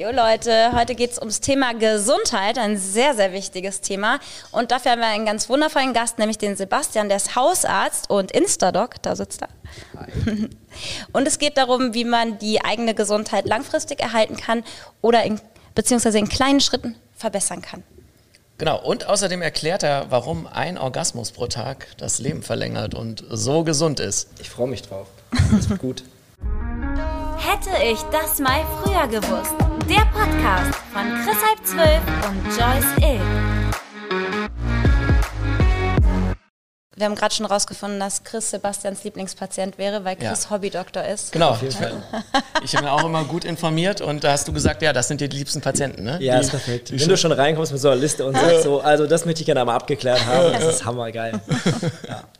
Jo 0.00 0.08
Leute, 0.10 0.72
heute 0.74 0.94
geht 0.94 1.10
es 1.10 1.18
ums 1.18 1.40
Thema 1.40 1.74
Gesundheit, 1.74 2.56
ein 2.56 2.78
sehr, 2.78 3.14
sehr 3.14 3.34
wichtiges 3.34 3.82
Thema. 3.82 4.18
Und 4.50 4.70
dafür 4.70 4.92
haben 4.92 5.00
wir 5.00 5.08
einen 5.08 5.26
ganz 5.26 5.50
wundervollen 5.50 5.92
Gast, 5.92 6.18
nämlich 6.18 6.38
den 6.38 6.56
Sebastian, 6.56 7.08
der 7.08 7.18
ist 7.18 7.36
Hausarzt 7.36 8.08
und 8.08 8.32
Instadoc, 8.32 8.94
da 9.02 9.14
sitzt 9.14 9.42
er. 9.42 9.48
Hi. 9.98 10.48
Und 11.12 11.28
es 11.28 11.38
geht 11.38 11.58
darum, 11.58 11.92
wie 11.92 12.06
man 12.06 12.38
die 12.38 12.64
eigene 12.64 12.94
Gesundheit 12.94 13.44
langfristig 13.44 14.00
erhalten 14.00 14.38
kann 14.38 14.64
oder 15.02 15.22
in, 15.22 15.38
beziehungsweise 15.74 16.18
in 16.18 16.30
kleinen 16.30 16.60
Schritten 16.60 16.96
verbessern 17.14 17.60
kann. 17.60 17.82
Genau, 18.56 18.82
und 18.82 19.06
außerdem 19.06 19.42
erklärt 19.42 19.82
er, 19.82 20.06
warum 20.08 20.46
ein 20.46 20.78
Orgasmus 20.78 21.30
pro 21.30 21.46
Tag 21.46 21.88
das 21.98 22.20
Leben 22.20 22.42
verlängert 22.42 22.94
und 22.94 23.22
so 23.28 23.64
gesund 23.64 24.00
ist. 24.00 24.30
Ich 24.40 24.48
freue 24.48 24.68
mich 24.68 24.80
drauf. 24.80 25.08
Das 25.52 25.68
wird 25.68 25.80
gut. 25.80 26.04
Hätte 27.36 27.70
ich 27.84 28.00
das 28.10 28.38
mal 28.38 28.64
früher 28.82 29.06
gewusst. 29.06 29.79
Der 29.90 30.06
Podcast 30.12 30.78
von 30.92 31.02
Chris 31.24 31.36
Halb 31.42 31.66
12 31.66 32.00
und 32.28 32.46
Joyce 32.46 33.10
Ill. 33.10 33.20
Wir 36.94 37.06
haben 37.06 37.16
gerade 37.16 37.34
schon 37.34 37.46
rausgefunden, 37.46 37.98
dass 37.98 38.22
Chris 38.22 38.50
Sebastians 38.50 39.02
Lieblingspatient 39.02 39.78
wäre, 39.78 40.04
weil 40.04 40.14
Chris 40.14 40.44
ja. 40.44 40.50
Hobbydoktor 40.50 41.02
ist. 41.02 41.32
Genau. 41.32 41.58
Ich 42.62 42.76
habe 42.76 42.84
mir 42.84 42.92
auch 42.92 43.02
immer 43.02 43.24
gut 43.24 43.44
informiert 43.44 44.00
und 44.00 44.22
da 44.22 44.30
hast 44.30 44.46
du 44.46 44.52
gesagt, 44.52 44.80
ja, 44.82 44.92
das 44.92 45.08
sind 45.08 45.20
die 45.20 45.26
liebsten 45.26 45.60
Patienten, 45.60 46.04
ne? 46.04 46.18
Ja, 46.20 46.36
die, 46.36 46.42
ist 46.42 46.50
perfekt. 46.50 46.92
Wenn 46.92 47.08
du 47.08 47.16
schon 47.16 47.32
reinkommst 47.32 47.72
mit 47.72 47.80
so 47.80 47.88
einer 47.88 48.00
Liste 48.00 48.24
und 48.24 48.36
sagst 48.36 48.62
so, 48.62 48.80
also 48.80 49.08
das 49.08 49.24
möchte 49.24 49.40
ich 49.40 49.46
gerne 49.46 49.62
einmal 49.62 49.74
abgeklärt 49.74 50.24
haben, 50.24 50.52
das 50.52 50.76
ist 50.76 50.84
hammergeil. 50.84 51.40
Ja. 52.06 52.22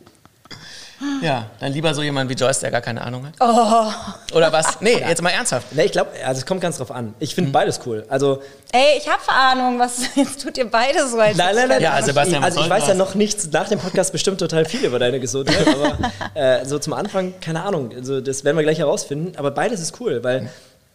Ja, 1.21 1.47
dann 1.59 1.71
lieber 1.71 1.93
so 1.93 2.01
jemand 2.01 2.29
wie 2.29 2.33
Joyce, 2.33 2.59
der 2.59 2.71
gar 2.71 2.81
keine 2.81 3.01
Ahnung 3.01 3.25
hat. 3.25 3.33
Oh. 3.39 4.35
Oder 4.35 4.51
was? 4.51 4.81
Nee, 4.81 4.99
jetzt 4.99 5.21
mal 5.21 5.29
ernsthaft. 5.29 5.67
Nee, 5.71 5.85
ich 5.85 5.91
glaube, 5.91 6.11
also 6.25 6.39
es 6.39 6.45
kommt 6.45 6.61
ganz 6.61 6.77
drauf 6.77 6.91
an. 6.91 7.13
Ich 7.19 7.35
finde 7.35 7.49
mhm. 7.49 7.53
beides 7.53 7.79
cool. 7.85 8.05
Also 8.09 8.41
Ey, 8.71 8.97
ich 8.97 9.07
habe 9.07 9.21
Ahnung, 9.27 9.79
was 9.79 10.01
jetzt 10.15 10.41
tut 10.41 10.57
ihr 10.57 10.69
beide 10.69 11.07
so 11.07 11.19
als 11.19 11.37
Nein, 11.37 11.55
nein, 11.55 11.67
nein. 11.69 11.81
Ja, 11.81 12.01
Sebastian, 12.01 12.43
also 12.43 12.61
ich 12.61 12.69
weiß 12.69 12.87
ja 12.87 12.93
noch 12.93 13.15
nichts 13.15 13.49
nach 13.51 13.67
dem 13.67 13.79
Podcast 13.79 14.11
bestimmt 14.11 14.39
total 14.39 14.65
viel 14.65 14.85
über 14.85 14.99
deine 14.99 15.19
Gesundheit, 15.19 15.67
aber 15.67 15.97
äh, 16.33 16.65
so 16.65 16.79
zum 16.79 16.93
Anfang 16.93 17.33
keine 17.41 17.63
Ahnung. 17.63 17.91
Also 17.95 18.21
das 18.21 18.43
werden 18.43 18.57
wir 18.57 18.63
gleich 18.63 18.79
herausfinden, 18.79 19.33
aber 19.37 19.51
beides 19.51 19.81
ist 19.81 19.99
cool, 19.99 20.23
weil 20.23 20.49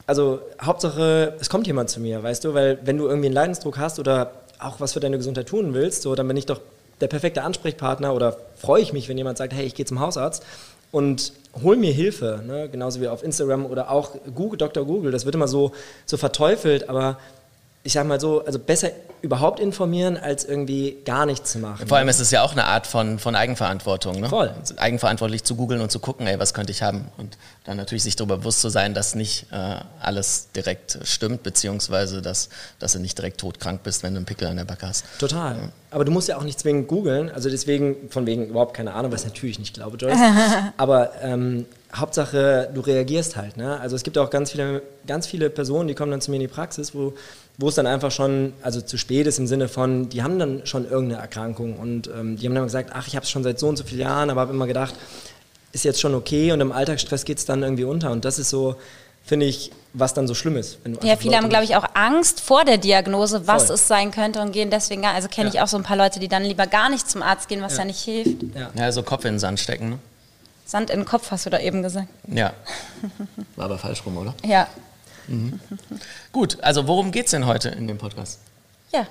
also 0.07 0.41
Hauptsache, 0.63 1.35
es 1.41 1.51
kommt 1.51 1.67
jemand 1.67 1.91
zu 1.91 2.01
mir, 2.01 2.23
weißt 2.23 2.45
du, 2.45 2.55
weil 2.55 2.79
wenn 2.85 2.97
du 2.97 3.07
irgendwie 3.07 3.27
einen 3.27 3.35
Leidensdruck 3.35 3.79
hast 3.79 3.99
oder 3.99 4.31
auch 4.59 4.81
was 4.81 4.93
für 4.93 5.01
deine 5.01 5.19
Gesundheit 5.19 5.49
tun 5.49 5.75
willst, 5.75 6.03
so 6.03 6.15
dann 6.15 6.29
bin 6.29 6.37
ich 6.37 6.47
doch 6.47 6.61
der 7.01 7.09
perfekte 7.09 7.43
Ansprechpartner 7.43 8.15
oder 8.15 8.37
freue 8.57 8.83
ich 8.83 8.93
mich, 8.93 9.09
wenn 9.09 9.19
jemand 9.19 9.39
sagt, 9.39 9.53
hey, 9.53 9.65
ich 9.65 9.75
gehe 9.75 9.87
zum 9.87 10.01
Hausarzt 10.01 10.45
und 10.93 11.33
hol 11.63 11.77
mir 11.77 11.93
Hilfe, 11.93 12.43
ne? 12.47 12.69
genauso 12.71 13.01
wie 13.01 13.09
auf 13.09 13.23
Instagram 13.23 13.67
oder 13.67 13.91
auch 13.91 14.13
Google, 14.35 14.59
Dr. 14.59 14.85
Google, 14.85 15.11
das 15.11 15.25
wird 15.25 15.35
immer 15.35 15.49
so, 15.49 15.73
so 16.05 16.17
verteufelt, 16.17 16.89
aber 16.89 17.19
ich 17.87 17.93
sag 17.93 18.05
mal 18.05 18.21
so, 18.21 18.45
also 18.45 18.59
besser 18.59 18.91
überhaupt 19.23 19.61
informieren, 19.61 20.17
als 20.17 20.45
irgendwie 20.45 20.99
gar 21.05 21.25
nichts 21.25 21.53
zu 21.53 21.61
machen. 21.61 21.87
Vor 21.87 21.97
allem 21.97 22.09
ist 22.09 22.19
es 22.19 22.33
ja 22.33 22.43
auch 22.43 22.53
eine 22.53 22.65
Art 22.65 22.87
von, 22.87 23.21
von 23.21 23.37
Eigenverantwortung. 23.37 24.21
Ne? 24.21 24.29
Voll. 24.29 24.53
Eigenverantwortlich 24.77 25.45
zu 25.45 25.55
googeln 25.55 25.81
und 25.81 25.91
zu 25.91 26.01
gucken, 26.01 26.27
ey, 26.27 26.39
was 26.39 26.53
könnte 26.53 26.73
ich 26.73 26.83
haben? 26.83 27.07
Und 27.17 27.39
dann 27.65 27.77
natürlich 27.77 28.03
sich 28.03 28.17
darüber 28.17 28.39
bewusst 28.39 28.61
zu 28.61 28.71
sein, 28.71 28.93
dass 28.93 29.15
nicht 29.15 29.47
äh, 29.53 29.77
alles 30.01 30.49
direkt 30.55 30.99
stimmt, 31.05 31.45
beziehungsweise 31.45 32.23
dass, 32.23 32.49
dass 32.81 32.93
du 32.93 32.99
nicht 32.99 33.17
direkt 33.17 33.41
todkrank 33.41 33.85
bist, 33.85 34.03
wenn 34.03 34.15
du 34.15 34.19
einen 34.19 34.27
Pickel 34.27 34.49
an 34.49 34.57
der 34.57 34.65
Backe 34.65 34.89
hast. 34.89 35.05
Total. 35.21 35.55
Ja. 35.55 35.69
Aber 35.93 36.05
du 36.05 36.11
musst 36.11 36.29
ja 36.29 36.37
auch 36.37 36.45
nicht 36.45 36.59
zwingend 36.59 36.89
googeln, 36.89 37.31
also 37.31 37.49
deswegen, 37.49 38.11
von 38.11 38.27
wegen 38.27 38.49
überhaupt 38.49 38.75
keine 38.75 38.95
Ahnung, 38.95 39.13
was 39.13 39.21
ich 39.23 39.29
natürlich 39.29 39.61
nicht 39.61 39.75
glaube, 39.75 39.97
Joyce. 39.97 40.19
Aber 40.77 41.13
ähm, 41.23 41.67
Hauptsache, 41.95 42.71
du 42.75 42.81
reagierst 42.81 43.37
halt. 43.37 43.57
Ne? 43.57 43.79
Also 43.81 43.97
es 43.97 44.03
gibt 44.03 44.19
auch 44.19 44.31
ganz 44.31 44.53
viele, 44.53 44.83
ganz 45.07 45.27
viele 45.27 45.51
Personen, 45.51 45.89
die 45.89 45.95
kommen 45.95 46.11
dann 46.11 46.21
zu 46.21 46.31
mir 46.31 46.37
in 46.37 46.43
die 46.43 46.49
Praxis, 46.49 46.95
wo 46.95 47.15
wo 47.59 47.69
es 47.69 47.75
dann 47.75 47.87
einfach 47.87 48.11
schon, 48.11 48.53
also 48.63 48.81
zu 48.81 48.99
spät 48.99 49.27
ist 49.27 49.39
im 49.39 49.47
Sinne 49.47 49.69
von, 49.69 50.09
die 50.09 50.23
haben 50.23 50.39
dann 50.39 50.67
schon 50.67 50.89
irgendeine 50.89 51.23
Erkrankung 51.23 51.77
und 51.79 52.09
ähm, 52.09 52.37
die 52.37 52.47
haben 52.47 52.55
dann 52.55 52.65
gesagt, 52.65 52.91
ach, 52.93 53.07
ich 53.07 53.17
habe 53.17 53.25
es 53.25 53.31
schon 53.31 53.43
seit 53.43 53.59
so 53.59 53.69
und 53.69 53.77
so 53.77 53.85
vielen 53.85 54.03
Jahren, 54.03 54.31
aber 54.31 54.43
habe 54.43 54.53
immer 54.53 54.67
gedacht, 54.67 54.95
ist 55.73 55.85
jetzt 55.85 56.01
schon 56.01 56.15
okay 56.15 56.53
und 56.53 56.61
im 56.61 56.73
Alltagsstress 56.73 57.25
geht 57.25 57.39
es 57.39 57.47
dann 57.47 57.63
irgendwie 57.63 57.85
unter 57.85 58.11
und 58.11 58.25
das 58.25 58.39
ist 58.39 58.51
so, 58.51 58.77
finde 59.25 59.47
ich, 59.47 59.73
was 59.95 60.13
dann 60.13 60.29
so 60.29 60.35
schlimm 60.35 60.57
ist. 60.57 60.79
ja, 61.03 61.17
viele 61.17 61.33
Leute 61.33 61.37
haben, 61.37 61.49
glaube 61.49 61.65
ich, 61.65 61.77
auch 61.77 61.87
Angst 61.95 62.41
vor 62.41 62.65
der 62.65 62.77
Diagnose, 62.77 63.47
was 63.47 63.65
Voll. 63.65 63.77
es 63.77 63.89
sein 63.89 64.11
könnte 64.11 64.41
und 64.41 64.53
gehen 64.53 64.69
deswegen 64.69 65.01
gar, 65.01 65.15
also 65.15 65.29
kenne 65.29 65.49
ja. 65.49 65.55
ich 65.55 65.61
auch 65.63 65.69
so 65.69 65.79
ein 65.79 65.83
paar 65.83 65.97
Leute, 65.97 66.21
die 66.21 66.29
dann 66.29 66.45
lieber 66.45 66.67
gar 66.67 66.91
nicht 66.91 67.09
zum 67.09 67.23
Arzt 67.23 67.49
gehen, 67.49 67.63
was 67.63 67.73
ja, 67.73 67.81
ja 67.81 67.85
nicht 67.87 68.01
hilft. 68.01 68.43
Ja. 68.55 68.71
ja, 68.77 68.93
so 68.93 69.03
Kopf 69.03 69.25
in 69.25 69.35
den 69.35 69.39
Sand 69.39 69.61
stecken, 69.61 69.91
ne? 69.91 69.99
Sand 70.67 70.91
in 70.91 71.01
den 71.01 71.07
Kopf, 71.07 71.31
hast 71.31 71.47
du 71.47 71.51
da 71.51 71.61
eben 71.61 71.83
gesagt. 71.83 72.09
Ja. 72.27 72.53
War 73.57 73.67
aber 73.67 73.79
falsch 73.79 74.05
rum, 74.05 74.19
oder? 74.19 74.35
Ja. 74.45 74.67
Mhm. 75.29 75.61
Gut, 76.33 76.59
also 76.61 76.89
worum 76.89 77.13
geht 77.13 77.27
es 77.27 77.31
denn 77.31 77.47
heute 77.47 77.69
in 77.69 77.87
dem 77.87 77.99
Podcast? 77.99 78.41
Ja, 78.93 79.07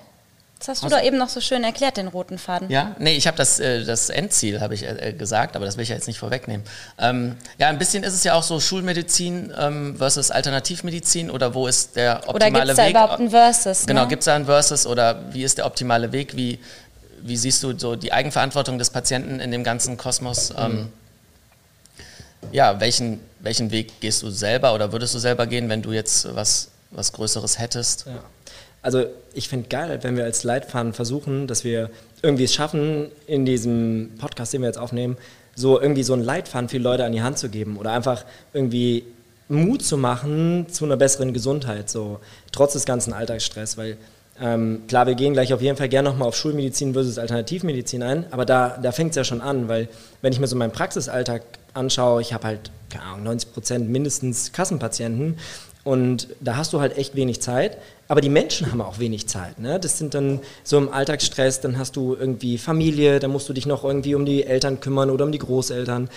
das 0.60 0.68
hast 0.68 0.84
du 0.84 0.90
doch 0.90 1.02
eben 1.02 1.18
noch 1.18 1.30
so 1.30 1.40
schön 1.40 1.64
erklärt, 1.64 1.96
den 1.96 2.10
roten 2.10 2.38
Faden. 2.38 2.70
Ja, 2.70 2.96
nee, 3.00 3.16
ich 3.16 3.26
habe 3.26 3.38
das, 3.38 3.60
äh, 3.62 3.86
das 3.86 4.10
Endziel, 4.10 4.60
habe 4.60 4.74
ich 4.74 4.84
äh, 4.84 5.14
gesagt, 5.18 5.56
aber 5.56 5.66
das 5.66 5.78
will 5.78 5.84
ich 5.84 5.90
ja 5.90 5.96
jetzt 5.96 6.08
nicht 6.08 6.20
vorwegnehmen. 6.20 6.66
Ähm, 6.98 7.38
ja, 7.58 7.70
ein 7.70 7.78
bisschen 7.78 8.04
ist 8.04 8.14
es 8.14 8.26
ja 8.26 8.34
auch 8.34 8.44
so 8.44 8.60
Schulmedizin 8.60 9.54
ähm, 9.58 9.96
versus 9.98 10.32
Alternativmedizin 10.32 11.32
oder 11.32 11.54
wo 11.54 11.68
ist 11.68 11.96
der 11.96 12.24
optimale 12.28 12.36
Weg? 12.36 12.52
Oder 12.52 12.52
gibt 12.52 12.70
es 12.70 12.76
da 12.76 12.90
überhaupt 12.90 13.20
ein 13.22 13.30
Versus? 13.30 13.86
Genau, 13.86 14.02
ne? 14.02 14.08
gibt 14.10 14.22
es 14.22 14.26
da 14.26 14.36
ein 14.36 14.46
Versus 14.46 14.88
oder 14.88 15.34
wie 15.34 15.44
ist 15.44 15.58
der 15.58 15.66
optimale 15.66 16.12
Weg? 16.12 16.36
Wie, 16.36 16.60
wie 17.22 17.38
siehst 17.38 17.64
du 17.64 17.78
so 17.78 17.96
die 17.96 18.12
Eigenverantwortung 18.12 18.78
des 18.78 18.90
Patienten 18.90 19.40
in 19.40 19.52
dem 19.52 19.64
ganzen 19.64 19.96
Kosmos? 19.96 20.54
Ähm, 20.58 20.74
mhm 20.74 20.92
ja, 22.52 22.80
welchen, 22.80 23.20
welchen 23.40 23.72
Weg 23.72 24.00
gehst 24.00 24.24
du 24.24 24.30
selber 24.30 24.74
oder 24.74 24.92
würdest 24.92 25.14
du 25.16 25.20
selber 25.20 25.48
gehen, 25.48 25.70
wenn 25.70 25.82
du 25.82 25.92
jetzt 25.92 26.34
was, 26.36 26.70
was 26.92 27.12
Größeres 27.14 27.60
hättest? 27.60 28.06
Ja. 28.08 28.24
Also 28.82 29.06
ich 29.34 29.50
finde 29.50 29.68
geil, 29.68 30.00
wenn 30.04 30.16
wir 30.16 30.26
als 30.26 30.44
Leitfaden 30.44 30.94
versuchen, 30.94 31.48
dass 31.48 31.64
wir 31.64 31.90
irgendwie 32.22 32.44
es 32.44 32.54
schaffen, 32.54 33.08
in 33.26 33.46
diesem 33.46 34.12
Podcast, 34.20 34.54
den 34.54 34.62
wir 34.62 34.68
jetzt 34.68 34.78
aufnehmen, 34.78 35.18
so 35.56 35.82
irgendwie 35.82 36.04
so 36.04 36.14
einen 36.14 36.24
Leitfaden 36.24 36.70
für 36.70 36.78
Leute 36.78 37.04
an 37.06 37.12
die 37.12 37.22
Hand 37.22 37.40
zu 37.40 37.50
geben 37.50 37.78
oder 37.78 37.94
einfach 37.94 38.26
irgendwie 38.54 39.06
Mut 39.48 39.84
zu 39.84 39.98
machen 39.98 40.68
zu 40.70 40.86
einer 40.86 40.98
besseren 40.98 41.34
Gesundheit, 41.34 41.90
so 41.90 42.20
trotz 42.52 42.74
des 42.74 42.86
ganzen 42.86 43.14
Alltagsstress, 43.14 43.78
weil 43.78 43.98
ähm, 44.42 44.84
klar, 44.88 45.08
wir 45.08 45.16
gehen 45.16 45.34
gleich 45.34 45.54
auf 45.54 45.62
jeden 45.62 45.78
Fall 45.78 45.90
gerne 45.90 46.10
nochmal 46.10 46.28
auf 46.28 46.36
Schulmedizin 46.36 46.94
versus 46.94 47.18
Alternativmedizin 47.18 48.04
ein, 48.04 48.26
aber 48.32 48.46
da, 48.46 48.78
da 48.82 48.92
fängt 48.92 49.12
es 49.12 49.16
ja 49.16 49.24
schon 49.24 49.42
an, 49.42 49.68
weil 49.68 49.88
wenn 50.22 50.34
ich 50.34 50.40
mir 50.40 50.48
so 50.48 50.56
meinen 50.56 50.72
Praxisalltag 50.72 51.44
anschaue, 51.74 52.22
ich 52.22 52.34
habe 52.34 52.48
halt, 52.48 52.72
keine 52.90 53.06
Ahnung, 53.06 53.24
90 53.24 53.54
Prozent 53.54 53.90
mindestens 53.90 54.52
Kassenpatienten 54.52 55.38
und 55.86 56.30
da 56.42 56.58
hast 56.58 56.74
du 56.74 56.82
halt 56.82 56.98
echt 56.98 57.16
wenig 57.16 57.42
Zeit. 57.42 57.78
Aber 58.08 58.20
die 58.20 58.30
Menschen 58.30 58.72
haben 58.72 58.82
auch 58.82 58.98
wenig 58.98 59.28
Zeit. 59.28 59.60
Ne? 59.60 59.80
Das 59.80 60.00
sind 60.00 60.16
dann 60.16 60.40
so 60.64 60.78
im 60.78 60.92
Alltagsstress, 60.92 61.62
dann 61.62 61.78
hast 61.78 61.96
du 61.96 62.16
irgendwie 62.16 62.58
Familie, 62.58 63.20
dann 63.20 63.32
musst 63.32 63.48
du 63.50 63.54
dich 63.54 63.68
noch 63.68 63.84
irgendwie 63.84 64.16
um 64.16 64.26
die 64.26 64.44
Eltern 64.44 64.80
kümmern 64.80 65.12
oder 65.12 65.26
um 65.26 65.32
die 65.32 65.38
Großeltern. 65.38 66.10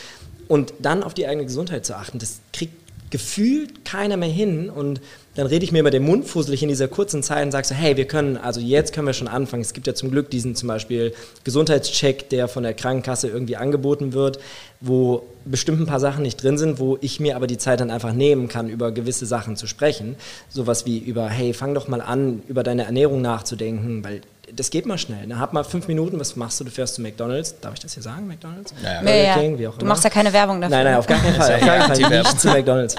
Und 0.49 0.73
dann 0.81 1.03
auf 1.03 1.13
die 1.13 1.27
eigene 1.27 1.45
Gesundheit 1.45 1.85
zu 1.85 1.95
achten, 1.95 2.19
das 2.19 2.41
kriegt 2.55 2.78
gefühlt 3.11 3.85
keiner 3.85 4.17
mehr 4.17 4.29
hin. 4.29 4.71
Und 4.71 5.01
dann 5.35 5.47
rede 5.47 5.65
ich 5.65 5.73
mir 5.73 5.81
immer 5.81 5.91
den 5.91 6.05
Mund 6.05 6.27
fusselig 6.27 6.63
in 6.63 6.69
dieser 6.69 6.89
kurzen 6.89 7.23
Zeit 7.23 7.45
und 7.45 7.53
sage 7.53 7.67
so, 7.67 7.75
hey, 7.75 7.97
wir 7.97 8.07
können, 8.07 8.37
also 8.37 8.61
jetzt 8.61 8.93
können 8.93 9.07
wir 9.07 9.13
schon 9.13 9.29
anfangen. 9.29 9.63
Es 9.63 9.73
gibt 9.73 9.87
ja 9.87 9.95
zum 9.95 10.11
Glück 10.11 10.31
diesen 10.31 10.55
zum 10.55 10.69
Beispiel 10.69 11.15
Gesundheitscheck, 11.45 12.29
der 12.31 12.49
von 12.49 12.63
der 12.63 12.75
Krankenkasse 12.75 13.29
irgendwie 13.29 13.57
angeboten 13.57 14.13
wird, 14.13 14.39
wo 14.81 15.23
bestimmt 15.45 15.81
ein 15.81 15.87
paar 15.87 16.01
Sachen 16.01 16.23
nicht 16.23 16.43
drin 16.43 16.59
sind, 16.59 16.79
wo 16.79 16.99
ich 17.01 17.21
mir 17.21 17.37
aber 17.37 17.47
die 17.47 17.59
Zeit 17.59 17.81
dann 17.81 17.91
einfach 17.91 18.13
nehmen 18.13 18.49
kann, 18.49 18.69
über 18.69 18.93
gewisse 18.93 19.27
Sachen 19.27 19.57
zu 19.57 19.67
sprechen. 19.67 20.17
Sowas 20.49 20.87
wie 20.87 20.99
über, 20.99 21.29
hey, 21.29 21.55
fang 21.55 21.75
doch 21.75 21.89
mal 21.89 22.01
an, 22.01 22.43
über 22.49 22.63
deine 22.63 22.85
Ernährung 22.85 23.23
nachzudenken, 23.23 24.05
weil 24.05 24.23
das 24.55 24.71
geht 24.71 24.87
mal 24.87 24.99
schnell. 24.99 25.27
Ne? 25.27 25.39
Hab 25.39 25.53
mal 25.53 25.65
fünf 25.65 25.89
Minuten, 25.89 26.19
was 26.19 26.37
machst 26.37 26.61
du? 26.61 26.65
Du 26.65 26.71
fährst 26.71 26.95
zu 26.95 27.03
McDonalds. 27.03 27.61
Darf 27.61 27.75
ich 27.75 27.81
das 27.81 27.95
hier 27.95 28.03
sagen, 28.03 28.27
McDonalds? 28.27 28.73
Ja, 28.83 29.03
ja. 29.03 29.11
ja, 29.11 29.35
King, 29.35 29.59
wie 29.59 29.67
auch 29.67 29.73
immer. 29.73 29.81
Du 29.81 29.87
machst 29.87 30.05
ja 30.05 30.11
keine 30.11 30.33
Werbung 30.33 30.61
dafür. 30.61 30.77
Nein, 30.77 30.85
nein, 30.87 30.95
auf 30.97 31.07
gar 31.07 31.19
keinen 31.19 31.35
Fall. 31.41 31.55
Auf 31.55 31.61
gar 31.61 31.79
keinen 31.89 32.01
Fall 32.01 32.19
nicht 32.19 32.41
zu 32.41 32.49
McDonalds. 32.49 32.97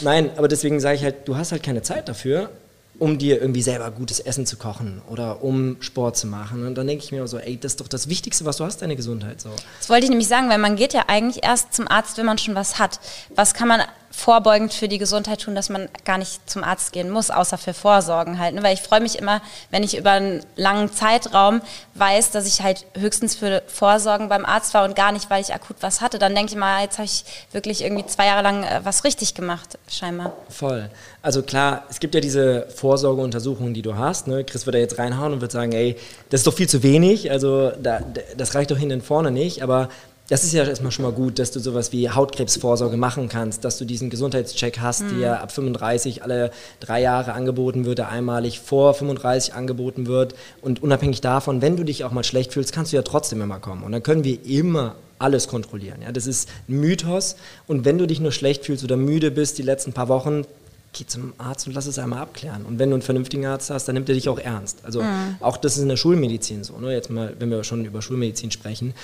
nein, 0.00 0.30
aber 0.36 0.48
deswegen 0.48 0.80
sage 0.80 0.96
ich 0.96 1.02
halt, 1.02 1.26
du 1.26 1.36
hast 1.36 1.52
halt 1.52 1.62
keine 1.62 1.82
Zeit 1.82 2.08
dafür, 2.08 2.50
um 2.98 3.18
dir 3.18 3.40
irgendwie 3.40 3.62
selber 3.62 3.90
gutes 3.90 4.20
Essen 4.20 4.44
zu 4.44 4.56
kochen 4.56 5.02
oder 5.08 5.42
um 5.42 5.76
Sport 5.80 6.16
zu 6.16 6.26
machen. 6.26 6.66
Und 6.66 6.74
dann 6.74 6.86
denke 6.86 7.04
ich 7.04 7.12
mir 7.12 7.26
so, 7.28 7.38
ey, 7.38 7.58
das 7.58 7.72
ist 7.72 7.80
doch 7.80 7.88
das 7.88 8.08
Wichtigste, 8.08 8.44
was 8.44 8.56
du 8.56 8.64
hast, 8.64 8.82
deine 8.82 8.96
Gesundheit. 8.96 9.40
So. 9.40 9.50
Das 9.78 9.88
wollte 9.88 10.04
ich 10.04 10.10
nämlich 10.10 10.28
sagen, 10.28 10.48
weil 10.48 10.58
man 10.58 10.76
geht 10.76 10.92
ja 10.94 11.04
eigentlich 11.06 11.44
erst 11.44 11.74
zum 11.74 11.88
Arzt, 11.88 12.18
wenn 12.18 12.26
man 12.26 12.38
schon 12.38 12.54
was 12.54 12.78
hat. 12.78 12.98
Was 13.34 13.54
kann 13.54 13.68
man 13.68 13.82
vorbeugend 14.18 14.74
für 14.74 14.88
die 14.88 14.98
Gesundheit 14.98 15.42
tun, 15.42 15.54
dass 15.54 15.68
man 15.68 15.88
gar 16.04 16.18
nicht 16.18 16.50
zum 16.50 16.64
Arzt 16.64 16.92
gehen 16.92 17.08
muss, 17.08 17.30
außer 17.30 17.56
für 17.56 17.72
Vorsorgen 17.72 18.40
halt. 18.40 18.54
Ne? 18.54 18.64
Weil 18.64 18.74
ich 18.74 18.82
freue 18.82 19.00
mich 19.00 19.16
immer, 19.16 19.40
wenn 19.70 19.84
ich 19.84 19.96
über 19.96 20.10
einen 20.10 20.44
langen 20.56 20.92
Zeitraum 20.92 21.60
weiß, 21.94 22.32
dass 22.32 22.44
ich 22.46 22.60
halt 22.60 22.84
höchstens 22.98 23.36
für 23.36 23.62
Vorsorgen 23.68 24.28
beim 24.28 24.44
Arzt 24.44 24.74
war 24.74 24.84
und 24.84 24.96
gar 24.96 25.12
nicht, 25.12 25.30
weil 25.30 25.40
ich 25.40 25.54
akut 25.54 25.76
was 25.82 26.00
hatte. 26.00 26.18
Dann 26.18 26.34
denke 26.34 26.50
ich 26.50 26.58
mal, 26.58 26.82
jetzt 26.82 26.98
habe 26.98 27.06
ich 27.06 27.24
wirklich 27.52 27.84
irgendwie 27.84 28.06
zwei 28.06 28.26
Jahre 28.26 28.42
lang 28.42 28.64
äh, 28.64 28.80
was 28.82 29.04
richtig 29.04 29.34
gemacht, 29.34 29.78
scheinbar. 29.88 30.32
Voll. 30.48 30.90
Also 31.22 31.42
klar, 31.42 31.84
es 31.88 32.00
gibt 32.00 32.16
ja 32.16 32.20
diese 32.20 32.66
Vorsorgeuntersuchungen, 32.74 33.72
die 33.72 33.82
du 33.82 33.94
hast. 33.94 34.26
Ne? 34.26 34.42
Chris 34.42 34.66
wird 34.66 34.74
da 34.74 34.80
jetzt 34.80 34.98
reinhauen 34.98 35.32
und 35.32 35.40
wird 35.40 35.52
sagen, 35.52 35.70
ey, 35.70 35.96
das 36.30 36.40
ist 36.40 36.46
doch 36.48 36.54
viel 36.54 36.68
zu 36.68 36.82
wenig, 36.82 37.30
also 37.30 37.70
da, 37.80 38.00
das 38.36 38.56
reicht 38.56 38.72
doch 38.72 38.78
hin 38.78 38.90
und 38.90 39.02
vorne 39.02 39.30
nicht. 39.30 39.62
Aber 39.62 39.88
das 40.28 40.44
ist 40.44 40.52
ja 40.52 40.64
erstmal 40.64 40.92
schon 40.92 41.04
mal 41.04 41.12
gut, 41.12 41.38
dass 41.38 41.50
du 41.52 41.58
sowas 41.58 41.90
wie 41.92 42.10
Hautkrebsvorsorge 42.10 42.96
machen 42.96 43.28
kannst, 43.28 43.64
dass 43.64 43.78
du 43.78 43.86
diesen 43.86 44.10
Gesundheitscheck 44.10 44.78
hast, 44.78 45.02
mhm. 45.02 45.20
der 45.20 45.42
ab 45.42 45.52
35 45.52 46.22
alle 46.22 46.50
drei 46.80 47.00
Jahre 47.00 47.32
angeboten 47.32 47.86
wird, 47.86 47.98
der 47.98 48.10
einmalig 48.10 48.60
vor 48.60 48.92
35 48.92 49.54
angeboten 49.54 50.06
wird. 50.06 50.34
Und 50.60 50.82
unabhängig 50.82 51.22
davon, 51.22 51.62
wenn 51.62 51.76
du 51.76 51.84
dich 51.84 52.04
auch 52.04 52.12
mal 52.12 52.24
schlecht 52.24 52.52
fühlst, 52.52 52.72
kannst 52.72 52.92
du 52.92 52.96
ja 52.96 53.02
trotzdem 53.02 53.40
immer 53.40 53.58
kommen. 53.58 53.82
Und 53.82 53.92
dann 53.92 54.02
können 54.02 54.22
wir 54.22 54.44
immer 54.44 54.96
alles 55.18 55.48
kontrollieren. 55.48 56.02
Ja? 56.02 56.12
Das 56.12 56.26
ist 56.26 56.48
ein 56.68 56.78
Mythos. 56.78 57.36
Und 57.66 57.86
wenn 57.86 57.96
du 57.96 58.06
dich 58.06 58.20
nur 58.20 58.32
schlecht 58.32 58.66
fühlst 58.66 58.84
oder 58.84 58.96
müde 58.96 59.30
bist 59.30 59.56
die 59.56 59.62
letzten 59.62 59.94
paar 59.94 60.08
Wochen, 60.08 60.44
geh 60.92 61.06
zum 61.06 61.32
Arzt 61.38 61.66
und 61.66 61.72
lass 61.72 61.86
es 61.86 61.98
einmal 61.98 62.20
abklären. 62.20 62.66
Und 62.66 62.78
wenn 62.78 62.90
du 62.90 62.96
einen 62.96 63.02
vernünftigen 63.02 63.46
Arzt 63.46 63.70
hast, 63.70 63.88
dann 63.88 63.94
nimmt 63.94 64.08
er 64.08 64.14
dich 64.14 64.28
auch 64.28 64.38
ernst. 64.38 64.80
Also 64.84 65.02
mhm. 65.02 65.36
auch 65.40 65.56
das 65.56 65.76
ist 65.76 65.82
in 65.82 65.88
der 65.88 65.96
Schulmedizin 65.96 66.64
so. 66.64 66.78
Ne? 66.78 66.92
Jetzt 66.92 67.10
mal, 67.10 67.34
wenn 67.38 67.50
wir 67.50 67.64
schon 67.64 67.84
über 67.84 68.02
Schulmedizin 68.02 68.50
sprechen. 68.50 68.94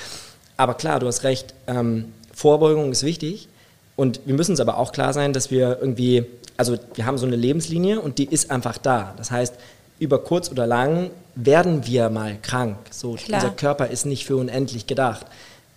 Aber 0.57 0.75
klar, 0.75 1.01
du 1.01 1.07
hast 1.07 1.25
recht, 1.25 1.55
ähm, 1.67 2.13
Vorbeugung 2.33 2.93
ist 2.93 3.03
wichtig. 3.03 3.49
Und 3.97 4.21
wir 4.25 4.35
müssen 4.35 4.53
uns 4.53 4.61
aber 4.61 4.79
auch 4.79 4.93
klar 4.93 5.13
sein, 5.13 5.33
dass 5.33 5.51
wir 5.51 5.79
irgendwie, 5.81 6.27
also 6.57 6.77
wir 6.95 7.07
haben 7.07 7.19
so 7.19 7.27
eine 7.27 7.37
Lebenslinie 7.37 8.01
und 8.01 8.19
die 8.19 8.27
ist 8.27 8.51
einfach 8.51 8.79
da. 8.79 9.15
Das 9.17 9.31
heißt, 9.31 9.55
über 9.99 10.19
kurz 10.19 10.51
oder 10.51 10.67
lang 10.67 11.11
werden 11.37 11.87
wir 11.87 12.11
mal 12.11 12.37
krank. 12.43 12.77
So, 12.91 13.13
unser 13.13 13.51
Körper 13.51 13.89
ist 13.89 14.05
nicht 14.05 14.25
für 14.27 14.37
unendlich 14.37 14.87
gedacht. 14.87 15.27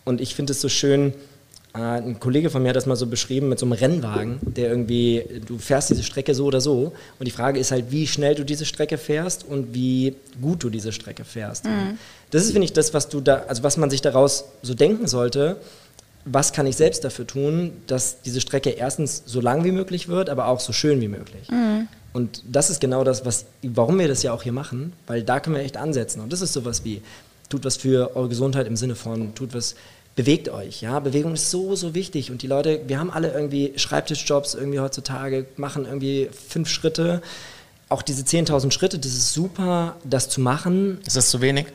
Und 0.06 0.21
ich 0.21 0.33
finde 0.35 0.53
es 0.53 0.62
so 0.62 0.69
schön, 0.69 1.13
ein 1.83 2.19
Kollege 2.19 2.50
von 2.50 2.63
mir 2.63 2.69
hat 2.69 2.75
das 2.75 2.85
mal 2.85 2.95
so 2.95 3.07
beschrieben 3.07 3.50
mit 3.50 3.59
so 3.59 3.65
einem 3.65 3.74
Rennwagen, 3.74 4.39
der 4.41 4.69
irgendwie, 4.69 5.24
du 5.45 5.57
fährst 5.57 5.89
diese 5.89 6.03
Strecke 6.03 6.33
so 6.33 6.45
oder 6.45 6.62
so. 6.62 6.94
Und 7.19 7.25
die 7.25 7.31
Frage 7.31 7.59
ist 7.59 7.71
halt, 7.71 7.91
wie 7.91 8.07
schnell 8.07 8.35
du 8.35 8.44
diese 8.44 8.65
Strecke 8.65 8.97
fährst 8.97 9.45
und 9.47 9.74
wie 9.74 10.15
gut 10.41 10.63
du 10.63 10.69
diese 10.69 10.91
Strecke 10.91 11.24
fährst. 11.24 11.65
Mhm. 11.65 11.97
Das 12.31 12.44
ist, 12.44 12.51
finde 12.51 12.65
ich, 12.65 12.74
das, 12.74 12.94
was 12.94 13.09
du 13.09 13.21
da, 13.21 13.44
also 13.47 13.63
was 13.63 13.77
man 13.77 13.89
sich 13.89 14.01
daraus 14.01 14.45
so 14.62 14.74
denken 14.74 15.07
sollte. 15.07 15.57
Was 16.25 16.51
kann 16.51 16.68
ich 16.68 16.75
selbst 16.75 17.06
dafür 17.06 17.25
tun, 17.25 17.71
dass 17.88 18.21
diese 18.21 18.41
Strecke 18.41 18.71
erstens 18.71 19.24
so 19.25 19.39
lang 19.39 19.63
wie 19.63 19.71
möglich 19.71 20.09
wird, 20.09 20.29
aber 20.29 20.47
auch 20.47 20.59
so 20.59 20.74
schön 20.74 21.00
wie 21.00 21.07
möglich? 21.07 21.50
Mhm. 21.50 21.88
Und 22.12 22.44
das 22.50 22.69
ist 22.69 22.81
genau 22.81 23.03
das, 23.03 23.25
was, 23.25 23.45
warum 23.62 24.00
wir 24.00 24.07
das 24.07 24.24
ja 24.24 24.33
auch 24.33 24.44
hier 24.44 24.51
machen, 24.51 24.94
weil 25.06 25.24
da 25.24 25.39
können 25.39 25.56
wir 25.56 25.63
echt 25.63 25.77
ansetzen. 25.77 26.21
Und 26.21 26.33
das 26.33 26.41
ist 26.41 26.53
sowas 26.53 26.83
wie, 26.83 27.01
tut 27.50 27.63
was 27.63 27.77
für 27.77 28.15
eure 28.15 28.29
Gesundheit 28.29 28.68
im 28.68 28.75
Sinne 28.75 28.95
von, 28.95 29.35
tut 29.35 29.53
was 29.53 29.75
bewegt 30.17 30.49
euch. 30.49 30.81
Ja, 30.81 30.99
Bewegung 30.99 31.35
ist 31.35 31.51
so, 31.51 31.75
so 31.75 31.93
wichtig. 31.93 32.31
Und 32.31 32.41
die 32.41 32.47
Leute, 32.47 32.81
wir 32.87 32.99
haben 32.99 33.11
alle 33.11 33.31
irgendwie 33.31 33.73
Schreibtischjobs 33.77 34.55
irgendwie 34.55 34.79
heutzutage, 34.79 35.45
machen 35.55 35.85
irgendwie 35.85 36.29
fünf 36.31 36.67
Schritte. 36.67 37.21
Auch 37.87 38.01
diese 38.01 38.23
10.000 38.23 38.71
Schritte, 38.71 38.97
das 38.97 39.11
ist 39.13 39.31
super, 39.31 39.95
das 40.03 40.27
zu 40.27 40.41
machen. 40.41 40.99
Ist 41.05 41.15
das 41.15 41.29
zu 41.29 41.39
wenig? 41.39 41.67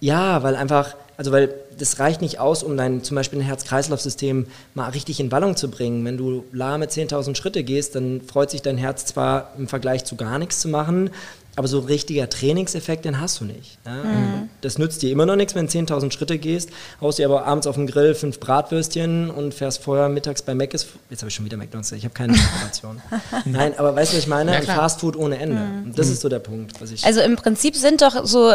Ja, 0.00 0.44
weil 0.44 0.54
einfach, 0.54 0.94
also 1.16 1.32
weil 1.32 1.52
das 1.76 1.98
reicht 1.98 2.22
nicht 2.22 2.38
aus, 2.38 2.62
um 2.62 2.76
dein 2.76 3.02
zum 3.02 3.16
Beispiel 3.16 3.40
ein 3.40 3.44
Herz-Kreislauf-System 3.44 4.46
mal 4.74 4.90
richtig 4.90 5.18
in 5.18 5.32
Wallung 5.32 5.56
zu 5.56 5.68
bringen. 5.68 6.04
Wenn 6.04 6.16
du 6.16 6.44
lahme 6.52 6.86
10.000 6.86 7.34
Schritte 7.34 7.64
gehst, 7.64 7.96
dann 7.96 8.20
freut 8.20 8.50
sich 8.50 8.62
dein 8.62 8.78
Herz 8.78 9.06
zwar 9.06 9.52
im 9.58 9.66
Vergleich 9.66 10.04
zu 10.04 10.14
gar 10.14 10.38
nichts 10.38 10.60
zu 10.60 10.68
machen, 10.68 11.10
aber 11.58 11.66
so 11.66 11.80
ein 11.80 11.86
richtiger 11.86 12.30
Trainingseffekt, 12.30 13.04
den 13.04 13.20
hast 13.20 13.40
du 13.40 13.44
nicht. 13.44 13.78
Ja? 13.84 13.92
Mhm. 13.94 14.48
Das 14.60 14.78
nützt 14.78 15.02
dir 15.02 15.10
immer 15.10 15.26
noch 15.26 15.34
nichts, 15.34 15.56
wenn 15.56 15.66
du 15.66 15.72
10.000 15.72 16.12
Schritte 16.12 16.38
gehst, 16.38 16.70
haust 17.00 17.18
dir 17.18 17.26
aber 17.26 17.46
abends 17.46 17.66
auf 17.66 17.74
dem 17.74 17.88
Grill 17.88 18.14
fünf 18.14 18.38
Bratwürstchen 18.38 19.28
und 19.28 19.52
fährst 19.54 19.82
vorher 19.82 20.08
mittags 20.08 20.40
bei 20.42 20.54
Mc's. 20.54 20.86
Jetzt 21.10 21.22
habe 21.22 21.30
ich 21.30 21.34
schon 21.34 21.44
wieder 21.44 21.56
McDonalds, 21.56 21.90
ich 21.90 22.04
habe 22.04 22.14
keine 22.14 22.34
Information. 22.34 23.02
Nein, 23.44 23.76
aber 23.76 23.96
weißt 23.96 24.12
du, 24.12 24.16
was 24.16 24.22
ich 24.22 24.28
meine? 24.28 24.52
Ja, 24.54 24.60
Fast 24.60 25.00
Food 25.00 25.16
ohne 25.16 25.36
Ende. 25.36 25.56
Mhm. 25.56 25.94
Das 25.96 26.08
ist 26.08 26.20
so 26.20 26.28
der 26.28 26.38
Punkt. 26.38 26.80
Was 26.80 26.92
ich 26.92 27.04
also 27.04 27.20
im 27.22 27.34
Prinzip 27.34 27.74
sind 27.74 28.02
doch 28.02 28.24
so, 28.24 28.54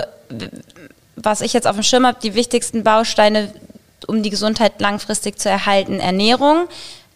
was 1.17 1.41
ich 1.41 1.51
jetzt 1.51 1.67
auf 1.67 1.75
dem 1.75 1.83
Schirm 1.83 2.07
habe, 2.07 2.19
die 2.23 2.35
wichtigsten 2.35 2.85
Bausteine, 2.85 3.53
um 4.07 4.23
die 4.23 4.29
Gesundheit 4.29 4.79
langfristig 4.79 5.39
zu 5.39 5.49
erhalten, 5.49 5.99
Ernährung, 5.99 6.69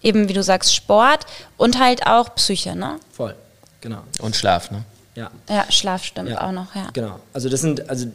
eben 0.04 0.28
wie 0.28 0.34
du 0.34 0.44
sagst, 0.44 0.76
Sport 0.76 1.26
und 1.56 1.80
halt 1.80 2.06
auch 2.06 2.36
Psyche, 2.36 2.76
ne? 2.76 3.00
Voll, 3.14 3.36
genau. 3.80 4.02
Und 4.20 4.36
Schlaf, 4.36 4.70
ne? 4.70 4.84
Ja. 5.18 5.32
ja, 5.50 5.66
Schlaf 5.72 6.04
stimmt 6.04 6.30
ja. 6.30 6.48
auch 6.48 6.52
noch, 6.52 6.76
ja. 6.76 6.90
Genau. 6.94 7.20
Also 7.34 7.50
das 7.50 7.62
sind, 7.62 7.90
also 7.90 8.06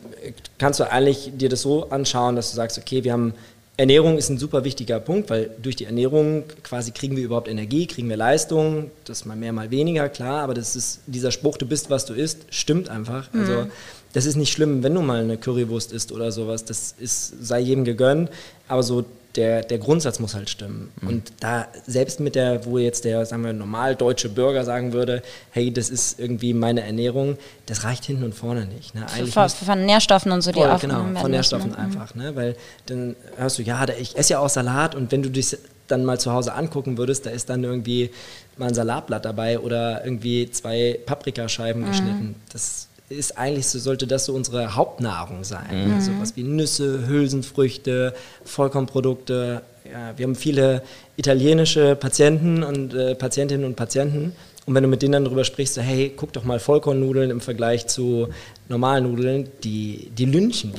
kannst 0.59 0.79
du 0.79 0.89
eigentlich 0.89 1.33
dir 1.35 1.49
das 1.49 1.63
so 1.63 1.91
anschauen, 1.91 2.37
dass 2.37 2.51
du 2.51 2.57
sagst, 2.57 2.79
okay, 2.79 3.03
wir 3.03 3.13
haben 3.13 3.35
Ernährung 3.77 4.19
ist 4.19 4.29
ein 4.29 4.39
super 4.39 4.63
wichtiger 4.63 5.01
Punkt, 5.01 5.29
weil 5.29 5.51
durch 5.61 5.75
die 5.75 5.87
Ernährung 5.87 6.45
quasi 6.63 6.93
kriegen 6.93 7.17
wir 7.17 7.25
überhaupt 7.25 7.49
Energie, 7.49 7.89
kriegen 7.89 8.09
wir 8.09 8.17
Leistung, 8.17 8.93
das 9.05 9.25
mal 9.25 9.37
mehr, 9.37 9.53
mal 9.53 9.73
weniger, 9.73 10.09
klar, 10.09 10.43
aber 10.43 10.55
das 10.55 10.77
ist 10.77 11.01
dieser 11.07 11.33
Spruch, 11.33 11.57
du 11.57 11.67
bist, 11.67 11.91
was 11.91 12.05
du 12.05 12.15
isst, 12.15 12.45
stimmt 12.51 12.89
einfach. 12.89 13.33
Mhm. 13.33 13.41
Also 13.41 13.67
das 14.13 14.27
ist 14.27 14.37
nicht 14.37 14.53
schlimm, 14.53 14.85
wenn 14.85 14.95
du 14.95 15.01
mal 15.01 15.23
eine 15.23 15.39
Currywurst 15.39 15.91
isst 15.91 16.13
oder 16.13 16.31
sowas, 16.31 16.65
das 16.65 16.95
ist, 17.01 17.45
sei 17.45 17.59
jedem 17.59 17.85
gegönnt, 17.85 18.31
aber 18.69 18.85
so 18.85 19.05
der, 19.37 19.63
der 19.63 19.79
Grundsatz 19.79 20.19
muss 20.19 20.35
halt 20.35 20.51
stimmen. 20.51 20.93
Mhm. 21.01 21.09
Und 21.09 21.33
da, 21.41 21.67
selbst 21.87 22.21
mit 22.21 22.35
der, 22.35 22.65
wo 22.67 22.79
jetzt 22.79 23.05
der, 23.05 23.25
sagen 23.25 23.45
wir, 23.45 23.53
normal 23.53 23.97
deutsche 23.97 24.29
Bürger 24.29 24.65
sagen 24.65 24.93
würde, 24.93 25.23
hey, 25.51 25.73
das 25.73 25.89
ist 25.91 26.21
irgendwie 26.21 26.55
meine 26.55 26.83
Ernährung, 26.83 27.39
das 27.67 27.85
reicht 27.85 28.05
hinten 28.05 28.25
und 28.25 28.35
vorne 28.35 28.67
nicht. 28.67 28.95
Ne? 28.95 29.07
Eigentlich 29.15 29.33
von, 29.33 29.49
von 29.49 29.87
Nährstoffen 29.87 30.33
und 30.33 30.43
so, 30.43 30.53
voll, 30.53 30.71
die 30.75 30.81
Genau, 30.81 31.05
von 31.21 31.31
Nährstoffen 31.31 31.71
müssen, 31.71 31.81
ne? 31.81 31.87
einfach. 31.87 32.15
Ne? 32.15 32.37
Weil 32.37 32.57
dann 32.87 33.17
hörst 33.37 33.59
du, 33.59 33.63
ja, 33.63 33.87
ich 33.99 34.17
esse 34.17 34.35
ja 34.35 34.39
auch 34.39 34.49
Salat 34.49 34.95
und 34.95 35.13
wenn 35.13 35.23
du 35.23 35.31
dich 35.31 35.57
dann 35.89 36.05
mal 36.05 36.19
zu 36.19 36.33
Hause 36.33 36.55
angucken 36.55 36.99
würdest, 36.99 37.27
da 37.27 37.31
ist 37.31 37.51
dann 37.51 37.65
irgendwie 37.65 38.11
mal 38.57 38.69
ein 38.69 38.75
Salatblatt 38.75 39.25
dabei 39.25 39.59
oder 39.59 40.05
irgendwie 40.05 40.51
zwei 40.51 40.99
Paprikascheiben 41.05 41.83
mhm. 41.83 41.87
geschnitten. 41.87 42.35
Das 42.53 42.89
ist 43.13 43.39
eigentlich 43.39 43.67
so, 43.67 43.79
sollte 43.79 44.07
das 44.07 44.27
so 44.27 44.35
unsere 44.35 44.75
Hauptnahrung 44.75 45.45
sein. 45.45 45.89
Mhm. 45.89 45.95
Also 45.95 46.11
was 46.21 46.37
wie 46.37 46.43
Nüsse, 46.43 47.07
Hülsenfrüchte, 47.07 48.15
Vollkornprodukte. 48.45 49.63
Ja, 49.91 50.17
wir 50.17 50.25
haben 50.25 50.35
viele 50.35 50.83
italienische 51.17 51.97
Patienten 51.97 52.63
und 52.63 52.95
äh, 52.95 53.15
Patientinnen 53.15 53.67
und 53.67 53.77
Patienten. 53.77 54.33
Und 54.65 54.75
wenn 54.75 54.83
du 54.83 54.89
mit 54.89 55.03
denen 55.03 55.13
dann 55.13 55.25
darüber 55.25 55.45
sprichst, 55.45 55.75
so, 55.75 55.81
hey, 55.81 56.13
guck 56.17 56.33
doch 56.33 56.45
mal 56.45 56.61
Vollkornnudeln 56.61 57.31
im 57.31 57.41
Vergleich 57.41 57.89
zu 57.89 58.29
normalen 58.69 59.05
Nudeln, 59.05 59.49
die, 59.65 60.11
die 60.17 60.25
lynchen. 60.25 60.73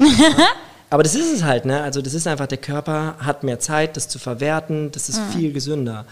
Aber 0.89 1.03
das 1.03 1.15
ist 1.15 1.33
es 1.33 1.43
halt, 1.43 1.65
ne? 1.65 1.81
Also 1.81 2.01
das 2.01 2.13
ist 2.13 2.27
einfach, 2.27 2.47
der 2.47 2.59
Körper 2.59 3.15
hat 3.19 3.43
mehr 3.43 3.59
Zeit, 3.59 3.97
das 3.97 4.07
zu 4.07 4.19
verwerten, 4.19 4.91
das 4.91 5.09
ist 5.09 5.19
mhm. 5.19 5.37
viel 5.37 5.53
gesünder 5.53 6.05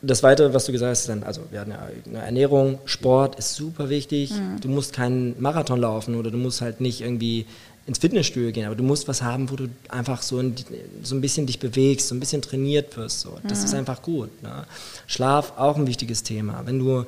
das 0.00 0.22
Weitere, 0.22 0.54
was 0.54 0.66
du 0.66 0.72
gesagt 0.72 0.90
hast, 0.90 1.08
dann, 1.08 1.22
also 1.22 1.42
wir 1.50 1.60
hatten 1.60 1.72
ja 1.72 2.20
Ernährung, 2.20 2.78
Sport 2.84 3.36
ist 3.36 3.54
super 3.54 3.88
wichtig. 3.88 4.30
Mhm. 4.30 4.60
Du 4.60 4.68
musst 4.68 4.92
keinen 4.92 5.40
Marathon 5.40 5.80
laufen 5.80 6.14
oder 6.14 6.30
du 6.30 6.38
musst 6.38 6.60
halt 6.60 6.80
nicht 6.80 7.00
irgendwie 7.00 7.46
ins 7.86 7.98
Fitnessstudio 7.98 8.52
gehen, 8.52 8.66
aber 8.66 8.76
du 8.76 8.84
musst 8.84 9.08
was 9.08 9.22
haben, 9.22 9.50
wo 9.50 9.56
du 9.56 9.68
einfach 9.88 10.22
so 10.22 10.38
ein, 10.38 10.54
so 11.02 11.14
ein 11.14 11.20
bisschen 11.20 11.46
dich 11.46 11.58
bewegst, 11.58 12.08
so 12.08 12.14
ein 12.14 12.20
bisschen 12.20 12.42
trainiert 12.42 12.96
wirst. 12.96 13.20
So. 13.20 13.38
Das 13.48 13.60
mhm. 13.60 13.64
ist 13.64 13.74
einfach 13.74 14.02
gut. 14.02 14.42
Ne? 14.42 14.64
Schlaf 15.06 15.54
auch 15.56 15.76
ein 15.76 15.86
wichtiges 15.86 16.22
Thema. 16.22 16.62
Wenn 16.64 16.78
du 16.78 17.06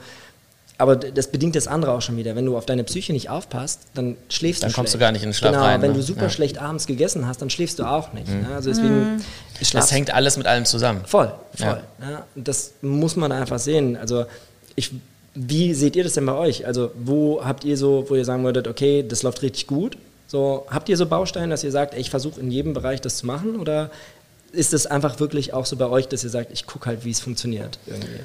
aber 0.81 0.97
das 0.97 1.29
bedingt 1.29 1.56
das 1.56 1.69
andere 1.69 1.93
auch 1.93 2.00
schon 2.00 2.17
wieder. 2.17 2.35
Wenn 2.37 2.47
du 2.47 2.56
auf 2.56 2.65
deine 2.65 2.85
Psyche 2.85 3.12
nicht 3.12 3.29
aufpasst, 3.29 3.81
dann 3.93 4.17
schläfst 4.31 4.63
dann 4.63 4.70
du 4.70 4.72
Dann 4.72 4.77
kommst 4.77 4.94
du 4.94 4.99
gar 4.99 5.13
nicht 5.13 5.22
in 5.22 5.29
den 5.29 5.34
Schlaf 5.34 5.53
genau, 5.53 5.65
rein. 5.65 5.82
wenn 5.82 5.91
ne? 5.91 5.99
du 5.99 6.03
super 6.03 6.22
ja. 6.22 6.31
schlecht 6.31 6.56
abends 6.56 6.87
gegessen 6.87 7.27
hast, 7.27 7.43
dann 7.43 7.51
schläfst 7.51 7.79
du 7.79 7.84
auch 7.84 8.15
nicht. 8.15 8.29
Mhm. 8.29 8.41
Ne? 8.41 8.55
Also 8.55 8.70
deswegen 8.70 9.17
mhm. 9.17 9.22
Das 9.72 9.93
hängt 9.93 10.15
alles 10.15 10.39
mit 10.39 10.46
allem 10.46 10.65
zusammen. 10.65 11.03
Voll, 11.05 11.31
voll. 11.55 11.82
Ja. 12.01 12.06
Ne? 12.06 12.22
Das 12.34 12.72
muss 12.81 13.15
man 13.17 13.31
einfach 13.31 13.58
sehen. 13.58 13.99
Also 13.99 14.25
ich, 14.75 14.91
wie 15.34 15.75
seht 15.75 15.96
ihr 15.96 16.05
das 16.05 16.15
denn 16.15 16.25
bei 16.25 16.32
euch? 16.32 16.67
Also 16.67 16.93
wo 16.94 17.44
habt 17.44 17.65
ihr 17.65 17.77
so, 17.77 18.06
wo 18.08 18.15
ihr 18.15 18.25
sagen 18.25 18.43
würdet, 18.43 18.67
okay, 18.67 19.05
das 19.06 19.22
läuft 19.22 19.43
richtig 19.43 19.67
gut? 19.67 19.99
So, 20.29 20.67
habt 20.70 20.89
ihr 20.89 20.96
so 20.96 21.05
Bausteine, 21.05 21.49
dass 21.49 21.63
ihr 21.63 21.72
sagt, 21.72 21.93
ey, 21.93 22.01
ich 22.01 22.08
versuche 22.08 22.41
in 22.41 22.51
jedem 22.51 22.72
Bereich 22.72 23.03
das 23.03 23.19
zu 23.19 23.27
machen? 23.27 23.60
Oder 23.60 23.91
ist 24.53 24.72
es 24.72 24.87
einfach 24.87 25.20
wirklich 25.20 25.53
auch 25.53 25.67
so 25.67 25.77
bei 25.77 25.89
euch, 25.89 26.08
dass 26.08 26.25
ihr 26.25 26.31
sagt, 26.31 26.53
ich 26.53 26.67
gucke 26.67 26.87
halt, 26.87 27.05
wie 27.05 27.10
es 27.10 27.20
funktioniert 27.20 27.79
irgendwie? 27.87 28.20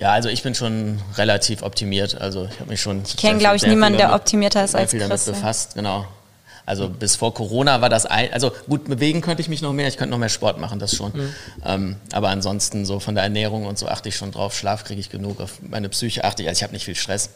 Ja, 0.00 0.12
also 0.12 0.30
ich 0.30 0.42
bin 0.42 0.54
schon 0.54 0.98
relativ 1.16 1.62
optimiert. 1.62 2.18
Also 2.18 2.48
ich 2.50 2.58
habe 2.58 2.70
mich 2.70 2.80
schon. 2.80 3.02
Ich 3.06 3.18
kenne, 3.18 3.38
glaube 3.38 3.56
ich, 3.56 3.66
niemanden, 3.66 3.98
der 3.98 4.14
optimierter 4.14 4.64
ist 4.64 4.74
als 4.74 4.92
viel 4.92 5.00
damit 5.00 5.24
befasst, 5.24 5.74
genau. 5.74 6.06
Also 6.64 6.88
bis 6.88 7.16
vor 7.16 7.34
Corona 7.34 7.80
war 7.80 7.88
das 7.88 8.06
ein, 8.06 8.32
also 8.32 8.52
gut 8.68 8.84
bewegen 8.84 9.22
könnte 9.22 9.42
ich 9.42 9.48
mich 9.48 9.60
noch 9.60 9.72
mehr, 9.72 9.88
ich 9.88 9.96
könnte 9.96 10.12
noch 10.12 10.18
mehr 10.18 10.28
Sport 10.28 10.58
machen, 10.58 10.78
das 10.78 10.94
schon. 10.94 11.12
Mhm. 11.12 11.34
Ähm, 11.64 11.96
aber 12.12 12.28
ansonsten 12.28 12.84
so 12.86 13.00
von 13.00 13.14
der 13.14 13.24
Ernährung 13.24 13.66
und 13.66 13.76
so 13.76 13.88
achte 13.88 14.08
ich 14.08 14.16
schon 14.16 14.30
drauf, 14.30 14.54
Schlaf 14.54 14.84
kriege 14.84 15.00
ich 15.00 15.10
genug, 15.10 15.40
auf 15.40 15.58
meine 15.68 15.88
Psyche 15.88 16.22
achte 16.22 16.42
ich, 16.42 16.48
also 16.48 16.58
ich 16.58 16.62
habe 16.62 16.72
nicht 16.72 16.84
viel 16.84 16.94
Stress. 16.94 17.30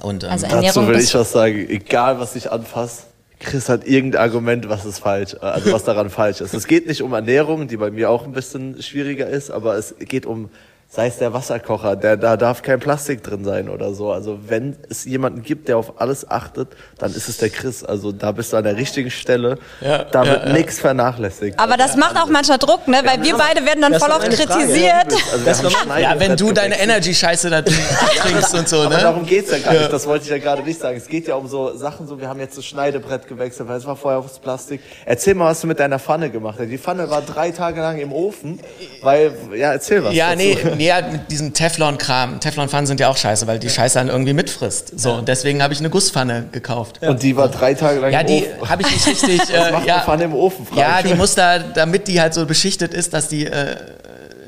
Und, 0.00 0.22
ähm, 0.24 0.30
also 0.30 0.46
Dazu 0.46 0.86
will 0.86 1.00
ich 1.00 1.12
was 1.14 1.32
sagen, 1.32 1.68
egal 1.68 2.20
was 2.20 2.36
ich 2.36 2.50
anfasse, 2.50 3.02
Chris 3.40 3.68
hat 3.68 3.86
irgendein 3.86 4.22
Argument, 4.22 4.68
was 4.68 4.84
ist 4.84 5.00
falsch, 5.00 5.34
also 5.40 5.72
was 5.72 5.82
daran 5.84 6.08
falsch 6.08 6.40
ist. 6.40 6.54
Es 6.54 6.66
geht 6.66 6.86
nicht 6.86 7.02
um 7.02 7.12
Ernährung, 7.12 7.66
die 7.66 7.76
bei 7.76 7.90
mir 7.90 8.08
auch 8.08 8.24
ein 8.24 8.32
bisschen 8.32 8.80
schwieriger 8.82 9.26
ist, 9.26 9.50
aber 9.50 9.74
es 9.76 9.96
geht 9.98 10.26
um 10.26 10.48
sei 10.94 11.08
es 11.08 11.18
der 11.18 11.32
Wasserkocher, 11.32 11.96
der, 11.96 12.16
da 12.16 12.36
darf 12.36 12.62
kein 12.62 12.78
Plastik 12.78 13.20
drin 13.24 13.44
sein 13.44 13.68
oder 13.68 13.94
so. 13.94 14.12
Also 14.12 14.38
wenn 14.46 14.76
es 14.88 15.04
jemanden 15.04 15.42
gibt, 15.42 15.66
der 15.66 15.76
auf 15.76 16.00
alles 16.00 16.30
achtet, 16.30 16.68
dann 16.98 17.12
ist 17.12 17.28
es 17.28 17.38
der 17.38 17.50
Chris. 17.50 17.82
Also 17.82 18.12
da 18.12 18.30
bist 18.30 18.52
du 18.52 18.58
an 18.58 18.62
der 18.62 18.76
richtigen 18.76 19.10
Stelle. 19.10 19.58
Ja, 19.80 20.04
da 20.04 20.24
wird 20.24 20.46
ja, 20.46 20.52
nichts 20.52 20.78
vernachlässigt. 20.78 21.58
Aber 21.58 21.76
das 21.76 21.96
macht 21.96 22.16
auch 22.16 22.28
manchmal 22.28 22.58
Druck, 22.58 22.86
ne? 22.86 23.00
Weil 23.04 23.20
wir 23.24 23.36
beide 23.36 23.66
werden 23.66 23.80
dann 23.80 23.98
voll 23.98 24.10
oft 24.10 24.30
kritisiert. 24.30 25.12
Also 25.32 25.68
ja, 25.98 26.20
wenn 26.20 26.36
du 26.36 26.52
deine 26.52 26.78
Energy-Scheiße 26.78 27.50
da 27.50 27.62
trinkst 27.62 28.54
und 28.54 28.68
so, 28.68 28.82
ne? 28.82 28.86
Aber 28.86 28.98
darum 28.98 29.26
geht's 29.26 29.50
ja 29.50 29.58
gar 29.58 29.72
nicht. 29.72 29.92
Das 29.92 30.06
wollte 30.06 30.26
ich 30.26 30.30
ja 30.30 30.38
gerade 30.38 30.62
nicht 30.62 30.78
sagen. 30.78 30.96
Es 30.96 31.08
geht 31.08 31.26
ja 31.26 31.34
um 31.34 31.48
so 31.48 31.76
Sachen, 31.76 32.06
so 32.06 32.20
wir 32.20 32.28
haben 32.28 32.38
jetzt 32.38 32.56
das 32.56 32.66
Schneidebrett 32.66 33.26
gewechselt, 33.26 33.68
weil 33.68 33.78
es 33.78 33.86
war 33.86 33.96
vorher 33.96 34.20
aufs 34.20 34.38
Plastik. 34.38 34.80
Erzähl 35.06 35.34
mal, 35.34 35.46
was 35.46 35.60
du 35.60 35.66
mit 35.66 35.80
deiner 35.80 35.98
Pfanne 35.98 36.30
gemacht 36.30 36.60
hast. 36.60 36.68
Die 36.68 36.78
Pfanne 36.78 37.10
war 37.10 37.22
drei 37.22 37.50
Tage 37.50 37.80
lang 37.80 37.98
im 37.98 38.12
Ofen, 38.12 38.60
weil, 39.02 39.32
ja, 39.56 39.72
erzähl 39.72 40.04
was. 40.04 40.14
Ja, 40.14 40.30
dazu. 40.30 40.38
nee, 40.38 40.83
ja, 40.84 41.00
mit 41.00 41.30
diesem 41.30 41.52
Teflon-Kram. 41.52 42.40
Teflonpfannen 42.40 42.86
sind 42.86 43.00
ja 43.00 43.08
auch 43.08 43.16
scheiße, 43.16 43.46
weil 43.46 43.58
die 43.58 43.70
Scheiße 43.70 43.98
dann 43.98 44.08
irgendwie 44.08 44.32
mitfrisst. 44.32 44.98
So, 44.98 45.14
und 45.14 45.28
deswegen 45.28 45.62
habe 45.62 45.72
ich 45.72 45.80
eine 45.80 45.90
Gusspfanne 45.90 46.46
gekauft. 46.52 47.00
Und 47.02 47.22
die 47.22 47.36
war 47.36 47.48
drei 47.48 47.74
Tage 47.74 48.00
lang 48.00 48.12
ja, 48.12 48.20
im 48.20 48.26
Ofen? 48.26 48.44
Ja, 48.44 48.56
die 48.60 48.68
habe 48.68 48.82
ich 48.82 48.90
nicht 48.90 49.06
richtig... 49.06 49.40
Was 49.54 49.68
äh, 49.68 49.72
macht 49.72 49.86
ja, 49.86 49.94
eine 49.96 50.04
Pfanne 50.04 50.24
im 50.24 50.34
Ofen? 50.34 50.66
Ja, 50.76 51.02
die 51.02 51.14
muss 51.14 51.34
da, 51.34 51.58
damit 51.58 52.08
die 52.08 52.20
halt 52.20 52.34
so 52.34 52.46
beschichtet 52.46 52.94
ist, 52.94 53.12
dass 53.12 53.28
die... 53.28 53.46
Äh, 53.46 53.76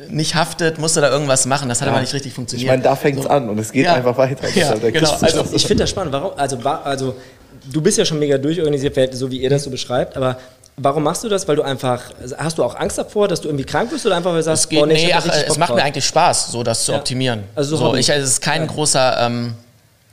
nicht 0.08 0.36
haftet, 0.36 0.78
musste 0.78 1.00
da 1.00 1.10
irgendwas 1.10 1.46
machen. 1.46 1.68
Das 1.68 1.80
hat 1.80 1.86
ja. 1.86 1.92
aber 1.92 2.00
nicht 2.00 2.14
richtig 2.14 2.32
funktioniert. 2.32 2.64
Ich 2.64 2.70
meine, 2.70 2.82
da 2.82 2.94
fängt 2.94 3.18
es 3.18 3.24
so. 3.24 3.28
an 3.28 3.48
und 3.48 3.58
es 3.58 3.72
geht 3.72 3.86
ja. 3.86 3.94
einfach 3.94 4.16
weiter. 4.16 4.48
Ja, 4.54 4.74
genau. 4.74 5.10
Also, 5.20 5.44
ich 5.52 5.66
finde 5.66 5.82
das 5.82 5.90
spannend. 5.90 6.12
Warum? 6.12 6.30
Also, 6.38 6.58
also, 6.58 7.16
du 7.72 7.80
bist 7.80 7.98
ja 7.98 8.04
schon 8.04 8.18
mega 8.18 8.38
durchorganisiert, 8.38 9.14
so 9.14 9.30
wie 9.30 9.38
ihr 9.38 9.50
das 9.50 9.64
so 9.64 9.70
beschreibt, 9.70 10.16
aber 10.16 10.38
Warum 10.78 11.04
machst 11.04 11.24
du 11.24 11.28
das? 11.28 11.48
Weil 11.48 11.56
du 11.56 11.62
einfach, 11.62 12.02
hast 12.36 12.58
du 12.58 12.64
auch 12.64 12.74
Angst 12.74 12.98
davor, 12.98 13.28
dass 13.28 13.40
du 13.40 13.48
irgendwie 13.48 13.64
krank 13.64 13.90
bist 13.90 14.04
oder 14.04 14.16
einfach 14.16 14.30
weil 14.30 14.38
du 14.38 14.42
sagst, 14.42 14.64
es 14.64 14.68
geht, 14.68 14.78
boah, 14.78 14.86
nee, 14.86 15.06
nee 15.06 15.12
ach, 15.12 15.24
es 15.26 15.56
macht 15.56 15.74
mir 15.74 15.82
eigentlich 15.82 16.04
Spaß, 16.04 16.48
so 16.48 16.62
das 16.62 16.84
zu 16.84 16.92
ja. 16.92 16.98
optimieren. 16.98 17.44
Also 17.54 17.76
so, 17.76 17.90
so 17.90 17.94
ich, 17.94 18.10
es 18.10 18.24
ist 18.24 18.40
kein 18.42 18.62
ja. 18.62 18.66
großer, 18.66 19.16
ähm, 19.20 19.54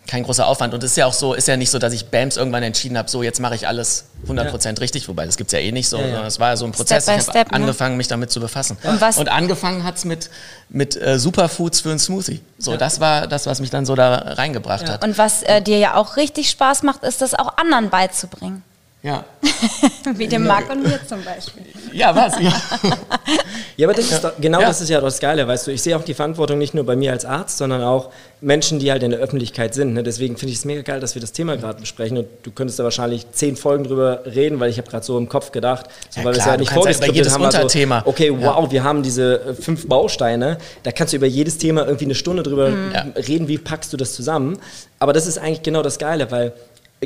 kein 0.08 0.24
großer 0.24 0.48
Aufwand 0.48 0.74
und 0.74 0.82
es 0.82 0.92
ist 0.92 0.98
ja 0.98 1.06
auch 1.06 1.14
so, 1.14 1.34
ist 1.34 1.50
ja 1.50 1.58
nicht 1.58 1.70
so, 1.70 1.80
dass 1.80 1.92
ich 1.92 2.08
BAMS 2.08 2.38
irgendwann 2.38 2.64
entschieden 2.64 2.98
habe, 2.98 3.10
so 3.10 3.24
jetzt 3.24 3.42
mache 3.42 3.56
ich 3.56 3.68
alles 3.68 4.06
100% 4.28 4.66
ja. 4.66 4.72
richtig, 4.80 5.10
wobei 5.10 5.26
das 5.26 5.36
gibt 5.36 5.50
es 5.50 5.52
ja 5.54 5.60
eh 5.60 5.74
nicht 5.74 5.90
so. 5.90 5.98
Es 5.98 6.40
war 6.40 6.50
ja 6.50 6.58
so 6.58 6.66
ein 6.66 6.72
Prozess, 6.72 7.04
Step 7.04 7.20
ich 7.20 7.28
habe 7.28 7.40
ne? 7.40 7.52
angefangen, 7.52 7.98
mich 7.98 8.08
damit 8.08 8.32
zu 8.32 8.40
befassen. 8.40 8.78
Und, 8.84 9.02
was? 9.02 9.18
und 9.18 9.28
angefangen 9.30 9.84
hat 9.84 9.98
es 9.98 10.06
mit, 10.06 10.30
mit 10.70 10.96
äh, 10.96 11.20
Superfoods 11.20 11.82
für 11.82 11.90
einen 11.90 12.00
Smoothie. 12.00 12.42
So, 12.58 12.78
das 12.78 13.02
war 13.02 13.28
das, 13.28 13.48
was 13.48 13.60
mich 13.60 13.70
dann 13.70 13.86
so 13.86 13.96
da 13.96 14.16
reingebracht 14.16 14.90
hat. 14.90 15.04
Und 15.04 15.18
was 15.18 15.44
äh, 15.44 15.62
dir 15.62 15.78
ja 15.78 15.96
auch 15.96 16.16
richtig 16.16 16.50
Spaß 16.50 16.84
macht, 16.84 17.04
ist 17.04 17.22
das 17.22 17.34
auch 17.34 17.58
anderen 17.58 17.90
beizubringen. 17.90 18.64
Ja. 19.04 19.26
Wie 20.16 20.28
dem 20.28 20.48
Marc 20.48 20.70
und 20.72 20.84
mir 20.84 20.98
zum 21.06 21.22
Beispiel. 21.26 21.64
Ja, 21.92 22.16
was? 22.16 22.40
Ja, 22.40 22.54
ja 23.76 23.88
aber 23.88 23.94
das 23.94 24.10
ist 24.10 24.24
doch, 24.24 24.32
genau 24.40 24.62
ja. 24.62 24.68
das 24.68 24.80
ist 24.80 24.90
ja 24.90 25.02
das 25.02 25.20
Geile, 25.20 25.46
weißt 25.46 25.68
du. 25.68 25.72
Ich 25.72 25.82
sehe 25.82 25.98
auch 25.98 26.04
die 26.04 26.14
Verantwortung 26.14 26.58
nicht 26.58 26.74
nur 26.74 26.86
bei 26.86 26.96
mir 26.96 27.12
als 27.12 27.26
Arzt, 27.26 27.58
sondern 27.58 27.84
auch 27.84 28.12
Menschen, 28.40 28.80
die 28.80 28.92
halt 28.92 29.04
in 29.04 29.12
der 29.12 29.20
Öffentlichkeit 29.20 29.74
sind. 29.74 29.94
Ne? 29.94 30.04
Deswegen 30.04 30.38
finde 30.38 30.54
ich 30.54 30.60
es 30.60 30.66
mega 30.66 30.84
geil, 30.84 31.02
dass 31.02 31.16
wir 31.16 31.22
das 31.22 31.34
Thema 31.34 31.58
gerade 31.58 31.82
besprechen. 31.82 32.18
Und 32.18 32.28
du 32.44 32.52
könntest 32.52 32.80
da 32.80 32.86
wahrscheinlich 32.86 33.30
zehn 33.34 33.58
Folgen 33.58 33.84
drüber 33.84 34.22
reden, 34.26 34.62
weil 34.62 34.70
ich 34.70 34.78
habe 34.78 34.90
gerade 34.90 35.06
so 35.06 35.18
im 35.18 35.28
Kopf 35.28 35.52
gedacht, 35.52 35.88
so, 36.10 36.22
ja, 36.22 36.26
weil 36.26 36.36
wir 36.36 36.40
es 36.40 36.46
ja 36.46 36.56
nicht 36.56 36.72
vorgeskriptet 36.72 37.30
haben. 37.30 37.44
Unterthema. 37.44 37.98
Also, 37.98 38.10
okay, 38.10 38.32
wow, 38.34 38.72
wir 38.72 38.86
haben 38.86 39.04
diese 39.04 39.42
äh, 39.42 39.54
fünf 39.54 39.86
Bausteine. 39.90 40.60
Da 40.84 40.94
kannst 40.94 41.12
du 41.12 41.18
über 41.18 41.28
jedes 41.28 41.58
Thema 41.58 41.86
irgendwie 41.86 42.06
eine 42.06 42.16
Stunde 42.16 42.42
drüber 42.42 42.70
mhm. 42.70 42.94
reden, 43.18 43.50
wie 43.50 43.58
packst 43.58 43.92
du 43.92 43.98
das 43.98 44.14
zusammen. 44.14 44.58
Aber 45.00 45.12
das 45.12 45.28
ist 45.28 45.38
eigentlich 45.38 45.62
genau 45.62 45.82
das 45.82 46.00
Geile, 46.00 46.32
weil 46.32 46.54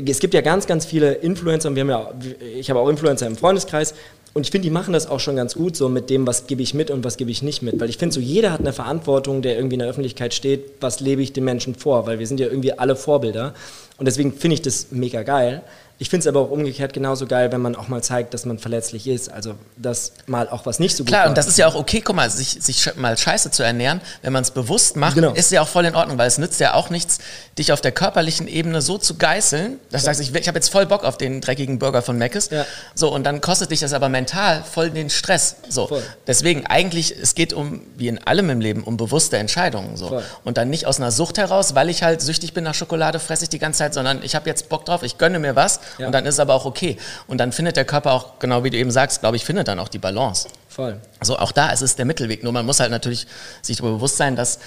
es 0.06 0.18
gibt 0.20 0.34
ja 0.34 0.40
ganz, 0.40 0.66
ganz 0.66 0.84
viele 0.86 1.14
Influencer 1.14 1.68
und 1.68 1.74
wir 1.74 1.82
haben 1.82 1.90
ja, 1.90 2.12
ich 2.56 2.70
habe 2.70 2.80
auch 2.80 2.88
Influencer 2.88 3.26
im 3.26 3.36
Freundeskreis 3.36 3.94
und 4.34 4.42
ich 4.42 4.50
finde, 4.50 4.66
die 4.68 4.70
machen 4.70 4.92
das 4.92 5.08
auch 5.08 5.20
schon 5.20 5.36
ganz 5.36 5.54
gut 5.54 5.74
so 5.74 5.88
mit 5.88 6.10
dem, 6.10 6.26
was 6.26 6.46
gebe 6.46 6.62
ich 6.62 6.74
mit 6.74 6.90
und 6.90 7.02
was 7.04 7.16
gebe 7.16 7.30
ich 7.30 7.42
nicht 7.42 7.62
mit. 7.62 7.80
Weil 7.80 7.88
ich 7.88 7.98
finde, 7.98 8.14
so 8.14 8.20
jeder 8.20 8.52
hat 8.52 8.60
eine 8.60 8.72
Verantwortung, 8.72 9.42
der 9.42 9.56
irgendwie 9.56 9.74
in 9.74 9.80
der 9.80 9.88
Öffentlichkeit 9.88 10.34
steht, 10.34 10.74
was 10.80 11.00
lebe 11.00 11.22
ich 11.22 11.32
den 11.32 11.44
Menschen 11.44 11.74
vor, 11.74 12.06
weil 12.06 12.18
wir 12.18 12.26
sind 12.26 12.38
ja 12.38 12.46
irgendwie 12.46 12.72
alle 12.72 12.94
Vorbilder. 12.94 13.54
Und 13.96 14.06
deswegen 14.06 14.32
finde 14.32 14.54
ich 14.54 14.62
das 14.62 14.88
mega 14.90 15.22
geil. 15.22 15.62
Ich 16.00 16.10
finde 16.10 16.20
es 16.20 16.26
aber 16.28 16.40
auch 16.40 16.50
umgekehrt 16.50 16.92
genauso 16.92 17.26
geil, 17.26 17.50
wenn 17.50 17.60
man 17.60 17.74
auch 17.74 17.88
mal 17.88 18.00
zeigt, 18.04 18.32
dass 18.32 18.44
man 18.44 18.60
verletzlich 18.60 19.08
ist. 19.08 19.32
Also, 19.32 19.54
dass 19.76 20.12
mal 20.26 20.48
auch 20.48 20.64
was 20.64 20.78
nicht 20.78 20.96
so 20.96 21.02
gut 21.02 21.08
Klar, 21.08 21.22
war. 21.22 21.28
und 21.30 21.36
das 21.36 21.48
ist 21.48 21.58
ja 21.58 21.66
auch 21.66 21.74
okay, 21.74 22.00
guck 22.00 22.14
mal, 22.14 22.30
sich, 22.30 22.58
sich 22.60 22.94
mal 22.94 23.18
scheiße 23.18 23.50
zu 23.50 23.64
ernähren, 23.64 24.00
wenn 24.22 24.32
man 24.32 24.42
es 24.42 24.52
bewusst 24.52 24.96
macht, 24.96 25.16
genau. 25.16 25.32
ist 25.32 25.50
ja 25.50 25.60
auch 25.60 25.66
voll 25.66 25.84
in 25.86 25.96
Ordnung, 25.96 26.16
weil 26.16 26.28
es 26.28 26.38
nützt 26.38 26.60
ja 26.60 26.74
auch 26.74 26.90
nichts, 26.90 27.18
dich 27.58 27.72
auf 27.72 27.80
der 27.80 27.90
körperlichen 27.90 28.46
Ebene 28.46 28.80
so 28.80 28.96
zu 28.96 29.16
geißeln, 29.16 29.80
dass 29.90 30.04
ja. 30.04 30.12
du 30.12 30.16
sagst, 30.16 30.20
ich, 30.20 30.34
ich 30.40 30.46
habe 30.46 30.56
jetzt 30.56 30.68
voll 30.68 30.86
Bock 30.86 31.02
auf 31.02 31.18
den 31.18 31.40
dreckigen 31.40 31.80
Burger 31.80 32.02
von 32.02 32.16
Mc's. 32.16 32.50
Ja. 32.50 32.64
So, 32.94 33.12
und 33.12 33.24
dann 33.24 33.40
kostet 33.40 33.72
dich 33.72 33.80
das 33.80 33.92
aber 33.92 34.08
mental 34.08 34.62
voll 34.62 34.90
den 34.90 35.10
Stress. 35.10 35.56
So. 35.68 35.88
Voll. 35.88 36.02
Deswegen, 36.28 36.64
eigentlich, 36.66 37.12
es 37.20 37.34
geht 37.34 37.52
um, 37.52 37.80
wie 37.96 38.06
in 38.06 38.24
allem 38.24 38.50
im 38.50 38.60
Leben, 38.60 38.84
um 38.84 38.96
bewusste 38.96 39.36
Entscheidungen. 39.38 39.96
So. 39.96 40.08
Voll. 40.08 40.22
Und 40.44 40.58
dann 40.58 40.70
nicht 40.70 40.86
aus 40.86 41.00
einer 41.00 41.10
Sucht 41.10 41.38
heraus, 41.38 41.74
weil 41.74 41.90
ich 41.90 42.04
halt 42.04 42.22
süchtig 42.22 42.54
bin 42.54 42.62
nach 42.62 42.74
Schokolade, 42.74 43.18
fresse 43.18 43.42
ich 43.42 43.48
die 43.48 43.58
ganze 43.58 43.78
Zeit, 43.78 43.94
sondern 43.94 44.22
ich 44.22 44.36
habe 44.36 44.48
jetzt 44.48 44.68
Bock 44.68 44.84
drauf, 44.84 45.02
ich 45.02 45.18
gönne 45.18 45.40
mir 45.40 45.56
was 45.56 45.80
ja. 45.98 46.06
und 46.06 46.12
dann 46.12 46.26
ist 46.26 46.34
es 46.34 46.40
aber 46.40 46.54
auch 46.54 46.64
okay. 46.64 46.96
Und 47.26 47.38
dann 47.38 47.52
findet 47.52 47.76
der 47.76 47.84
Körper 47.84 48.12
auch, 48.12 48.38
genau 48.38 48.64
wie 48.64 48.70
du 48.70 48.76
eben 48.76 48.90
sagst, 48.90 49.20
glaube 49.20 49.36
ich, 49.36 49.44
findet 49.44 49.68
dann 49.68 49.78
auch 49.78 49.88
die 49.88 49.98
Balance. 49.98 50.48
Voll. 50.68 51.00
Also 51.18 51.38
auch 51.38 51.52
da 51.52 51.70
ist 51.70 51.82
es 51.82 51.96
der 51.96 52.04
Mittelweg. 52.04 52.42
Nur 52.42 52.52
man 52.52 52.66
muss 52.66 52.80
halt 52.80 52.90
natürlich 52.90 53.26
sich 53.62 53.78
darüber 53.78 53.96
bewusst 53.96 54.16
sein, 54.16 54.36
dass 54.36 54.58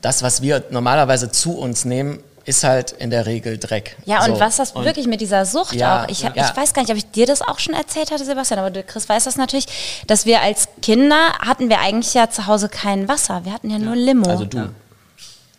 das, 0.00 0.22
was 0.22 0.42
wir 0.42 0.64
normalerweise 0.70 1.30
zu 1.30 1.58
uns 1.58 1.84
nehmen, 1.84 2.22
ist 2.44 2.64
halt 2.64 2.92
in 2.92 3.10
der 3.10 3.26
Regel 3.26 3.58
Dreck. 3.58 3.96
Ja, 4.06 4.24
und 4.24 4.34
so. 4.34 4.40
was 4.40 4.56
das 4.56 4.72
und 4.72 4.84
wirklich 4.84 5.06
mit 5.06 5.20
dieser 5.20 5.44
Sucht 5.44 5.74
ja, 5.74 6.04
auch, 6.04 6.08
ich, 6.08 6.24
hab, 6.24 6.36
ja. 6.36 6.48
ich 6.48 6.56
weiß 6.56 6.72
gar 6.72 6.82
nicht, 6.82 6.90
ob 6.90 6.96
ich 6.96 7.10
dir 7.10 7.26
das 7.26 7.42
auch 7.42 7.58
schon 7.58 7.74
erzählt 7.74 8.10
hatte, 8.10 8.24
Sebastian, 8.24 8.58
aber 8.60 8.70
du, 8.70 8.82
Chris 8.82 9.08
weiß 9.08 9.24
das 9.24 9.36
natürlich, 9.36 9.66
dass 10.06 10.26
wir 10.26 10.40
als 10.40 10.68
Kinder 10.82 11.34
hatten 11.38 11.68
wir 11.68 11.80
eigentlich 11.80 12.14
ja 12.14 12.30
zu 12.30 12.46
Hause 12.46 12.68
kein 12.68 13.08
Wasser, 13.08 13.44
wir 13.44 13.52
hatten 13.52 13.70
ja 13.70 13.78
nur 13.78 13.94
Limo. 13.94 14.28
Also 14.28 14.46
du. 14.46 14.70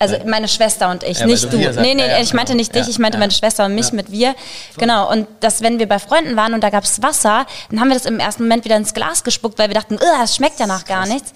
Also 0.02 0.18
meine 0.26 0.48
Schwester 0.48 0.90
und 0.90 1.04
ich, 1.04 1.20
ja, 1.20 1.28
nicht 1.28 1.44
du. 1.44 1.58
du. 1.58 1.80
Nee, 1.80 1.94
nee, 1.94 2.08
ja, 2.08 2.20
ich 2.20 2.34
meinte 2.34 2.56
nicht 2.56 2.74
dich, 2.74 2.88
ich 2.88 2.98
meinte 2.98 3.20
meine 3.20 3.32
Schwester 3.32 3.66
und 3.66 3.76
mich 3.76 3.92
mit 3.92 4.12
wir. 4.12 4.34
Genau. 4.78 5.08
Und 5.12 5.28
dass, 5.42 5.62
wenn 5.62 5.78
wir 5.78 5.88
bei 5.88 6.00
Freunden 6.00 6.36
waren 6.36 6.56
und 6.56 6.64
da 6.64 6.72
gab 6.72 6.86
es 6.86 7.04
Wasser, 7.04 7.46
dann 7.70 7.80
haben 7.80 7.90
wir 7.90 7.94
das 7.94 8.08
im 8.08 8.20
ersten 8.20 8.44
Moment 8.44 8.66
wieder 8.66 8.78
ins 8.78 8.96
Glas 8.96 9.24
gespuckt, 9.24 9.60
weil 9.60 9.70
wir 9.70 9.76
dachten, 9.76 10.00
es 10.24 10.36
schmeckt 10.36 10.60
ja 10.60 10.66
nach 10.66 10.86
gar 10.86 11.06
nichts. 11.06 11.34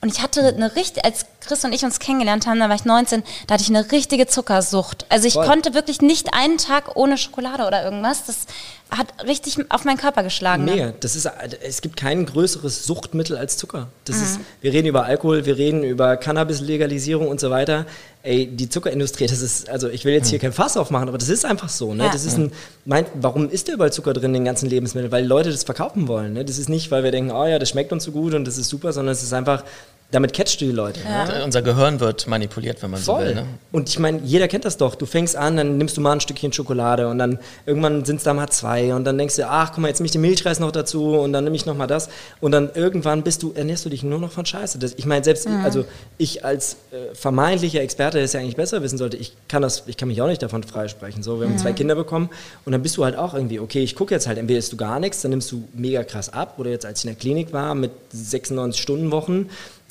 Und 0.00 0.10
ich 0.12 0.22
hatte 0.22 0.48
eine 0.48 0.74
richtige, 0.76 1.04
als 1.04 1.26
Chris 1.46 1.64
und 1.64 1.72
ich 1.72 1.84
uns 1.84 1.98
kennengelernt 1.98 2.46
haben, 2.46 2.58
da 2.58 2.68
war 2.68 2.76
ich 2.76 2.84
19, 2.84 3.22
da 3.46 3.54
hatte 3.54 3.62
ich 3.62 3.70
eine 3.70 3.90
richtige 3.92 4.26
Zuckersucht. 4.26 5.06
Also 5.08 5.26
ich 5.26 5.34
Voll. 5.34 5.46
konnte 5.46 5.74
wirklich 5.74 6.00
nicht 6.00 6.34
einen 6.34 6.58
Tag 6.58 6.96
ohne 6.96 7.16
Schokolade 7.18 7.66
oder 7.66 7.84
irgendwas. 7.84 8.24
Das 8.26 8.46
hat 8.90 9.26
richtig 9.26 9.58
auf 9.68 9.84
meinen 9.84 9.96
Körper 9.96 10.22
geschlagen. 10.22 10.64
Nee, 10.64 10.76
ne? 10.76 10.94
das 11.00 11.16
ist, 11.16 11.28
es 11.60 11.82
gibt 11.82 11.96
kein 11.96 12.24
größeres 12.24 12.84
Suchtmittel 12.84 13.36
als 13.36 13.56
Zucker. 13.56 13.88
Das 14.04 14.16
mhm. 14.16 14.22
ist, 14.22 14.40
wir 14.60 14.72
reden 14.72 14.86
über 14.86 15.04
Alkohol, 15.04 15.44
wir 15.44 15.58
reden 15.58 15.82
über 15.82 16.16
Cannabis-Legalisierung 16.16 17.26
und 17.26 17.40
so 17.40 17.50
weiter. 17.50 17.86
Ey, 18.22 18.46
die 18.46 18.68
Zuckerindustrie, 18.68 19.26
das 19.26 19.40
ist, 19.40 19.68
also 19.68 19.88
ich 19.88 20.04
will 20.04 20.14
jetzt 20.14 20.28
hier 20.28 20.38
mhm. 20.38 20.42
kein 20.42 20.52
Fass 20.52 20.76
aufmachen, 20.76 21.08
aber 21.08 21.18
das 21.18 21.28
ist 21.28 21.44
einfach 21.44 21.68
so. 21.68 21.94
Ne? 21.94 22.04
Ja. 22.04 22.12
Das 22.12 22.24
ist 22.24 22.38
ein, 22.38 22.52
mein, 22.84 23.06
warum 23.14 23.50
ist 23.50 23.68
da 23.68 23.72
überall 23.72 23.92
Zucker 23.92 24.12
drin 24.12 24.26
in 24.26 24.34
den 24.34 24.44
ganzen 24.44 24.68
Lebensmitteln? 24.68 25.10
Weil 25.10 25.26
Leute 25.26 25.50
das 25.50 25.64
verkaufen 25.64 26.06
wollen. 26.06 26.34
Ne? 26.34 26.44
Das 26.44 26.58
ist 26.58 26.68
nicht, 26.68 26.92
weil 26.92 27.02
wir 27.02 27.10
denken, 27.10 27.32
oh 27.32 27.46
ja, 27.46 27.58
das 27.58 27.70
schmeckt 27.70 27.92
uns 27.92 28.04
so 28.04 28.12
gut 28.12 28.34
und 28.34 28.44
das 28.44 28.56
ist 28.56 28.68
super, 28.68 28.92
sondern 28.92 29.12
es 29.12 29.22
ist 29.22 29.32
einfach, 29.32 29.64
damit 30.12 30.32
catchst 30.32 30.60
du 30.60 30.66
die 30.66 30.70
Leute. 30.70 31.00
Ja. 31.04 31.24
Ne? 31.26 31.44
Unser 31.44 31.62
Gehirn 31.62 31.98
wird 31.98 32.28
manipuliert, 32.28 32.80
wenn 32.82 32.92
man 32.92 33.00
Voll. 33.00 33.20
so 33.20 33.26
will. 33.26 33.34
Ne? 33.34 33.46
Und 33.72 33.88
ich 33.88 33.98
meine, 33.98 34.20
jeder 34.22 34.46
kennt 34.46 34.64
das 34.64 34.76
doch. 34.76 34.94
Du 34.94 35.04
fängst 35.04 35.34
an, 35.34 35.56
dann 35.56 35.78
nimmst 35.78 35.96
du 35.96 36.00
mal 36.00 36.12
ein 36.12 36.20
Stückchen 36.20 36.52
Schokolade 36.52 37.08
und 37.08 37.18
dann 37.18 37.40
irgendwann 37.66 38.04
sind 38.04 38.16
es 38.16 38.22
da 38.22 38.32
mal 38.32 38.48
zwei 38.48 38.94
und 38.94 39.04
dann 39.04 39.18
denkst 39.18 39.34
du, 39.36 39.48
ach 39.48 39.72
guck 39.72 39.78
mal, 39.78 39.88
jetzt 39.88 39.98
nehme 39.98 40.06
ich 40.06 40.12
den 40.12 40.20
Milchreis 40.20 40.60
noch 40.60 40.70
dazu 40.70 41.18
und 41.18 41.32
dann 41.32 41.42
nehme 41.42 41.56
ich 41.56 41.66
noch 41.66 41.76
mal 41.76 41.88
das 41.88 42.08
und 42.40 42.52
dann 42.52 42.70
irgendwann 42.74 43.22
bist 43.24 43.42
du, 43.42 43.52
ernährst 43.52 43.84
du 43.84 43.88
dich 43.88 44.04
nur 44.04 44.20
noch 44.20 44.30
von 44.30 44.46
Scheiße. 44.46 44.78
Das, 44.78 44.94
ich 44.96 45.06
meine, 45.06 45.24
selbst 45.24 45.48
mhm. 45.48 45.64
also 45.64 45.84
ich 46.18 46.44
als 46.44 46.76
äh, 46.92 47.12
vermeintlicher 47.14 47.80
Experte, 47.80 48.18
der 48.18 48.26
es 48.26 48.32
ja 48.32 48.40
eigentlich 48.40 48.56
besser 48.56 48.82
wissen 48.82 48.98
sollte, 48.98 49.16
ich 49.16 49.32
kann 49.48 49.60
das, 49.60 49.82
ich 49.86 49.96
kann 49.96 50.06
mich 50.06 50.22
auch 50.22 50.28
nicht 50.28 50.42
davon 50.42 50.62
freisprechen. 50.62 51.24
So, 51.24 51.40
wir 51.40 51.48
haben 51.48 51.54
mhm. 51.54 51.58
zwei 51.58 51.72
Kinder 51.72 51.96
bekommen 51.96 52.30
und 52.64 52.70
dann 52.70 52.82
bist 52.82 52.96
du 52.96 53.04
halt 53.04 53.18
auch 53.18 53.34
irgendwie, 53.34 53.58
okay, 53.58 53.82
ich 53.82 53.96
gucke 53.96 54.14
jetzt 54.14 54.28
halt, 54.28 54.38
entweder 54.38 54.60
isst 54.60 54.72
du 54.72 54.76
gar 54.76 55.00
nichts, 55.00 55.22
dann 55.22 55.32
nimmst 55.32 55.50
du 55.50 55.64
mega 55.74 56.04
krass 56.04 56.32
ab 56.32 56.54
oder 56.58 56.70
jetzt 56.70 56.86
als 56.86 57.00
ich 57.00 57.06
in 57.06 57.10
der 57.10 57.18
Klinik 57.18 57.52
war 57.52 57.74
mit 57.74 57.90
96 58.12 58.80
Stunden 58.80 59.10
Wochen 59.10 59.48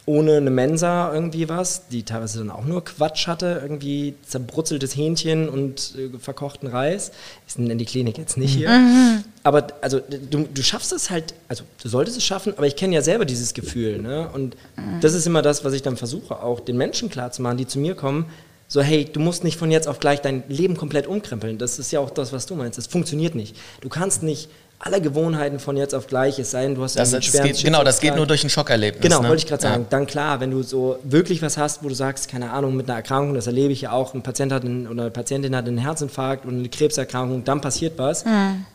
ohne 0.08 0.38
eine 0.38 0.52
Mensa 0.52 1.12
irgendwie 1.14 1.50
was, 1.50 1.88
die 1.88 2.04
teilweise 2.04 2.40
dann 2.40 2.52
auch 2.52 2.64
nur 2.64 2.84
Quatsch 2.84 3.28
hatte, 3.28 3.60
irgendwie 3.62 4.14
zerbrutzeltes 4.26 4.96
Hähnchen 4.96 5.50
und 5.50 5.96
äh, 5.98 6.18
verkochten 6.20 6.70
Reis. 6.70 7.12
Ich 7.48 7.58
nenne 7.58 7.78
die 7.78 7.86
Klinik 7.86 8.18
jetzt 8.18 8.38
nicht 8.38 8.54
hier. 8.54 8.70
Mhm. 8.70 9.24
Aber 9.42 9.68
also 9.82 10.00
du, 10.00 10.48
du 10.52 10.64
schaffst 10.64 10.94
es 10.94 11.10
halt, 11.10 11.34
also 11.48 11.64
du 11.82 11.90
solltest 11.90 12.18
es 12.18 12.24
schaffen, 12.24 12.54
aber 12.56 12.68
ich 12.68 12.76
kenne 12.76 12.94
ja 12.94 13.02
selber 13.02 13.26
dieses 13.26 13.56
Gefühl. 13.56 14.00
Ne? 14.00 14.30
Und 14.32 14.56
mhm. 14.76 15.00
das 15.02 15.16
ist 15.16 15.26
immer 15.26 15.42
das, 15.42 15.66
was 15.66 15.74
ich 15.74 15.82
dann 15.82 15.98
versuche, 15.98 16.40
auch 16.40 16.60
den 16.60 16.78
Menschen 16.78 17.10
klarzumachen, 17.10 17.58
die 17.58 17.68
zu 17.68 17.80
mir 17.80 17.96
kommen. 17.96 18.26
So, 18.68 18.82
hey, 18.82 19.06
du 19.06 19.20
musst 19.20 19.44
nicht 19.44 19.58
von 19.58 19.72
jetzt 19.72 19.88
auf 19.88 20.00
gleich 20.00 20.22
dein 20.22 20.44
Leben 20.50 20.76
komplett 20.76 21.08
umkrempeln. 21.08 21.58
Das 21.58 21.78
ist 21.80 21.92
ja 21.92 22.00
auch 22.00 22.10
das, 22.10 22.34
was 22.34 22.46
du 22.46 22.56
meinst. 22.56 22.78
Das 22.78 22.88
funktioniert 22.88 23.36
nicht. 23.36 23.56
Du 23.82 23.90
kannst 23.90 24.24
nicht 24.24 24.50
alle 24.80 25.02
Gewohnheiten 25.02 25.60
von 25.60 25.78
jetzt 25.78 25.96
auf 25.96 26.08
gleich, 26.08 26.38
es 26.38 26.52
sei 26.52 26.64
denn, 26.64 26.76
du 26.76 26.84
hast 26.84 26.96
Das, 26.96 27.14
einen 27.14 27.22
das 27.22 27.26
schweren 27.26 27.48
geht, 27.48 27.64
genau, 27.64 27.84
das 27.84 28.00
geht 28.00 28.16
nur 28.16 28.28
durch 28.28 28.44
ein 28.44 28.50
Schockerlebnis. 28.50 29.02
Genau, 29.02 29.22
ne? 29.22 29.30
wollte 29.30 29.44
ich 29.44 29.48
gerade 29.48 29.64
sagen. 29.64 29.84
Ja. 29.84 29.88
Dann 29.90 30.06
klar, 30.06 30.40
wenn 30.42 30.52
du 30.52 30.64
so 30.64 31.00
wirklich 31.04 31.42
was 31.42 31.58
hast, 31.58 31.84
wo 31.84 31.90
du 31.90 31.96
sagst, 31.96 32.30
keine 32.30 32.52
Ahnung, 32.52 32.76
mit 32.76 32.88
einer 32.88 32.98
Erkrankung, 32.98 33.34
das 33.34 33.48
erlebe 33.48 33.72
ich 33.72 33.82
ja 33.82 33.92
auch, 33.92 34.14
ein 34.14 34.22
Patient 34.22 34.52
hat 34.52 34.64
einen, 34.64 34.88
oder 34.88 35.04
eine 35.04 35.12
Patientin 35.12 35.56
hat 35.56 35.68
einen 35.68 35.78
Herzinfarkt 35.78 36.46
und 36.46 36.60
eine 36.60 36.70
Krebserkrankung, 36.70 37.44
dann 37.44 37.62
passiert 37.62 37.98
was. 37.98 38.26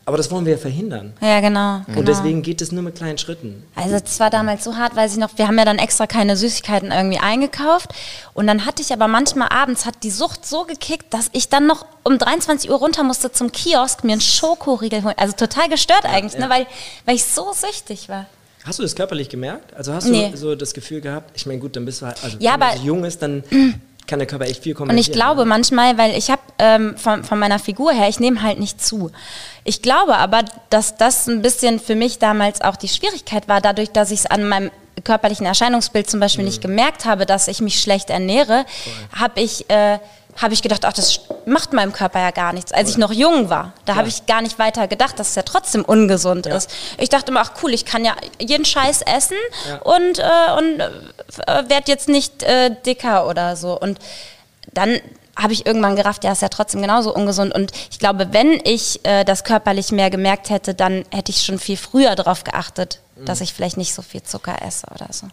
Aber 0.04 0.16
das 0.16 0.30
wollen 0.30 0.46
wir 0.46 0.52
ja 0.52 0.58
verhindern. 0.58 1.12
Ja, 1.20 1.40
genau. 1.40 1.76
Und 1.76 1.86
genau. 1.86 2.02
deswegen 2.02 2.42
geht 2.42 2.62
es 2.62 2.72
nur 2.72 2.82
mit 2.82 2.96
kleinen 2.96 3.18
Schritten. 3.18 3.64
Also 3.74 3.98
das 3.98 4.18
war 4.18 4.30
damals 4.30 4.64
so 4.64 4.76
hart, 4.76 4.96
weiß 4.96 5.12
ich 5.12 5.18
noch, 5.18 5.36
wir 5.36 5.46
haben 5.46 5.58
ja 5.58 5.64
dann 5.64 5.78
extra 5.78 6.06
keine 6.06 6.36
Süßigkeiten 6.36 6.90
irgendwie 6.90 7.18
eingekauft 7.18 7.90
und 8.34 8.46
dann 8.46 8.66
hatte 8.66 8.82
ich 8.82 8.92
aber 8.92 9.06
manchmal 9.06 9.48
abends 9.50 9.86
hat 9.86 10.02
die 10.02 10.10
Sucht 10.10 10.46
so 10.46 10.64
gekickt, 10.64 11.12
dass 11.12 11.28
ich 11.32 11.48
dann 11.48 11.66
noch 11.66 11.86
um 12.02 12.18
23 12.18 12.70
Uhr 12.70 12.76
runter 12.78 13.02
musste 13.02 13.30
zum 13.32 13.52
Kiosk 13.52 14.04
mir 14.04 14.12
einen 14.12 14.20
Schokoriegel 14.20 15.02
holen. 15.04 15.14
Also 15.18 15.34
total 15.36 15.68
gestört 15.68 16.04
eigentlich, 16.04 16.34
ja. 16.34 16.40
Ne, 16.40 16.50
weil, 16.50 16.66
weil 17.04 17.14
ich 17.16 17.24
so 17.24 17.52
süchtig 17.52 18.08
war. 18.08 18.26
Hast 18.64 18.78
du 18.78 18.82
das 18.82 18.94
körperlich 18.94 19.28
gemerkt? 19.28 19.74
Also 19.74 19.92
hast 19.92 20.04
Nee. 20.06 20.30
du 20.30 20.36
so 20.36 20.54
das 20.54 20.74
Gefühl 20.74 21.00
gehabt, 21.00 21.30
ich 21.34 21.46
meine, 21.46 21.58
gut, 21.60 21.76
dann 21.76 21.84
bist 21.84 22.02
du 22.02 22.06
halt, 22.06 22.22
also 22.22 22.36
Ja, 22.40 22.58
wenn 22.60 22.78
so 22.78 22.84
jung 22.84 23.04
ist, 23.04 23.22
dann 23.22 23.42
kann 24.06 24.18
der 24.18 24.26
Körper 24.28 24.46
echt 24.46 24.62
viel 24.62 24.72
Und 24.72 24.78
kompensieren. 24.78 25.10
ich 25.10 25.12
glaube 25.12 25.40
ne? 25.42 25.46
manchmal, 25.46 25.96
weil 25.98 26.16
ich 26.16 26.30
habe 26.30 26.42
ähm, 26.58 26.96
von, 26.98 27.24
von 27.24 27.38
meiner 27.38 27.58
Figur 27.58 27.92
her, 27.92 28.08
ich 28.08 28.20
nehme 28.20 28.42
halt 28.42 28.58
nicht 28.60 28.82
zu. 28.84 29.10
Ich 29.64 29.82
glaube 29.82 30.16
aber, 30.16 30.42
dass 30.68 30.96
das 30.96 31.26
ein 31.26 31.42
bisschen 31.42 31.78
für 31.80 31.94
mich 31.94 32.18
damals 32.18 32.60
auch 32.60 32.76
die 32.76 32.88
Schwierigkeit 32.88 33.48
war, 33.48 33.60
dadurch, 33.60 33.90
dass 33.90 34.10
ich 34.10 34.20
es 34.20 34.26
an 34.26 34.46
meinem 34.48 34.70
körperlichen 35.04 35.46
Erscheinungsbild 35.46 36.10
zum 36.10 36.20
Beispiel 36.20 36.44
nicht 36.44 36.60
gemerkt 36.60 37.06
habe, 37.06 37.24
dass 37.24 37.48
ich 37.48 37.60
mich 37.62 37.80
schlecht 37.80 38.10
ernähre, 38.10 38.66
habe 39.16 39.40
ich, 39.40 39.70
äh, 39.70 39.98
hab 40.40 40.52
ich 40.52 40.62
gedacht, 40.62 40.84
ach, 40.84 40.92
das 40.92 41.20
macht 41.46 41.72
meinem 41.72 41.92
Körper 41.92 42.20
ja 42.20 42.30
gar 42.30 42.52
nichts. 42.52 42.72
Als 42.72 42.90
ich 42.90 42.96
noch 42.98 43.12
jung 43.12 43.50
war, 43.50 43.72
da 43.84 43.96
habe 43.96 44.08
ich 44.08 44.26
gar 44.26 44.40
nicht 44.42 44.58
weiter 44.58 44.88
gedacht, 44.88 45.18
dass 45.18 45.30
es 45.30 45.34
ja 45.34 45.42
trotzdem 45.42 45.84
ungesund 45.84 46.46
Ja. 46.46 46.56
ist. 46.56 46.70
Ich 46.98 47.08
dachte 47.08 47.30
immer, 47.30 47.40
ach 47.40 47.52
cool, 47.62 47.72
ich 47.74 47.84
kann 47.84 48.04
ja 48.04 48.14
jeden 48.38 48.64
Scheiß 48.64 49.02
essen 49.02 49.36
Ja. 49.68 49.76
und, 49.78 50.18
äh, 50.18 50.22
und 50.58 50.80
äh, 50.80 51.68
werde 51.68 51.84
jetzt 51.90 52.08
nicht 52.08 52.42
äh, 52.42 52.70
dicker 52.86 53.26
oder 53.26 53.56
so. 53.56 53.78
Und 53.78 53.98
dann 54.72 54.98
habe 55.36 55.52
ich 55.52 55.64
irgendwann 55.66 55.96
gerafft, 55.96 56.24
ja, 56.24 56.32
ist 56.32 56.42
ja 56.42 56.48
trotzdem 56.48 56.82
genauso 56.82 57.14
ungesund. 57.14 57.54
Und 57.54 57.72
ich 57.90 57.98
glaube, 57.98 58.28
wenn 58.32 58.60
ich 58.64 59.04
äh, 59.04 59.24
das 59.24 59.44
körperlich 59.44 59.90
mehr 59.92 60.10
gemerkt 60.10 60.50
hätte, 60.50 60.74
dann 60.74 61.04
hätte 61.10 61.30
ich 61.32 61.42
schon 61.42 61.58
viel 61.58 61.76
früher 61.76 62.14
darauf 62.14 62.44
geachtet, 62.44 63.00
dass 63.24 63.40
ich 63.40 63.52
vielleicht 63.52 63.76
nicht 63.76 63.94
so 63.94 64.02
viel 64.02 64.22
Zucker 64.22 64.56
esse 64.62 64.86
oder 64.94 65.06
so. 65.12 65.26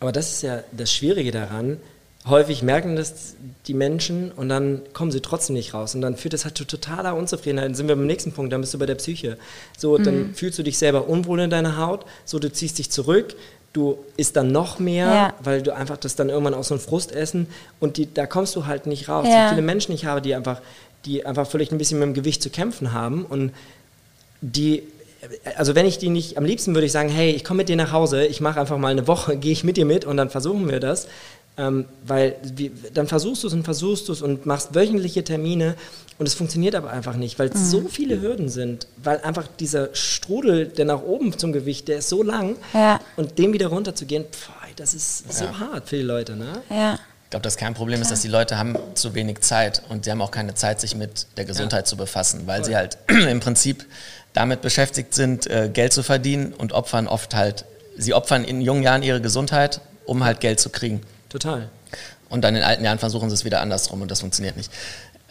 Aber 0.00 0.10
das 0.12 0.30
ist 0.32 0.42
ja 0.42 0.60
das 0.72 0.92
Schwierige 0.92 1.30
daran. 1.32 1.80
Häufig 2.24 2.62
merken 2.62 2.94
das 2.94 3.34
die 3.66 3.74
Menschen 3.74 4.30
und 4.30 4.48
dann 4.48 4.82
kommen 4.92 5.10
sie 5.10 5.20
trotzdem 5.20 5.54
nicht 5.54 5.74
raus. 5.74 5.94
Und 5.96 6.02
dann 6.02 6.16
führt 6.16 6.34
das 6.34 6.44
halt 6.44 6.56
zu 6.56 6.64
totaler 6.64 7.16
Unzufriedenheit. 7.16 7.66
Dann 7.66 7.74
sind 7.74 7.88
wir 7.88 7.96
beim 7.96 8.06
nächsten 8.06 8.30
Punkt, 8.32 8.52
dann 8.52 8.60
bist 8.60 8.72
du 8.74 8.78
bei 8.78 8.86
der 8.86 8.94
Psyche. 8.94 9.38
So, 9.76 9.98
Mhm. 9.98 10.04
dann 10.04 10.34
fühlst 10.34 10.56
du 10.58 10.62
dich 10.62 10.78
selber 10.78 11.08
unwohl 11.08 11.40
in 11.40 11.50
deiner 11.50 11.78
Haut, 11.78 12.04
so 12.24 12.38
du 12.38 12.52
ziehst 12.52 12.78
dich 12.78 12.90
zurück, 12.90 13.34
du 13.72 13.98
isst 14.16 14.36
dann 14.36 14.52
noch 14.52 14.78
mehr, 14.78 15.06
Ja. 15.06 15.34
weil 15.42 15.62
du 15.62 15.74
einfach 15.74 15.96
das 15.96 16.14
dann 16.14 16.28
irgendwann 16.28 16.54
aus 16.54 16.68
so 16.68 16.74
ein 16.74 16.80
Frustessen 16.80 17.48
und 17.80 17.96
die, 17.96 18.12
da 18.12 18.26
kommst 18.26 18.54
du 18.54 18.66
halt 18.66 18.86
nicht 18.86 19.08
raus. 19.08 19.26
Ja. 19.28 19.46
Wie 19.46 19.48
viele 19.50 19.62
Menschen 19.62 19.92
ich 19.92 20.04
habe, 20.04 20.20
die 20.22 20.34
einfach, 20.34 20.60
die 21.06 21.26
einfach 21.26 21.46
vielleicht 21.48 21.72
ein 21.72 21.78
bisschen 21.78 21.98
mit 21.98 22.06
dem 22.06 22.14
Gewicht 22.14 22.40
zu 22.42 22.50
kämpfen 22.50 22.92
haben 22.92 23.24
und 23.24 23.50
die, 24.40 24.82
also 25.56 25.74
wenn 25.74 25.86
ich 25.86 25.98
die 25.98 26.08
nicht, 26.08 26.36
am 26.36 26.44
liebsten 26.44 26.74
würde 26.74 26.86
ich 26.86 26.92
sagen, 26.92 27.08
hey, 27.08 27.30
ich 27.30 27.44
komme 27.44 27.58
mit 27.58 27.68
dir 27.68 27.76
nach 27.76 27.92
Hause, 27.92 28.26
ich 28.26 28.40
mache 28.40 28.60
einfach 28.60 28.78
mal 28.78 28.88
eine 28.88 29.06
Woche, 29.08 29.36
gehe 29.38 29.52
ich 29.52 29.64
mit 29.64 29.76
dir 29.76 29.86
mit 29.86 30.04
und 30.04 30.16
dann 30.16 30.30
versuchen 30.30 30.68
wir 30.70 30.78
das. 30.80 31.08
Ähm, 31.58 31.84
weil 32.06 32.36
wie, 32.56 32.72
dann 32.94 33.06
versuchst 33.06 33.42
du 33.42 33.48
es 33.48 33.52
und 33.52 33.64
versuchst 33.64 34.08
du 34.08 34.12
es 34.12 34.22
und 34.22 34.46
machst 34.46 34.74
wöchentliche 34.74 35.22
Termine 35.22 35.74
und 36.18 36.26
es 36.26 36.32
funktioniert 36.32 36.74
aber 36.74 36.90
einfach 36.90 37.16
nicht, 37.16 37.38
weil 37.38 37.48
es 37.50 37.70
so 37.70 37.88
viele 37.88 38.22
Hürden 38.22 38.48
sind, 38.48 38.86
weil 39.02 39.20
einfach 39.20 39.46
dieser 39.60 39.94
Strudel, 39.94 40.66
der 40.66 40.86
nach 40.86 41.02
oben 41.02 41.36
zum 41.38 41.52
Gewicht, 41.52 41.88
der 41.88 41.98
ist 41.98 42.08
so 42.08 42.22
lang 42.22 42.56
Ja. 42.72 43.00
und 43.16 43.38
dem 43.38 43.52
wieder 43.52 43.66
runterzugehen, 43.66 44.24
pf, 44.24 44.48
das 44.76 44.94
ist 44.94 45.30
so 45.30 45.44
Ja. 45.44 45.58
hart 45.58 45.88
für 45.90 45.96
die 45.96 46.02
Leute, 46.02 46.34
ne? 46.36 46.62
Ja. 46.70 46.94
Ich 47.24 47.30
glaube, 47.30 47.44
das 47.44 47.56
Kernproblem 47.58 48.00
ist, 48.00 48.10
dass 48.10 48.22
die 48.22 48.28
Leute 48.28 48.56
haben 48.58 48.76
zu 48.94 49.14
wenig 49.14 49.40
Zeit 49.40 49.82
und 49.90 50.04
sie 50.06 50.10
haben 50.10 50.22
auch 50.22 50.30
keine 50.30 50.54
Zeit, 50.54 50.80
sich 50.80 50.94
mit 50.96 51.26
der 51.36 51.44
Gesundheit 51.44 51.86
zu 51.86 51.96
befassen, 51.98 52.42
weil 52.46 52.64
sie 52.64 52.76
halt 52.76 52.96
im 53.08 53.40
Prinzip 53.40 53.84
damit 54.32 54.62
beschäftigt 54.62 55.12
sind, 55.14 55.46
äh, 55.48 55.68
Geld 55.72 55.92
zu 55.92 56.02
verdienen 56.02 56.54
und 56.54 56.72
opfern 56.72 57.06
oft 57.08 57.34
halt, 57.34 57.66
sie 57.98 58.14
opfern 58.14 58.44
in 58.44 58.62
jungen 58.62 58.82
Jahren 58.82 59.02
ihre 59.02 59.20
Gesundheit, 59.20 59.80
um 60.06 60.24
halt 60.24 60.40
Geld 60.40 60.60
zu 60.60 60.70
kriegen. 60.70 61.02
Total. 61.32 61.70
Und 62.28 62.42
dann 62.42 62.54
in 62.54 62.62
alten 62.62 62.84
Jahren 62.84 62.98
versuchen 62.98 63.30
sie 63.30 63.34
es 63.34 63.44
wieder 63.46 63.60
andersrum 63.60 64.02
und 64.02 64.10
das 64.10 64.20
funktioniert 64.20 64.56
nicht. 64.58 64.70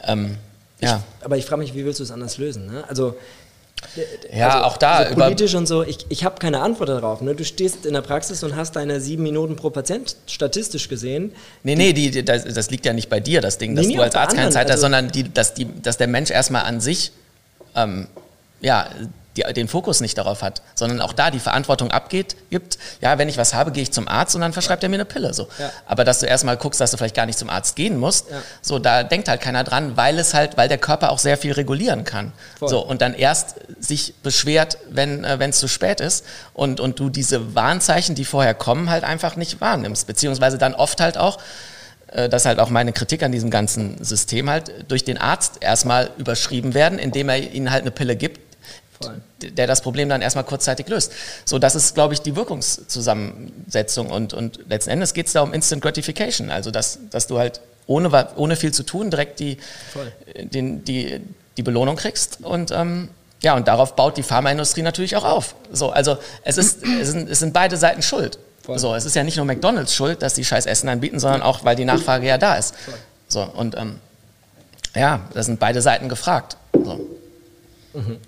Ähm, 0.03 0.37
ja. 0.79 1.03
Aber 1.23 1.37
ich 1.37 1.45
frage 1.45 1.61
mich, 1.61 1.75
wie 1.75 1.85
willst 1.85 1.99
du 1.99 2.03
es 2.03 2.09
anders 2.09 2.39
lösen? 2.39 2.65
Ne? 2.65 2.83
Also, 2.87 3.15
ja, 4.33 4.63
auch 4.63 4.77
da 4.77 4.97
also 4.97 5.15
politisch 5.15 5.53
und 5.53 5.67
so, 5.67 5.83
ich, 5.83 6.05
ich 6.09 6.23
habe 6.23 6.39
keine 6.39 6.59
Antwort 6.61 6.89
darauf. 6.89 7.21
Ne? 7.21 7.35
Du 7.35 7.45
stehst 7.45 7.85
in 7.85 7.93
der 7.93 8.01
Praxis 8.01 8.43
und 8.43 8.55
hast 8.55 8.75
deine 8.75 8.99
sieben 8.99 9.21
Minuten 9.23 9.55
pro 9.55 9.69
Patient 9.69 10.15
statistisch 10.25 10.89
gesehen. 10.89 11.33
Nee, 11.63 11.75
nee, 11.75 11.93
die, 11.93 12.09
die, 12.09 12.25
das, 12.25 12.43
das 12.45 12.71
liegt 12.71 12.85
ja 12.85 12.93
nicht 12.93 13.09
bei 13.09 13.19
dir, 13.19 13.41
das 13.41 13.57
Ding, 13.59 13.75
dass 13.75 13.85
Nee, 13.85 13.95
du 13.95 14.01
als 14.01 14.15
Arzt 14.15 14.35
keine 14.35 14.47
anderen, 14.47 14.53
Zeit 14.53 14.65
hast, 14.65 14.71
also- 14.71 14.81
sondern 14.81 15.11
die, 15.11 15.31
dass, 15.31 15.53
die, 15.53 15.67
dass 15.81 15.97
der 15.97 16.07
Mensch 16.07 16.31
erstmal 16.31 16.63
an 16.63 16.79
sich 16.81 17.11
ähm, 17.75 18.07
ja, 18.59 18.89
die, 19.37 19.43
den 19.53 19.67
Fokus 19.67 20.01
nicht 20.01 20.17
darauf 20.17 20.41
hat, 20.41 20.61
sondern 20.75 21.01
auch 21.01 21.13
da 21.13 21.31
die 21.31 21.39
Verantwortung 21.39 21.91
abgeht, 21.91 22.35
gibt, 22.49 22.77
ja, 22.99 23.17
wenn 23.17 23.29
ich 23.29 23.37
was 23.37 23.53
habe, 23.53 23.71
gehe 23.71 23.83
ich 23.83 23.91
zum 23.91 24.07
Arzt 24.07 24.35
und 24.35 24.41
dann 24.41 24.53
verschreibt 24.53 24.83
er 24.83 24.89
mir 24.89 24.95
eine 24.95 25.05
Pille. 25.05 25.33
So. 25.33 25.47
Ja. 25.57 25.71
Aber 25.85 26.03
dass 26.03 26.19
du 26.19 26.25
erstmal 26.25 26.57
guckst, 26.57 26.81
dass 26.81 26.91
du 26.91 26.97
vielleicht 26.97 27.15
gar 27.15 27.25
nicht 27.25 27.39
zum 27.39 27.49
Arzt 27.49 27.75
gehen 27.75 27.97
musst, 27.97 28.29
Ja. 28.29 28.37
so, 28.61 28.79
da 28.79 29.03
denkt 29.03 29.27
halt 29.29 29.41
keiner 29.41 29.63
dran, 29.63 29.95
weil 29.95 30.19
es 30.19 30.33
halt, 30.33 30.57
weil 30.57 30.67
der 30.67 30.77
Körper 30.77 31.11
auch 31.11 31.19
sehr 31.19 31.37
viel 31.37 31.53
regulieren 31.53 32.03
kann. 32.03 32.33
Voll. 32.59 32.69
So, 32.69 32.85
und 32.85 33.01
dann 33.01 33.13
erst 33.13 33.55
sich 33.79 34.15
beschwert, 34.21 34.77
wenn 34.89 35.23
äh, 35.23 35.37
es 35.47 35.59
zu 35.59 35.67
spät 35.67 36.01
ist 36.01 36.25
und, 36.53 36.79
und 36.79 36.99
du 36.99 37.09
diese 37.09 37.55
Warnzeichen, 37.55 38.15
die 38.15 38.25
vorher 38.25 38.53
kommen, 38.53 38.89
halt 38.89 39.03
einfach 39.03 39.35
nicht 39.35 39.61
wahrnimmst. 39.61 40.07
Beziehungsweise 40.07 40.57
dann 40.57 40.73
oft 40.73 40.99
halt 41.01 41.17
auch, 41.17 41.39
äh, 42.07 42.29
das 42.29 42.43
ist 42.43 42.45
halt 42.45 42.59
auch 42.59 42.69
meine 42.69 42.93
Kritik 42.93 43.23
an 43.23 43.31
diesem 43.31 43.49
ganzen 43.49 44.03
System 44.03 44.49
halt, 44.49 44.71
durch 44.89 45.03
den 45.03 45.17
Arzt 45.17 45.57
erstmal 45.61 46.11
überschrieben 46.17 46.73
werden, 46.73 46.99
indem 46.99 47.29
er 47.29 47.37
ihnen 47.37 47.71
halt 47.71 47.81
eine 47.81 47.91
Pille 47.91 48.15
gibt, 48.15 48.39
der 49.41 49.67
das 49.67 49.81
Problem 49.81 50.09
dann 50.09 50.21
erstmal 50.21 50.43
kurzzeitig 50.43 50.87
löst. 50.87 51.11
So, 51.45 51.59
das 51.59 51.75
ist, 51.75 51.95
glaube 51.95 52.13
ich, 52.13 52.21
die 52.21 52.35
Wirkungszusammensetzung 52.35 54.09
und, 54.09 54.33
und 54.33 54.59
letzten 54.69 54.91
Endes 54.91 55.13
geht 55.13 55.27
es 55.27 55.33
da 55.33 55.41
um 55.41 55.53
Instant 55.53 55.81
Gratification, 55.81 56.49
also 56.49 56.71
dass, 56.71 56.99
dass 57.09 57.27
du 57.27 57.37
halt 57.37 57.61
ohne, 57.87 58.27
ohne 58.35 58.55
viel 58.55 58.73
zu 58.73 58.83
tun 58.83 59.09
direkt 59.09 59.39
die, 59.39 59.57
Voll. 59.91 60.11
den, 60.35 60.83
die, 60.83 61.21
die 61.57 61.63
Belohnung 61.63 61.95
kriegst 61.95 62.39
und 62.43 62.71
ähm, 62.71 63.09
ja, 63.41 63.55
und 63.55 63.67
darauf 63.67 63.95
baut 63.95 64.17
die 64.17 64.23
Pharmaindustrie 64.23 64.83
natürlich 64.83 65.15
auch 65.15 65.23
auf. 65.23 65.55
So, 65.71 65.89
also 65.89 66.17
es, 66.43 66.57
ist, 66.57 66.83
es, 66.83 67.09
sind, 67.09 67.29
es 67.29 67.39
sind 67.39 67.53
beide 67.53 67.75
Seiten 67.75 68.03
schuld. 68.03 68.37
Voll. 68.63 68.77
So, 68.77 68.93
es 68.93 69.05
ist 69.05 69.15
ja 69.15 69.23
nicht 69.23 69.37
nur 69.37 69.45
McDonalds 69.45 69.95
schuld, 69.95 70.21
dass 70.21 70.35
die 70.35 70.45
scheiß 70.45 70.67
Essen 70.67 70.87
anbieten, 70.89 71.19
sondern 71.19 71.41
auch, 71.41 71.65
weil 71.65 71.75
die 71.75 71.85
Nachfrage 71.85 72.27
ja 72.27 72.37
da 72.37 72.55
ist. 72.55 72.75
So, 73.27 73.41
und 73.41 73.75
ähm, 73.75 73.99
ja, 74.95 75.21
da 75.33 75.41
sind 75.41 75.59
beide 75.59 75.81
Seiten 75.81 76.09
gefragt. 76.09 76.57
So. 76.73 76.99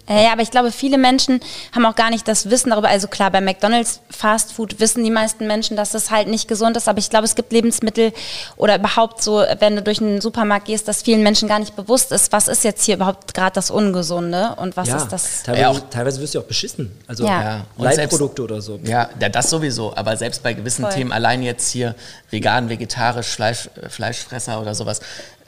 Äh, 0.08 0.24
Ja, 0.26 0.32
aber 0.34 0.42
ich 0.42 0.52
glaube, 0.52 0.72
viele 0.72 0.98
Menschen 0.98 1.40
haben 1.74 1.86
auch 1.86 1.96
gar 1.96 2.10
nicht 2.10 2.28
das 2.28 2.50
Wissen 2.50 2.70
darüber. 2.72 2.90
Also 2.90 3.08
klar, 3.08 3.32
bei 3.32 3.42
McDonalds 3.42 4.00
Fast 4.10 4.54
Food 4.54 4.80
wissen 4.80 5.04
die 5.04 5.10
meisten 5.12 5.48
Menschen, 5.48 5.76
dass 5.78 5.92
das 5.92 6.12
halt 6.12 6.28
nicht 6.28 6.48
gesund 6.48 6.76
ist. 6.78 6.88
Aber 6.88 7.00
ich 7.00 7.10
glaube, 7.10 7.26
es 7.26 7.36
gibt 7.36 7.52
Lebensmittel 7.52 8.14
oder 8.58 8.76
überhaupt 8.78 9.22
so, 9.24 9.44
wenn 9.60 9.76
du 9.76 9.82
durch 9.82 10.02
einen 10.02 10.22
Supermarkt 10.22 10.66
gehst, 10.68 10.88
dass 10.88 11.02
vielen 11.02 11.24
Menschen 11.24 11.48
gar 11.48 11.60
nicht 11.60 11.76
bewusst 11.76 12.12
ist, 12.12 12.32
was 12.32 12.48
ist 12.48 12.64
jetzt 12.64 12.84
hier 12.84 12.96
überhaupt 12.96 13.34
gerade 13.34 13.54
das 13.54 13.72
Ungesunde 13.72 14.56
und 14.58 14.76
was 14.78 14.88
ja, 14.90 14.98
ist 14.98 15.08
das. 15.10 15.44
Teilweise, 15.44 15.62
Ja, 15.62 15.70
auch- 15.70 15.80
teilweise 15.90 16.22
wirst 16.22 16.36
du 16.36 16.40
auch 16.40 16.44
beschissen. 16.44 16.92
Also 17.08 17.26
Ja. 17.26 17.66
Leitprodukte 17.78 18.44
oder 18.44 18.62
so. 18.62 18.80
Ja, 18.84 19.10
ja, 19.20 19.30
das 19.30 19.50
sowieso. 19.50 19.96
Aber 19.96 20.16
selbst 20.18 20.44
bei 20.44 20.54
gewissen 20.54 20.84
Voll. 20.84 20.94
Themen, 20.94 21.12
allein 21.12 21.42
jetzt 21.44 21.70
hier 21.72 21.96
vegan, 22.30 22.70
vegetarisch, 22.70 23.28
Fleisch, 23.28 23.70
äh, 23.82 23.90
Fleischfresser 23.90 24.62
oder 24.62 24.76
sowas, 24.76 25.00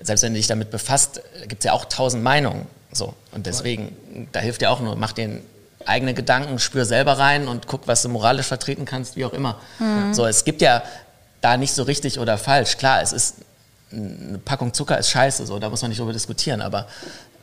selbst 0.02 0.22
wenn 0.24 0.34
du 0.34 0.38
dich 0.38 0.48
damit 0.48 0.72
befasst, 0.72 1.22
gibt 1.48 1.60
es 1.60 1.66
ja 1.66 1.74
auch 1.74 1.86
tausend 1.86 2.24
Meinungen. 2.24 2.68
So. 2.96 3.14
Und 3.34 3.46
deswegen, 3.46 4.28
da 4.32 4.40
hilft 4.40 4.62
ja 4.62 4.70
auch 4.70 4.80
nur, 4.80 4.96
mach 4.96 5.12
den 5.12 5.42
eigene 5.86 6.14
Gedanken, 6.14 6.58
spür 6.60 6.86
selber 6.86 7.18
rein 7.20 7.48
und 7.48 7.68
guck, 7.68 7.88
was 7.88 8.02
du 8.02 8.10
moralisch 8.10 8.48
vertreten 8.48 8.86
kannst, 8.86 9.16
wie 9.18 9.26
auch 9.26 9.34
immer. 9.34 9.60
So, 10.14 10.26
es 10.26 10.44
gibt 10.46 10.62
ja 10.62 10.82
da 11.42 11.58
nicht 11.58 11.74
so 11.74 11.84
richtig 11.84 12.18
oder 12.20 12.38
falsch. 12.38 12.78
Klar, 12.78 13.02
es 13.02 13.14
ist 13.14 13.36
eine 13.92 14.40
Packung 14.44 14.74
Zucker 14.74 14.98
ist 14.98 15.10
scheiße, 15.10 15.46
so, 15.46 15.60
da 15.60 15.70
muss 15.70 15.82
man 15.82 15.90
nicht 15.90 16.00
drüber 16.00 16.14
diskutieren, 16.14 16.62
aber 16.62 16.88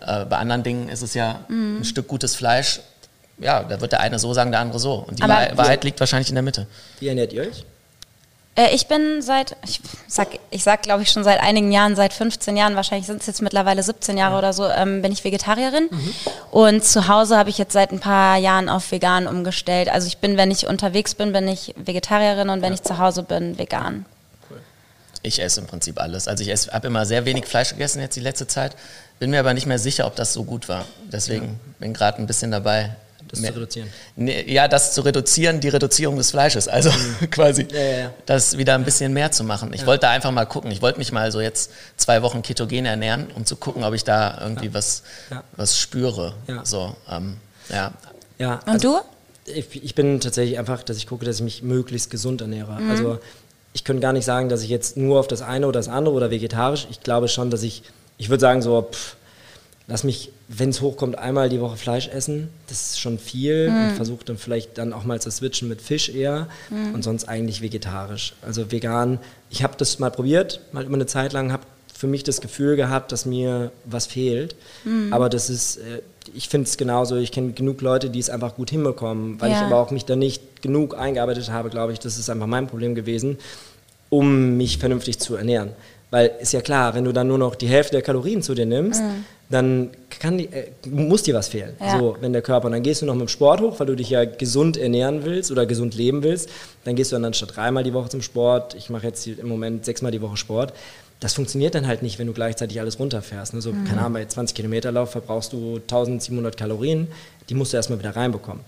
äh, 0.01 0.25
bei 0.25 0.39
anderen 0.39 0.63
Dingen 0.65 0.89
ist 0.89 1.03
es 1.03 1.15
ja 1.15 1.41
ein 1.49 1.85
Stück 1.85 2.09
gutes 2.09 2.35
Fleisch. 2.35 2.81
Ja, 3.39 3.63
da 3.63 3.81
wird 3.81 3.93
der 3.93 4.01
eine 4.01 4.19
so 4.19 4.33
sagen, 4.35 4.51
der 4.51 4.61
andere 4.61 4.79
so. 4.79 4.95
Und 4.95 5.19
die 5.19 5.23
Aber- 5.23 5.57
Wahrheit 5.57 5.85
liegt 5.85 6.01
wahrscheinlich 6.01 6.29
in 6.29 6.35
der 6.35 6.43
Mitte. 6.43 6.67
Wie 6.99 7.09
ernährt 7.09 7.33
ihr 7.33 7.43
euch? 7.43 7.65
Äh, 8.55 8.75
ich 8.75 8.87
bin 8.87 9.23
seit, 9.23 9.57
ich 9.65 9.81
sag, 10.07 10.29
ich 10.51 10.63
sag 10.63 10.83
glaube 10.83 11.03
ich 11.03 11.11
schon 11.11 11.25
seit 11.25 11.41
einigen 11.41 11.73
Jahren, 11.73 11.97
seit 11.97 12.13
15 12.13 12.57
Jahren, 12.57 12.77
wahrscheinlich 12.77 13.07
sind 13.07 13.21
es 13.21 13.27
jetzt 13.27 13.43
mittlerweile 13.43 13.83
17 13.83 14.19
Jahre 14.19 14.37
oder 14.37 14.53
so, 14.53 14.69
ähm, 14.69 15.03
bin 15.03 15.13
ich 15.13 15.25
Vegetarierin. 15.25 15.89
Und 16.51 16.85
zu 16.85 17.09
Hause 17.09 17.37
habe 17.37 17.51
ich 17.51 17.59
jetzt 17.59 17.73
seit 17.73 17.93
ein 17.93 18.01
paar 18.01 18.37
Jahren 18.37 18.69
auf 18.69 18.91
vegan 18.93 19.27
umgestellt. 19.27 19.89
Also 19.89 20.07
ich 20.07 20.19
bin, 20.19 20.37
wenn 20.37 20.51
ich 20.51 20.67
unterwegs 20.67 21.15
bin, 21.15 21.33
bin 21.33 21.49
ich 21.49 21.75
Vegetarierin 21.77 22.51
und 22.51 22.63
wenn 22.63 22.73
ich 22.73 22.83
zu 22.83 22.99
Hause 22.99 23.23
bin, 23.23 23.59
vegan. 23.59 24.05
Ich 25.23 25.41
esse 25.41 25.61
im 25.61 25.67
Prinzip 25.67 26.01
alles. 26.01 26.27
Also 26.27 26.43
ich 26.45 26.51
habe 26.73 26.89
immer 26.89 27.07
sehr 27.07 27.25
wenig 27.25 27.47
Fleisch 27.47 27.71
gegessen 27.71 28.01
jetzt 28.01 28.17
die 28.17 28.21
letzte 28.21 28.49
Zeit, 28.49 28.75
bin 29.21 29.31
mir 29.31 29.39
aber 29.39 29.55
nicht 29.55 29.67
mehr 29.67 29.79
sicher, 29.79 30.07
ob 30.07 30.17
das 30.17 30.33
so 30.33 30.43
gut 30.43 30.69
war. 30.69 30.85
Deswegen 31.13 31.61
bin 31.79 31.95
gerade 31.95 32.19
ein 32.19 32.27
bisschen 32.27 32.51
dabei, 32.51 32.97
das 33.33 33.41
Mehr- 33.41 33.51
zu 33.53 33.59
reduzieren. 33.59 33.89
Nee, 34.15 34.45
ja, 34.53 34.69
das 34.69 34.93
zu 34.95 35.01
reduzieren, 35.01 35.59
die 35.59 35.69
Reduzierung 35.69 36.17
des 36.17 36.31
Fleisches. 36.31 36.69
Also 36.69 36.91
quasi 37.33 37.65
Mhm. 37.65 37.69
Ja, 37.73 37.81
ja, 37.81 37.99
ja. 37.99 38.11
das 38.27 38.57
wieder 38.59 38.75
ein 38.77 38.85
bisschen 38.85 39.13
mehr 39.13 39.33
zu 39.33 39.43
machen. 39.43 39.73
Ich 39.73 39.85
wollte 39.87 40.03
da 40.03 40.11
einfach 40.11 40.31
mal 40.31 40.45
gucken. 40.47 40.71
Ich 40.71 40.81
wollte 40.83 40.99
mich 40.99 41.11
mal 41.13 41.33
so 41.33 41.41
jetzt 41.41 41.71
zwei 41.97 42.23
Wochen 42.23 42.43
ketogen 42.43 42.85
ernähren, 42.87 43.27
um 43.35 43.45
zu 43.45 43.57
gucken, 43.57 43.83
ob 43.83 43.95
ich 43.95 44.05
da 44.05 44.39
irgendwie 44.41 44.73
was, 44.73 45.03
Ja. 45.31 45.43
was 45.57 45.77
spüre. 45.79 46.35
Ja. 46.47 46.65
So, 46.65 46.95
ähm, 47.11 47.39
ja. 47.69 47.93
Ja, 48.39 48.55
Und 48.67 48.69
also 48.69 49.01
du? 49.47 49.53
Ich, 49.53 49.83
ich 49.83 49.95
bin 49.97 50.21
tatsächlich 50.21 50.59
einfach, 50.59 50.83
dass 50.85 50.97
ich 50.99 51.07
gucke, 51.09 51.25
dass 51.25 51.37
ich 51.37 51.43
mich 51.43 51.63
möglichst 51.63 52.11
gesund 52.11 52.41
ernähre. 52.43 52.81
Mhm. 52.81 52.91
Also 52.91 53.19
ich 53.73 53.83
könnte 53.85 54.01
gar 54.03 54.13
nicht 54.13 54.25
sagen, 54.25 54.49
dass 54.49 54.63
ich 54.63 54.69
jetzt 54.69 54.97
nur 54.97 55.19
auf 55.19 55.27
das 55.27 55.43
eine 55.43 55.67
oder 55.67 55.81
das 55.81 55.89
andere 55.89 56.15
oder 56.15 56.31
vegetarisch. 56.31 56.87
Ich 56.91 57.01
glaube 57.01 57.27
schon, 57.29 57.51
dass 57.51 57.63
ich, 57.63 57.83
ich 58.19 58.29
würde 58.29 58.41
sagen 58.41 58.61
so, 58.63 58.83
pff, 58.93 59.17
lass 59.89 60.05
mich, 60.05 60.31
wenn 60.49 60.71
es 60.71 60.81
hochkommt, 60.81 61.19
einmal 61.19 61.49
die 61.49 61.61
Woche 61.61 61.77
Fleisch 61.77 62.09
essen. 62.09 62.49
Das 62.69 62.91
ist 62.91 63.01
schon 63.01 63.19
viel 63.19 63.71
Mhm. 63.71 63.89
und 63.89 63.97
versuche 63.97 64.25
dann 64.25 64.39
vielleicht 64.39 64.79
dann 64.79 64.93
auch 64.93 65.05
mal 65.05 65.21
zu 65.21 65.31
switchen 65.31 65.69
mit 65.69 65.81
Fisch 65.83 66.09
eher 66.09 66.49
Mhm. 66.71 66.95
und 66.95 67.03
sonst 67.03 67.25
eigentlich 67.29 67.63
vegetarisch. 67.63 68.35
Also 68.43 68.71
vegan. 68.71 69.19
Ich 69.51 69.63
habe 69.63 69.75
das 69.77 69.99
mal 69.99 70.11
probiert, 70.11 70.61
mal 70.73 70.85
immer 70.85 70.95
eine 70.95 71.07
Zeit 71.07 71.33
lang, 71.33 71.53
habe 71.53 71.65
für 71.95 72.07
mich 72.07 72.25
das 72.25 72.41
Gefühl 72.41 72.75
gehabt, 72.77 73.13
dass 73.13 73.27
mir 73.27 73.71
was 73.85 74.07
fehlt. 74.07 74.57
Mhm. 74.85 75.13
Aber 75.13 75.29
das 75.29 75.49
ist, 75.51 75.77
äh, 75.77 76.03
ich 76.35 76.49
finde 76.49 76.69
es 76.69 76.77
genauso. 76.77 77.17
Ich 77.17 77.31
kenne 77.33 77.53
genug 77.53 77.81
Leute, 77.81 78.11
die 78.11 78.19
es 78.19 78.29
einfach 78.31 78.55
gut 78.57 78.71
hinbekommen, 78.71 79.41
weil 79.41 79.51
ich 79.53 79.57
Ja. 79.57 79.67
aber 79.67 79.77
auch 79.77 79.91
mich 79.91 80.05
da 80.05 80.17
nicht 80.17 80.63
genug 80.63 80.97
eingearbeitet 80.99 81.51
habe, 81.51 81.71
glaube 81.71 81.93
ich. 81.93 81.99
Das 82.01 82.19
ist 82.19 82.29
einfach 82.31 82.47
mein 82.47 82.67
Problem 82.67 82.95
gewesen, 82.95 83.39
um 84.09 84.57
mich 84.57 84.79
vernünftig 84.79 85.19
zu 85.19 85.37
ernähren. 85.37 85.71
Weil 86.13 86.31
ist 86.41 86.53
ja 86.53 86.61
klar, 86.61 86.95
wenn 86.95 87.05
du 87.05 87.13
dann 87.13 87.27
nur 87.27 87.39
noch 87.39 87.55
die 87.55 87.67
Hälfte 87.67 87.93
der 87.93 88.03
Kalorien 88.03 88.43
zu 88.43 88.55
dir 88.55 88.67
nimmst, 88.67 89.03
dann 89.49 89.91
kann 90.21 90.37
die, 90.37 90.45
äh, 90.53 90.69
muss 90.87 91.23
dir 91.23 91.35
was 91.35 91.49
fehlen. 91.49 91.75
Ja. 91.81 91.99
So, 91.99 92.17
wenn 92.21 92.35
der 92.35 92.43
Körper, 92.43 92.67
und 92.67 92.73
dann 92.73 92.83
gehst 92.83 93.01
du 93.01 93.07
noch 93.07 93.15
mit 93.15 93.23
dem 93.23 93.29
Sport 93.29 93.63
hoch, 93.63 93.81
weil 93.81 93.87
du 93.87 93.97
dich 93.97 94.11
ja 94.11 94.27
gesund 94.27 94.77
ernähren 94.77 95.25
willst 95.25 95.51
oder 95.51 95.65
gesund 95.65 95.95
leben 95.95 96.23
willst, 96.23 96.51
dann 96.85 96.97
gehst 96.97 97.13
du 97.13 97.17
dann 97.17 97.25
anstatt 97.25 97.57
dreimal 97.57 97.83
die 97.83 97.95
Woche 97.95 98.11
zum 98.11 98.21
Sport, 98.21 98.75
ich 98.75 98.91
mache 98.91 99.07
jetzt 99.07 99.27
im 99.27 99.49
Moment 99.49 99.87
sechsmal 99.87 100.13
die 100.13 100.21
Woche 100.21 100.37
Sport, 100.37 100.75
das 101.23 101.35
funktioniert 101.35 101.77
dann 101.77 101.87
halt 101.87 102.03
nicht, 102.03 102.19
wenn 102.19 102.27
du 102.27 102.33
gleichzeitig 102.33 102.81
alles 102.81 102.99
runterfährst. 102.99 103.55
Ne? 103.55 103.63
So, 103.63 103.73
keine 103.87 104.01
Ahnung, 104.01 104.15
bei 104.15 104.25
20 104.25 104.57
Kilometer 104.57 104.91
Lauf 104.91 105.13
verbrauchst 105.13 105.53
du 105.53 105.77
1700 105.77 106.57
Kalorien, 106.57 107.07
die 107.49 107.55
musst 107.55 107.73
du 107.73 107.77
erstmal 107.77 108.01
wieder 108.01 108.17
reinbekommen. 108.17 108.61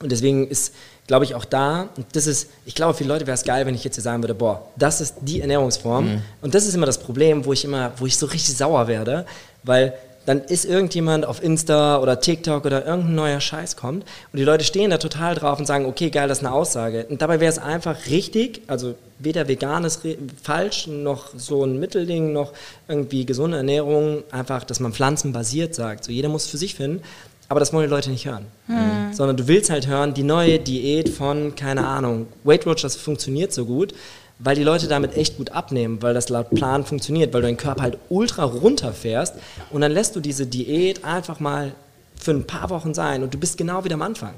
Und 0.00 0.10
deswegen 0.10 0.48
ist, 0.48 0.74
glaube 1.06 1.24
ich, 1.24 1.36
auch 1.36 1.44
da, 1.44 1.88
und 1.96 2.06
das 2.12 2.26
ist, 2.26 2.48
ich 2.64 2.74
glaube, 2.74 2.94
für 2.94 2.98
viele 2.98 3.12
Leute 3.12 3.28
wäre 3.28 3.36
es 3.36 3.44
geil, 3.44 3.66
wenn 3.66 3.74
ich 3.76 3.84
jetzt 3.84 3.94
hier 3.94 4.02
sagen 4.02 4.20
würde, 4.20 4.34
boah, 4.34 4.66
das 4.76 5.00
ist 5.00 5.14
die 5.20 5.40
Ernährungsform. 5.40 6.06
Und 6.42 6.54
das 6.56 6.66
ist 6.66 6.74
immer 6.74 6.86
das 6.86 6.98
Problem, 6.98 7.44
wo 7.44 7.52
ich 7.52 7.64
immer, 7.64 7.92
wo 7.98 8.06
ich 8.06 8.16
so 8.16 8.26
richtig 8.26 8.56
sauer 8.56 8.88
werde, 8.88 9.24
weil 9.62 9.94
dann 10.26 10.42
ist 10.42 10.64
irgendjemand 10.64 11.24
auf 11.24 11.42
Insta 11.42 11.98
oder 11.98 12.20
TikTok 12.20 12.66
oder 12.66 12.84
irgendein 12.84 13.14
neuer 13.14 13.40
Scheiß 13.40 13.76
kommt 13.76 14.04
und 14.32 14.38
die 14.38 14.44
Leute 14.44 14.64
stehen 14.64 14.90
da 14.90 14.98
total 14.98 15.34
drauf 15.34 15.58
und 15.58 15.66
sagen, 15.66 15.86
okay, 15.86 16.10
geil, 16.10 16.28
das 16.28 16.38
ist 16.38 16.44
eine 16.44 16.52
Aussage. 16.54 17.06
Und 17.08 17.22
dabei 17.22 17.40
wäre 17.40 17.50
es 17.50 17.58
einfach 17.58 17.96
richtig, 18.10 18.62
also 18.66 18.94
weder 19.18 19.48
vegan 19.48 19.84
ist 19.84 20.02
falsch, 20.42 20.88
noch 20.88 21.28
so 21.36 21.64
ein 21.64 21.80
Mittelding, 21.80 22.32
noch 22.32 22.52
irgendwie 22.88 23.24
gesunde 23.24 23.56
Ernährung, 23.56 24.24
einfach, 24.30 24.64
dass 24.64 24.80
man 24.80 24.92
pflanzenbasiert 24.92 25.74
sagt. 25.74 26.04
So 26.04 26.12
jeder 26.12 26.28
muss 26.28 26.44
es 26.44 26.50
für 26.50 26.58
sich 26.58 26.74
finden, 26.74 27.02
aber 27.48 27.60
das 27.60 27.72
wollen 27.72 27.88
die 27.88 27.94
Leute 27.94 28.10
nicht 28.10 28.26
hören. 28.26 28.46
Sondern 29.12 29.36
du 29.36 29.46
willst 29.46 29.70
halt 29.70 29.86
hören, 29.86 30.12
die 30.12 30.24
neue 30.24 30.58
Diät 30.58 31.08
von, 31.08 31.54
keine 31.54 31.86
Ahnung, 31.86 32.26
Weight 32.42 32.66
Watchers 32.66 32.96
funktioniert 32.96 33.52
so 33.52 33.64
gut, 33.64 33.94
weil 34.38 34.56
die 34.56 34.64
Leute 34.64 34.86
damit 34.86 35.16
echt 35.16 35.36
gut 35.36 35.50
abnehmen, 35.52 36.02
weil 36.02 36.14
das 36.14 36.28
laut 36.28 36.50
Plan 36.50 36.84
funktioniert, 36.84 37.32
weil 37.32 37.40
du 37.40 37.46
deinen 37.46 37.56
Körper 37.56 37.82
halt 37.82 37.98
ultra 38.08 38.44
runterfährst 38.44 39.34
und 39.70 39.80
dann 39.80 39.92
lässt 39.92 40.16
du 40.16 40.20
diese 40.20 40.46
Diät 40.46 41.04
einfach 41.04 41.40
mal 41.40 41.72
für 42.20 42.32
ein 42.32 42.46
paar 42.46 42.70
Wochen 42.70 42.94
sein 42.94 43.22
und 43.22 43.32
du 43.32 43.38
bist 43.38 43.56
genau 43.56 43.84
wieder 43.84 43.94
am 43.94 44.02
Anfang. 44.02 44.34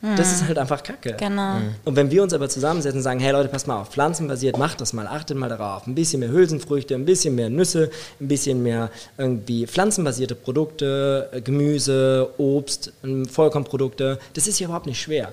Das 0.00 0.30
ist 0.30 0.46
halt 0.46 0.58
einfach 0.58 0.84
Kacke. 0.84 1.16
Genau. 1.18 1.56
Und 1.84 1.96
wenn 1.96 2.08
wir 2.12 2.22
uns 2.22 2.32
aber 2.32 2.48
zusammensetzen 2.48 2.98
und 2.98 3.02
sagen, 3.02 3.18
hey 3.18 3.32
Leute, 3.32 3.48
passt 3.48 3.66
mal 3.66 3.80
auf, 3.80 3.88
pflanzenbasiert, 3.88 4.56
macht 4.56 4.80
das 4.80 4.92
mal, 4.92 5.08
achtet 5.08 5.36
mal 5.36 5.48
darauf, 5.48 5.88
ein 5.88 5.96
bisschen 5.96 6.20
mehr 6.20 6.28
Hülsenfrüchte, 6.28 6.94
ein 6.94 7.04
bisschen 7.04 7.34
mehr 7.34 7.50
Nüsse, 7.50 7.90
ein 8.20 8.28
bisschen 8.28 8.62
mehr 8.62 8.90
irgendwie 9.16 9.66
pflanzenbasierte 9.66 10.36
Produkte, 10.36 11.28
äh, 11.32 11.40
Gemüse, 11.40 12.28
Obst, 12.38 12.92
ähm, 13.02 13.26
Vollkornprodukte, 13.26 14.20
das 14.34 14.46
ist 14.46 14.60
ja 14.60 14.66
überhaupt 14.66 14.86
nicht 14.86 15.02
schwer. 15.02 15.32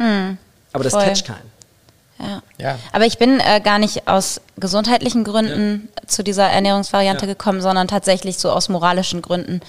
Aber 0.73 0.83
das 0.83 0.93
Voll. 0.93 1.03
catcht 1.03 1.27
keinen. 1.27 1.54
Ja. 2.19 2.41
Ja. 2.57 2.79
Aber 2.93 3.05
ich 3.05 3.17
bin 3.17 3.39
äh, 3.39 3.59
gar 3.61 3.77
nicht 3.79 4.07
aus 4.07 4.39
gesundheitlichen 4.57 5.23
Gründen 5.23 5.89
zu 6.07 6.23
dieser 6.23 6.47
Ernährungsvariante 6.49 7.25
Ja. 7.25 7.33
gekommen, 7.33 7.61
sondern 7.61 7.87
tatsächlich 7.87 8.37
so 8.37 8.51
aus 8.51 8.69
moralischen 8.69 9.21
Gründen. 9.21 9.59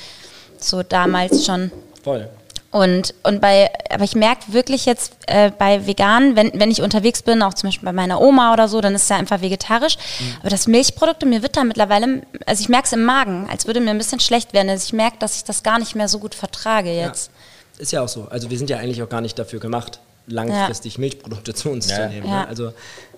So 0.59 0.82
damals 0.82 1.44
schon. 1.44 1.70
Voll. 2.04 2.28
Und, 2.70 3.14
und 3.22 3.40
bei, 3.40 3.70
aber 3.90 4.04
ich 4.04 4.14
merke 4.14 4.52
wirklich 4.52 4.85
jetzt 4.85 5.14
äh, 5.28 5.50
bei 5.50 5.87
Veganen, 5.87 6.37
wenn, 6.37 6.52
wenn 6.54 6.70
ich 6.70 6.82
unterwegs 6.82 7.22
bin, 7.22 7.40
auch 7.42 7.54
zum 7.54 7.68
Beispiel 7.68 7.87
bei 7.87 7.92
meiner 7.92 8.20
Oma 8.20 8.52
oder 8.52 8.68
so, 8.68 8.80
dann 8.82 8.94
ist 8.94 9.04
es 9.04 9.09
ja 9.09 9.16
einfach 9.16 9.40
vegetarisch. 9.40 9.96
Mhm. 9.96 10.37
Aber 10.40 10.50
das 10.50 10.66
Milchprodukte, 10.66 11.24
mir 11.26 11.42
wird 11.42 11.56
da 11.56 11.64
mittlerweile, 11.64 12.22
also 12.44 12.61
ich 12.61 12.68
merke 12.68 12.87
es 12.87 12.92
im 12.92 13.04
Magen, 13.04 13.48
als 13.50 13.66
würde 13.66 13.80
mir 13.80 13.90
ein 13.90 13.98
bisschen 13.98 14.20
schlecht 14.20 14.52
werden. 14.52 14.68
Also 14.68 14.85
ich 14.85 14.92
merke, 14.92 15.16
dass 15.20 15.37
ich 15.37 15.44
das 15.44 15.62
gar 15.62 15.78
nicht 15.78 15.94
mehr 15.94 16.09
so 16.09 16.18
gut 16.18 16.35
vertrage 16.35 16.92
jetzt. 16.94 17.30
Ja. 17.76 17.82
Ist 17.82 17.92
ja 17.92 18.02
auch 18.02 18.09
so. 18.09 18.26
Also 18.30 18.50
wir 18.50 18.59
sind 18.59 18.68
ja 18.68 18.76
eigentlich 18.78 19.02
auch 19.02 19.09
gar 19.09 19.20
nicht 19.22 19.38
dafür 19.38 19.61
gemacht, 19.61 20.00
langfristig 20.27 20.99
Milchprodukte 20.99 21.55
zu 21.55 21.71
uns 21.71 21.91
Ja. 21.91 21.97
zu 22.09 22.09
nehmen. 22.15 22.27
Ja. 22.27 22.41
Ne? 22.43 22.49
Also 22.49 22.73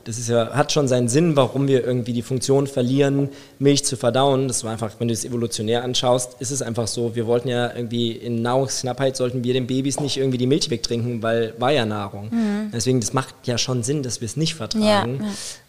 das 0.04 0.16
ist 0.16 0.30
ja, 0.30 0.54
hat 0.54 0.72
schon 0.72 0.88
seinen 0.88 1.08
Sinn, 1.08 1.36
warum 1.36 1.68
wir 1.68 1.84
irgendwie 1.84 2.14
die 2.14 2.22
Funktion 2.22 2.66
verlieren, 2.66 3.28
Milch 3.58 3.84
zu 3.84 3.94
verdauen. 3.96 4.48
Das 4.48 4.64
war 4.64 4.72
einfach, 4.72 4.92
wenn 4.98 5.08
du 5.08 5.12
es 5.12 5.22
evolutionär 5.22 5.84
anschaust, 5.84 6.36
ist 6.38 6.50
es 6.50 6.62
einfach 6.62 6.86
so, 6.88 7.14
wir 7.14 7.26
wollten 7.26 7.48
ja 7.48 7.74
irgendwie 7.74 8.12
in 8.12 8.40
Nahrungsknappheit 8.40 9.18
sollten 9.18 9.44
wir 9.44 9.52
den 9.52 9.66
Babys 9.66 10.00
nicht 10.00 10.16
irgendwie 10.16 10.38
die 10.38 10.46
Milch 10.46 10.70
wegtrinken, 10.70 11.22
weil 11.22 11.52
war 11.58 11.72
ja 11.72 11.84
Nahrung. 11.84 12.30
Deswegen, 12.72 13.00
das 13.00 13.12
macht 13.12 13.34
ja 13.44 13.58
schon 13.58 13.82
Sinn, 13.82 14.02
dass 14.02 14.22
wir 14.22 14.26
es 14.26 14.36
nicht 14.38 14.54
vertragen. 14.54 15.22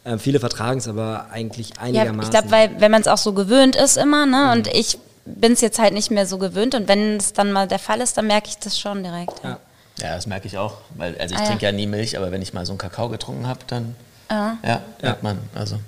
Ja, 0.06 0.14
Äh, 0.14 0.18
viele 0.20 0.40
vertragen 0.40 0.78
es 0.80 0.88
aber 0.88 1.28
eigentlich 1.32 1.72
Ja, 1.76 1.82
einigermaßen. 1.82 2.24
ich 2.24 2.30
glaube, 2.40 2.52
weil 2.52 2.72
wenn 2.80 2.92
man 2.92 3.02
es 3.02 3.08
auch 3.10 3.18
so 3.18 3.34
gewöhnt 3.34 3.76
ist 3.76 3.98
immer, 3.98 4.26
ne, 4.26 4.54
und 4.54 4.68
ich 4.74 5.00
bin 5.26 5.52
es 5.52 5.60
jetzt 5.60 5.80
halt 5.80 5.94
nicht 5.94 6.12
mehr 6.12 6.26
so 6.26 6.38
gewöhnt 6.38 6.76
und 6.76 6.88
wenn 6.88 7.18
es 7.18 7.34
dann 7.34 7.52
mal 7.52 7.68
der 7.68 7.80
Fall 7.80 8.00
ist, 8.00 8.16
dann 8.18 8.28
merke 8.28 8.48
ich 8.48 8.58
das 8.58 8.80
schon 8.80 9.04
direkt. 9.04 9.44
ja. 9.44 9.60
Ja, 10.02 10.16
das 10.16 10.28
merke 10.28 10.48
ich 10.48 10.58
auch. 10.58 10.78
Weil, 10.96 11.18
also 11.18 11.34
ich 11.34 11.40
Ah, 11.40 11.44
ja. 11.44 11.50
trinke 11.50 11.66
ja 11.66 11.72
nie 11.72 11.88
Milch, 11.88 12.18
aber 12.18 12.32
wenn 12.32 12.42
ich 12.42 12.54
mal 12.54 12.66
so 12.66 12.72
einen 12.72 12.78
Kakao 12.80 13.10
getrunken 13.10 13.48
habe, 13.48 13.60
dann 13.68 13.96
ja, 14.30 14.82
merkt 15.02 15.24
man. 15.24 15.40
Also. 15.56 15.80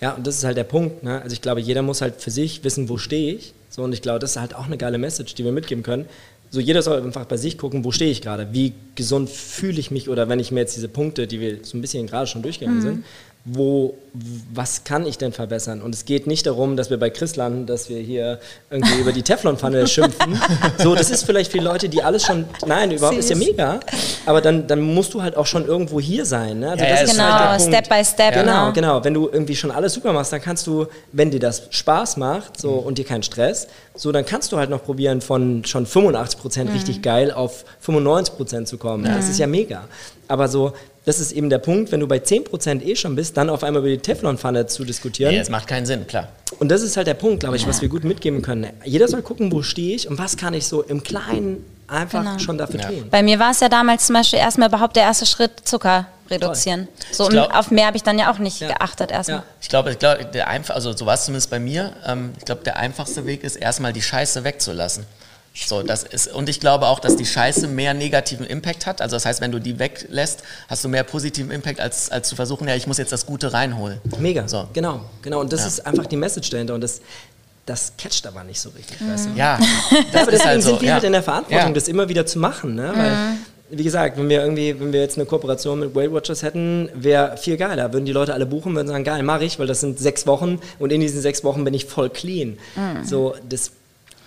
Ja, 0.00 0.12
und 0.12 0.26
das 0.26 0.36
ist 0.36 0.44
halt 0.44 0.56
der 0.56 0.64
Punkt. 0.64 1.02
Ne? 1.02 1.20
Also 1.20 1.34
ich 1.34 1.42
glaube, 1.42 1.60
jeder 1.60 1.82
muss 1.82 2.00
halt 2.00 2.22
für 2.22 2.30
sich 2.30 2.62
wissen, 2.64 2.88
wo 2.88 2.96
stehe 2.98 3.34
ich. 3.34 3.52
So, 3.68 3.82
und 3.82 3.92
ich 3.92 4.00
glaube, 4.02 4.18
das 4.20 4.32
ist 4.32 4.36
halt 4.40 4.54
auch 4.54 4.66
eine 4.66 4.76
geile 4.78 4.96
Message, 4.98 5.34
die 5.34 5.44
wir 5.44 5.52
mitgeben 5.52 5.82
können. 5.82 6.06
So, 6.52 6.58
jeder 6.58 6.82
soll 6.82 7.00
einfach 7.02 7.26
bei 7.26 7.36
sich 7.36 7.58
gucken, 7.58 7.84
wo 7.84 7.92
stehe 7.92 8.10
ich 8.10 8.22
gerade, 8.22 8.48
wie 8.52 8.72
gesund 8.96 9.30
fühle 9.30 9.78
ich 9.78 9.90
mich 9.92 10.08
oder 10.08 10.28
wenn 10.28 10.40
ich 10.40 10.50
mir 10.50 10.60
jetzt 10.60 10.74
diese 10.74 10.88
Punkte, 10.88 11.26
die 11.28 11.38
wir 11.40 11.58
so 11.64 11.76
ein 11.76 11.80
bisschen 11.80 12.06
gerade 12.08 12.26
schon 12.26 12.42
durchgegangen 12.42 12.80
sind, 12.82 13.04
wo, 13.46 13.94
was 14.52 14.84
kann 14.84 15.06
ich 15.06 15.16
denn 15.16 15.32
verbessern? 15.32 15.80
Und 15.80 15.94
es 15.94 16.04
geht 16.04 16.26
nicht 16.26 16.46
darum, 16.46 16.76
dass 16.76 16.90
wir 16.90 16.98
bei 16.98 17.08
Chris 17.08 17.36
landen, 17.36 17.64
dass 17.64 17.88
wir 17.88 17.98
hier 17.98 18.38
irgendwie 18.70 19.00
über 19.00 19.12
die 19.12 19.22
Teflonpfanne 19.22 19.86
schimpfen. 19.88 20.38
So, 20.78 20.94
das 20.94 21.10
ist 21.10 21.24
vielleicht 21.24 21.50
für 21.50 21.58
Leute, 21.58 21.88
die 21.88 22.02
alles 22.02 22.24
schon, 22.26 22.44
nein, 22.66 22.90
überhaupt 22.90 23.16
ist 23.16 23.30
ja 23.30 23.36
Süß. 23.36 23.46
mega, 23.46 23.80
aber 24.26 24.42
dann, 24.42 24.66
dann 24.66 24.80
musst 24.82 25.14
du 25.14 25.22
halt 25.22 25.36
auch 25.38 25.46
schon 25.46 25.64
irgendwo 25.64 25.98
hier 26.00 26.26
sein. 26.26 26.60
Ne? 26.60 26.70
Also 26.72 26.84
Ja, 26.84 26.90
das 26.90 27.02
ist 27.04 27.10
Genau, 27.12 27.24
halt 27.30 27.60
Punkt. 27.62 27.74
Step 27.74 27.88
by 27.88 28.04
Step. 28.04 28.34
Genau, 28.34 28.66
ne? 28.66 28.72
genau. 28.74 29.04
Wenn 29.04 29.14
du 29.14 29.28
irgendwie 29.32 29.56
schon 29.56 29.70
alles 29.70 29.94
super 29.94 30.12
machst, 30.12 30.32
dann 30.34 30.42
kannst 30.42 30.66
du, 30.66 30.86
wenn 31.12 31.30
dir 31.30 31.40
das 31.40 31.62
Spaß 31.70 32.18
macht 32.18 32.60
so, 32.60 32.72
und 32.72 32.98
dir 32.98 33.04
keinen 33.06 33.22
Stress, 33.22 33.68
so, 33.94 34.12
dann 34.12 34.26
kannst 34.26 34.52
du 34.52 34.58
halt 34.58 34.68
noch 34.70 34.84
probieren, 34.84 35.20
von 35.22 35.64
schon 35.64 35.86
85 35.86 36.40
Prozent 36.40 36.74
richtig 36.74 37.00
geil 37.02 37.30
auf 37.32 37.64
95 37.80 38.36
Prozent 38.36 38.68
zu 38.68 38.76
kommen. 38.76 39.04
Das 39.04 39.28
ist 39.28 39.38
ja 39.38 39.46
mega. 39.46 39.84
Aber 40.28 40.46
so, 40.46 40.72
das 41.04 41.18
ist 41.20 41.32
eben 41.32 41.48
der 41.50 41.58
Punkt, 41.58 41.92
wenn 41.92 42.00
du 42.00 42.06
bei 42.06 42.18
10 42.18 42.44
Prozent 42.44 42.84
eh 42.86 42.94
schon 42.96 43.16
bist, 43.16 43.36
dann 43.36 43.48
auf 43.50 43.64
einmal 43.64 43.80
über 43.80 43.88
die 43.90 43.98
Teflonpfanne 43.98 44.66
zu 44.66 44.84
diskutieren. 44.84 45.32
Nee, 45.32 45.38
das 45.38 45.48
macht 45.48 45.66
keinen 45.66 45.86
Sinn, 45.86 46.06
klar. 46.06 46.28
Und 46.58 46.68
das 46.70 46.82
ist 46.82 46.96
halt 46.96 47.06
der 47.06 47.14
Punkt, 47.14 47.40
glaube 47.40 47.56
ich, 47.56 47.66
was 47.66 47.80
wir 47.80 47.88
gut 47.88 48.04
mitgeben 48.04 48.42
können. 48.42 48.68
Jeder 48.84 49.08
soll 49.08 49.22
gucken, 49.22 49.50
wo 49.52 49.62
stehe 49.62 49.94
ich 49.96 50.08
und 50.08 50.18
was 50.18 50.36
kann 50.36 50.52
ich 50.54 50.66
so 50.66 50.82
im 50.82 51.02
Kleinen 51.02 51.64
einfach 51.88 52.22
Genau. 52.22 52.38
schon 52.38 52.58
dafür 52.58 52.80
Ja. 52.80 52.88
tun. 52.88 53.06
Bei 53.10 53.22
mir 53.22 53.38
war 53.38 53.50
es 53.50 53.60
ja 53.60 53.68
damals 53.68 54.06
zum 54.06 54.14
Beispiel 54.14 54.38
erstmal 54.38 54.68
überhaupt 54.68 54.94
der 54.96 55.04
erste 55.04 55.26
Schritt, 55.26 55.52
Zucker 55.64 56.06
reduzieren. 56.30 56.86
So, 57.10 57.26
glaub- 57.26 57.52
auf 57.56 57.72
mehr 57.72 57.86
habe 57.86 57.96
ich 57.96 58.04
dann 58.04 58.16
ja 58.18 58.32
auch 58.32 58.38
nicht 58.38 58.60
Ja. 58.60 58.68
geachtet 58.68 59.10
erstmal. 59.10 59.38
Ja. 59.38 59.44
Ich 59.60 59.68
glaube, 59.68 59.96
der 59.96 60.46
einfach, 60.46 60.76
also 60.76 60.92
so 60.96 61.04
war 61.06 61.14
es 61.14 61.24
zumindest 61.24 61.50
bei 61.50 61.58
mir. 61.58 61.92
Ähm, 62.06 62.30
ich 62.38 62.44
glaube, 62.44 62.62
der 62.62 62.76
einfachste 62.76 63.26
Weg 63.26 63.42
ist, 63.42 63.56
erstmal 63.56 63.92
die 63.92 64.02
Scheiße 64.02 64.44
wegzulassen. 64.44 65.04
So, 65.52 65.82
das 65.82 66.04
ist, 66.04 66.28
und 66.32 66.48
ich 66.48 66.60
glaube 66.60 66.86
auch, 66.86 67.00
dass 67.00 67.16
die 67.16 67.26
Scheiße 67.26 67.66
mehr 67.66 67.92
negativen 67.92 68.46
Impact 68.46 68.86
hat. 68.86 69.02
Also 69.02 69.16
das 69.16 69.26
heißt, 69.26 69.40
wenn 69.40 69.50
du 69.50 69.58
die 69.58 69.78
weglässt, 69.78 70.42
hast 70.68 70.84
du 70.84 70.88
mehr 70.88 71.02
positiven 71.02 71.50
Impact, 71.50 71.80
als, 71.80 72.10
als 72.10 72.28
zu 72.28 72.36
versuchen, 72.36 72.68
ja, 72.68 72.76
ich 72.76 72.86
muss 72.86 72.98
jetzt 72.98 73.10
das 73.12 73.26
Gute 73.26 73.52
reinholen. 73.52 74.00
Mega. 74.20 74.46
So. 74.46 74.68
Genau, 74.72 75.00
genau. 75.22 75.40
Und 75.40 75.52
das 75.52 75.62
Ja. 75.62 75.66
ist 75.66 75.86
einfach 75.86 76.06
die 76.06 76.16
Message 76.16 76.50
dahinter. 76.50 76.74
Und 76.74 76.80
das, 76.82 77.00
das 77.66 77.92
catcht 77.98 78.26
aber 78.28 78.44
nicht 78.44 78.60
so 78.60 78.70
richtig, 78.70 78.96
weißt 79.06 79.26
du? 79.26 79.30
Ja, 79.38 79.58
das 80.12 80.22
aber 80.22 80.32
ist 80.32 80.44
deswegen 80.44 80.44
halt 80.44 80.62
so. 80.62 80.68
sind 80.70 80.80
wir 80.82 80.88
ja. 80.88 80.94
halt 80.94 81.04
in 81.04 81.12
der 81.12 81.22
Verantwortung, 81.22 81.68
Ja. 81.68 81.72
das 81.74 81.88
immer 81.88 82.08
wieder 82.08 82.24
zu 82.26 82.38
machen. 82.38 82.76
Ne? 82.76 82.92
Weil, 82.94 83.76
wie 83.76 83.84
gesagt, 83.84 84.18
wenn 84.18 84.28
wir 84.28 84.42
irgendwie, 84.42 84.78
wenn 84.80 84.92
wir 84.92 85.00
jetzt 85.00 85.16
eine 85.18 85.26
Kooperation 85.26 85.80
mit 85.80 85.94
Weight 85.96 86.12
Watchers 86.12 86.42
hätten, 86.44 86.88
wäre 86.94 87.36
viel 87.36 87.56
geiler. 87.56 87.92
Würden 87.92 88.04
die 88.04 88.12
Leute 88.12 88.34
alle 88.34 88.46
buchen, 88.46 88.74
würden 88.76 88.88
sagen, 88.88 89.04
geil, 89.04 89.22
mache 89.24 89.44
ich, 89.44 89.58
weil 89.58 89.66
das 89.66 89.80
sind 89.80 89.98
sechs 89.98 90.26
Wochen 90.28 90.60
und 90.78 90.92
in 90.92 91.00
diesen 91.00 91.20
sechs 91.20 91.42
Wochen 91.44 91.64
bin 91.64 91.74
ich 91.74 91.86
voll 91.86 92.08
clean. 92.08 92.56
So, 93.04 93.34
das 93.48 93.72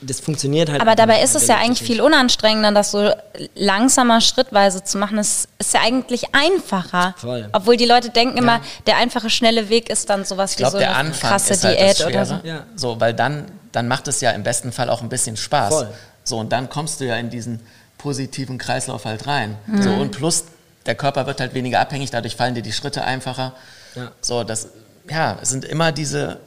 das 0.06 0.20
funktioniert 0.20 0.70
halt. 0.70 0.82
Aber 0.82 0.96
dabei 0.96 1.22
ist 1.22 1.36
es 1.36 1.48
ja 1.48 1.58
eigentlich 1.58 1.82
viel 1.82 2.02
unanstrengender, 2.02 2.72
das 2.72 2.92
so 2.92 3.12
langsamer, 3.56 4.22
schrittweise 4.22 4.84
zu 4.84 4.98
machen. 4.98 5.18
Das 5.18 5.48
ist 5.60 5.74
ja 5.74 5.82
eigentlich 5.82 6.34
einfacher. 6.34 7.16
Voll. 7.18 7.50
Obwohl 7.52 7.78
die 7.78 7.86
Leute 7.86 8.10
denken 8.10 8.38
immer, 8.38 8.62
der 8.88 8.98
einfache, 8.98 9.30
schnelle 9.30 9.70
Weg 9.70 9.90
ist 9.90 10.10
dann 10.10 10.26
sowas 10.26 10.52
Ich 10.52 10.58
wie 10.58 10.64
glaube, 10.64 10.74
so 10.74 10.80
der 10.80 10.90
eine 10.96 11.10
Anfang 11.10 11.30
krasse 11.30 11.54
ist 11.54 11.64
halt 11.64 11.80
Diät 11.80 12.06
oder 12.06 12.26
so. 12.26 12.40
Ja. 12.44 12.64
So, 12.76 13.00
weil 13.00 13.14
dann, 13.14 13.46
dann 13.72 13.88
macht 13.88 14.08
es 14.08 14.22
ja 14.22 14.32
im 14.32 14.44
besten 14.44 14.72
Fall 14.72 14.90
auch 14.90 15.02
ein 15.02 15.10
bisschen 15.10 15.38
Spaß. 15.38 15.74
Voll. 15.74 15.94
So, 16.24 16.38
und 16.38 16.52
dann 16.52 16.70
kommst 16.70 17.00
du 17.00 17.06
ja 17.06 17.18
in 17.18 17.30
diesen 17.30 17.60
positiven 17.98 18.58
Kreislauf 18.58 19.06
halt 19.06 19.28
rein. 19.28 19.58
Mhm. 19.68 19.82
So, 19.82 19.90
und 19.92 20.12
plus, 20.12 20.46
der 20.86 20.96
Körper 20.96 21.26
wird 21.26 21.40
halt 21.40 21.54
weniger 21.54 21.80
abhängig, 21.80 22.12
dadurch 22.12 22.36
fallen 22.36 22.56
dir 22.56 22.62
die 22.62 22.74
Schritte 22.74 23.04
einfacher. 23.04 23.54
Ja. 23.96 24.12
So, 24.22 24.44
das, 24.44 24.68
ja, 25.10 25.38
es 25.42 25.50
sind 25.50 25.66
immer 25.66 25.92
diese 25.92 26.40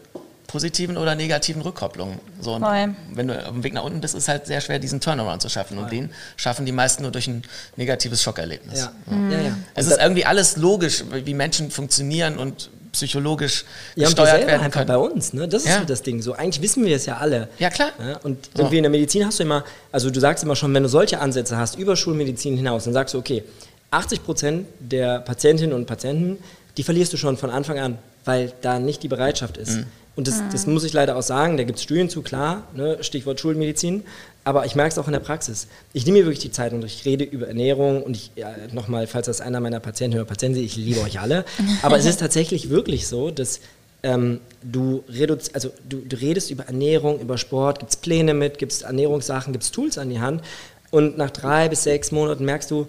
positiven 0.47 0.97
oder 0.97 1.15
negativen 1.15 1.63
Rückkopplungen. 1.63 2.19
So, 2.41 2.55
und 2.55 2.63
Voll. 2.63 2.95
wenn 3.15 3.29
du 3.29 3.39
auf 3.45 3.53
dem 3.53 3.65
Weg 3.65 3.75
nach 3.75 3.85
unten 3.85 4.01
bist, 4.01 4.15
ist 4.15 4.25
es 4.25 4.29
halt 4.29 4.47
sehr 4.47 4.61
schwer, 4.61 4.79
diesen 4.79 5.01
Turnaround 5.01 5.43
zu 5.43 5.49
schaffen. 5.49 5.79
Und 5.79 5.91
den 5.91 6.11
schaffen 6.37 6.65
die 6.67 6.73
meisten 6.73 7.03
nur 7.03 7.13
durch 7.13 7.27
ein 7.29 7.43
negatives 7.77 8.23
Schockerlebnis. 8.23 8.79
Ja, 8.81 8.93
Mhm. 9.07 9.31
ja, 9.33 9.41
ja. 9.41 9.57
Es 9.75 9.87
ist 9.87 9.99
irgendwie 10.01 10.25
alles 10.25 10.57
logisch, 10.57 11.05
wie 11.25 11.35
Menschen 11.35 11.71
funktionieren 11.71 12.39
und 12.39 12.71
psychologisch 12.93 13.65
Ja, 13.95 14.07
und 14.07 14.15
gesteuert 14.17 14.31
selber 14.37 14.47
werden 14.53 14.63
einfach 14.63 14.81
können. 14.87 14.89
bei 14.89 14.97
uns, 14.97 15.33
ne? 15.35 15.47
Das 15.49 15.65
ist 15.65 15.69
Ja. 15.69 15.81
so 15.81 15.85
das 15.85 16.03
Ding. 16.03 16.23
So, 16.23 16.33
eigentlich 16.33 16.63
wissen 16.63 16.85
wir 16.87 16.97
es 16.97 17.05
ja 17.05 17.19
alle. 17.19 17.49
Ja, 17.59 17.69
klar. 17.69 17.91
Ja, 17.99 18.17
und 18.23 18.47
So. 18.47 18.63
irgendwie 18.63 18.79
in 18.79 18.85
der 18.85 18.91
Medizin 18.91 19.27
hast 19.27 19.39
du 19.39 19.43
immer, 19.43 19.65
also 19.93 20.09
du 20.11 20.19
sagst 20.19 20.43
immer 20.45 20.57
schon, 20.57 20.73
wenn 20.73 20.83
du 20.83 20.89
solche 20.89 21.21
Ansätze 21.21 21.59
hast, 21.59 21.77
über 21.77 21.95
Schulmedizin 21.97 22.57
hinaus, 22.57 22.85
dann 22.85 22.95
sagst 22.95 23.13
du, 23.15 23.19
okay, 23.19 23.45
80 23.91 24.25
Prozent 24.25 24.67
der 24.81 25.19
Patientinnen 25.21 25.75
und 25.75 25.87
Patienten, 25.87 26.39
die 26.79 26.83
verlierst 26.85 27.13
du 27.13 27.17
schon 27.19 27.37
von 27.37 27.51
Anfang 27.51 27.79
an, 27.79 27.99
weil 28.25 28.53
da 28.63 28.79
nicht 28.79 29.03
die 29.03 29.09
Bereitschaft 29.09 29.59
ist. 29.59 29.73
Mhm. 29.73 29.87
Und 30.17 30.27
das, 30.27 30.43
das 30.51 30.67
muss 30.67 30.83
ich 30.83 30.95
leider 30.95 31.17
auch 31.17 31.23
sagen, 31.23 31.59
da 31.59 31.65
gibt 31.65 31.79
es 31.79 31.85
Studien 31.85 32.09
zu, 32.09 32.23
klar, 32.23 32.65
ne? 32.75 32.97
Stichwort 33.03 33.39
Schulmedizin, 33.39 34.03
aber 34.45 34.65
ich 34.65 34.75
merke 34.75 34.93
es 34.93 34.99
auch 34.99 35.07
in 35.07 35.13
der 35.13 35.21
Praxis. 35.21 35.69
Ich 35.93 36.07
nehme 36.07 36.19
mir 36.19 36.25
wirklich 36.25 36.41
die 36.41 36.51
Zeit 36.51 36.73
und 36.73 36.83
ich 36.85 37.05
rede 37.05 37.23
über 37.23 37.49
Ernährung 37.49 38.03
und 38.03 38.17
ich, 38.17 38.31
ja, 38.35 38.55
nochmal, 38.73 39.07
falls 39.07 39.27
das 39.27 39.43
einer 39.43 39.61
meiner 39.61 39.79
Patienten 39.79 40.17
oder 40.17 40.25
Patienten 40.25 40.59
ich 40.59 40.77
liebe 40.77 41.01
euch 41.01 41.21
alle, 41.21 41.45
aber 41.83 41.99
es 41.99 42.07
ist 42.07 42.19
tatsächlich 42.21 42.71
wirklich 42.71 43.07
so, 43.07 43.31
dass 43.31 43.61
ähm, 44.03 44.41
du, 44.63 45.05
reduzi 45.09 45.51
also 45.53 45.71
du, 45.87 45.99
du 45.99 46.17
redest 46.17 46.51
über 46.51 46.65
Ernährung, 46.65 47.21
über 47.21 47.37
Sport, 47.37 47.81
gibt 47.81 47.91
es 47.91 47.97
Pläne 47.97 48.33
mit, 48.33 48.59
gibt 48.59 48.73
es 48.73 48.83
Ernährungssachen, 48.83 49.53
gibt 49.53 49.65
es 49.65 49.71
Tools 49.71 49.99
an 49.99 50.09
die 50.09 50.21
Hand 50.21 50.43
und 50.91 51.19
nach 51.19 51.31
drei 51.31 51.69
bis 51.69 51.83
sechs 51.83 52.11
Monaten 52.11 52.45
merkst 52.45 52.71
du, 52.71 52.87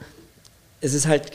es 0.80 0.94
ist 0.94 1.08
halt, 1.08 1.32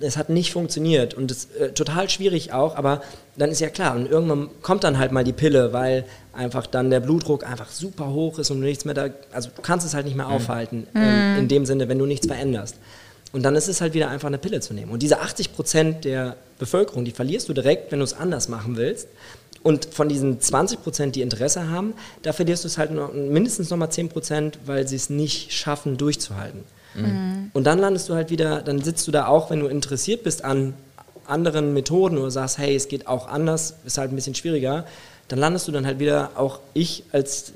es 0.00 0.16
hat 0.16 0.28
nicht 0.28 0.52
funktioniert 0.52 1.14
und 1.14 1.30
es 1.30 1.46
äh, 1.58 1.70
total 1.70 2.10
schwierig 2.10 2.52
auch, 2.52 2.76
aber 2.76 3.02
dann 3.36 3.50
ist 3.50 3.60
ja 3.60 3.70
klar 3.70 3.96
und 3.96 4.10
irgendwann 4.10 4.50
kommt 4.60 4.84
dann 4.84 4.98
halt 4.98 5.10
mal 5.10 5.24
die 5.24 5.32
Pille, 5.32 5.72
weil 5.72 6.04
einfach 6.34 6.66
dann 6.66 6.90
der 6.90 7.00
Blutdruck 7.00 7.48
einfach 7.48 7.70
super 7.70 8.12
hoch 8.12 8.38
ist 8.38 8.50
und 8.50 8.60
du 8.60 8.66
nichts 8.66 8.84
mehr 8.84 8.94
da, 8.94 9.08
also 9.32 9.48
du 9.54 9.62
kannst 9.62 9.86
es 9.86 9.94
halt 9.94 10.04
nicht 10.04 10.16
mehr 10.16 10.28
aufhalten, 10.28 10.86
ähm, 10.94 11.38
in 11.38 11.48
dem 11.48 11.64
Sinne, 11.64 11.88
wenn 11.88 11.98
du 11.98 12.04
nichts 12.04 12.26
veränderst. 12.26 12.76
Und 13.32 13.42
dann 13.42 13.56
ist 13.56 13.68
es 13.68 13.80
halt 13.80 13.94
wieder 13.94 14.10
einfach 14.10 14.28
eine 14.28 14.38
Pille 14.38 14.60
zu 14.60 14.74
nehmen. 14.74 14.92
Und 14.92 15.02
diese 15.02 15.20
80 15.20 15.54
Prozent 15.54 16.04
der 16.04 16.36
Bevölkerung, 16.58 17.04
die 17.04 17.10
verlierst 17.10 17.48
du 17.48 17.52
direkt, 17.52 17.90
wenn 17.90 17.98
du 17.98 18.04
es 18.04 18.14
anders 18.14 18.48
machen 18.48 18.76
willst. 18.76 19.08
Und 19.64 19.86
von 19.86 20.08
diesen 20.08 20.40
20 20.40 20.82
Prozent, 20.82 21.16
die 21.16 21.22
Interesse 21.22 21.68
haben, 21.68 21.94
da 22.22 22.32
verlierst 22.32 22.62
du 22.62 22.68
es 22.68 22.78
halt 22.78 22.92
noch, 22.92 23.12
mindestens 23.12 23.70
nochmal 23.70 23.90
10 23.90 24.10
Prozent, 24.10 24.58
weil 24.66 24.86
sie 24.86 24.94
es 24.94 25.10
nicht 25.10 25.52
schaffen, 25.52 25.96
durchzuhalten. 25.96 26.60
Und 27.52 27.64
dann 27.64 27.78
landest 27.78 28.08
du 28.08 28.14
halt 28.14 28.30
wieder, 28.30 28.62
dann 28.62 28.82
sitzt 28.82 29.06
du 29.06 29.12
da 29.12 29.26
auch, 29.26 29.50
wenn 29.50 29.60
du 29.60 29.66
interessiert 29.66 30.22
bist 30.22 30.44
an 30.44 30.74
anderen 31.26 31.72
Methoden 31.74 32.18
oder 32.18 32.30
sagst, 32.30 32.58
hey, 32.58 32.74
es 32.74 32.88
geht 32.88 33.06
auch 33.06 33.28
anders, 33.28 33.76
ist 33.84 33.98
halt 33.98 34.12
ein 34.12 34.14
bisschen 34.14 34.34
schwieriger, 34.34 34.84
dann 35.28 35.38
landest 35.38 35.66
du 35.68 35.72
dann 35.72 35.86
halt 35.86 35.98
wieder, 35.98 36.32
auch 36.36 36.60
ich 36.74 37.04
als 37.12 37.52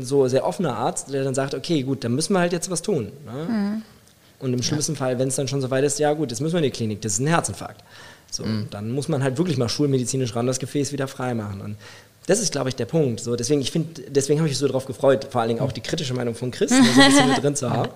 so 0.00 0.28
sehr 0.28 0.46
offener 0.46 0.76
Arzt, 0.76 1.12
der 1.12 1.24
dann 1.24 1.34
sagt, 1.34 1.54
okay, 1.54 1.82
gut, 1.82 2.04
dann 2.04 2.14
müssen 2.14 2.32
wir 2.32 2.40
halt 2.40 2.52
jetzt 2.52 2.70
was 2.70 2.82
tun. 2.82 3.12
Ne? 3.24 3.82
Und 4.40 4.52
im 4.52 4.62
schlimmsten 4.62 4.96
Fall, 4.96 5.18
wenn 5.18 5.28
es 5.28 5.36
dann 5.36 5.48
schon 5.48 5.60
so 5.60 5.70
weit 5.70 5.84
ist, 5.84 5.98
ja 5.98 6.12
gut, 6.12 6.30
jetzt 6.30 6.40
müssen 6.40 6.54
wir 6.54 6.58
in 6.58 6.64
die 6.64 6.70
Klinik, 6.70 7.00
das 7.02 7.14
ist 7.14 7.20
ein 7.20 7.26
Herzinfarkt. 7.26 7.82
So, 8.30 8.44
Dann 8.70 8.90
muss 8.90 9.08
man 9.08 9.22
halt 9.22 9.38
wirklich 9.38 9.58
mal 9.58 9.68
schulmedizinisch 9.68 10.34
ran 10.34 10.46
das 10.48 10.58
Gefäß 10.58 10.92
wieder 10.92 11.06
freimachen. 11.06 11.60
Und 11.60 11.76
das 12.26 12.40
ist, 12.40 12.52
glaube 12.52 12.68
ich, 12.70 12.76
der 12.76 12.86
Punkt. 12.86 13.20
So, 13.20 13.36
deswegen 13.36 13.60
ich 13.60 13.70
find, 13.70 14.00
deswegen 14.08 14.38
habe 14.40 14.48
ich 14.48 14.52
mich 14.52 14.58
so 14.58 14.66
darauf 14.66 14.86
gefreut, 14.86 15.26
vor 15.30 15.40
allen 15.40 15.48
Dingen 15.48 15.60
auch 15.60 15.72
die 15.72 15.80
kritische 15.82 16.14
Meinung 16.14 16.34
von 16.34 16.50
Chris 16.50 16.70
ne, 16.70 16.82
so 16.94 17.00
ein 17.00 17.10
bisschen 17.10 17.28
mit 17.28 17.42
drin 17.42 17.56
zu 17.56 17.70
haben. 17.76 17.90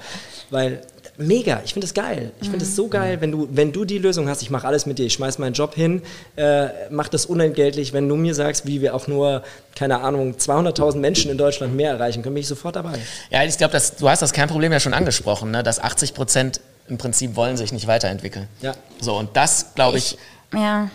Weil, 0.50 0.82
mega, 1.16 1.62
ich 1.64 1.72
finde 1.72 1.86
das 1.86 1.94
geil. 1.94 2.30
Ich 2.40 2.48
finde 2.50 2.64
es 2.64 2.76
so 2.76 2.88
geil, 2.88 3.20
wenn 3.20 3.32
du, 3.32 3.48
wenn 3.50 3.72
du 3.72 3.84
die 3.84 3.98
Lösung 3.98 4.28
hast, 4.28 4.42
ich 4.42 4.50
mache 4.50 4.66
alles 4.66 4.86
mit 4.86 4.98
dir, 4.98 5.06
ich 5.06 5.14
schmeiß 5.14 5.38
meinen 5.38 5.54
Job 5.54 5.74
hin, 5.74 6.02
äh, 6.36 6.68
mach 6.90 7.08
das 7.08 7.26
unentgeltlich, 7.26 7.92
wenn 7.92 8.08
du 8.08 8.16
mir 8.16 8.34
sagst, 8.34 8.66
wie 8.66 8.80
wir 8.82 8.94
auch 8.94 9.06
nur, 9.06 9.42
keine 9.74 10.00
Ahnung, 10.00 10.34
200.000 10.34 10.96
Menschen 10.98 11.30
in 11.30 11.38
Deutschland 11.38 11.74
mehr 11.74 11.92
erreichen 11.92 12.22
können, 12.22 12.34
bin 12.34 12.42
ich 12.42 12.48
sofort 12.48 12.76
dabei. 12.76 12.98
Ja, 13.30 13.44
ich 13.44 13.56
glaube, 13.56 13.80
du 13.98 14.08
hast 14.08 14.22
das 14.22 14.32
Kernproblem 14.32 14.72
ja 14.72 14.80
schon 14.80 14.94
angesprochen, 14.94 15.50
ne? 15.50 15.62
dass 15.62 15.80
80 15.80 16.14
Prozent 16.14 16.60
im 16.88 16.98
Prinzip 16.98 17.36
wollen 17.36 17.56
sich 17.56 17.72
nicht 17.72 17.86
weiterentwickeln. 17.86 18.46
Ja. 18.60 18.74
So, 19.00 19.16
und 19.16 19.36
das, 19.36 19.74
glaube 19.74 19.98
ich, 19.98 20.16
Ja. 20.54 20.90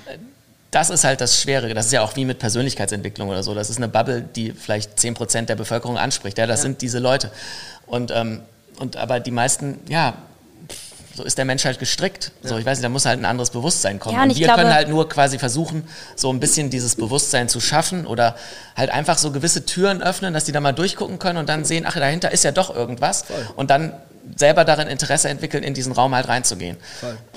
Das 0.73 0.89
ist 0.89 1.03
halt 1.03 1.21
das 1.21 1.39
Schwere. 1.39 1.73
Das 1.73 1.85
ist 1.87 1.91
ja 1.91 2.01
auch 2.01 2.15
wie 2.15 2.25
mit 2.25 2.39
Persönlichkeitsentwicklung 2.39 3.29
oder 3.29 3.43
so. 3.43 3.53
Das 3.53 3.69
ist 3.69 3.77
eine 3.77 3.87
Bubble, 3.87 4.21
die 4.21 4.51
vielleicht 4.51 4.99
10 4.99 5.13
Prozent 5.13 5.49
der 5.49 5.55
Bevölkerung 5.55 5.97
anspricht. 5.97 6.37
Ja, 6.37 6.47
das 6.47 6.61
sind 6.61 6.81
diese 6.81 6.99
Leute. 6.99 7.31
Und, 7.85 8.11
ähm, 8.11 8.41
und 8.79 8.97
aber 8.97 9.19
die 9.19 9.31
meisten, 9.31 9.79
ja, 9.87 10.13
so 11.15 11.23
ist 11.23 11.37
der 11.37 11.45
Mensch 11.45 11.63
halt 11.63 11.77
gestrickt. 11.77 12.31
So, 12.41 12.57
ich 12.57 12.65
weiß 12.65 12.79
nicht, 12.79 12.85
da 12.85 12.89
muss 12.89 13.05
halt 13.05 13.19
ein 13.19 13.25
anderes 13.25 13.51
Bewusstsein 13.51 13.99
kommen. 13.99 14.15
Ja, 14.15 14.23
und 14.23 14.29
und 14.31 14.37
wir 14.39 14.47
glaube- 14.47 14.61
können 14.63 14.73
halt 14.73 14.89
nur 14.89 15.07
quasi 15.07 15.37
versuchen, 15.37 15.87
so 16.15 16.31
ein 16.31 16.39
bisschen 16.39 16.71
dieses 16.71 16.95
Bewusstsein 16.95 17.49
zu 17.49 17.59
schaffen 17.61 18.07
oder 18.07 18.35
halt 18.75 18.89
einfach 18.89 19.19
so 19.19 19.31
gewisse 19.31 19.63
Türen 19.65 20.01
öffnen, 20.01 20.33
dass 20.33 20.45
die 20.45 20.51
da 20.51 20.59
mal 20.59 20.71
durchgucken 20.71 21.19
können 21.19 21.37
und 21.37 21.49
dann 21.49 21.65
sehen, 21.65 21.85
ach, 21.87 21.93
dahinter 21.93 22.31
ist 22.31 22.43
ja 22.43 22.51
doch 22.51 22.75
irgendwas. 22.75 23.25
Und 23.55 23.69
dann 23.69 23.93
selber 24.35 24.65
darin 24.65 24.87
Interesse 24.87 25.29
entwickeln, 25.29 25.63
in 25.63 25.73
diesen 25.73 25.91
Raum 25.91 26.15
halt 26.15 26.27
reinzugehen. 26.27 26.77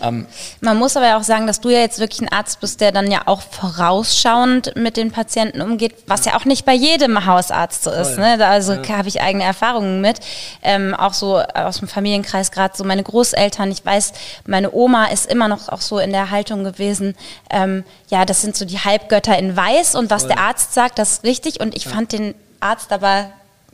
Ähm, 0.03 0.27
Man 0.61 0.77
muss 0.79 0.97
aber 0.97 1.07
ja 1.07 1.19
auch 1.19 1.23
sagen, 1.23 1.47
dass 1.47 1.61
du 1.61 1.69
ja 1.71 1.81
jetzt 1.81 1.99
wirklich 1.99 2.21
ein 2.21 2.31
Arzt 2.33 2.61
bist, 2.61 2.81
der 2.81 2.93
dann 2.93 3.11
ja 3.11 3.23
auch 3.27 3.43
vorausschauend 3.43 4.77
mit 4.77 4.97
den 4.97 5.11
Patienten 5.11 5.61
umgeht, 5.61 5.95
was 6.07 6.25
ja 6.25 6.37
auch 6.37 6.45
nicht 6.45 6.65
bei 6.65 6.75
jedem 6.75 7.27
Hausarzt 7.27 7.85
so 7.85 7.91
ist. 7.91 8.19
Ne? 8.19 8.39
Da 8.39 8.51
Also 8.51 8.77
habe 8.89 9.09
ich 9.09 9.21
eigene 9.21 9.45
Erfahrungen 9.45 10.01
mit. 10.01 10.21
Ähm, 10.63 10.95
auch 10.95 11.13
so 11.15 11.39
aus 11.41 11.79
dem 11.79 11.89
Familienkreis, 11.89 12.51
gerade 12.51 12.77
so 12.77 12.85
meine 12.85 13.03
Großeltern. 13.03 13.71
Ich 13.71 13.85
weiß, 13.85 14.13
meine 14.47 14.73
Oma 14.73 15.07
ist 15.07 15.31
immer 15.31 15.49
noch 15.49 15.69
auch 15.69 15.81
so 15.81 15.99
in 15.99 16.13
der 16.13 16.31
Haltung 16.31 16.65
gewesen, 16.65 17.15
ähm, 17.51 17.85
ja, 18.09 18.25
das 18.25 18.43
sind 18.43 18.57
so 18.57 18.65
die 18.65 18.79
Halbgötter 18.79 19.37
in 19.39 19.57
Weiß 19.57 19.95
und 19.95 20.11
was 20.11 20.27
der 20.27 20.39
Arzt 20.39 20.75
sagt, 20.75 20.99
das 20.99 21.13
ist 21.13 21.25
richtig. 21.25 21.61
Und 21.61 21.75
ich 21.77 21.87
fand 21.89 22.13
den 22.13 22.35
Arzt 22.61 22.93
aber 22.93 23.27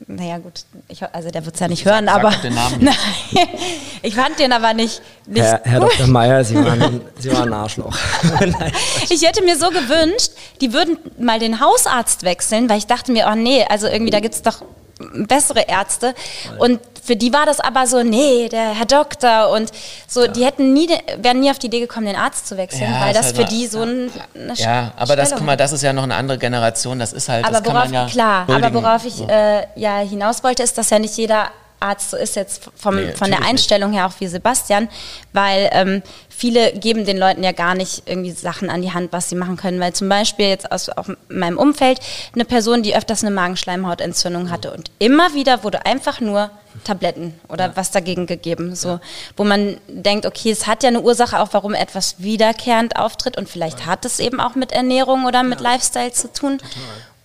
naja 0.07 0.37
gut, 0.37 0.65
ich, 0.87 1.01
also 1.13 1.29
der 1.29 1.45
wird 1.45 1.55
es 1.55 1.61
ja 1.61 1.67
nicht 1.67 1.85
hören, 1.85 2.05
sag 2.05 2.15
aber 2.15 2.31
doch 2.31 2.41
den 2.41 2.53
Namen 2.55 2.79
nicht. 2.79 2.99
Nein, 3.33 3.47
ich 4.01 4.15
fand 4.15 4.39
den 4.39 4.51
aber 4.51 4.73
nicht, 4.73 5.01
nicht 5.25 5.43
Herr, 5.43 5.61
Herr 5.63 5.79
gut. 5.79 5.91
Dr. 5.93 6.07
Meyer, 6.07 6.43
Sie 6.43 6.55
waren, 6.55 7.01
Sie 7.19 7.31
waren 7.31 7.49
ein 7.49 7.53
Arschloch. 7.53 7.97
Nein. 8.39 8.71
Ich 9.09 9.21
hätte 9.21 9.43
mir 9.43 9.57
so 9.57 9.69
gewünscht, 9.69 10.31
die 10.61 10.73
würden 10.73 10.97
mal 11.19 11.39
den 11.39 11.59
Hausarzt 11.59 12.23
wechseln, 12.23 12.69
weil 12.69 12.79
ich 12.79 12.87
dachte 12.87 13.11
mir, 13.11 13.29
oh 13.31 13.35
nee, 13.35 13.65
also 13.69 13.87
irgendwie, 13.87 14.11
da 14.11 14.19
gibt 14.19 14.35
es 14.35 14.41
doch 14.41 14.63
bessere 14.99 15.61
Ärzte. 15.67 16.13
Und 16.59 16.79
für 17.03 17.15
die 17.15 17.33
war 17.33 17.45
das 17.45 17.59
aber 17.59 17.85
so, 17.87 18.01
nee, 18.03 18.47
der 18.49 18.73
Herr 18.75 18.85
Doktor 18.85 19.49
und 19.49 19.71
so, 20.07 20.27
die 20.27 20.45
hätten 20.45 20.71
nie, 20.73 20.87
wären 21.17 21.41
nie 21.41 21.49
auf 21.51 21.59
die 21.59 21.67
Idee 21.67 21.81
gekommen, 21.81 22.05
den 22.05 22.15
Arzt 22.15 22.47
zu 22.47 22.55
wechseln, 22.57 22.91
Ja, 22.91 23.01
weil 23.01 23.13
das 23.13 23.25
halt 23.27 23.35
für 23.35 23.41
wahr. 23.43 23.49
die 23.49 23.67
so 23.67 23.81
ein, 23.81 24.11
eine 24.35 24.53
ja, 24.53 24.91
aber 24.95 25.15
das, 25.15 25.27
Stellung 25.29 25.39
guck 25.39 25.45
mal, 25.47 25.57
das 25.57 25.71
ist 25.73 25.81
ja 25.81 25.91
noch 25.91 26.03
eine 26.03 26.15
andere 26.15 26.37
Generation. 26.37 26.99
Das 26.99 27.11
ist 27.11 27.27
halt, 27.27 27.43
aber 27.43 27.55
das 27.55 27.63
kann 27.63 27.73
worauf, 27.73 27.85
man 27.85 27.93
ja 27.93 28.05
klar, 28.07 28.41
aber 28.43 28.53
huldigen. 28.53 28.73
worauf 28.83 29.05
ich 29.05 29.27
äh, 29.27 29.67
ja 29.75 29.97
hinaus 29.97 30.43
wollte, 30.43 30.63
ist, 30.63 30.77
dass 30.77 30.89
ja 30.91 30.99
nicht 30.99 31.17
jeder 31.17 31.47
Arzt 31.83 32.11
so 32.11 32.17
ist 32.17 32.35
jetzt 32.35 32.69
vom, 32.75 32.95
Nee, 32.95 33.11
von 33.13 33.29
der 33.29 33.39
nicht. 33.39 33.49
Einstellung 33.49 33.93
her 33.93 34.07
auch 34.07 34.13
wie 34.19 34.27
Sebastian, 34.27 34.89
weil 35.33 35.69
ähm, 35.73 36.01
viele 36.29 36.71
geben 36.73 37.05
den 37.05 37.17
Leuten 37.17 37.43
ja 37.43 37.51
gar 37.51 37.75
nicht 37.75 38.03
irgendwie 38.05 38.31
Sachen 38.31 38.69
an 38.69 38.81
die 38.81 38.93
Hand, 38.93 39.11
was 39.11 39.29
sie 39.29 39.35
machen 39.35 39.57
können, 39.57 39.79
weil 39.79 39.93
zum 39.93 40.09
Beispiel 40.09 40.47
jetzt 40.47 40.71
aus 40.71 40.89
auch 40.89 41.07
meinem 41.29 41.57
Umfeld 41.57 41.99
eine 42.33 42.45
Person, 42.45 42.83
die 42.83 42.95
öfters 42.95 43.23
eine 43.23 43.31
Magenschleimhautentzündung 43.35 44.49
hatte 44.49 44.71
und 44.73 44.91
immer 44.99 45.33
wieder 45.33 45.63
wurde 45.63 45.85
einfach 45.85 46.19
nur 46.19 46.49
Tabletten 46.83 47.39
oder 47.49 47.75
was 47.75 47.91
dagegen 47.91 48.25
gegeben, 48.25 48.75
so. 48.75 48.99
Wo 49.37 49.43
man 49.43 49.77
denkt, 49.87 50.25
okay, 50.25 50.51
es 50.51 50.65
hat 50.65 50.83
ja 50.83 50.89
eine 50.89 51.01
Ursache 51.01 51.39
auch, 51.39 51.49
warum 51.51 51.73
etwas 51.73 52.15
wiederkehrend 52.17 52.95
auftritt 52.97 53.37
und 53.37 53.47
vielleicht 53.47 53.85
hat 53.85 54.05
es 54.05 54.19
eben 54.19 54.39
auch 54.39 54.55
mit 54.55 54.71
Ernährung 54.71 55.25
oder 55.25 55.43
mit 55.43 55.61
Lifestyle 55.61 56.11
zu 56.11 56.31
tun. 56.33 56.57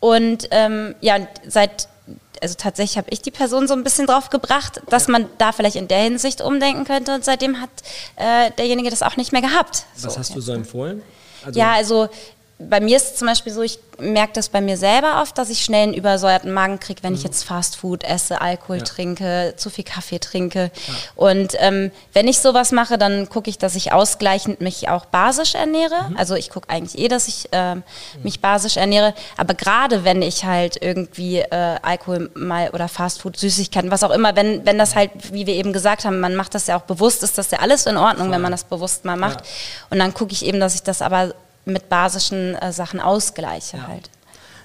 Und 0.01 0.49
ähm, 0.51 0.95
ja, 1.01 1.17
seit, 1.47 1.89
also 2.41 2.55
tatsächlich 2.57 2.97
habe 2.97 3.09
ich 3.11 3.21
die 3.21 3.31
Person 3.31 3.67
so 3.67 3.75
ein 3.75 3.83
bisschen 3.85 4.07
drauf 4.07 4.31
gebracht, 4.31 4.81
dass 4.89 5.09
man 5.09 5.27
da 5.39 5.53
vielleicht 5.53 5.77
in 5.77 5.89
der 5.89 5.99
Hinsicht 6.03 6.41
umdenken 6.41 6.85
könnte 6.85 7.15
und 7.15 7.25
seitdem 7.25 7.61
hat 7.61 7.71
äh, 8.17 8.51
derjenige 8.59 8.91
das 8.91 9.03
auch 9.03 9.17
nicht 9.17 9.33
mehr 9.33 9.43
gehabt. 9.43 9.85
Was 9.95 10.15
So, 10.15 10.19
hast 10.19 10.35
du 10.37 10.41
so 10.41 10.53
empfohlen? 10.53 11.03
Also, 11.45 11.59
Ja, 11.59 11.73
also 11.73 12.09
bei 12.61 12.81
mir 12.81 12.97
ist 12.97 13.13
es 13.13 13.17
zum 13.17 13.29
Beispiel 13.29 13.53
so, 13.53 13.63
ich 13.63 13.79
merke 14.01 14.33
das 14.35 14.49
bei 14.49 14.61
mir 14.61 14.77
selber 14.77 15.23
oft, 15.23 15.39
dass 15.39 15.49
ich 15.49 15.65
schnell 15.65 15.85
einen 15.85 15.95
übersäuerten 15.95 16.53
Magen 16.53 16.81
kriege, 16.81 17.03
wenn 17.05 17.15
ich 17.15 17.23
jetzt 17.23 17.45
Fast 17.45 17.77
Food 17.77 18.03
esse, 18.05 18.41
Alkohol 18.41 18.79
Ja. 18.79 18.85
trinke, 18.85 19.55
zu 19.57 19.71
viel 19.71 19.85
Kaffee 19.85 20.19
trinke. 20.19 20.71
Und 21.15 21.55
ähm, 21.59 21.93
wenn 22.15 22.27
ich 22.27 22.39
sowas 22.41 22.73
mache, 22.73 22.99
dann 22.99 23.29
gucke 23.29 23.49
ich, 23.49 23.59
dass 23.59 23.77
ich 23.77 23.93
ausgleichend 23.93 24.61
mich 24.61 24.89
auch 24.89 25.05
basisch 25.07 25.55
ernähre. 25.55 25.95
Also 26.17 26.35
ich 26.35 26.51
gucke 26.51 26.69
eigentlich 26.69 26.99
eh, 26.99 27.07
dass 27.09 27.29
ich 27.29 27.49
ähm, 27.53 27.83
mich 28.25 28.41
basisch 28.41 28.77
ernähre. 28.77 29.15
Aber 29.37 29.55
gerade 29.55 30.05
wenn 30.05 30.21
ich 30.23 30.45
halt 30.45 30.79
irgendwie 30.81 31.39
äh, 31.39 31.77
Alkohol 31.83 32.31
mal 32.35 32.71
oder 32.71 32.89
Fast 32.89 33.23
Food, 33.23 33.37
Süßigkeiten, 33.37 33.91
was 33.93 34.03
auch 34.03 34.11
immer, 34.11 34.35
wenn, 34.35 34.67
wenn 34.67 34.79
das 34.79 34.97
halt, 34.97 35.11
wie 35.33 35.47
wir 35.47 35.55
eben 35.55 35.73
gesagt 35.73 36.05
haben, 36.05 36.19
man 36.21 36.35
macht 36.35 36.55
das 36.55 36.67
ja 36.67 36.77
auch 36.77 36.83
bewusst, 36.83 37.23
ist 37.23 37.39
das 37.39 37.51
ja 37.53 37.61
alles 37.61 37.87
in 37.87 37.97
Ordnung, 37.97 38.31
wenn 38.33 38.41
man 38.41 38.51
das 38.53 38.65
bewusst 38.65 39.05
mal 39.05 39.17
macht. 39.17 39.39
Und 39.91 39.99
dann 40.01 40.13
gucke 40.13 40.33
ich 40.33 40.45
eben, 40.45 40.59
dass 40.61 40.75
ich 40.75 40.83
das 40.83 41.03
aber 41.03 41.35
mit 41.69 41.89
basischen 41.89 42.55
äh, 42.55 42.73
Sachen 42.73 43.01
ausgleiche 43.01 43.87
halt. 43.87 44.11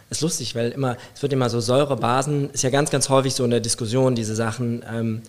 ist 0.09 0.21
lustig, 0.21 0.55
weil 0.55 0.71
immer, 0.71 0.97
es 1.15 1.21
wird 1.21 1.33
immer 1.33 1.49
so 1.49 1.59
Säurebasen, 1.59 2.49
ist 2.51 2.63
ja 2.63 2.69
ganz, 2.69 2.89
ganz 2.89 3.09
häufig 3.09 3.33
so 3.33 3.43
in 3.43 3.51
der 3.51 3.59
Diskussion, 3.59 4.15
diese 4.15 4.35
Sachen, 4.35 4.83
ähm, 4.91 5.21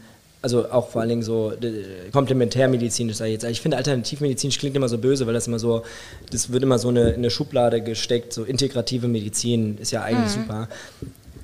also 0.44 0.70
auch 0.70 0.90
vor 0.90 1.00
allen 1.00 1.08
Dingen 1.08 1.22
so 1.22 1.52
äh, 1.52 2.10
komplementärmedizinisch, 2.12 3.16
sag 3.16 3.26
ich 3.26 3.32
jetzt. 3.32 3.44
Ich 3.44 3.62
finde 3.62 3.78
alternativmedizinisch 3.78 4.58
klingt 4.58 4.76
immer 4.76 4.90
so 4.90 4.98
böse, 4.98 5.26
weil 5.26 5.32
das 5.32 5.46
immer 5.46 5.58
so, 5.58 5.84
das 6.30 6.52
wird 6.52 6.62
immer 6.62 6.78
so 6.78 6.88
eine, 6.88 7.10
in 7.10 7.16
eine 7.16 7.30
Schublade 7.30 7.80
gesteckt, 7.80 8.34
so 8.34 8.44
integrative 8.44 9.08
Medizin 9.08 9.78
ist 9.78 9.90
ja 9.90 10.02
eigentlich 10.02 10.32
super. 10.32 10.68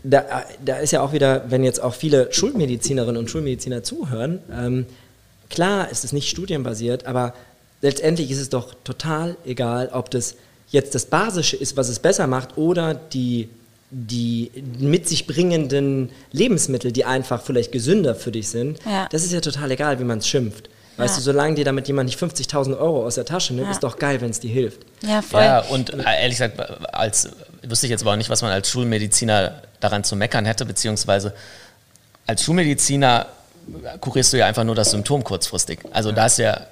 Da, 0.02 0.44
da 0.64 0.76
ist 0.76 0.90
ja 0.92 1.00
auch 1.00 1.12
wieder, 1.12 1.44
wenn 1.48 1.64
jetzt 1.64 1.82
auch 1.82 1.94
viele 1.94 2.32
Schulmedizinerinnen 2.32 3.16
und 3.16 3.30
Schulmediziner 3.30 3.82
zuhören, 3.82 4.40
ähm, 4.52 4.86
klar 5.48 5.90
ist 5.90 6.04
es 6.04 6.12
nicht 6.12 6.28
studienbasiert, 6.28 7.06
aber 7.06 7.34
letztendlich 7.80 8.30
ist 8.30 8.40
es 8.40 8.48
doch 8.50 8.74
total 8.84 9.36
egal, 9.44 9.88
ob 9.92 10.10
das 10.10 10.34
jetzt 10.70 10.94
das 10.94 11.06
Basische 11.06 11.56
ist, 11.56 11.76
was 11.76 11.88
es 11.88 11.98
besser 11.98 12.26
macht, 12.26 12.56
oder 12.56 12.94
die, 12.94 13.48
die 13.90 14.50
mit 14.78 15.08
sich 15.08 15.26
bringenden 15.26 16.10
Lebensmittel, 16.32 16.92
die 16.92 17.04
einfach 17.04 17.42
vielleicht 17.42 17.72
gesünder 17.72 18.14
für 18.14 18.30
dich 18.30 18.48
sind. 18.48 18.78
Ja. 18.86 19.08
Das 19.10 19.24
ist 19.24 19.32
ja 19.32 19.40
total 19.40 19.70
egal, 19.72 19.98
wie 19.98 20.04
man 20.04 20.18
es 20.18 20.28
schimpft. 20.28 20.68
Weißt 20.96 21.14
Ja. 21.14 21.18
du, 21.18 21.22
solange 21.24 21.54
dir 21.54 21.64
damit 21.64 21.88
jemand 21.88 22.06
nicht 22.08 22.20
50.000 22.20 22.78
Euro 22.78 23.04
aus 23.06 23.14
der 23.16 23.24
Tasche 23.24 23.54
nimmt, 23.54 23.66
Ja. 23.66 23.72
ist 23.72 23.82
doch 23.82 23.98
geil, 23.98 24.20
wenn 24.20 24.30
es 24.30 24.38
dir 24.40 24.50
hilft. 24.50 24.80
Ja, 25.02 25.22
voll. 25.22 25.42
Ja, 25.42 25.60
und 25.60 25.90
äh, 25.90 26.02
ehrlich 26.22 26.38
gesagt, 26.38 26.60
als 26.94 27.30
wüsste 27.62 27.86
ich 27.86 27.90
jetzt 27.90 28.02
aber 28.02 28.12
auch 28.12 28.16
nicht, 28.16 28.30
was 28.30 28.42
man 28.42 28.52
als 28.52 28.68
Schulmediziner 28.70 29.62
daran 29.80 30.04
zu 30.04 30.14
meckern 30.14 30.44
hätte, 30.44 30.64
beziehungsweise 30.66 31.32
als 32.26 32.42
Schulmediziner 32.44 33.26
kurierst 34.00 34.32
du 34.32 34.38
ja 34.38 34.46
einfach 34.46 34.64
nur 34.64 34.74
das 34.74 34.90
Symptom 34.90 35.24
kurzfristig. 35.24 35.80
Also 35.90 36.12
da 36.12 36.26
ist 36.26 36.38
ja, 36.38 36.66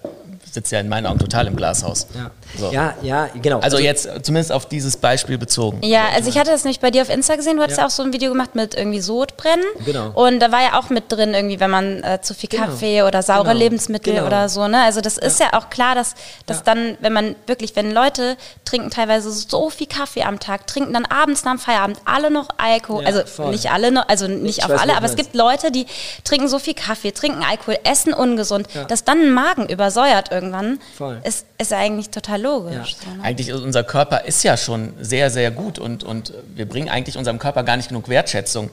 sitzt 0.52 0.72
ja 0.72 0.80
in 0.80 0.88
meinen 0.88 1.06
Augen 1.06 1.18
total 1.18 1.46
im 1.46 1.56
Glashaus. 1.56 2.06
Ja, 2.14 2.30
So. 2.58 2.70
ja, 2.72 2.94
ja, 3.02 3.28
genau. 3.40 3.60
Also 3.60 3.78
jetzt 3.78 4.06
äh, 4.06 4.22
zumindest 4.22 4.52
auf 4.52 4.66
dieses 4.66 4.96
Beispiel 4.96 5.38
bezogen. 5.38 5.80
Ja, 5.82 6.06
also 6.14 6.28
ich 6.30 6.38
hatte 6.38 6.50
das 6.50 6.64
nämlich 6.64 6.80
bei 6.80 6.90
dir 6.90 7.02
auf 7.02 7.10
Insta 7.10 7.36
gesehen. 7.36 7.56
Du 7.56 7.62
hattest 7.62 7.78
ja, 7.78 7.84
Ja. 7.84 7.86
auch 7.88 7.90
so 7.92 8.02
ein 8.02 8.12
Video 8.12 8.30
gemacht 8.30 8.54
mit 8.54 8.74
irgendwie 8.74 9.00
Sodbrennen. 9.00 9.64
Genau. 9.84 10.10
Und 10.14 10.40
da 10.40 10.50
war 10.52 10.62
ja 10.62 10.78
auch 10.78 10.90
mit 10.90 11.10
drin, 11.12 11.34
irgendwie, 11.34 11.60
wenn 11.60 11.70
man 11.70 12.02
äh, 12.02 12.20
zu 12.22 12.34
viel 12.34 12.48
Genau. 12.48 12.64
Kaffee 12.64 13.02
oder 13.02 13.22
saure 13.22 13.48
Genau. 13.48 13.58
Lebensmittel 13.58 14.14
Genau. 14.14 14.26
oder 14.26 14.48
so. 14.48 14.66
Ne? 14.68 14.82
Also 14.82 15.00
das 15.00 15.18
ist 15.18 15.40
ja, 15.40 15.52
auch 15.52 15.70
klar, 15.70 15.94
dass, 15.94 16.14
dass 16.46 16.58
Ja. 16.58 16.62
dann, 16.66 16.96
wenn 17.00 17.12
man 17.12 17.36
wirklich, 17.46 17.76
wenn 17.76 17.92
Leute 17.92 18.36
trinken 18.64 18.90
teilweise 18.90 19.30
so 19.30 19.70
viel 19.70 19.86
Kaffee 19.86 20.22
am 20.22 20.38
Tag, 20.40 20.66
trinken 20.66 20.92
dann 20.94 21.04
abends 21.06 21.44
nach 21.44 21.52
dem 21.52 21.58
Feierabend 21.58 21.98
alle 22.04 22.30
noch 22.30 22.48
Alkohol. 22.58 23.02
Ja, 23.02 23.08
also 23.08 23.22
voll. 23.26 23.50
nicht 23.50 23.70
alle, 23.70 23.90
noch, 23.92 24.08
also 24.08 24.26
nicht 24.26 24.58
Ich 24.58 24.64
auf 24.64 24.70
weiß, 24.70 24.80
alle, 24.80 24.96
aber 24.96 25.06
es 25.06 25.16
gibt 25.16 25.34
Leute, 25.34 25.70
die 25.70 25.86
trinken 26.24 26.48
so 26.48 26.58
viel 26.58 26.74
Kaffee, 26.74 27.12
trinken 27.12 27.42
Alkohol, 27.42 27.78
essen 27.84 28.12
ungesund, 28.14 28.66
Ja. 28.74 28.84
dass 28.84 29.04
dann 29.04 29.18
ein 29.20 29.30
Magen 29.32 29.66
übersäuert 29.68 30.30
irgendwann, 30.38 30.78
Voll. 30.96 31.20
ist, 31.24 31.46
ist 31.58 31.72
eigentlich 31.72 32.10
total 32.10 32.40
logisch. 32.42 32.96
Ja. 33.00 33.10
So, 33.10 33.16
ne? 33.16 33.22
Eigentlich 33.22 33.48
ist 33.48 33.60
unser 33.60 33.84
Körper 33.84 34.24
ist 34.24 34.42
ja 34.44 34.56
schon 34.56 34.92
sehr, 35.00 35.30
sehr 35.30 35.50
gut 35.50 35.78
und, 35.78 36.04
und 36.04 36.32
wir 36.54 36.66
bringen 36.66 36.88
eigentlich 36.88 37.18
unserem 37.18 37.38
Körper 37.38 37.62
gar 37.64 37.76
nicht 37.76 37.88
genug 37.88 38.08
Wertschätzung 38.08 38.70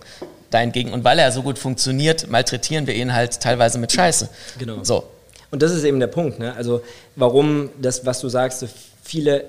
da 0.50 0.62
entgegen. 0.62 0.94
Und 0.94 1.04
weil 1.04 1.20
er 1.20 1.32
so 1.32 1.42
gut 1.42 1.60
funktioniert, 1.60 2.30
malträtieren 2.30 2.88
wir 2.88 2.96
ihn 2.96 3.14
halt 3.14 3.40
teilweise 3.42 3.78
mit 3.80 3.92
Scheiße. 3.92 4.30
Genau. 4.58 4.84
So. 4.84 5.04
Und 5.52 5.62
das 5.62 5.72
ist 5.72 5.84
eben 5.84 6.00
der 6.00 6.08
Punkt. 6.08 6.40
Ne? 6.40 6.54
Also 6.56 6.82
warum 7.16 7.70
das, 7.82 8.06
was 8.06 8.20
du 8.20 8.30
sagst, 8.30 8.60
so 8.60 8.68
viele 9.04 9.46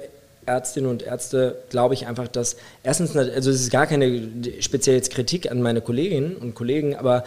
Ärztinnen 0.46 0.88
und 0.88 1.02
Ärzte, 1.02 1.56
glaube 1.70 1.94
ich 1.94 2.06
einfach, 2.06 2.28
dass 2.28 2.56
erstens, 2.82 3.16
also 3.16 3.50
es 3.50 3.60
ist 3.60 3.70
gar 3.70 3.86
keine 3.86 4.30
spezielle 4.60 5.00
Kritik 5.00 5.50
an 5.50 5.60
meine 5.60 5.80
Kolleginnen 5.80 6.36
und 6.36 6.54
Kollegen, 6.54 6.94
aber 6.94 7.24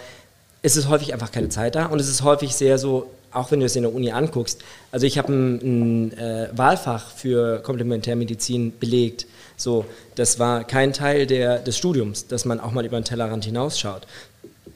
es 0.61 0.77
ist 0.77 0.89
häufig 0.89 1.13
einfach 1.13 1.31
keine 1.31 1.49
Zeit 1.49 1.75
da 1.75 1.87
und 1.87 1.99
es 1.99 2.09
ist 2.09 2.23
häufig 2.23 2.55
sehr 2.55 2.77
so, 2.77 3.09
auch 3.31 3.51
wenn 3.51 3.59
du 3.59 3.65
es 3.65 3.75
in 3.75 3.83
der 3.83 3.93
Uni 3.93 4.11
anguckst. 4.11 4.61
Also 4.91 5.05
ich 5.05 5.17
habe 5.17 5.31
ein, 5.31 6.09
ein 6.09 6.17
äh, 6.17 6.49
Wahlfach 6.53 7.11
für 7.11 7.59
Komplementärmedizin 7.59 8.73
belegt. 8.79 9.27
So, 9.57 9.85
das 10.15 10.39
war 10.39 10.63
kein 10.63 10.93
Teil 10.93 11.27
der, 11.27 11.59
des 11.59 11.77
Studiums, 11.77 12.27
dass 12.27 12.45
man 12.45 12.59
auch 12.59 12.71
mal 12.71 12.85
über 12.85 12.99
den 12.99 13.03
Tellerrand 13.03 13.45
hinausschaut. 13.45 14.07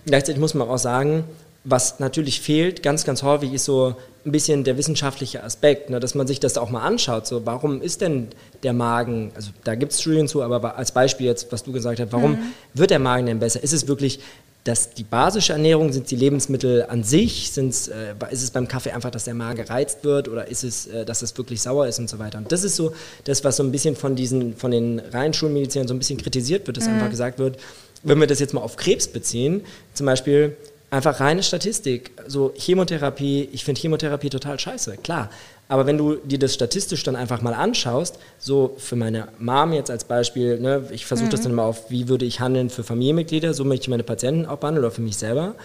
Gleichzeitig 0.05 0.39
muss 0.39 0.53
man 0.53 0.67
auch 0.67 0.77
sagen, 0.77 1.23
was 1.63 1.99
natürlich 1.99 2.41
fehlt, 2.41 2.83
ganz, 2.83 3.05
ganz 3.05 3.23
häufig, 3.23 3.53
ist 3.53 3.65
so 3.65 3.95
ein 4.25 4.31
bisschen 4.31 4.63
der 4.63 4.77
wissenschaftliche 4.77 5.43
Aspekt, 5.43 5.89
ne, 5.89 5.99
dass 5.99 6.15
man 6.15 6.27
sich 6.27 6.39
das 6.39 6.57
auch 6.57 6.69
mal 6.69 6.81
anschaut. 6.81 7.27
So, 7.27 7.45
warum 7.45 7.81
ist 7.81 8.01
denn 8.01 8.27
der 8.63 8.73
Magen, 8.73 9.31
also 9.35 9.51
da 9.63 9.75
gibt 9.75 9.91
es 9.91 10.01
Studien 10.01 10.27
zu, 10.27 10.41
aber 10.43 10.77
als 10.77 10.91
Beispiel 10.91 11.25
jetzt, 11.25 11.51
was 11.51 11.63
du 11.63 11.71
gesagt 11.71 11.99
hast, 11.99 12.11
warum 12.11 12.37
wird 12.73 12.91
der 12.91 12.99
Magen 12.99 13.25
denn 13.25 13.39
besser? 13.39 13.63
Ist 13.63 13.73
es 13.73 13.87
wirklich 13.87 14.19
dass 14.63 14.93
die 14.93 15.03
basische 15.03 15.53
Ernährung, 15.53 15.91
sind 15.91 16.09
die 16.09 16.15
Lebensmittel 16.15 16.85
an 16.87 17.03
sich, 17.03 17.51
sind's, 17.51 17.89
äh, 17.89 18.15
ist 18.31 18.43
es 18.43 18.51
beim 18.51 18.67
Kaffee 18.67 18.91
einfach, 18.91 19.11
dass 19.11 19.25
der 19.25 19.33
Magen 19.33 19.57
gereizt 19.57 20.03
wird 20.03 20.29
oder 20.29 20.47
ist 20.47 20.63
es, 20.63 20.87
äh, 20.87 21.03
dass 21.03 21.21
es 21.21 21.37
wirklich 21.37 21.61
sauer 21.61 21.87
ist 21.87 21.99
und 21.99 22.09
so 22.09 22.17
weiter. 22.17 22.37
Und 22.37 22.51
das 22.51 22.63
ist 22.63 22.77
so 22.77 22.93
das, 23.25 23.43
was 23.43 23.57
so 23.57 23.63
ein 23.63 23.71
bisschen 23.71 23.95
von 23.95 24.15
diesen, 24.15 24.55
von 24.55 24.71
den 24.71 24.99
reinen 24.99 25.33
Schulmedizinern 25.33 25.87
so 25.87 25.93
ein 25.93 25.99
bisschen 25.99 26.17
kritisiert 26.17 26.65
wird, 26.65 26.77
dass 26.77 26.87
einfach 26.87 27.09
gesagt 27.09 27.39
wird, 27.39 27.57
wenn 28.03 28.19
wir 28.19 28.27
das 28.27 28.39
jetzt 28.39 28.53
mal 28.53 28.61
auf 28.61 28.77
Krebs 28.77 29.07
beziehen, 29.07 29.65
zum 29.93 30.05
Beispiel 30.05 30.55
einfach 30.91 31.19
reine 31.19 31.43
Statistik, 31.43 32.11
so 32.27 32.53
Chemotherapie, 32.55 33.49
ich 33.51 33.65
finde 33.65 33.81
Chemotherapie 33.81 34.29
total 34.29 34.59
scheiße, 34.59 34.97
klar. 34.97 35.29
Aber 35.67 35.85
wenn 35.85 35.97
du 35.97 36.15
dir 36.15 36.39
das 36.39 36.53
statistisch 36.53 37.03
dann 37.03 37.15
einfach 37.15 37.41
mal 37.41 37.53
anschaust, 37.53 38.19
so 38.37 38.75
für 38.77 38.95
meine 38.95 39.29
Mom 39.39 39.73
jetzt 39.73 39.89
als 39.89 40.03
Beispiel, 40.03 40.59
ne, 40.59 40.87
ich 40.91 41.05
versuche 41.05 41.29
das 41.29 41.41
dann 41.41 41.53
mal 41.53 41.63
auf, 41.63 41.89
wie 41.89 42.09
würde 42.09 42.25
ich 42.25 42.39
handeln 42.39 42.69
für 42.69 42.83
Familienmitglieder, 42.83 43.53
so 43.53 43.63
möchte 43.63 43.85
ich 43.85 43.89
meine 43.89 44.03
Patienten 44.03 44.45
auch 44.45 44.57
behandeln 44.57 44.85
oder 44.85 44.93
für 44.93 45.01
mich 45.01 45.17
selber. 45.17 45.55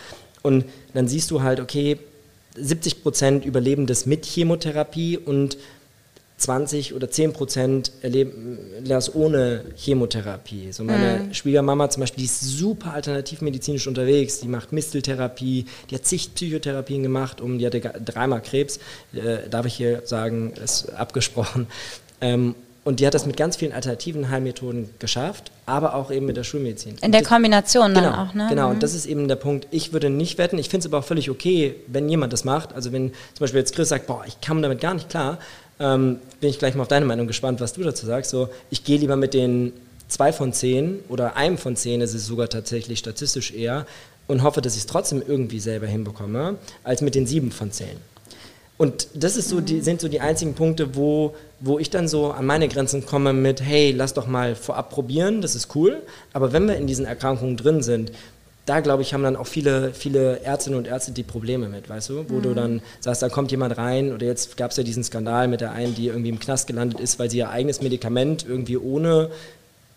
Und 0.42 0.64
dann 0.94 1.08
siehst 1.08 1.30
du 1.30 1.42
halt, 1.42 1.61
okay, 1.61 1.98
70 2.56 3.02
Prozent 3.02 3.44
überleben 3.44 3.87
das 3.87 4.06
mit 4.06 4.24
Chemotherapie 4.24 5.18
und 5.18 5.58
20 6.38 6.94
oder 6.94 7.11
10 7.11 7.33
Prozent 7.33 7.92
erleben 8.01 8.59
das 8.85 9.14
ohne 9.14 9.64
Chemotherapie. 9.77 10.72
So 10.72 10.85
meine 10.85 11.35
Schwiegermama 11.35 11.90
zum 11.90 12.03
Beispiel, 12.03 12.20
die 12.20 12.27
ist 12.27 12.40
super 12.40 12.94
alternativmedizinisch 12.94 13.88
unterwegs. 13.88 14.38
Die 14.40 14.48
macht 14.48 14.72
Misteltherapie, 14.72 15.66
die 15.90 15.94
hat 15.96 16.07
zig 16.07 16.33
Psychotherapien 16.35 17.03
gemacht, 17.03 17.40
um, 17.40 17.59
die 17.59 17.66
hatte 17.66 17.81
dreimal 17.81 18.40
Krebs, 18.40 18.79
äh, 19.12 19.48
darf 19.51 19.66
ich 19.66 19.74
hier 19.74 20.03
sagen, 20.05 20.53
ist 20.53 20.90
abgesprochen. 20.90 21.66
Ähm, 22.20 22.55
und 22.85 23.01
die 23.01 23.07
hat 23.07 23.12
das 23.12 23.27
mit 23.27 23.37
ganz 23.37 23.57
vielen 23.57 23.72
alternativen 23.72 24.31
Heilmethoden 24.31 24.88
geschafft, 24.98 25.51
aber 25.66 25.94
auch 25.94 26.11
eben 26.11 26.24
mit 26.24 26.38
der 26.38 26.44
Schulmedizin. 26.44 26.96
In 27.03 27.12
der 27.12 27.22
Kombination 27.22 27.92
dann 27.94 28.05
Genau, 28.05 28.16
auch, 28.16 28.33
ne? 28.33 28.46
genau. 28.48 28.68
Mhm. 28.68 28.74
Und 28.74 28.83
das 28.83 28.94
ist 28.94 29.05
eben 29.05 29.29
der 29.29 29.37
Punkt. 29.37 29.66
Ich 29.72 29.92
würde 29.92 30.09
nicht 30.09 30.38
wetten. 30.38 30.57
Ich 30.57 30.70
finde 30.70 30.87
es 30.87 30.87
aber 30.87 31.01
auch 31.01 31.05
völlig 31.05 31.29
okay, 31.29 31.74
wenn 31.87 32.09
jemand 32.09 32.33
das 32.33 32.44
macht. 32.44 32.72
Also 32.72 32.90
wenn 32.92 33.11
zum 33.11 33.40
Beispiel 33.40 33.61
jetzt 33.61 33.74
Chris 33.74 33.90
sagt, 33.90 34.07
boah, 34.07 34.24
ich 34.27 34.40
kam 34.40 34.62
damit 34.62 34.81
gar 34.81 34.94
nicht 34.94 35.11
klar, 35.11 35.38
ähm, 35.80 36.18
bin 36.40 36.50
ich 36.50 36.58
gleich 36.58 36.74
mal 36.74 36.82
auf 36.82 36.88
deine 36.88 37.06
Meinung 37.06 37.26
gespannt, 37.26 37.60
was 37.60 37.72
du 37.72 37.82
dazu 37.82 38.06
sagst. 38.06 38.30
So, 38.30 38.48
ich 38.70 38.84
gehe 38.84 38.98
lieber 38.98 39.16
mit 39.16 39.34
den 39.34 39.72
zwei 40.08 40.32
von 40.32 40.52
zehn 40.52 41.00
oder 41.08 41.36
einem 41.36 41.58
von 41.58 41.76
zehn, 41.76 42.00
ist 42.00 42.14
es 42.14 42.26
sogar 42.26 42.48
tatsächlich 42.48 42.98
statistisch 42.98 43.52
eher, 43.52 43.86
und 44.28 44.42
hoffe, 44.42 44.60
dass 44.60 44.74
ich 44.74 44.80
es 44.80 44.86
trotzdem 44.86 45.22
irgendwie 45.26 45.58
selber 45.58 45.86
hinbekomme, 45.86 46.56
als 46.84 47.00
mit 47.00 47.14
den 47.14 47.26
sieben 47.26 47.50
von 47.50 47.72
zehn. 47.72 47.96
Und 48.76 49.08
das 49.14 49.36
ist 49.36 49.48
so 49.48 49.60
die, 49.60 49.80
sind 49.80 50.00
so 50.00 50.06
die 50.06 50.20
einzigen 50.20 50.54
Punkte, 50.54 50.94
wo, 50.94 51.34
wo 51.58 51.80
ich 51.80 51.90
dann 51.90 52.06
so 52.06 52.30
an 52.30 52.46
meine 52.46 52.68
Grenzen 52.68 53.04
komme 53.04 53.32
mit, 53.32 53.60
hey, 53.60 53.90
lass 53.90 54.14
doch 54.14 54.28
mal 54.28 54.54
vorab 54.54 54.90
probieren, 54.90 55.42
das 55.42 55.56
ist 55.56 55.74
cool. 55.74 56.00
Aber 56.32 56.52
wenn 56.52 56.68
wir 56.68 56.76
in 56.76 56.86
diesen 56.86 57.04
Erkrankungen 57.04 57.56
drin 57.56 57.82
sind, 57.82 58.12
da 58.68 58.81
glaube 58.81 59.02
ich, 59.02 59.14
haben 59.14 59.22
dann 59.22 59.37
auch 59.37 59.46
viele, 59.46 59.94
viele 59.94 60.40
Ärztinnen 60.40 60.78
und 60.78 60.87
Ärzte 60.87 61.12
die 61.12 61.22
Probleme 61.22 61.68
mit, 61.68 61.88
weißt 61.88 62.11
du? 62.11 62.24
Wo 62.28 62.40
du 62.40 62.54
dann 62.54 62.83
sagst, 63.00 63.22
da 63.22 63.28
kommt 63.28 63.50
jemand 63.50 63.78
rein 63.78 64.12
oder 64.12 64.26
jetzt 64.26 64.57
gab 64.57 64.72
es 64.72 64.76
ja 64.76 64.83
diesen 64.83 65.02
Skandal 65.04 65.48
mit 65.48 65.61
der 65.61 65.72
einen, 65.72 65.94
die 65.94 66.09
irgendwie 66.09 66.28
im 66.28 66.38
Knast 66.38 66.66
gelandet 66.66 67.00
ist, 67.00 67.18
weil 67.18 67.31
sie 67.31 67.38
ihr 67.38 67.50
eigenes 67.50 67.81
Medikament 67.81 68.44
irgendwie 68.46 68.76
ohne 68.76 69.31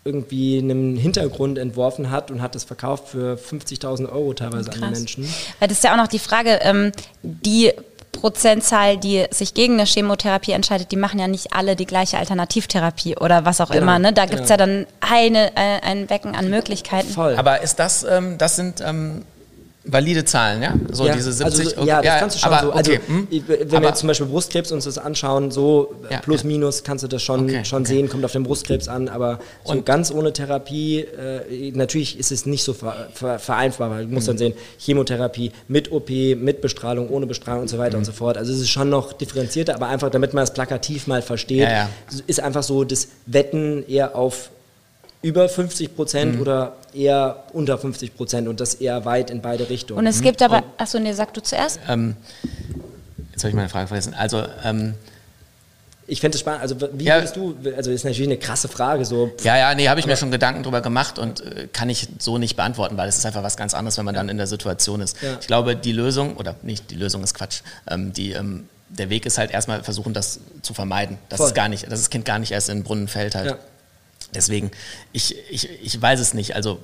irgendwie 0.04 0.58
einen 0.58 0.96
Hintergrund 0.96 1.58
entworfen 1.58 2.10
hat 2.10 2.30
und 2.30 2.42
hat 2.42 2.54
das 2.54 2.64
verkauft 2.64 3.08
für 3.08 3.36
50.000 3.36 4.10
Euro 4.10 4.32
teilweise 4.34 4.70
an 4.70 4.74
die 4.74 4.80
Krass. 4.80 4.98
Menschen. 4.98 5.34
Weil 5.60 5.68
das 5.68 5.78
ist 5.78 5.84
ja 5.84 5.92
auch 5.92 5.96
noch 5.96 6.08
die 6.08 6.18
Frage, 6.18 6.58
ähm, 6.62 6.90
die 7.22 7.72
Prozentzahl, 8.12 8.98
die 8.98 9.24
sich 9.30 9.54
gegen 9.54 9.74
eine 9.74 9.86
Chemotherapie 9.86 10.52
entscheidet, 10.52 10.92
die 10.92 10.96
machen 10.96 11.18
ja 11.18 11.26
nicht 11.26 11.54
alle 11.54 11.76
die 11.76 11.86
gleiche 11.86 12.18
Alternativtherapie 12.18 13.16
oder 13.16 13.44
was 13.44 13.60
auch 13.60 13.70
Genau, 13.70 13.82
immer. 13.82 13.98
Ne? 13.98 14.12
Da 14.12 14.26
gibt 14.26 14.42
es 14.42 14.48
genau. 14.48 14.50
ja 14.50 14.56
dann 14.58 14.86
eine, 15.00 15.56
äh, 15.56 15.80
ein 15.82 16.06
Becken 16.06 16.34
an 16.36 16.50
Möglichkeiten. 16.50 17.08
Voll. 17.08 17.36
Aber 17.36 17.62
ist 17.62 17.78
das, 17.78 18.04
ähm, 18.04 18.38
das 18.38 18.56
sind 18.56 18.80
ähm, 18.80 19.24
valide 19.84 20.24
Zahlen, 20.24 20.62
ja? 20.62 20.74
So 20.92 21.06
ja, 21.06 21.14
diese 21.14 21.32
70. 21.32 21.76
also, 21.78 21.86
ja, 21.88 22.00
das 22.02 22.20
kannst 22.20 22.36
du 22.36 22.40
schon 22.40 22.52
aber, 22.52 22.66
so. 22.66 22.72
Also, 22.72 22.92
okay, 22.92 23.00
hm? 23.06 23.28
wenn 23.30 23.70
wir 23.70 23.76
Aber- 23.78 23.88
jetzt 23.88 23.98
zum 23.98 24.06
Beispiel 24.06 24.26
Brustkrebs 24.28 24.70
uns 24.70 24.84
das 24.84 24.96
anschauen, 24.98 25.50
so 25.50 25.94
Ja, 26.08 26.20
plus 26.20 26.44
minus 26.44 26.84
kannst 26.84 27.02
du 27.02 27.08
das 27.08 27.22
schon, 27.22 27.44
Okay, 27.44 27.64
schon 27.64 27.82
okay. 27.82 27.92
sehen, 27.94 28.08
kommt 28.08 28.24
auf 28.24 28.32
den 28.32 28.44
Brustkrebs 28.44 28.86
an, 28.88 29.08
aber 29.08 29.40
so 29.64 29.72
Und- 29.72 29.86
ganz 29.86 30.10
ohne 30.12 30.32
Therapie, 30.32 31.00
äh, 31.00 31.72
natürlich 31.72 32.18
ist 32.18 32.30
es 32.30 32.46
nicht 32.46 32.62
so 32.62 32.74
ver, 32.74 33.08
ver, 33.12 33.38
vereinbar, 33.38 33.90
weil 33.90 34.02
du 34.02 34.08
Mhm. 34.08 34.14
musst 34.14 34.28
dann 34.28 34.38
sehen, 34.38 34.54
Chemotherapie 34.78 35.50
mit 35.68 35.90
OP, 35.90 36.34
mit 36.36 36.60
Bestrahlung, 36.60 37.08
ohne 37.10 37.26
Bestrahlung 37.26 37.62
und 37.62 37.68
so 37.68 37.78
weiter 37.78 37.96
Mhm. 37.96 38.00
und 38.02 38.04
so 38.04 38.12
fort. 38.12 38.36
Also 38.38 38.52
es 38.52 38.60
ist 38.60 38.70
schon 38.70 38.88
noch 38.88 39.12
differenzierter, 39.12 39.74
aber 39.74 39.88
einfach, 39.88 40.10
damit 40.10 40.32
man 40.34 40.44
es 40.44 40.52
plakativ 40.52 41.06
mal 41.06 41.22
versteht, 41.22 41.68
ist 42.26 42.40
einfach 42.40 42.62
so 42.62 42.84
das 42.84 43.08
Wetten 43.26 43.84
eher 43.88 44.14
auf 44.16 44.50
über 45.22 45.48
50 45.48 45.94
Prozent 45.96 46.34
Mhm. 46.34 46.40
oder 46.40 46.72
eher 46.92 47.44
unter 47.52 47.78
50 47.78 48.16
Prozent 48.16 48.48
und 48.48 48.60
das 48.60 48.74
eher 48.74 49.04
weit 49.04 49.30
in 49.30 49.40
beide 49.40 49.68
Richtungen. 49.70 50.00
Und 50.00 50.06
es 50.06 50.20
gibt 50.20 50.42
aber, 50.42 50.62
achso, 50.76 50.98
nee, 50.98 51.12
sag 51.12 51.32
du 51.32 51.40
zuerst. 51.40 51.78
Ähm, 51.88 52.16
jetzt 53.32 53.44
habe 53.44 53.50
ich 53.50 53.54
meine 53.54 53.68
Frage 53.68 53.86
vergessen. 53.88 54.14
Also, 54.14 54.44
ähm, 54.64 54.94
Ich 56.08 56.20
fände 56.20 56.34
es 56.34 56.40
spannend, 56.40 56.60
also 56.62 56.76
wie 56.94 57.04
Ja. 57.04 57.14
würdest 57.18 57.36
du, 57.36 57.56
also 57.76 57.90
ist 57.92 58.04
natürlich 58.04 58.26
eine 58.28 58.36
krasse 58.36 58.66
Frage, 58.68 59.04
so 59.04 59.30
ja, 59.44 59.56
ja, 59.56 59.74
nee, 59.74 59.88
habe 59.88 60.00
ich 60.00 60.04
mir 60.04 60.16
schon 60.16 60.32
Gedanken 60.32 60.64
drüber 60.64 60.80
gemacht 60.80 61.18
und 61.18 61.40
äh, 61.40 61.68
kann 61.72 61.88
ich 61.88 62.08
so 62.18 62.36
nicht 62.38 62.56
beantworten, 62.56 62.96
weil 62.96 63.08
es 63.08 63.16
ist 63.16 63.24
einfach 63.24 63.44
was 63.44 63.56
ganz 63.56 63.72
anderes, 63.72 63.96
wenn 63.96 64.04
man 64.04 64.14
dann 64.16 64.28
in 64.28 64.36
der 64.36 64.48
Situation 64.48 65.00
ist. 65.00 65.22
Ja. 65.22 65.38
Ich 65.40 65.46
glaube, 65.46 65.76
die 65.76 65.92
Lösung, 65.92 66.36
oder 66.36 66.56
nicht, 66.62 66.90
die 66.90 66.96
Lösung 66.96 67.22
ist 67.22 67.34
Quatsch, 67.34 67.60
ähm, 67.88 68.12
die, 68.12 68.32
ähm, 68.32 68.68
der 68.88 69.08
Weg 69.10 69.24
ist 69.24 69.38
halt 69.38 69.52
erstmal 69.52 69.84
versuchen, 69.84 70.12
das 70.12 70.40
zu 70.60 70.74
vermeiden, 70.74 71.18
dass, 71.30 71.38
Voll. 71.38 71.48
es 71.48 71.54
gar 71.54 71.68
nicht, 71.68 71.84
dass 71.84 72.00
das 72.00 72.10
Kind 72.10 72.24
gar 72.24 72.40
nicht 72.40 72.50
erst 72.50 72.68
in 72.68 72.78
den 72.78 72.84
Brunnen 72.84 73.06
fällt 73.08 73.34
halt. 73.36 73.56
Ja. 74.32 74.36
Deswegen, 74.40 74.70
ich, 75.12 75.36
ich, 75.50 75.68
ich 75.82 76.00
weiß 76.00 76.20
es 76.20 76.34
nicht, 76.34 76.54
also 76.56 76.82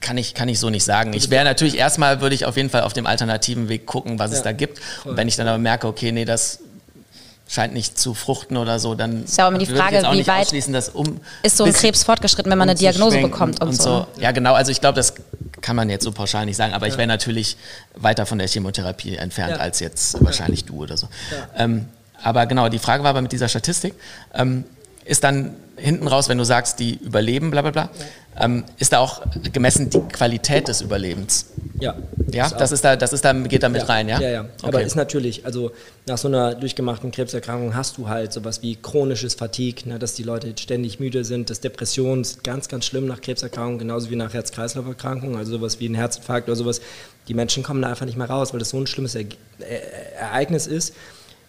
kann 0.00 0.18
ich, 0.18 0.34
kann 0.34 0.48
ich 0.48 0.58
so 0.60 0.68
nicht 0.70 0.84
sagen. 0.84 1.12
Ich 1.14 1.30
wäre 1.30 1.44
natürlich 1.44 1.78
erstmal, 1.78 2.20
würde 2.20 2.34
ich 2.34 2.44
auf 2.44 2.56
jeden 2.56 2.68
Fall 2.68 2.82
auf 2.82 2.92
dem 2.92 3.06
alternativen 3.06 3.68
Weg 3.68 3.86
gucken, 3.86 4.18
was 4.18 4.32
es 4.32 4.38
Ja, 4.38 4.44
da 4.44 4.52
gibt. 4.52 4.78
voll. 4.78 5.12
Und 5.12 5.16
wenn 5.16 5.28
ich 5.28 5.36
dann 5.36 5.48
aber 5.48 5.58
merke, 5.58 5.86
okay, 5.86 6.12
nee, 6.12 6.24
das 6.26 6.58
scheint 7.48 7.74
nicht 7.74 7.98
zu 7.98 8.12
fruchten 8.14 8.56
oder 8.56 8.78
so, 8.78 8.94
dann 8.94 9.24
Ist 9.24 9.38
ja 9.38 9.44
auch 9.46 9.48
immer 9.50 9.58
die 9.58 9.68
würde 9.68 9.76
ich 9.76 9.82
Frage, 9.82 9.96
jetzt 9.96 10.04
auch 10.06 10.12
wie 10.12 10.16
nicht 10.16 10.28
weit 10.28 10.42
ausschließen, 10.42 10.72
dass 10.72 10.88
um 10.90 11.20
Ist 11.42 11.56
so 11.56 11.64
ein 11.64 11.72
Krebs 11.72 12.02
fortgeschritten, 12.04 12.50
wenn 12.50 12.58
man 12.58 12.68
eine 12.68 12.78
Diagnose 12.78 13.18
bekommt 13.20 13.62
und, 13.62 13.80
so. 13.80 14.06
Ja, 14.18 14.32
genau. 14.32 14.54
Also 14.54 14.72
ich 14.72 14.80
glaube, 14.80 14.96
das 14.96 15.14
kann 15.60 15.76
man 15.76 15.88
jetzt 15.88 16.04
so 16.04 16.12
pauschal 16.12 16.44
nicht 16.46 16.56
sagen, 16.56 16.74
aber 16.74 16.86
ich 16.86 16.96
wäre 16.98 17.06
natürlich 17.06 17.56
weiter 17.94 18.26
von 18.26 18.38
der 18.38 18.48
Chemotherapie 18.48 19.16
entfernt 19.16 19.52
Ja. 19.52 19.56
als 19.58 19.80
jetzt 19.80 20.22
wahrscheinlich 20.22 20.64
du 20.64 20.82
oder 20.82 20.96
so. 20.98 21.08
Ähm, 21.56 21.86
aber 22.22 22.46
genau, 22.46 22.68
die 22.68 22.78
Frage 22.78 23.02
war 23.02 23.10
aber 23.10 23.22
mit 23.22 23.32
dieser 23.32 23.48
Statistik, 23.48 23.94
ähm, 24.34 24.64
ist 25.04 25.24
dann 25.24 25.54
hinten 25.76 26.06
raus, 26.06 26.28
wenn 26.28 26.38
du 26.38 26.44
sagst, 26.44 26.78
die 26.78 26.94
überleben, 27.02 27.50
bla 27.50 27.62
bla 27.62 27.70
bla, 27.72 27.90
ähm, 28.40 28.64
ist 28.78 28.92
da 28.92 28.98
auch 28.98 29.22
gemessen 29.52 29.90
die 29.90 30.00
Qualität 30.00 30.68
des 30.68 30.80
Überlebens? 30.80 31.46
ja. 31.80 31.94
Ja, 32.32 32.46
auch- 32.46 32.52
das 32.52 32.72
ist 32.72 32.84
da, 32.84 32.96
das 32.96 33.12
ist 33.12 33.24
da, 33.24 33.32
geht 33.32 33.62
da 33.62 33.68
mit 33.68 33.88
rein, 33.88 34.08
ja? 34.08 34.18
Ja, 34.20 34.28
ja. 34.30 34.40
Aber 34.62 34.78
Okay. 34.78 34.86
ist 34.86 34.96
natürlich, 34.96 35.44
also 35.46 35.70
nach 36.06 36.18
so 36.18 36.26
einer 36.28 36.54
durchgemachten 36.54 37.10
Krebserkrankung 37.12 37.74
hast 37.76 37.96
du 37.98 38.08
halt 38.08 38.32
sowas 38.32 38.60
wie 38.62 38.74
chronisches 38.76 39.34
Fatigue, 39.34 39.88
ne, 39.88 39.98
dass 40.00 40.14
die 40.14 40.22
Leute 40.24 40.52
ständig 40.58 40.98
müde 40.98 41.24
sind, 41.24 41.50
das 41.50 41.60
Depression 41.60 42.22
ist 42.22 42.42
ganz, 42.42 42.68
ganz 42.68 42.86
schlimm 42.86 43.06
nach 43.06 43.20
Krebserkrankungen, 43.20 43.78
genauso 43.78 44.10
wie 44.10 44.16
nach 44.16 44.32
Herz-Kreislauf-Erkrankungen, 44.34 45.36
also 45.36 45.52
sowas 45.52 45.78
wie 45.80 45.88
ein 45.88 45.94
Herzinfarkt 45.94 46.48
oder 46.48 46.56
sowas. 46.56 46.80
Die 47.28 47.34
Menschen 47.34 47.62
kommen 47.62 47.82
da 47.82 47.88
einfach 47.88 48.06
nicht 48.06 48.18
mehr 48.18 48.28
raus, 48.30 48.52
weil 48.52 48.58
das 48.58 48.70
so 48.70 48.78
ein 48.80 48.86
schlimmes 48.86 49.14
äh, 49.14 49.26
Ereignis 50.18 50.66
ist. 50.66 50.94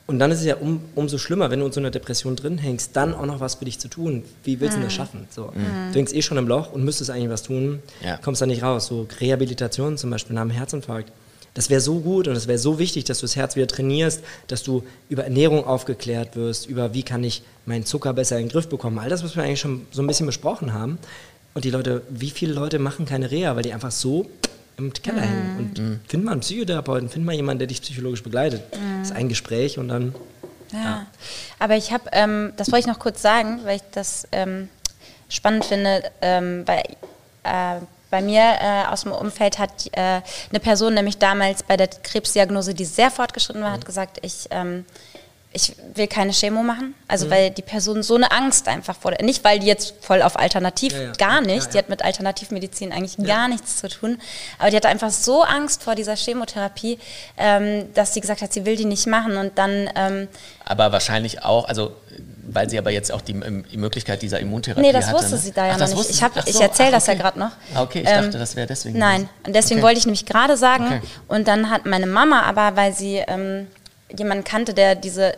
Und 0.07 0.19
dann 0.19 0.29
ist 0.31 0.39
es 0.39 0.45
ja 0.45 0.55
um, 0.57 0.81
umso 0.93 1.17
schlimmer, 1.17 1.49
wenn 1.49 1.59
du 1.61 1.65
in 1.65 1.71
so 1.71 1.79
einer 1.79 1.89
Depression 1.89 2.35
drin 2.35 2.59
hängst, 2.59 2.91
dann 2.95 3.15
auch 3.15 3.25
noch 3.25 3.39
was 3.39 3.55
für 3.55 3.65
dich 3.65 3.79
zu 3.79 3.87
tun. 3.87 4.23
Wie 4.43 4.59
willst 4.59 4.75
du 4.75 4.79
denn 4.79 4.87
das 4.87 4.93
schaffen? 4.93 5.27
So. 5.31 5.51
Du 5.91 5.97
hängst 5.97 6.13
eh 6.13 6.21
schon 6.21 6.37
im 6.37 6.47
Loch 6.47 6.71
und 6.73 6.83
müsstest 6.83 7.09
eigentlich 7.09 7.29
was 7.31 7.41
tun, 7.41 7.79
Ja. 8.03 8.17
kommst 8.17 8.39
da 8.41 8.45
nicht 8.45 8.61
raus. 8.61 8.85
So 8.85 9.07
Rehabilitation 9.19 9.97
zum 9.97 10.11
Beispiel 10.11 10.35
nach 10.35 10.43
einem 10.43 10.51
Herzinfarkt. 10.51 11.11
Das 11.55 11.69
wäre 11.71 11.81
so 11.81 12.01
gut 12.01 12.27
und 12.27 12.35
es 12.35 12.47
wäre 12.47 12.59
so 12.59 12.77
wichtig, 12.79 13.05
dass 13.05 13.19
du 13.19 13.23
das 13.25 13.35
Herz 13.35 13.55
wieder 13.55 13.65
trainierst, 13.65 14.21
dass 14.47 14.61
du 14.61 14.83
über 15.09 15.23
Ernährung 15.23 15.65
aufgeklärt 15.65 16.35
wirst, 16.35 16.67
über 16.67 16.93
wie 16.93 17.01
kann 17.03 17.23
ich 17.23 17.41
meinen 17.65 17.85
Zucker 17.85 18.13
besser 18.13 18.37
in 18.37 18.43
den 18.45 18.51
Griff 18.51 18.67
bekommen. 18.67 18.99
All 18.99 19.09
das, 19.09 19.23
was 19.23 19.35
wir 19.35 19.43
eigentlich 19.43 19.61
schon 19.61 19.87
so 19.91 20.01
ein 20.03 20.07
bisschen 20.07 20.25
besprochen 20.27 20.73
haben. 20.73 20.99
Und 21.55 21.63
die 21.63 21.71
Leute, 21.71 22.01
wie 22.09 22.29
viele 22.29 22.53
Leute 22.53 22.77
machen 22.77 23.05
keine 23.05 23.31
Reha, 23.31 23.55
weil 23.55 23.63
die 23.63 23.71
einfach 23.73 23.91
so 23.91 24.29
im 24.77 24.93
Keller 24.93 25.21
hängen. 25.21 25.57
Und 25.57 26.01
find 26.07 26.23
mal 26.23 26.33
einen 26.33 26.41
Psychotherapeuten, 26.41 27.09
find 27.09 27.25
mal 27.25 27.33
jemanden, 27.33 27.59
der 27.59 27.67
dich 27.67 27.81
psychologisch 27.81 28.23
begleitet. 28.23 28.63
Das 28.99 29.09
ist 29.09 29.15
ein 29.15 29.29
Gespräch 29.29 29.77
und 29.77 29.87
dann. 29.89 30.15
Ja. 30.73 31.05
Aber 31.59 31.75
ich 31.75 31.91
habe, 31.93 32.09
ähm, 32.11 32.53
das 32.57 32.71
wollte 32.71 32.87
ich 32.87 32.93
noch 32.93 32.99
kurz 32.99 33.21
sagen, 33.21 33.59
weil 33.63 33.77
ich 33.77 33.83
das 33.91 34.27
ähm, 34.31 34.69
spannend 35.29 35.65
finde, 35.65 36.03
ähm, 36.21 36.63
weil 36.65 36.83
äh, 37.43 37.79
bei 38.09 38.21
mir 38.21 38.41
äh, 38.41 38.85
aus 38.87 39.03
dem 39.03 39.11
Umfeld 39.11 39.59
hat 39.59 39.87
äh, 39.91 40.21
eine 40.49 40.59
Person 40.61 40.93
nämlich 40.93 41.17
damals 41.17 41.63
bei 41.63 41.77
der 41.77 41.87
Krebsdiagnose, 41.87 42.73
die 42.73 42.85
sehr 42.85 43.11
fortgeschritten 43.11 43.61
war, 43.61 43.71
hat 43.71 43.85
gesagt, 43.85 44.19
ich, 44.21 44.47
ähm, 44.51 44.85
ich 45.55 45.73
will 45.93 46.07
keine 46.07 46.31
Chemo 46.33 46.61
machen. 46.61 46.93
Also 47.07 47.29
weil 47.29 47.49
die 47.49 47.61
Person 47.61 48.03
so 48.03 48.15
eine 48.15 48.31
Angst 48.31 48.67
einfach 48.67 48.95
vor, 48.95 49.13
nicht 49.21 49.43
weil 49.43 49.59
die 49.59 49.67
jetzt 49.67 49.93
voll 50.01 50.21
auf 50.21 50.37
Alternativ, 50.37 50.93
Ja, 50.93 51.01
ja. 51.03 51.11
gar 51.13 51.41
nicht, 51.41 51.65
Ja, 51.67 51.71
die 51.71 51.77
hat 51.77 51.89
mit 51.89 52.01
Alternativmedizin 52.03 52.91
eigentlich 52.91 53.17
gar 53.25 53.47
nichts 53.47 53.77
zu 53.77 53.87
tun, 53.87 54.19
aber 54.59 54.69
die 54.69 54.75
hatte 54.77 54.89
einfach 54.89 55.11
so 55.11 55.43
Angst 55.43 55.81
vor 55.83 55.95
dieser 55.95 56.15
Chemotherapie, 56.15 56.99
ähm, 57.37 57.93
dass 57.93 58.13
sie 58.13 58.21
gesagt 58.21 58.41
hat, 58.41 58.51
sie 58.53 58.65
will 58.65 58.75
die 58.75 58.85
nicht 58.85 59.07
machen 59.07 59.37
und 59.37 59.57
dann... 59.57 59.89
Ähm, 59.95 60.27
Aber 60.65 60.91
wahrscheinlich 60.91 61.43
auch, 61.43 61.67
also 61.67 61.95
weil 62.47 62.69
sie 62.69 62.77
aber 62.77 62.91
jetzt 62.91 63.11
auch 63.11 63.21
die, 63.21 63.33
die 63.71 63.77
Möglichkeit 63.77 64.21
dieser 64.21 64.39
Immuntherapie 64.39 64.81
Nee, 64.85 64.91
das 64.93 65.07
hatte. 65.07 65.17
wusste 65.17 65.31
ne? 65.35 65.37
sie 65.41 65.51
da 65.51 65.65
ja 65.67 65.73
Ach, 65.73 65.79
noch 65.79 65.87
nicht. 65.95 66.09
Ich, 66.11 66.21
hab- 66.21 66.33
Ach 66.35 66.43
ich 66.45 66.53
so, 66.53 66.61
erzähle 66.61 66.91
das 66.91 67.07
ja 67.07 67.15
gerade 67.15 67.39
noch. 67.39 67.51
Ah, 67.73 67.81
Okay, 67.81 68.01
ich 68.01 68.07
Ähm, 68.09 68.23
dachte, 68.25 68.37
das 68.37 68.55
wäre 68.55 68.67
deswegen. 68.67 68.99
Nein, 68.99 69.27
und 69.47 69.55
deswegen 69.55 69.79
Okay. 69.79 69.87
wollte 69.87 69.99
ich 69.99 70.05
nämlich 70.05 70.25
gerade 70.27 70.55
sagen, 70.57 70.85
Okay. 70.85 71.01
und 71.27 71.47
dann 71.47 71.69
hat 71.71 71.85
meine 71.87 72.05
Mama 72.05 72.43
aber, 72.43 72.75
weil 72.75 72.93
sie 72.93 73.15
ähm, 73.27 73.67
jemanden 74.17 74.43
kannte, 74.43 74.73
der 74.73 74.95
diese 74.95 75.33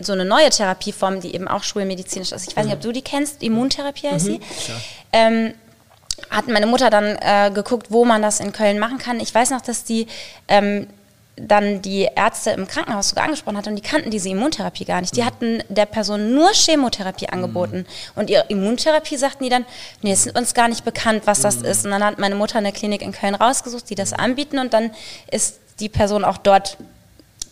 so 0.00 0.12
eine 0.12 0.24
neue 0.24 0.50
Therapieform, 0.50 1.20
die 1.20 1.34
eben 1.34 1.48
auch 1.48 1.64
schulmedizinisch 1.64 2.32
ist. 2.32 2.48
Ich 2.48 2.56
weiß 2.56 2.66
nicht, 2.66 2.74
ob 2.74 2.80
du 2.80 2.92
die 2.92 3.02
kennst, 3.02 3.42
Immuntherapie 3.42 4.08
heißt 4.08 4.26
sie. 4.26 4.40
Ähm, 5.12 5.54
hat 6.30 6.48
meine 6.48 6.66
Mutter 6.66 6.90
dann 6.90 7.16
äh, 7.20 7.50
geguckt, 7.52 7.88
wo 7.90 8.04
man 8.04 8.22
das 8.22 8.40
in 8.40 8.52
Köln 8.52 8.78
machen 8.78 8.98
kann. 8.98 9.20
Ich 9.20 9.34
weiß 9.34 9.50
noch, 9.50 9.60
dass 9.60 9.84
die 9.84 10.06
ähm, 10.46 10.86
dann 11.36 11.82
die 11.82 12.08
Ärzte 12.14 12.50
im 12.50 12.66
Krankenhaus 12.66 13.10
sogar 13.10 13.24
angesprochen 13.24 13.56
hat 13.56 13.66
und 13.68 13.76
die 13.76 13.82
kannten 13.82 14.10
diese 14.10 14.28
Immuntherapie 14.28 14.84
gar 14.84 15.00
nicht. 15.00 15.16
Die 15.16 15.24
hatten 15.24 15.62
der 15.68 15.86
Person 15.86 16.34
nur 16.34 16.50
Chemotherapie 16.52 17.28
angeboten. 17.28 17.86
Und 18.16 18.30
ihre 18.30 18.44
Immuntherapie 18.48 19.16
sagten 19.16 19.44
die 19.44 19.50
dann, 19.50 19.64
nee, 20.02 20.12
es 20.12 20.26
ist 20.26 20.36
uns 20.36 20.54
gar 20.54 20.68
nicht 20.68 20.84
bekannt, 20.84 21.22
was 21.26 21.40
das 21.40 21.56
ist. 21.56 21.84
Und 21.84 21.92
dann 21.92 22.04
hat 22.04 22.18
meine 22.18 22.34
Mutter 22.34 22.58
eine 22.58 22.72
Klinik 22.72 23.02
in 23.02 23.12
Köln 23.12 23.34
rausgesucht, 23.34 23.88
die 23.88 23.94
das 23.94 24.12
anbieten 24.12 24.58
und 24.58 24.72
dann 24.72 24.90
ist 25.30 25.60
die 25.80 25.88
Person 25.88 26.24
auch 26.24 26.38
dort 26.38 26.76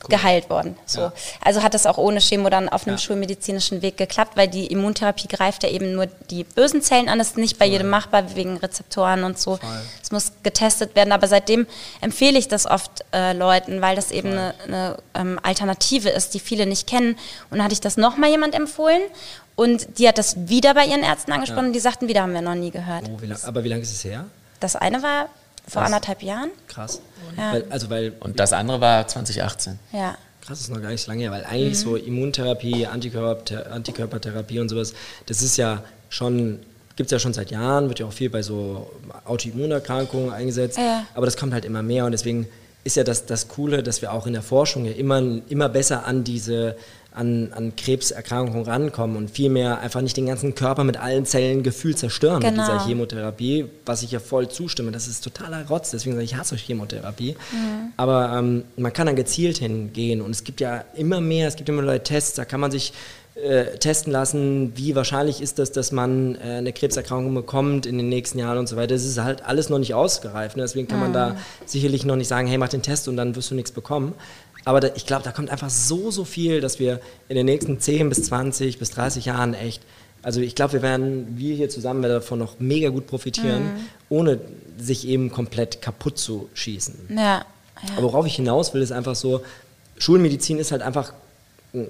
geheilt 0.09 0.50
worden. 0.50 0.76
So. 0.86 1.12
Also 1.44 1.62
hat 1.62 1.74
das 1.74 1.86
auch 1.86 1.98
ohne 1.98 2.20
Chemo 2.20 2.50
dann 2.50 2.68
auf 2.68 2.86
einem 2.86 2.98
schulmedizinischen 2.98 3.82
Weg 3.82 3.96
geklappt, 3.96 4.36
weil 4.36 4.48
die 4.48 4.66
Immuntherapie 4.66 5.28
greift 5.28 5.62
ja 5.62 5.68
eben 5.68 5.92
nur 5.92 6.07
die 6.30 6.44
bösen 6.44 6.82
Zellen 6.82 7.09
an. 7.09 7.18
Das 7.18 7.28
ist 7.28 7.38
nicht 7.38 7.59
bei 7.59 7.66
jedem 7.66 7.88
machbar 7.88 8.34
wegen 8.34 8.57
Rezeptoren 8.57 9.24
und 9.24 9.38
so. 9.38 9.59
Es 10.02 10.11
muss 10.11 10.32
getestet 10.42 10.94
werden. 10.94 11.12
Aber 11.12 11.28
seitdem 11.28 11.66
empfehle 12.00 12.38
ich 12.38 12.48
das 12.48 12.66
oft 12.66 13.04
äh, 13.12 13.32
Leuten, 13.32 13.80
weil 13.80 13.96
das 13.96 14.11
eben 14.11 14.32
eine, 14.32 14.54
eine 14.64 14.96
ähm, 15.14 15.40
Alternative 15.42 16.09
ist, 16.09 16.34
die 16.34 16.40
viele 16.40 16.66
nicht 16.66 16.86
kennen. 16.86 17.12
Und 17.50 17.59
dann 17.59 17.64
hatte 17.64 17.74
ich 17.74 17.80
das 17.80 17.96
nochmal 17.96 18.30
jemand 18.30 18.54
empfohlen. 18.54 19.02
Und 19.57 19.98
die 19.98 20.07
hat 20.07 20.18
das 20.18 20.36
wieder 20.48 20.74
bei 20.74 20.84
ihren 20.84 21.02
Ärzten 21.02 21.32
angesprochen 21.32 21.68
und 21.68 21.72
die 21.72 21.80
sagten, 21.80 22.09
wieder 22.09 22.22
haben 22.22 22.34
wir 22.34 22.42
noch 22.42 22.54
nie 22.54 22.70
gehört. 22.70 23.04
Oh, 23.11 23.20
wie 23.22 23.26
lang, 23.26 23.38
aber 23.42 23.64
wie 23.64 23.68
lange 23.68 23.82
ist 23.82 23.92
es 23.92 24.04
her? 24.04 24.26
Das 24.61 24.76
eine 24.76 25.02
war 25.02 25.28
vor 25.68 25.82
Was? 25.82 25.86
anderthalb 25.86 26.22
Jahren. 26.22 26.50
Krass. 26.68 27.00
Ja. 27.36 27.52
Weil, 27.52 27.64
also, 27.70 27.90
weil 27.90 28.12
Und 28.20 28.38
das 28.40 28.52
andere 28.52 28.80
war 28.80 29.06
2018. 29.06 29.78
Ja. 29.92 30.16
Krass, 30.46 30.60
ist 30.60 30.70
noch 30.70 30.80
gar 30.80 30.90
nicht 30.90 31.02
so 31.02 31.10
lange 31.10 31.22
her, 31.22 31.32
weil 31.32 31.44
eigentlich 31.44 31.78
so 31.78 31.96
Immuntherapie, 31.96 32.86
Antikörper, 32.86 33.72
Antikörpertherapie 33.72 34.60
und 34.60 34.68
sowas, 34.68 34.94
das 35.26 35.42
ist 35.42 35.56
ja 35.56 35.82
schon, 36.08 36.60
gibt 36.94 37.08
es 37.08 37.10
ja 37.10 37.18
schon 37.18 37.32
seit 37.34 37.50
Jahren, 37.50 37.88
wird 37.88 37.98
ja 37.98 38.06
auch 38.06 38.12
viel 38.12 38.30
bei 38.30 38.42
so 38.42 38.88
Autoimmunerkrankungen 39.24 40.32
eingesetzt, 40.32 40.78
Ja. 40.78 41.04
aber 41.14 41.26
das 41.26 41.36
kommt 41.36 41.52
halt 41.52 41.64
immer 41.64 41.82
mehr 41.82 42.04
und 42.04 42.12
deswegen 42.12 42.46
ist 42.84 42.94
ja 42.96 43.02
das, 43.02 43.26
das 43.26 43.48
Coole, 43.48 43.82
dass 43.82 44.02
wir 44.02 44.12
auch 44.12 44.28
in 44.28 44.32
der 44.34 44.42
Forschung 44.42 44.84
ja 44.84 44.92
immer, 44.92 45.20
immer 45.48 45.68
besser 45.68 46.06
an 46.06 46.22
diese 46.22 46.76
an, 47.16 47.52
an 47.54 47.74
Krebserkrankungen 47.74 48.64
rankommen 48.64 49.16
und 49.16 49.30
vielmehr 49.30 49.80
einfach 49.80 50.02
nicht 50.02 50.16
den 50.16 50.26
ganzen 50.26 50.54
Körper 50.54 50.84
mit 50.84 50.96
allen 50.98 51.24
Zellen 51.24 51.62
gefühlt 51.62 51.98
zerstören 51.98 52.42
mit 52.42 52.50
Genau. 52.50 52.64
dieser 52.66 52.86
Chemotherapie, 52.86 53.64
was 53.84 54.02
ich 54.02 54.10
ja 54.12 54.20
voll 54.20 54.48
zustimme. 54.48 54.92
Das 54.92 55.08
ist 55.08 55.24
totaler 55.24 55.66
Rotz, 55.66 55.90
deswegen 55.90 56.14
sage 56.14 56.24
ich, 56.24 56.32
ich 56.32 56.36
hasse 56.38 56.56
Chemotherapie. 56.56 57.36
Aber 57.96 58.32
ähm, 58.38 58.64
man 58.76 58.92
kann 58.92 59.06
dann 59.06 59.16
gezielt 59.16 59.58
hingehen 59.58 60.20
und 60.20 60.30
es 60.30 60.44
gibt 60.44 60.60
ja 60.60 60.84
immer 60.94 61.20
mehr, 61.20 61.48
es 61.48 61.56
gibt 61.56 61.68
immer 61.68 61.82
neue 61.82 62.02
Tests, 62.02 62.34
da 62.34 62.44
kann 62.44 62.60
man 62.60 62.70
sich 62.70 62.92
äh, 63.36 63.76
testen 63.78 64.12
lassen, 64.12 64.72
wie 64.76 64.94
wahrscheinlich 64.96 65.42
ist 65.42 65.58
das, 65.58 65.70
dass 65.70 65.92
man 65.92 66.36
äh, 66.36 66.54
eine 66.56 66.72
Krebserkrankung 66.72 67.34
bekommt 67.34 67.84
in 67.84 67.98
den 67.98 68.08
nächsten 68.08 68.38
Jahren 68.38 68.56
und 68.56 68.66
so 68.66 68.76
weiter. 68.76 68.94
Es 68.94 69.04
ist 69.04 69.22
halt 69.22 69.44
alles 69.44 69.68
noch 69.68 69.78
nicht 69.78 69.92
ausgereift. 69.92 70.56
Ne? 70.56 70.62
Deswegen 70.62 70.88
kann 70.88 71.00
man 71.00 71.12
da 71.12 71.36
sicherlich 71.66 72.06
noch 72.06 72.16
nicht 72.16 72.28
sagen, 72.28 72.46
hey, 72.48 72.56
mach 72.56 72.70
den 72.70 72.80
Test 72.80 73.08
und 73.08 73.16
dann 73.18 73.36
wirst 73.36 73.50
du 73.50 73.54
nichts 73.54 73.72
bekommen. 73.72 74.14
Aber 74.66 74.80
da, 74.80 74.88
ich 74.96 75.06
glaube, 75.06 75.22
da 75.22 75.30
kommt 75.32 75.48
einfach 75.48 75.70
so, 75.70 76.10
so 76.10 76.24
viel, 76.24 76.60
dass 76.60 76.78
wir 76.80 77.00
in 77.28 77.36
den 77.36 77.46
nächsten 77.46 77.80
10 77.80 78.08
bis 78.10 78.24
20 78.24 78.78
bis 78.78 78.90
30 78.90 79.24
Jahren 79.24 79.54
echt 79.54 79.80
Also 80.22 80.40
ich 80.40 80.56
glaube, 80.56 80.72
wir 80.74 80.82
werden, 80.82 81.38
wir 81.38 81.54
hier 81.54 81.68
zusammen 81.68 82.02
werden 82.02 82.14
davon 82.14 82.40
noch 82.40 82.58
mega 82.58 82.88
gut 82.88 83.06
profitieren, 83.06 83.62
Mhm. 83.62 83.70
ohne 84.08 84.40
sich 84.76 85.06
eben 85.06 85.30
komplett 85.30 85.80
kaputt 85.82 86.18
zu 86.18 86.48
schießen. 86.54 86.94
Ja. 87.10 87.16
ja. 87.16 87.44
Aber 87.92 88.02
worauf 88.02 88.26
ich 88.26 88.34
hinaus 88.34 88.74
will, 88.74 88.82
ist 88.82 88.90
einfach 88.90 89.14
so, 89.14 89.42
Schulmedizin 89.98 90.58
ist 90.58 90.72
halt 90.72 90.82
einfach 90.82 91.12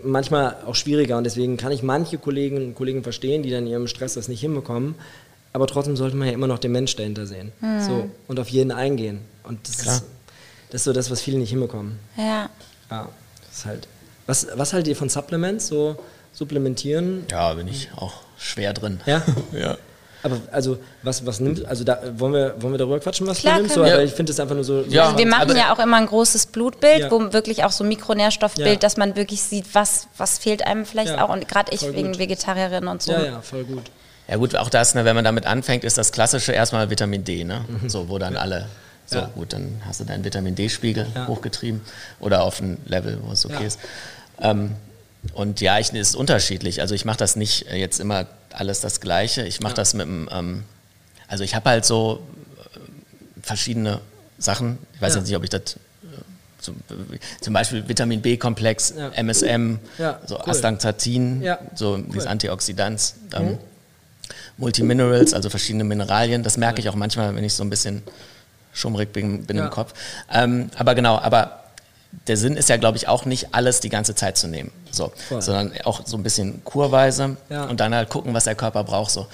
manchmal 0.04 0.56
auch 0.66 0.74
schwieriger 0.74 1.16
und 1.16 1.24
deswegen 1.24 1.56
kann 1.56 1.72
ich 1.72 1.82
manche 1.82 2.18
Kolleginnen 2.18 2.66
und 2.68 2.74
Kollegen 2.74 3.02
verstehen, 3.02 3.42
die 3.42 3.50
dann 3.50 3.64
in 3.64 3.70
ihrem 3.72 3.86
Stress 3.88 4.14
das 4.14 4.28
nicht 4.28 4.40
hinbekommen. 4.40 4.96
Aber 5.54 5.66
trotzdem 5.66 5.96
sollte 5.96 6.16
man 6.16 6.28
ja 6.28 6.34
immer 6.34 6.46
noch 6.48 6.58
den 6.58 6.72
Mensch 6.72 6.94
dahinter 6.96 7.26
sehen. 7.26 7.52
So, 7.86 8.10
und 8.28 8.38
auf 8.38 8.48
jeden 8.50 8.70
eingehen. 8.72 9.20
Und 9.44 9.66
das 9.66 9.78
Klar. 9.78 9.94
ist, 9.96 10.04
ist 10.76 10.84
so 10.84 10.92
das, 10.92 11.10
was 11.10 11.20
viele 11.20 11.38
nicht 11.38 11.50
hinbekommen. 11.50 11.98
ja. 12.16 12.48
Ja, 12.90 13.08
das 13.48 13.58
ist 13.58 13.66
halt. 13.66 13.88
Was, 14.26 14.46
was 14.54 14.72
haltet 14.72 14.88
ihr 14.88 14.96
von 14.96 15.08
Supplements? 15.08 15.66
So 15.66 15.96
supplementieren? 16.32 17.26
Ja, 17.30 17.52
bin 17.54 17.66
ich 17.66 17.90
auch 17.96 18.12
schwer 18.38 18.72
drin. 18.72 19.00
Ja? 19.06 19.22
ja. 19.52 19.76
Aber 20.22 20.38
also, 20.52 20.78
was, 21.02 21.24
was 21.26 21.40
nimmt, 21.40 21.64
also 21.66 21.82
da 21.84 22.00
wollen 22.16 22.32
wir, 22.32 22.54
wollen 22.60 22.74
wir 22.74 22.78
darüber 22.78 22.98
quatschen, 23.00 23.26
was 23.26 23.38
Klar, 23.38 23.56
du 23.56 23.60
nimmst? 23.62 23.74
So, 23.74 23.84
wir. 23.84 23.96
weil 23.96 24.06
ich 24.06 24.12
finde 24.12 24.32
es 24.32 24.38
einfach 24.40 24.54
nur 24.54 24.64
so. 24.64 24.82
Ja. 24.88 25.06
Also 25.06 25.18
wir 25.18 25.26
machen 25.26 25.42
aber- 25.50 25.56
ja 25.56 25.72
auch 25.72 25.78
immer 25.78 25.96
ein 25.96 26.06
großes 26.06 26.46
Blutbild, 26.46 27.00
Ja. 27.00 27.10
wo 27.10 27.32
wirklich 27.32 27.64
auch 27.64 27.70
so 27.72 27.82
Mikronährstoffbild, 27.84 28.66
Ja. 28.68 28.74
dass 28.76 28.96
man 28.96 29.14
wirklich 29.16 29.42
sieht, 29.42 29.66
was, 29.74 30.08
was 30.16 30.38
fehlt 30.38 30.66
einem 30.66 30.84
vielleicht 30.86 31.10
Ja, 31.12 31.24
auch. 31.24 31.28
Und 31.30 31.48
gerade 31.48 31.72
ich 31.72 31.80
voll 31.80 31.94
wegen 31.94 32.08
gut. 32.12 32.18
Vegetarierin 32.18 32.86
und 32.88 33.02
so. 33.02 33.12
ja, 33.12 33.24
ja, 33.24 33.40
voll 33.40 33.64
gut. 33.64 33.84
Ja 34.28 34.36
gut, 34.36 34.56
auch 34.56 34.68
das, 34.70 34.94
ne, 34.96 35.04
wenn 35.04 35.14
man 35.14 35.24
damit 35.24 35.46
anfängt, 35.46 35.84
ist 35.84 35.98
das 35.98 36.10
klassische 36.12 36.52
erstmal 36.52 36.90
Vitamin 36.90 37.22
D, 37.24 37.44
ne? 37.44 37.64
So, 37.86 38.08
wo 38.08 38.18
dann 38.18 38.36
alle, 38.36 38.66
so 39.06 39.16
Mhm. 39.18 39.22
Ja. 39.22 39.30
gut, 39.34 39.52
dann 39.52 39.82
hast 39.86 40.00
du 40.00 40.04
deinen 40.04 40.24
Vitamin 40.24 40.54
D-Spiegel 40.54 41.06
Ja. 41.14 41.26
hochgetrieben 41.28 41.80
oder 42.20 42.42
auf 42.42 42.60
ein 42.60 42.76
Level, 42.86 43.18
wo 43.22 43.32
es 43.32 43.44
okay 43.46 43.54
Ja. 43.60 43.66
ist. 43.66 43.78
Ähm, 44.40 44.72
und 45.34 45.60
ja, 45.60 45.78
ich, 45.78 45.88
es 45.92 46.08
ist 46.10 46.14
unterschiedlich. 46.16 46.80
Also 46.80 46.94
ich 46.94 47.04
mache 47.04 47.16
das 47.18 47.36
nicht 47.36 47.66
äh, 47.68 47.76
jetzt 47.76 47.98
immer 48.00 48.26
alles 48.52 48.80
das 48.80 49.00
Gleiche. 49.00 49.42
Ich 49.46 49.60
mache 49.60 49.74
das 49.74 49.94
mit 49.94 50.06
dem, 50.06 50.28
ähm, 50.32 50.64
also 51.28 51.42
ich 51.44 51.54
habe 51.54 51.70
halt 51.70 51.84
so 51.84 52.22
äh, 52.74 52.78
verschiedene 53.42 54.00
Sachen. 54.38 54.78
Ich 54.94 55.00
weiß 55.02 55.14
jetzt 55.14 55.26
nicht, 55.26 55.36
ob 55.36 55.44
ich 55.44 55.50
das 55.50 55.62
äh, 55.62 56.70
zum, 57.40 57.52
Beispiel 57.54 57.88
Vitamin 57.88 58.22
B-Komplex, 58.22 58.94
Ja. 58.96 59.08
MSM, 59.10 59.78
Ja, 59.98 60.20
so 60.26 60.36
cool. 60.36 60.50
Astaxanthin, 60.50 61.42
Ja, 61.42 61.58
so 61.74 61.96
dieses 61.96 62.24
cool. 62.24 62.28
Antioxidants. 62.28 63.14
Ähm, 63.34 63.58
Multiminerals, 64.58 65.34
also 65.34 65.50
verschiedene 65.50 65.84
Mineralien. 65.84 66.42
Das 66.42 66.56
merke 66.56 66.80
ich 66.80 66.88
auch 66.88 66.94
manchmal, 66.94 67.34
wenn 67.34 67.44
ich 67.44 67.52
so 67.54 67.62
ein 67.62 67.70
bisschen 67.70 68.02
schummrig 68.76 69.12
bin, 69.12 69.44
bin 69.46 69.56
Ja. 69.56 69.64
im 69.64 69.70
Kopf. 69.70 69.92
Ähm, 70.32 70.70
aber 70.76 70.94
genau, 70.94 71.18
aber 71.18 71.64
der 72.28 72.36
Sinn 72.36 72.56
ist 72.56 72.68
ja, 72.68 72.76
glaube 72.76 72.96
ich, 72.96 73.08
auch 73.08 73.24
nicht 73.24 73.54
alles 73.54 73.80
die 73.80 73.88
ganze 73.88 74.14
Zeit 74.14 74.38
zu 74.38 74.46
nehmen, 74.48 74.70
so, 74.90 75.12
Voll. 75.28 75.42
sondern 75.42 75.72
auch 75.84 76.02
so 76.06 76.16
ein 76.16 76.22
bisschen 76.22 76.62
kurweise 76.64 77.36
Ja. 77.50 77.64
und 77.64 77.80
dann 77.80 77.94
halt 77.94 78.08
gucken, 78.08 78.32
was 78.34 78.44
der 78.44 78.54
Körper 78.54 78.84
braucht. 78.84 79.10
So. 79.10 79.26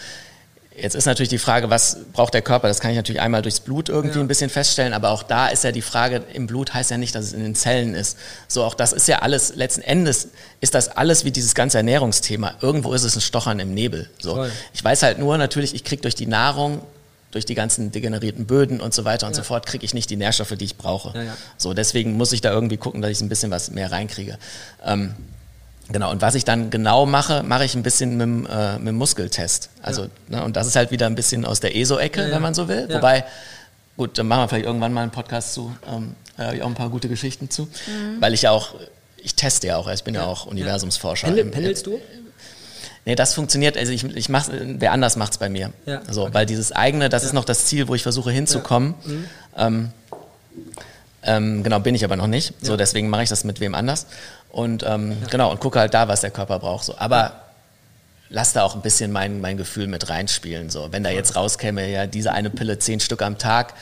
Jetzt 0.74 0.94
ist 0.96 1.04
natürlich 1.04 1.28
die 1.28 1.38
Frage, 1.38 1.68
was 1.68 1.98
braucht 2.14 2.32
der 2.32 2.40
Körper? 2.40 2.66
Das 2.66 2.80
kann 2.80 2.90
ich 2.90 2.96
natürlich 2.96 3.20
einmal 3.20 3.42
durchs 3.42 3.60
Blut 3.60 3.88
irgendwie 3.90 4.16
Ja. 4.16 4.24
ein 4.24 4.26
bisschen 4.28 4.48
feststellen, 4.48 4.94
aber 4.94 5.10
auch 5.10 5.22
da 5.22 5.48
ist 5.48 5.64
ja 5.64 5.70
die 5.70 5.82
Frage, 5.82 6.22
im 6.32 6.46
Blut 6.46 6.72
heißt 6.72 6.90
ja 6.90 6.96
nicht, 6.96 7.14
dass 7.14 7.26
es 7.26 7.32
in 7.34 7.42
den 7.42 7.54
Zellen 7.54 7.94
ist. 7.94 8.16
So, 8.48 8.64
auch 8.64 8.74
das 8.74 8.92
ist 8.94 9.06
ja 9.06 9.18
alles, 9.18 9.54
letzten 9.54 9.82
Endes 9.82 10.28
ist 10.62 10.74
das 10.74 10.88
alles 10.88 11.24
wie 11.26 11.30
dieses 11.30 11.54
ganze 11.54 11.76
Ernährungsthema. 11.76 12.54
Irgendwo 12.62 12.94
ist 12.94 13.04
es 13.04 13.14
ein 13.16 13.20
Stochern 13.20 13.60
im 13.60 13.74
Nebel. 13.74 14.08
So. 14.18 14.34
Voll. 14.34 14.50
Ich 14.72 14.82
weiß 14.82 15.02
halt 15.02 15.18
nur 15.18 15.36
natürlich, 15.36 15.74
ich 15.74 15.84
kriege 15.84 16.00
durch 16.02 16.14
die 16.14 16.26
Nahrung, 16.26 16.80
durch 17.32 17.44
die 17.44 17.54
ganzen 17.54 17.90
degenerierten 17.90 18.46
Böden 18.46 18.80
und 18.80 18.94
so 18.94 19.04
weiter 19.04 19.26
und 19.26 19.34
so 19.34 19.42
fort, 19.42 19.66
kriege 19.66 19.84
ich 19.84 19.94
nicht 19.94 20.08
die 20.10 20.16
Nährstoffe, 20.16 20.54
die 20.56 20.64
ich 20.64 20.76
brauche. 20.76 21.16
Ja, 21.18 21.24
ja. 21.24 21.36
So, 21.56 21.74
deswegen 21.74 22.16
muss 22.16 22.32
ich 22.32 22.42
da 22.42 22.52
irgendwie 22.52 22.76
gucken, 22.76 23.02
dass 23.02 23.10
ich 23.10 23.20
ein 23.20 23.28
bisschen 23.28 23.50
was 23.50 23.70
mehr 23.70 23.90
reinkriege. 23.90 24.38
Ähm, 24.84 25.14
Genau, 25.90 26.10
und 26.10 26.22
was 26.22 26.36
ich 26.36 26.44
dann 26.44 26.70
genau 26.70 27.06
mache, 27.06 27.42
mache 27.42 27.64
ich 27.64 27.74
ein 27.74 27.82
bisschen 27.82 28.12
mit, 28.16 28.22
dem, 28.22 28.46
äh, 28.46 28.78
mit 28.78 28.88
dem 28.88 28.96
Muskeltest. 28.96 29.68
Also, 29.82 30.06
ne, 30.28 30.42
und 30.42 30.56
das 30.56 30.66
ist 30.66 30.76
halt 30.76 30.90
wieder 30.90 31.06
ein 31.06 31.16
bisschen 31.16 31.44
aus 31.44 31.60
der 31.60 31.76
ESO-Ecke, 31.76 32.20
Ja, 32.20 32.28
ja. 32.28 32.34
wenn 32.34 32.40
man 32.40 32.54
so 32.54 32.68
will. 32.68 32.86
Ja. 32.88 32.96
Wobei, 32.96 33.24
gut, 33.96 34.16
dann 34.16 34.28
machen 34.28 34.42
wir 34.44 34.48
vielleicht 34.48 34.66
irgendwann 34.66 34.92
mal 34.92 35.02
einen 35.02 35.10
Podcast 35.10 35.52
zu, 35.52 35.74
ähm, 35.92 36.14
da 36.36 36.46
habe 36.46 36.56
ich 36.56 36.62
auch 36.62 36.68
ein 36.68 36.74
paar 36.74 36.88
gute 36.88 37.08
Geschichten 37.08 37.50
zu. 37.50 37.68
Weil 38.20 38.32
ich 38.32 38.42
ja 38.42 38.52
auch, 38.52 38.74
ich 39.18 39.34
teste 39.34 39.66
ja 39.66 39.76
auch, 39.76 39.90
ich 39.90 40.04
bin 40.04 40.14
ja, 40.14 40.24
auch 40.24 40.46
Universumsforscher. 40.46 41.26
Pendel, 41.26 41.46
pendelst 41.46 41.86
du? 41.86 42.00
Nee, 43.04 43.16
das 43.16 43.34
funktioniert, 43.34 43.76
also 43.76 43.90
ich, 43.92 44.04
ich 44.04 44.28
mach's, 44.28 44.48
wer 44.52 44.92
anders 44.92 45.16
macht 45.16 45.32
es 45.32 45.38
bei 45.38 45.48
mir. 45.48 45.72
Ja, 45.86 46.02
so, 46.08 46.22
okay. 46.22 46.34
Weil 46.34 46.46
dieses 46.46 46.70
eigene, 46.70 47.08
das 47.08 47.24
ist 47.24 47.32
noch 47.32 47.44
das 47.44 47.66
Ziel, 47.66 47.88
wo 47.88 47.94
ich 47.96 48.02
versuche 48.04 48.30
hinzukommen. 48.30 48.94
Ähm, 49.56 49.90
ähm, 51.24 51.62
genau, 51.62 51.78
bin 51.80 51.94
ich 51.94 52.04
aber 52.04 52.16
noch 52.16 52.26
nicht. 52.26 52.54
So, 52.62 52.72
Ja. 52.72 52.76
deswegen 52.76 53.08
mache 53.08 53.22
ich 53.24 53.28
das 53.28 53.44
mit 53.44 53.60
wem 53.60 53.74
anders. 53.74 54.06
Und 54.50 54.84
ähm, 54.86 55.16
genau, 55.30 55.50
und 55.50 55.60
gucke 55.60 55.78
halt 55.78 55.94
da, 55.94 56.08
was 56.08 56.20
der 56.20 56.30
Körper 56.30 56.58
braucht. 56.58 56.84
So. 56.84 56.96
Aber 56.98 57.32
lass 58.28 58.52
da 58.52 58.62
auch 58.64 58.74
ein 58.74 58.82
bisschen 58.82 59.12
mein, 59.12 59.40
mein 59.40 59.56
Gefühl 59.56 59.86
mit 59.86 60.08
reinspielen. 60.08 60.70
So. 60.70 60.88
Wenn 60.92 61.02
da 61.04 61.10
jetzt 61.10 61.36
rauskäme, 61.36 61.88
ja, 61.90 62.06
diese 62.06 62.32
eine 62.32 62.50
Pille 62.50 62.78
zehn 62.78 63.00
Stück 63.00 63.22
am 63.22 63.38
Tag, 63.38 63.74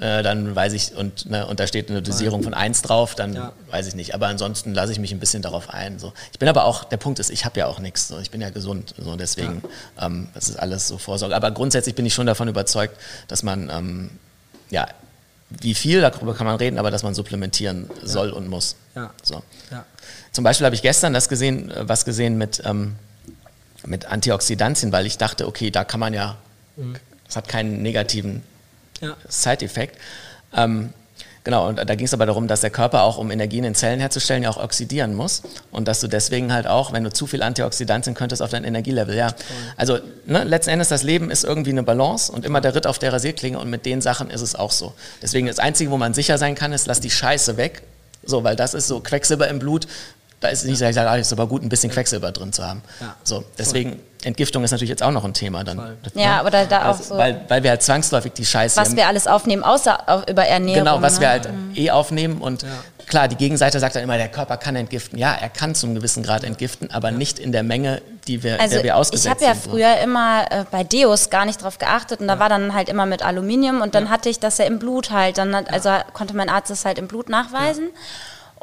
äh, 0.00 0.22
dann 0.22 0.54
weiß 0.56 0.72
ich, 0.72 0.94
und, 0.96 1.30
ne, 1.30 1.46
und 1.46 1.60
da 1.60 1.66
steht 1.66 1.88
eine 1.88 2.02
Dosierung 2.02 2.42
von 2.42 2.52
eins 2.54 2.82
drauf, 2.82 3.14
dann 3.14 3.34
Ja. 3.34 3.52
weiß 3.70 3.86
ich 3.86 3.94
nicht. 3.94 4.14
Aber 4.14 4.26
ansonsten 4.26 4.74
lasse 4.74 4.90
ich 4.92 4.98
mich 4.98 5.12
ein 5.12 5.20
bisschen 5.20 5.40
darauf 5.42 5.70
ein. 5.70 5.98
So. 6.00 6.12
Ich 6.32 6.38
bin 6.40 6.48
aber 6.48 6.64
auch, 6.64 6.84
der 6.84 6.96
Punkt 6.96 7.18
ist, 7.20 7.30
ich 7.30 7.44
habe 7.44 7.58
ja 7.60 7.66
auch 7.66 7.78
nichts. 7.78 8.08
So. 8.08 8.18
Ich 8.18 8.30
bin 8.32 8.40
ja 8.40 8.50
gesund. 8.50 8.94
So. 8.98 9.14
Deswegen, 9.16 9.62
ähm, 10.00 10.28
das 10.34 10.48
ist 10.48 10.56
alles 10.58 10.88
so 10.88 10.98
Vorsorge. 10.98 11.36
Aber 11.36 11.50
grundsätzlich 11.52 11.94
bin 11.94 12.06
ich 12.06 12.14
schon 12.14 12.26
davon 12.26 12.48
überzeugt, 12.48 12.96
dass 13.28 13.42
man, 13.44 13.70
ähm, 13.70 14.10
ja, 14.70 14.88
wie 15.60 15.74
viel, 15.74 16.00
darüber 16.00 16.34
kann 16.34 16.46
man 16.46 16.56
reden, 16.56 16.78
aber 16.78 16.90
dass 16.90 17.04
man 17.04 17.14
supplementieren 17.14 17.88
soll 18.02 18.30
und 18.30 18.48
muss. 18.48 18.74
Ja. 18.96 19.10
So. 19.22 19.42
Ja. 19.70 19.84
Zum 20.32 20.42
Beispiel 20.42 20.64
habe 20.64 20.74
ich 20.74 20.82
gestern 20.82 21.12
das 21.12 21.28
gesehen, 21.28 21.70
äh, 21.70 21.88
was 21.88 22.04
gesehen 22.04 22.36
mit, 22.36 22.62
ähm, 22.64 22.96
mit 23.86 24.06
Antioxidantien, 24.06 24.90
weil 24.90 25.06
ich 25.06 25.18
dachte, 25.18 25.46
okay, 25.46 25.70
da 25.70 25.84
kann 25.84 26.00
man 26.00 26.14
ja, 26.14 26.36
das 27.26 27.36
hat 27.36 27.46
keinen 27.48 27.82
negativen 27.82 28.42
Ja. 29.00 29.16
Side-Effekt. 29.28 29.98
Ähm, 30.56 30.92
genau, 31.42 31.68
und 31.68 31.76
da 31.76 31.94
ging 31.94 32.06
es 32.06 32.14
aber 32.14 32.26
darum, 32.26 32.48
dass 32.48 32.60
der 32.60 32.70
Körper 32.70 33.02
auch, 33.02 33.18
um 33.18 33.30
Energie 33.30 33.58
in 33.58 33.64
den 33.64 33.74
Zellen 33.74 34.00
herzustellen, 34.00 34.42
ja 34.42 34.50
auch 34.50 34.56
oxidieren 34.56 35.14
muss. 35.14 35.42
Und 35.70 35.88
dass 35.88 36.00
du 36.00 36.08
deswegen 36.08 36.52
halt 36.52 36.66
auch, 36.66 36.92
wenn 36.92 37.04
du 37.04 37.12
zu 37.12 37.26
viel 37.26 37.42
Antioxidantien 37.42 38.14
könntest, 38.14 38.42
auf 38.42 38.50
dein 38.50 38.64
Energielevel, 38.64 39.16
ja. 39.16 39.34
Also 39.76 39.98
ne, 40.26 40.44
letzten 40.44 40.70
Endes, 40.70 40.88
das 40.88 41.02
Leben 41.02 41.30
ist 41.30 41.44
irgendwie 41.44 41.70
eine 41.70 41.82
Balance 41.82 42.30
und 42.32 42.44
immer 42.44 42.60
der 42.60 42.74
Ritt 42.74 42.86
auf 42.86 42.98
der 42.98 43.12
Rasierklinge 43.12 43.58
und 43.58 43.68
mit 43.68 43.86
den 43.86 44.00
Sachen 44.00 44.30
ist 44.30 44.40
es 44.40 44.54
auch 44.54 44.72
so. 44.72 44.94
Deswegen 45.22 45.46
das 45.46 45.58
Einzige, 45.58 45.90
wo 45.90 45.96
man 45.96 46.14
sicher 46.14 46.38
sein 46.38 46.54
kann, 46.54 46.72
ist, 46.72 46.86
lass 46.86 47.00
die 47.00 47.10
Scheiße 47.10 47.56
weg. 47.56 47.82
So, 48.26 48.42
weil 48.42 48.56
das 48.56 48.72
ist 48.72 48.86
so 48.86 49.00
Quecksilber 49.00 49.48
im 49.48 49.58
Blut. 49.58 49.86
Da 50.44 50.50
ist 50.50 50.66
nicht, 50.66 50.78
dass 50.78 50.90
ich 50.90 50.94
sage, 50.94 51.08
ah, 51.08 51.16
ist 51.16 51.32
aber 51.32 51.46
gut, 51.46 51.62
ein 51.62 51.70
bisschen 51.70 51.90
Quecksilber 51.90 52.30
drin 52.30 52.52
zu 52.52 52.66
haben. 52.66 52.82
Ja. 53.00 53.16
So, 53.24 53.44
deswegen, 53.56 53.98
Entgiftung 54.24 54.62
ist 54.62 54.72
natürlich 54.72 54.90
jetzt 54.90 55.02
auch 55.02 55.10
noch 55.10 55.24
ein 55.24 55.32
Thema 55.32 55.64
dann. 55.64 55.78
Voll. 55.78 55.96
Ja, 56.16 56.44
oder 56.44 56.66
da 56.66 56.90
auch 56.90 57.00
so, 57.00 57.16
Weil, 57.16 57.46
weil 57.48 57.62
wir 57.62 57.70
halt 57.70 57.82
zwangsläufig 57.82 58.34
die 58.34 58.44
Scheiße 58.44 58.78
was 58.78 58.94
wir 58.94 59.06
alles 59.06 59.26
aufnehmen, 59.26 59.62
außer 59.62 60.06
auf, 60.06 60.28
über 60.28 60.44
Ernährung. 60.44 60.84
Genau, 60.84 61.00
was 61.00 61.14
ne? 61.14 61.20
wir 61.22 61.28
halt 61.30 61.48
eh 61.76 61.90
aufnehmen 61.90 62.42
und 62.42 62.66
klar, 63.06 63.26
die 63.26 63.36
Gegenseite 63.36 63.80
sagt 63.80 63.96
dann 63.96 64.02
immer, 64.02 64.18
der 64.18 64.28
Körper 64.28 64.58
kann 64.58 64.76
entgiften. 64.76 65.18
Ja, 65.18 65.32
er 65.32 65.48
kann 65.48 65.74
zum 65.74 65.94
gewissen 65.94 66.22
Grad 66.22 66.44
entgiften, 66.44 66.90
aber 66.90 67.10
nicht 67.10 67.38
in 67.38 67.50
der 67.50 67.62
Menge, 67.62 68.02
die 68.26 68.42
wir, 68.42 68.60
Also 68.60 68.74
der 68.74 68.84
wir 68.84 68.96
ausgesetzt 68.96 69.24
ich 69.24 69.30
habe 69.30 69.56
ja 69.56 69.58
sind. 69.58 69.70
früher 69.70 69.96
immer 70.00 70.44
äh, 70.50 70.64
bei 70.70 70.84
Deos 70.84 71.30
gar 71.30 71.46
nicht 71.46 71.62
drauf 71.62 71.78
geachtet 71.78 72.20
und 72.20 72.28
da 72.28 72.38
war 72.38 72.50
dann 72.50 72.74
halt 72.74 72.90
immer 72.90 73.06
mit 73.06 73.24
Aluminium 73.24 73.80
und 73.80 73.94
dann 73.94 74.10
hatte 74.10 74.28
ich 74.28 74.40
das 74.40 74.58
ja 74.58 74.66
im 74.66 74.78
Blut 74.78 75.10
halt. 75.10 75.38
Dann 75.38 75.56
hat, 75.56 75.72
also 75.72 75.90
konnte 76.12 76.36
mein 76.36 76.50
Arzt 76.50 76.70
das 76.70 76.84
halt 76.84 76.98
im 76.98 77.08
Blut 77.08 77.30
nachweisen. 77.30 77.88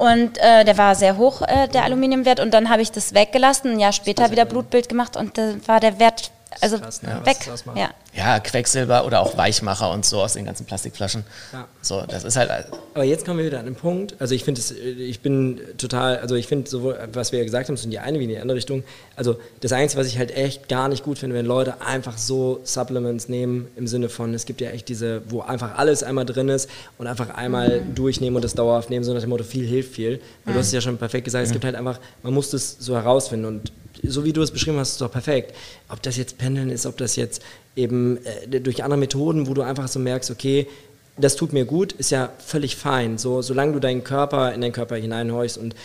Und 0.02 0.40
äh, 0.40 0.66
der 0.66 0.80
war 0.80 0.96
sehr 0.96 1.18
hoch, 1.18 1.44
äh, 1.44 1.68
der 1.68 1.84
Aluminiumwert. 1.84 2.40
Und 2.40 2.56
dann 2.56 2.72
habe 2.72 2.82
ich 2.82 2.92
das 2.92 3.14
weggelassen, 3.14 3.74
ein 3.74 3.80
Jahr 3.80 3.92
später 3.92 4.32
wieder 4.32 4.46
Blutbild 4.46 4.90
gemacht 4.90 5.16
und 5.16 5.38
da 5.38 5.54
war 5.68 5.80
der 5.80 6.00
Wert 6.00 6.32
also 6.60 6.78
krass, 6.78 7.02
ne, 7.02 7.22
weg. 7.24 7.38
Ja. 7.76 7.92
Ja, 8.14 8.40
Quecksilber 8.40 9.06
oder 9.06 9.22
auch 9.22 9.38
Weichmacher 9.38 9.90
und 9.92 10.06
so 10.06 10.22
aus 10.22 10.34
den 10.34 10.44
ganzen 10.44 10.66
Plastikflaschen. 10.66 11.24
Ja. 11.54 11.68
So, 11.82 12.04
das 12.08 12.26
ist 12.26 12.36
halt, 12.36 12.50
Aber 12.94 13.06
jetzt 13.06 13.26
kommen 13.26 13.40
wir 13.40 13.46
wieder 13.46 13.60
an 13.60 13.66
den 13.66 13.76
Punkt. 13.76 14.16
Also 14.20 14.36
ich 14.36 14.44
finde 14.44 14.60
es, 14.60 14.72
ich 14.72 15.22
bin 15.22 15.62
total, 15.78 16.18
also 16.18 16.36
ich 16.36 16.48
finde 16.48 16.70
sowohl, 16.70 17.00
was 17.14 17.32
wir 17.32 17.40
ja 17.40 17.46
gesagt 17.46 17.70
haben, 17.70 17.78
so 17.78 17.86
in 17.86 17.92
die 17.92 18.00
eine 18.00 18.20
wie 18.20 18.24
in 18.24 18.30
die 18.30 18.38
andere 18.38 18.58
Richtung. 18.58 18.84
Also 19.16 19.40
das 19.62 19.72
Einzige, 19.72 20.02
was 20.02 20.08
ich 20.08 20.18
halt 20.18 20.36
echt 20.36 20.68
gar 20.68 20.90
nicht 20.90 21.04
gut 21.06 21.20
finde, 21.20 21.38
wenn 21.38 21.46
Leute 21.46 21.82
einfach 21.82 22.18
so 22.18 22.60
Supplements 22.66 23.30
nehmen, 23.30 23.68
im 23.78 23.88
Sinne 23.88 24.10
von, 24.10 24.34
es 24.34 24.46
gibt 24.46 24.60
ja 24.60 24.72
echt 24.72 24.90
diese, 24.90 25.22
wo 25.30 25.42
einfach 25.42 25.78
alles 25.78 26.04
einmal 26.04 26.26
drin 26.26 26.50
ist 26.50 26.70
und 26.98 27.08
einfach 27.08 27.30
einmal 27.30 27.82
durchnehmen 27.96 28.36
und 28.36 28.44
das 28.44 28.56
dauerhaft 28.56 28.90
nehmen, 28.90 29.06
so 29.06 29.14
nach 29.14 29.22
dem 29.22 29.30
Motto, 29.30 29.46
viel 29.46 29.66
hilft 29.66 29.94
viel. 29.94 30.22
Weil 30.44 30.54
du 30.54 30.60
hast 30.60 30.68
es 30.68 30.74
ja 30.74 30.82
schon 30.82 30.98
perfekt 30.98 31.26
gesagt, 31.26 31.46
es 31.46 31.54
gibt 31.54 31.64
halt 31.64 31.76
einfach, 31.76 32.00
man 32.24 32.34
muss 32.34 32.50
das 32.50 32.76
so 32.78 32.96
herausfinden 32.96 33.46
und 33.46 33.72
so 34.04 34.24
wie 34.24 34.34
du 34.34 34.42
es 34.42 34.52
beschrieben 34.52 34.78
hast, 34.78 34.94
ist 34.94 35.02
doch 35.02 35.12
perfekt. 35.12 35.56
Ob 35.90 36.02
das 36.02 36.18
jetzt 36.18 36.38
Pendeln 36.38 36.70
ist, 36.70 36.86
ob 36.86 36.98
das 36.98 37.16
jetzt 37.16 37.42
eben 37.76 38.20
äh, 38.26 38.60
durch 38.60 38.84
andere 38.84 39.00
Methoden, 39.00 39.48
wo 39.48 39.54
du 39.54 39.62
einfach 39.62 39.88
so 39.88 40.00
merkst, 40.00 40.32
okay, 40.32 40.68
das 41.18 41.36
tut 41.36 41.54
mir 41.54 41.66
gut, 41.66 41.94
ist 41.94 42.12
ja 42.12 42.32
völlig 42.40 42.76
fein. 42.76 43.18
So, 43.18 43.42
solange 43.42 43.74
du 43.74 43.80
deinen 43.80 44.04
Körper 44.04 44.54
in 44.54 44.62
deinen 44.62 44.72
Körper 44.72 44.96
hineinhorchst 44.96 45.58
und 45.58 45.76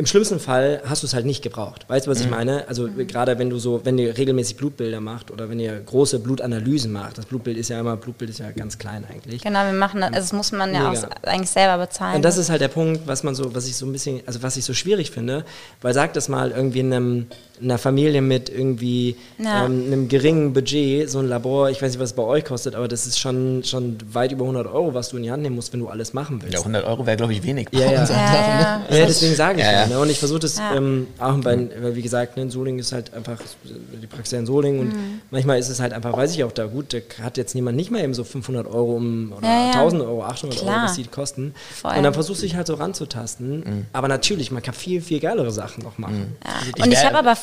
im 0.00 0.06
schlimmsten 0.06 0.40
Fall 0.40 0.80
hast 0.86 1.02
du 1.02 1.06
es 1.06 1.12
halt 1.12 1.26
nicht 1.26 1.42
gebraucht. 1.42 1.84
Weißt 1.88 2.06
du, 2.06 2.10
was 2.10 2.20
ich 2.20 2.24
Mhm. 2.26 2.30
meine? 2.32 2.68
Also 2.68 2.88
gerade 3.06 3.38
wenn 3.38 3.50
du 3.50 3.58
so, 3.58 3.82
wenn 3.84 3.98
ihr 3.98 4.16
regelmäßig 4.16 4.56
Blutbilder 4.56 5.00
macht 5.00 5.30
oder 5.30 5.50
wenn 5.50 5.60
ihr 5.60 5.78
große 5.78 6.18
Blutanalysen 6.20 6.90
macht, 6.90 7.18
das 7.18 7.26
Blutbild 7.26 7.58
ist 7.58 7.68
ja 7.68 7.78
immer, 7.78 7.96
Blutbild 7.96 8.30
ist 8.30 8.38
ja 8.38 8.50
ganz 8.50 8.78
klein 8.78 9.04
eigentlich. 9.10 9.42
Genau, 9.42 9.62
wir 9.66 9.72
machen 9.74 10.00
das, 10.00 10.08
also 10.14 10.20
das 10.20 10.32
muss 10.32 10.52
man 10.52 10.72
ja 10.74 10.88
Mega. 10.90 11.02
auch 11.06 11.28
eigentlich 11.28 11.50
selber 11.50 11.84
bezahlen. 11.84 12.16
Und 12.16 12.22
das 12.24 12.38
ist 12.38 12.48
halt 12.48 12.62
der 12.62 12.68
Punkt, 12.68 13.02
was 13.06 13.22
man 13.22 13.34
so, 13.34 13.54
was 13.54 13.66
ich 13.68 13.76
so 13.76 13.84
ein 13.84 13.92
bisschen, 13.92 14.22
also 14.26 14.42
was 14.42 14.56
ich 14.56 14.64
so 14.64 14.72
schwierig 14.72 15.10
finde, 15.10 15.44
weil 15.82 15.92
sag 15.92 16.14
das 16.14 16.28
mal 16.30 16.50
irgendwie 16.50 16.80
in 16.80 16.92
einem, 16.94 17.26
einer 17.62 17.76
Familie 17.76 18.22
mit 18.22 18.48
irgendwie 18.48 19.16
Ja. 19.36 19.66
ähm, 19.66 19.84
einem 19.86 20.08
geringen 20.08 20.54
Budget, 20.54 21.10
so 21.10 21.18
ein 21.18 21.28
Labor, 21.28 21.68
ich 21.68 21.82
weiß 21.82 21.90
nicht, 21.92 22.00
was 22.00 22.10
es 22.10 22.16
bei 22.16 22.22
euch 22.22 22.46
kostet, 22.46 22.74
aber 22.74 22.88
das 22.88 23.06
ist 23.06 23.18
schon, 23.18 23.62
schon 23.64 23.98
weit 24.14 24.32
über 24.32 24.44
100 24.46 24.66
Euro, 24.66 24.94
was 24.94 25.10
du 25.10 25.18
in 25.18 25.24
die 25.24 25.30
Hand 25.30 25.42
nehmen 25.42 25.56
musst, 25.56 25.70
wenn 25.74 25.80
du 25.80 25.88
alles 25.88 26.14
machen 26.14 26.40
willst. 26.40 26.54
Ja, 26.54 26.60
100 26.60 26.84
Euro 26.86 27.04
wäre, 27.04 27.18
glaube 27.18 27.34
ich, 27.34 27.42
wenig. 27.42 27.68
Ja, 27.72 27.90
ja. 27.92 28.00
uns. 28.00 28.08
ja, 28.08 28.16
ja. 28.16 28.82
Ja, 28.98 29.06
deswegen 29.06 29.34
sage 29.34 29.58
ich 29.60 29.66
ja. 29.66 29.86
Ne? 29.90 29.98
Und 29.98 30.08
ich 30.08 30.18
versuche 30.18 30.38
das 30.38 30.56
Ja. 30.58 30.74
ähm, 30.76 31.08
auch 31.18 31.34
bei, 31.38 31.68
weil 31.82 31.96
wie 31.96 32.02
gesagt, 32.02 32.36
ne, 32.36 32.42
in 32.44 32.50
Solingen 32.50 32.78
ist 32.78 32.92
halt 32.92 33.12
einfach 33.12 33.38
die 33.64 34.06
Praxis 34.06 34.38
in 34.38 34.46
Solingen 34.46 34.80
und 34.80 34.88
Mhm. 34.94 35.20
manchmal 35.30 35.58
ist 35.58 35.68
es 35.68 35.80
halt 35.80 35.92
einfach, 35.92 36.16
weiß 36.16 36.32
ich 36.32 36.44
auch 36.44 36.52
da, 36.52 36.66
gut, 36.66 36.92
da 36.94 36.98
hat 37.24 37.36
jetzt 37.36 37.54
niemand 37.54 37.76
nicht 37.76 37.90
mal 37.90 38.00
eben 38.02 38.14
so 38.14 38.22
500 38.24 38.66
Euro 38.68 38.94
um, 38.96 39.32
oder 39.36 39.46
Ja, 39.46 39.64
ja. 39.66 39.72
1000 39.72 40.02
Euro, 40.02 40.22
800 40.24 40.58
Euro, 40.60 40.66
Klar. 40.70 40.84
was 40.84 40.94
die 40.94 41.04
kosten. 41.04 41.54
Voll. 41.82 41.96
Und 41.96 42.02
dann 42.04 42.14
versuchst 42.14 42.40
du 42.42 42.46
dich 42.46 42.54
halt 42.54 42.66
so 42.68 42.74
ranzutasten. 42.74 43.58
Mhm. 43.60 43.86
Aber 43.92 44.08
natürlich, 44.08 44.50
man 44.50 44.62
kann 44.62 44.74
viel, 44.74 45.02
viel 45.02 45.18
geilere 45.20 45.50
Sachen 45.50 45.82
noch 45.82 45.98
machen. 45.98 46.36
Also 46.44 46.72
Und 46.84 46.92
ich 46.92 47.04
habe 47.04 47.18
aber, 47.18 47.36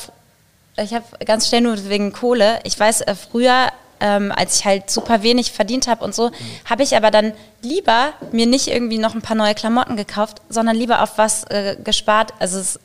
ich 0.82 0.94
habe 0.94 1.04
ganz 1.26 1.48
schnell 1.48 1.60
nur 1.60 1.76
wegen 1.88 2.12
Kohle, 2.12 2.60
ich 2.64 2.78
weiß, 2.80 3.02
äh, 3.02 3.14
früher, 3.14 3.68
ähm, 4.00 4.32
als 4.34 4.58
ich 4.58 4.64
halt 4.64 4.90
super 4.90 5.22
wenig 5.22 5.52
verdient 5.52 5.86
habe 5.86 6.04
und 6.04 6.14
so, 6.14 6.30
habe 6.64 6.82
ich 6.82 6.96
aber 6.96 7.10
dann 7.10 7.32
lieber 7.62 8.12
mir 8.32 8.46
nicht 8.46 8.68
irgendwie 8.68 8.98
noch 8.98 9.14
ein 9.14 9.22
paar 9.22 9.36
neue 9.36 9.54
Klamotten 9.54 9.96
gekauft, 9.96 10.42
sondern 10.48 10.76
lieber 10.76 11.02
auf 11.02 11.18
was 11.18 11.44
äh, 11.44 11.76
gespart. 11.82 12.32
Also 12.38 12.58
es, 12.58 12.78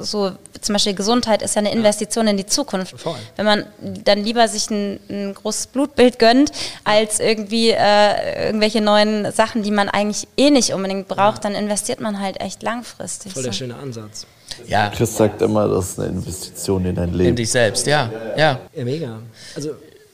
so 0.00 0.32
zum 0.60 0.74
Beispiel 0.74 0.94
Gesundheit 0.94 1.42
ist 1.42 1.56
ja 1.56 1.60
eine 1.60 1.72
Investition 1.72 2.26
in 2.28 2.36
die 2.36 2.46
Zukunft. 2.46 2.98
Voll. 3.00 3.16
Wenn 3.36 3.46
man 3.46 3.66
dann 3.80 4.22
lieber 4.22 4.46
sich 4.46 4.70
ein, 4.70 5.00
ein 5.08 5.34
großes 5.34 5.68
Blutbild 5.68 6.18
gönnt, 6.18 6.52
als 6.84 7.18
irgendwie 7.18 7.70
äh, 7.70 8.46
irgendwelche 8.46 8.80
neuen 8.80 9.32
Sachen, 9.32 9.62
die 9.62 9.70
man 9.70 9.88
eigentlich 9.88 10.28
eh 10.36 10.50
nicht 10.50 10.72
unbedingt 10.72 11.08
braucht, 11.08 11.44
dann 11.44 11.54
investiert 11.54 12.00
man 12.00 12.20
halt 12.20 12.40
echt 12.40 12.62
langfristig. 12.62 13.32
Voll 13.32 13.42
der 13.42 13.52
so. 13.52 13.58
schöne 13.58 13.76
Ansatz. 13.76 14.26
Ja, 14.66 14.88
Chris 14.90 15.16
sagt 15.16 15.42
immer, 15.42 15.68
das 15.68 15.90
ist 15.90 16.00
eine 16.00 16.08
Investition 16.08 16.84
in 16.84 16.94
dein 16.94 17.08
in 17.10 17.14
Leben. 17.14 17.36
dich 17.36 17.50
selbst, 17.50 17.86
ja. 17.86 18.10
ja. 18.36 18.60
Ja, 18.74 18.84
mega. 18.84 19.18
Also 19.54 19.70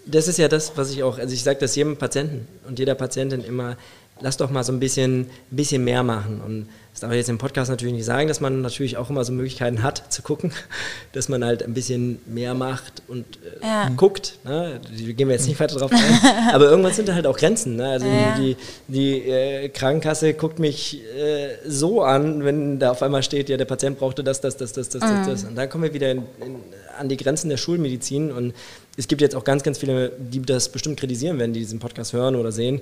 das 0.07 0.29
ist 0.29 0.39
ja 0.39 0.49
das, 0.49 0.73
was 0.77 0.91
ich 0.93 1.03
auch, 1.03 1.19
also 1.19 1.35
ich 1.35 1.43
sage 1.43 1.59
das 1.61 1.75
jedem 1.77 1.97
Patienten 1.97 2.47
und 2.67 2.79
jeder 2.79 2.95
Patientin 2.95 3.43
immer, 3.45 3.77
lass 4.21 4.37
doch 4.37 4.51
mal 4.51 4.63
so 4.65 4.73
ein 4.73 4.81
bisschen, 4.81 5.27
bisschen 5.51 5.85
mehr 5.85 6.03
machen. 6.03 6.41
Und 6.41 6.69
das 6.93 7.01
darf 7.03 7.11
ich 7.11 7.19
jetzt 7.19 7.29
im 7.29 7.37
Podcast 7.37 7.71
natürlich 7.71 7.93
nicht 7.95 8.07
sagen, 8.07 8.29
dass 8.29 8.41
man 8.41 8.63
natürlich 8.63 8.97
auch 8.97 9.11
immer 9.11 9.23
so 9.25 9.33
Möglichkeiten 9.33 9.83
hat 9.83 10.11
zu 10.11 10.23
gucken, 10.23 10.53
dass 11.13 11.29
man 11.29 11.45
halt 11.45 11.63
ein 11.63 11.75
bisschen 11.75 12.21
mehr 12.25 12.55
macht 12.55 13.03
und 13.09 13.27
äh, 13.61 13.67
Ja. 13.67 13.91
guckt. 13.97 14.39
Ne? 14.45 14.81
Die 14.97 15.13
gehen 15.13 15.29
wir 15.29 15.35
jetzt 15.35 15.47
nicht 15.47 15.61
weiter 15.61 15.77
drauf 15.77 15.91
ein. 15.93 16.01
Aber 16.55 16.65
irgendwann 16.71 16.95
sind 16.95 17.09
da 17.09 17.15
halt 17.15 17.27
auch 17.27 17.37
Grenzen. 17.37 17.77
Ne? 17.77 17.87
Also 17.91 18.07
Ja. 18.07 18.39
die, 18.39 18.57
die 18.89 19.29
äh, 19.29 19.69
Krankenkasse 19.69 20.33
guckt 20.33 20.59
mich 20.59 21.03
äh, 21.15 21.57
so 21.67 22.01
an, 22.03 22.43
wenn 22.45 22.79
da 22.79 22.93
auf 22.93 23.03
einmal 23.03 23.23
steht, 23.23 23.51
ja, 23.51 23.59
der 23.59 23.67
Patient 23.67 23.99
brauchte 23.99 24.25
das, 24.25 24.41
das, 24.41 24.57
das, 24.57 24.73
das, 24.73 24.89
das, 24.89 25.01
das, 25.03 25.27
das. 25.27 25.45
Und 25.45 25.57
dann 25.57 25.69
kommen 25.69 25.85
wir 25.85 25.93
wieder 25.93 26.11
in, 26.11 26.19
in, 26.41 26.57
an 26.99 27.09
die 27.09 27.17
Grenzen 27.17 27.49
der 27.49 27.57
Schulmedizin. 27.57 28.31
Und 28.31 28.55
es 28.97 29.09
gibt 29.09 29.21
jetzt 29.21 29.35
auch 29.35 29.45
ganz, 29.45 29.63
ganz 29.63 29.79
viele, 29.79 30.13
die 30.19 30.43
das 30.43 30.71
bestimmt 30.71 30.99
kritisieren 30.99 31.39
werden, 31.39 31.53
die 31.53 31.61
diesen 31.61 31.79
Podcast 31.79 32.13
hören 32.13 32.37
oder 32.37 32.53
sehen, 32.53 32.81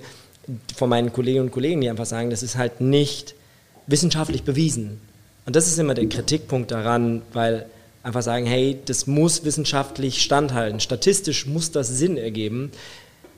von 0.75 0.89
meinen 0.89 1.11
Kolleginnen 1.11 1.45
und 1.45 1.51
Kollegen, 1.51 1.81
die 1.81 1.89
einfach 1.89 2.05
sagen, 2.05 2.29
das 2.29 2.43
ist 2.43 2.55
halt 2.55 2.81
nicht 2.81 3.35
wissenschaftlich 3.87 4.43
bewiesen. 4.43 4.99
Und 5.45 5.55
das 5.55 5.67
ist 5.67 5.77
immer 5.77 5.93
der 5.93 6.07
Kritikpunkt 6.07 6.71
daran, 6.71 7.21
weil 7.33 7.65
einfach 8.03 8.21
sagen, 8.21 8.45
hey, 8.45 8.77
das 8.85 9.07
muss 9.07 9.45
wissenschaftlich 9.45 10.21
standhalten. 10.21 10.79
Statistisch 10.79 11.45
muss 11.45 11.71
das 11.71 11.89
Sinn 11.89 12.17
ergeben. 12.17 12.71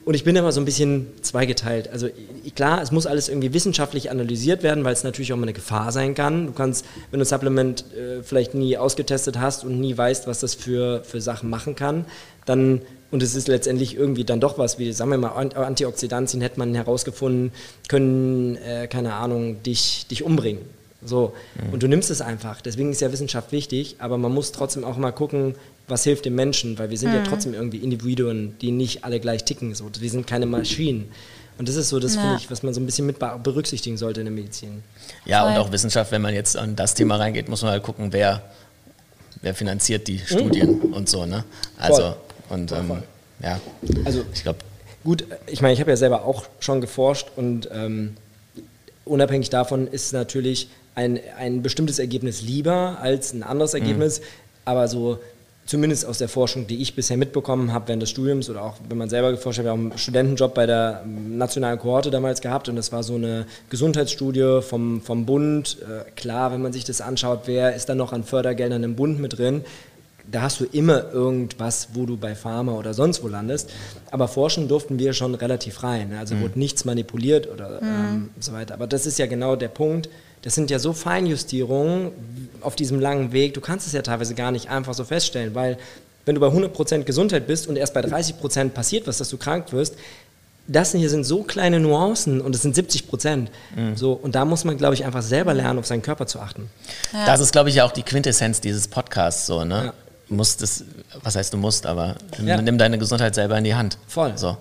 Und 0.08 0.14
ich 0.14 0.24
bin 0.24 0.38
immer 0.38 0.54
so 0.54 0.62
ein 0.62 0.66
bisschen 0.66 1.08
zweigeteilt. 1.22 1.90
Also 1.92 2.08
klar, 2.56 2.82
es 2.82 2.94
muss 2.94 3.06
alles 3.06 3.28
irgendwie 3.28 3.54
wissenschaftlich 3.54 4.10
analysiert 4.10 4.64
werden, 4.64 4.86
weil 4.86 4.94
es 4.94 5.04
natürlich 5.04 5.34
auch 5.34 5.36
mal 5.36 5.44
eine 5.44 5.52
Gefahr 5.52 5.92
sein 5.92 6.16
kann. 6.16 6.48
Du 6.48 6.54
kannst, 6.54 6.86
wenn 7.12 7.20
du 7.20 7.26
ein 7.26 7.28
Supplement 7.28 7.84
äh, 7.94 8.24
vielleicht 8.24 8.54
nie 8.54 8.78
ausgetestet 8.78 9.38
hast 9.38 9.66
und 9.66 9.82
nie 9.82 9.98
weißt, 9.98 10.26
was 10.26 10.40
das 10.40 10.54
für, 10.54 11.04
für 11.04 11.20
Sachen 11.20 11.50
machen 11.50 11.76
kann, 11.76 12.06
dann, 12.46 12.82
und 13.12 13.22
es 13.22 13.36
ist 13.36 13.50
letztendlich 13.50 13.98
irgendwie 13.98 14.24
dann 14.24 14.40
doch 14.40 14.58
was, 14.58 14.80
wie 14.80 14.94
sagen 14.94 15.12
wir 15.12 15.18
mal, 15.18 15.32
Ant- 15.32 15.58
Antioxidantien 15.58 16.42
hätte 16.42 16.58
man 16.58 16.74
herausgefunden, 16.74 17.52
können, 17.90 18.56
äh, 18.66 18.88
keine 18.88 19.14
Ahnung, 19.14 19.62
dich, 19.64 20.08
dich 20.08 20.24
umbringen. 20.24 20.62
So. 21.04 21.34
Und 21.74 21.84
du 21.84 21.88
nimmst 21.90 22.10
es 22.12 22.22
einfach. 22.22 22.62
Deswegen 22.62 22.92
ist 22.94 23.02
ja 23.02 23.12
Wissenschaft 23.12 23.52
wichtig, 23.52 23.98
aber 24.00 24.18
man 24.18 24.34
muss 24.34 24.54
trotzdem 24.54 24.86
auch 24.86 24.96
mal 24.96 25.12
gucken, 25.12 25.56
was 25.88 26.04
hilft 26.04 26.26
dem 26.26 26.36
Menschen, 26.36 26.78
weil 26.80 26.90
wir 26.90 26.98
sind 26.98 27.14
ja 27.14 27.24
trotzdem 27.24 27.54
irgendwie 27.54 27.78
Individuen, 27.78 28.56
die 28.60 28.72
nicht 28.72 29.04
alle 29.06 29.20
gleich 29.20 29.46
ticken. 29.46 29.74
So. 29.74 29.90
Wir 30.00 30.10
sind 30.10 30.28
keine 30.28 30.46
Maschinen. 30.46 31.10
Und 31.58 31.68
das 31.70 31.76
ist 31.76 31.90
so 31.90 32.00
das, 32.00 32.16
Ja. 32.16 32.22
finde 32.22 32.36
ich, 32.40 32.52
was 32.52 32.62
man 32.62 32.74
so 32.74 32.80
ein 32.80 32.86
bisschen 32.86 33.06
mit 33.08 33.20
be- 33.20 33.40
berücksichtigen 33.42 33.98
sollte 33.98 34.20
in 34.22 34.26
der 34.26 34.34
Medizin. 34.34 34.84
Ja, 35.26 35.46
und 35.48 35.54
Voll. 35.54 35.62
auch 35.62 35.72
Wissenschaft, 35.72 36.12
wenn 36.12 36.22
man 36.22 36.34
jetzt 36.34 36.56
an 36.58 36.76
das 36.76 36.94
Thema 36.94 37.16
reingeht, 37.16 37.50
muss 37.50 37.62
man 37.64 37.72
halt 37.72 37.84
gucken, 37.84 38.12
wer, 38.14 38.44
wer 39.42 39.56
finanziert 39.56 40.08
die 40.08 40.20
Studien 40.20 40.82
und 40.82 41.10
so, 41.10 41.26
ne? 41.26 41.46
Also, 41.78 42.02
Voll. 42.02 42.16
und 42.50 42.72
ähm, 42.74 42.92
ja, 43.42 43.60
Also 44.06 44.24
ich 44.34 44.44
glaube, 44.44 44.60
Gut, 45.04 45.24
ich 45.48 45.62
meine, 45.62 45.74
ich 45.74 45.80
habe 45.80 45.90
ja 45.92 45.96
selber 45.96 46.26
auch 46.26 46.44
schon 46.60 46.82
geforscht 46.82 47.28
und 47.38 47.70
ähm, 47.72 48.18
unabhängig 49.06 49.50
davon 49.50 49.88
ist 49.88 50.12
natürlich 50.12 50.68
ein, 50.96 51.20
ein 51.40 51.62
bestimmtes 51.62 51.98
Ergebnis 51.98 52.42
lieber 52.42 52.98
als 53.00 53.32
ein 53.32 53.42
anderes 53.44 53.74
Ergebnis, 53.74 54.20
aber 54.66 54.88
so 54.90 55.20
zumindest 55.68 56.06
aus 56.06 56.18
der 56.18 56.30
Forschung, 56.30 56.66
die 56.66 56.82
ich 56.82 56.96
bisher 56.96 57.18
mitbekommen 57.18 57.74
habe 57.74 57.90
während 57.90 58.02
des 58.02 58.10
Studiums 58.10 58.50
oder 58.50 58.64
auch 58.64 58.76
wenn 58.90 58.98
man 58.98 59.10
selber 59.10 59.32
geforscht 59.32 59.60
hat, 59.60 59.66
wir 59.66 59.72
haben 59.72 59.92
einen 59.92 59.98
Studentenjob 60.00 60.54
bei 60.56 60.66
der 60.66 61.04
ähm, 61.06 61.38
nationalen 61.38 61.78
Kohorte 61.78 62.10
damals 62.10 62.42
gehabt 62.42 62.70
und 62.70 62.78
das 62.78 62.92
war 62.92 63.04
so 63.04 63.16
eine 63.16 63.46
Gesundheitsstudie 63.70 64.62
vom, 64.62 65.02
vom 65.02 65.26
Bund. 65.26 65.78
Äh, 65.82 66.10
klar, 66.12 66.52
wenn 66.52 66.62
man 66.62 66.74
sich 66.74 66.86
das 66.86 67.02
anschaut, 67.02 67.42
wer 67.46 67.76
ist 67.76 67.90
da 67.90 67.96
noch 67.96 68.14
an 68.14 68.24
Fördergeldern 68.24 68.84
im 68.84 68.96
Bund 68.96 69.20
mit 69.20 69.38
drin? 69.38 69.64
Da 70.30 70.42
hast 70.42 70.60
du 70.60 70.66
immer 70.66 71.12
irgendwas, 71.12 71.90
wo 71.94 72.06
du 72.06 72.18
bei 72.18 72.36
Pharma 72.36 72.74
oder 72.74 72.94
sonst 72.94 73.24
wo 73.24 73.28
landest. 73.28 73.70
Aber 74.12 74.28
forschen 74.28 74.68
durften 74.68 75.00
wir 75.00 75.14
schon 75.14 75.36
relativ 75.36 75.76
frei. 75.76 76.04
Ne? 76.06 76.20
Also 76.20 76.40
wurde 76.40 76.60
nichts 76.60 76.86
manipuliert 76.86 77.50
oder 77.50 77.82
ähm, 77.82 78.30
so 78.40 78.54
weiter. 78.54 78.74
Aber 78.74 78.88
das 78.88 79.06
ist 79.06 79.20
ja 79.20 79.26
genau 79.26 79.56
der 79.56 79.70
Punkt. 79.70 80.10
Das 80.42 80.56
sind 80.56 80.70
ja 80.70 80.80
so 80.80 80.94
Feinjustierungen 80.94 82.12
auf 82.62 82.76
diesem 82.76 83.00
langen 83.00 83.32
Weg. 83.32 83.54
Du 83.54 83.62
kannst 83.62 83.88
es 83.88 83.94
ja 83.94 84.02
teilweise 84.02 84.36
gar 84.36 84.52
nicht 84.52 84.70
einfach 84.70 84.94
so 84.94 85.04
feststellen, 85.04 85.56
weil 85.56 85.78
wenn 86.26 86.36
du 86.36 86.42
bei 86.42 86.48
100% 86.48 87.04
Gesundheit 87.04 87.48
bist 87.48 87.68
und 87.68 87.78
erst 87.78 87.94
bei 87.94 88.02
30% 88.02 88.70
passiert 88.70 89.08
was, 89.08 89.18
dass 89.18 89.30
du 89.30 89.38
krank 89.38 89.72
wirst, 89.72 89.96
das 90.68 90.92
hier 90.92 91.10
sind 91.10 91.24
so 91.24 91.44
kleine 91.44 91.80
Nuancen 91.80 92.42
und 92.42 92.54
es 92.54 92.62
sind 92.62 92.76
70 92.76 93.08
Prozent. 93.08 93.50
So, 93.96 94.12
und 94.12 94.36
da 94.36 94.44
muss 94.44 94.66
man, 94.66 94.78
glaube 94.78 94.96
ich, 94.96 95.06
einfach 95.06 95.22
selber 95.22 95.54
lernen, 95.54 95.80
auf 95.80 95.86
seinen 95.86 96.02
Körper 96.02 96.28
zu 96.28 96.42
achten. 96.42 96.70
das 97.26 97.40
ist, 97.40 97.54
glaube 97.54 97.70
ich, 97.70 97.76
ja 97.76 97.86
auch 97.86 97.94
die 97.94 98.04
Quintessenz 98.04 98.60
dieses 98.60 98.90
Podcasts, 98.90 99.46
so, 99.46 99.64
ne? 99.64 99.86
Ja. 99.86 99.94
Musst 100.30 100.62
es, 100.62 100.84
was 101.24 101.36
heißt 101.36 101.54
du 101.54 101.58
musst, 101.58 101.86
aber 101.86 102.16
Ja. 102.44 102.62
nimm 102.62 102.78
deine 102.78 102.98
Gesundheit 102.98 103.34
selber 103.36 103.58
in 103.58 103.64
die 103.64 103.76
Hand. 103.76 103.98
Voll. 104.08 104.34
So. 104.38 104.58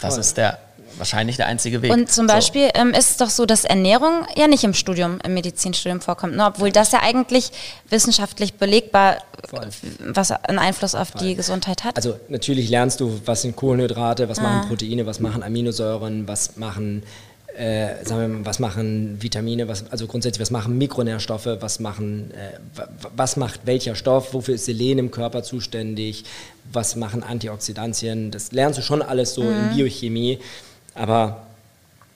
Das 0.00 0.14
Voll. 0.14 0.20
ist 0.20 0.36
der, 0.36 0.58
wahrscheinlich 0.98 1.36
der 1.36 1.46
einzige 1.46 1.82
Weg. 1.82 1.92
Und 1.92 2.10
zum 2.10 2.28
So. 2.28 2.32
Beispiel 2.34 2.70
ähm, 2.74 2.90
ist 2.94 3.10
es 3.10 3.16
doch 3.16 3.28
so, 3.30 3.44
dass 3.44 3.64
Ernährung 3.64 4.24
ja 4.36 4.46
nicht 4.46 4.62
im 4.64 4.72
Studium, 4.72 5.18
im 5.24 5.34
Medizinstudium 5.34 6.00
vorkommt, 6.00 6.36
ne? 6.36 6.46
obwohl 6.46 6.70
das 6.70 6.92
ja 6.92 7.00
eigentlich 7.02 7.50
wissenschaftlich 7.88 8.54
belegbar, 8.54 9.18
Voll. 9.48 9.68
was 10.00 10.30
einen 10.30 10.58
Einfluss 10.60 10.94
auf 10.94 11.10
die 11.10 11.34
Gesundheit 11.34 11.82
hat. 11.84 11.96
Also 11.96 12.18
natürlich 12.28 12.68
lernst 12.70 13.00
du, 13.00 13.20
was 13.24 13.42
sind 13.42 13.56
Kohlenhydrate, 13.56 14.28
was 14.28 14.40
machen 14.40 14.68
Proteine, 14.68 15.06
was 15.06 15.18
machen 15.18 15.42
Aminosäuren, 15.42 16.28
was 16.28 16.56
machen, 16.56 17.02
äh, 17.60 18.04
sagen 18.06 18.20
wir 18.22 18.28
mal, 18.28 18.46
was 18.46 18.58
machen 18.58 19.18
Vitamine, 19.20 19.68
was, 19.68 19.84
also 19.90 20.06
grundsätzlich, 20.06 20.40
was 20.40 20.50
machen 20.50 20.78
Mikronährstoffe, 20.78 21.48
was 21.60 21.78
machen, 21.78 22.30
äh, 22.32 22.58
wa- 22.78 22.88
was 23.14 23.36
macht 23.36 23.60
welcher 23.66 23.94
Stoff, 23.94 24.32
wofür 24.32 24.54
ist 24.54 24.64
Selen 24.64 24.98
im 24.98 25.10
Körper 25.10 25.42
zuständig, 25.42 26.24
was 26.72 26.96
machen 26.96 27.22
Antioxidantien, 27.22 28.30
das 28.30 28.52
lernst 28.52 28.78
du 28.78 28.82
schon 28.82 29.02
alles 29.02 29.34
so 29.34 29.42
in 29.50 29.68
Biochemie, 29.76 30.38
aber 30.94 31.42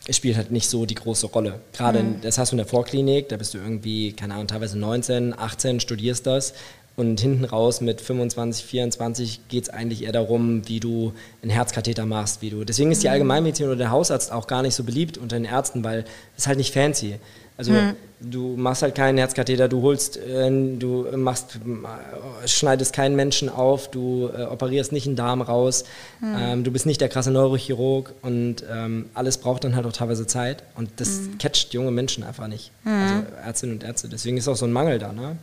es 0.07 0.17
spielt 0.17 0.37
halt 0.37 0.51
nicht 0.51 0.69
so 0.69 0.85
die 0.87 0.95
große 0.95 1.27
Rolle. 1.27 1.61
Gerade, 1.73 1.99
in- 2.01 2.21
das 2.23 2.39
hast 2.39 2.53
du 2.53 2.55
in 2.55 2.59
der 2.59 2.67
Vorklinik, 2.67 3.29
da 3.29 3.37
bist 3.37 3.53
du 3.55 3.59
irgendwie, 3.59 4.13
keine 4.13 4.35
Ahnung, 4.35 4.47
teilweise 4.49 4.79
19, 4.79 5.39
18, 5.39 5.81
studierst 5.81 6.27
das 6.27 6.55
Und 6.97 7.19
hinten 7.21 7.45
raus 7.45 7.81
mit 7.81 8.01
25, 8.01 8.65
24 8.67 9.49
geht 9.49 9.65
es 9.65 9.69
eigentlich 9.71 10.05
eher 10.05 10.13
darum, 10.13 10.69
wie 10.69 10.79
du 10.79 11.13
einen 11.43 11.51
Herzkatheter 11.51 12.07
machst, 12.07 12.41
wie 12.41 12.51
du. 12.51 12.65
Deswegen 12.65 12.93
ist 12.93 13.03
die 13.03 13.09
Allgemeinmedizin 13.09 13.67
oder 13.67 13.75
der 13.77 13.91
Hausarzt 13.91 14.31
auch 14.31 14.47
gar 14.47 14.63
nicht 14.63 14.77
so 14.77 14.85
beliebt 14.85 15.19
unter 15.19 15.35
den 15.37 15.45
Ärzten, 15.45 15.83
weil 15.83 16.05
es 16.37 16.47
halt 16.47 16.57
nicht 16.59 16.73
fancy. 16.73 17.17
Also 17.57 17.73
Hm. 17.73 17.95
du 18.21 18.57
machst 18.57 18.83
halt 18.83 18.95
keinen 18.97 19.17
Herzkatheter, 19.19 19.69
du 19.69 19.83
holst, 19.83 20.17
äh, 20.17 20.51
du 20.77 21.07
machst, 21.17 21.57
äh, 21.57 22.49
schneidest 22.49 22.93
keinen 22.93 23.15
Menschen 23.17 23.49
auf, 23.49 23.91
du 23.91 24.29
äh, 24.37 24.43
operierst 24.45 24.91
nicht 24.93 25.07
einen 25.07 25.15
Darm 25.17 25.41
raus, 25.41 25.85
Hm. 26.21 26.35
ähm, 26.39 26.65
du 26.65 26.71
bist 26.73 26.85
nicht 26.87 27.01
der 27.01 27.09
krasse 27.09 27.31
Neurochirurg 27.31 28.13
und 28.23 28.65
ähm, 28.71 29.07
alles 29.15 29.39
braucht 29.39 29.63
dann 29.65 29.75
halt 29.77 29.87
auch 29.87 29.93
teilweise 29.93 30.27
Zeit 30.27 30.63
und 30.77 30.91
das 30.97 31.09
Hm. 31.19 31.39
catcht 31.39 31.75
junge 31.75 31.91
Menschen 31.93 32.23
einfach 32.25 32.47
nicht. 32.49 32.71
Also 32.85 33.15
Ärztinnen 33.45 33.77
und 33.77 33.85
Ärzte. 33.85 34.09
Deswegen 34.09 34.37
ist 34.37 34.49
auch 34.49 34.57
so 34.57 34.65
ein 34.67 34.73
Mangel 34.73 34.99
da. 34.99 35.13
Ne? 35.13 35.37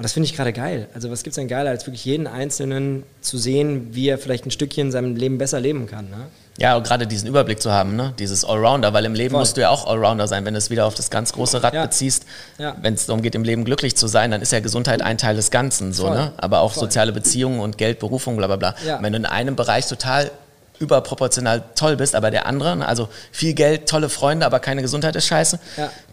Und 0.00 0.04
das 0.04 0.14
finde 0.14 0.30
ich 0.30 0.34
gerade 0.34 0.54
geil. 0.54 0.88
Also 0.94 1.10
was 1.10 1.22
gibt 1.24 1.32
es 1.32 1.34
denn 1.34 1.46
geiler, 1.46 1.68
als 1.68 1.86
wirklich 1.86 2.06
jeden 2.06 2.26
Einzelnen 2.26 3.02
zu 3.20 3.36
sehen, 3.36 3.88
wie 3.92 4.08
er 4.08 4.16
vielleicht 4.16 4.46
ein 4.46 4.50
Stückchen 4.50 4.90
seinem 4.90 5.14
Leben 5.14 5.36
besser 5.36 5.60
leben 5.60 5.86
kann. 5.86 6.08
Ne? 6.08 6.16
Ja, 6.56 6.74
und 6.74 6.84
gerade 6.86 7.06
diesen 7.06 7.28
Überblick 7.28 7.60
zu 7.60 7.70
haben, 7.70 7.96
ne? 7.96 8.14
dieses 8.18 8.42
Allrounder, 8.46 8.94
weil 8.94 9.04
im 9.04 9.12
Leben 9.12 9.32
Voll. 9.32 9.40
musst 9.40 9.58
du 9.58 9.60
ja 9.60 9.68
auch 9.68 9.86
Allrounder 9.86 10.26
sein, 10.26 10.46
wenn 10.46 10.54
du 10.54 10.58
es 10.58 10.70
wieder 10.70 10.86
auf 10.86 10.94
das 10.94 11.10
ganz 11.10 11.34
große 11.34 11.62
Rad 11.62 11.74
Ja. 11.74 11.82
beziehst. 11.84 12.24
Ja. 12.56 12.76
Wenn 12.80 12.94
es 12.94 13.04
darum 13.04 13.20
geht, 13.20 13.34
im 13.34 13.44
Leben 13.44 13.66
glücklich 13.66 13.94
zu 13.94 14.06
sein, 14.06 14.30
dann 14.30 14.40
ist 14.40 14.52
ja 14.52 14.60
Gesundheit 14.60 15.02
ein 15.02 15.18
Teil 15.18 15.36
des 15.36 15.50
Ganzen, 15.50 15.92
so, 15.92 16.06
Voll. 16.06 16.16
ne? 16.16 16.32
aber 16.38 16.60
auch 16.60 16.72
Voll. 16.72 16.84
soziale 16.84 17.12
Beziehungen 17.12 17.60
und 17.60 17.76
Geld, 17.76 17.98
Berufung, 17.98 18.38
bla 18.38 18.46
bla 18.46 18.56
bla. 18.56 18.74
Ja. 18.86 19.02
Wenn 19.02 19.12
du 19.12 19.18
in 19.18 19.26
einem 19.26 19.54
Bereich 19.54 19.86
total 19.86 20.30
überproportional 20.78 21.62
toll 21.74 21.96
bist, 21.96 22.14
aber 22.14 22.30
der 22.30 22.46
andere, 22.46 22.74
ne? 22.74 22.88
also 22.88 23.10
viel 23.32 23.52
Geld, 23.52 23.86
tolle 23.86 24.08
Freunde, 24.08 24.46
aber 24.46 24.60
keine 24.60 24.80
Gesundheit 24.80 25.14
ist 25.14 25.26
scheiße. 25.26 25.58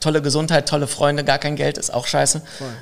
Tolle 0.01 0.21
Gesundheit, 0.21 0.67
tolle 0.67 0.87
Freunde, 0.87 1.23
gar 1.23 1.37
kein 1.37 1.55
Geld 1.55 1.77
ist 1.77 1.93
auch 1.93 2.05
scheiße. 2.05 2.41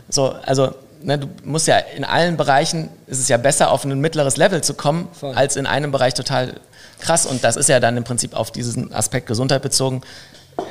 So, 0.09 0.35
also 0.47 0.73
ne, 1.05 1.19
du 1.19 1.27
musst 1.43 1.67
ja 1.67 1.77
in 1.77 2.03
allen 2.03 2.37
Bereichen, 2.37 2.89
ist 3.07 3.19
es 3.19 3.27
ja 3.27 3.37
besser, 3.37 3.71
auf 3.71 3.85
ein 3.85 3.99
mittleres 3.99 4.37
Level 4.37 4.61
zu 4.63 4.73
kommen, 4.73 5.07
Voll. 5.13 5.33
als 5.35 5.55
in 5.55 5.65
einem 5.65 5.91
Bereich 5.91 6.13
total 6.13 6.55
krass. 6.99 7.25
Und 7.25 7.43
das 7.43 7.55
ist 7.55 7.69
ja 7.69 7.79
dann 7.79 7.95
im 7.97 8.03
Prinzip 8.03 8.33
auf 8.33 8.51
diesen 8.51 8.93
Aspekt 8.93 9.27
Gesundheit 9.27 9.61
bezogen, 9.61 10.01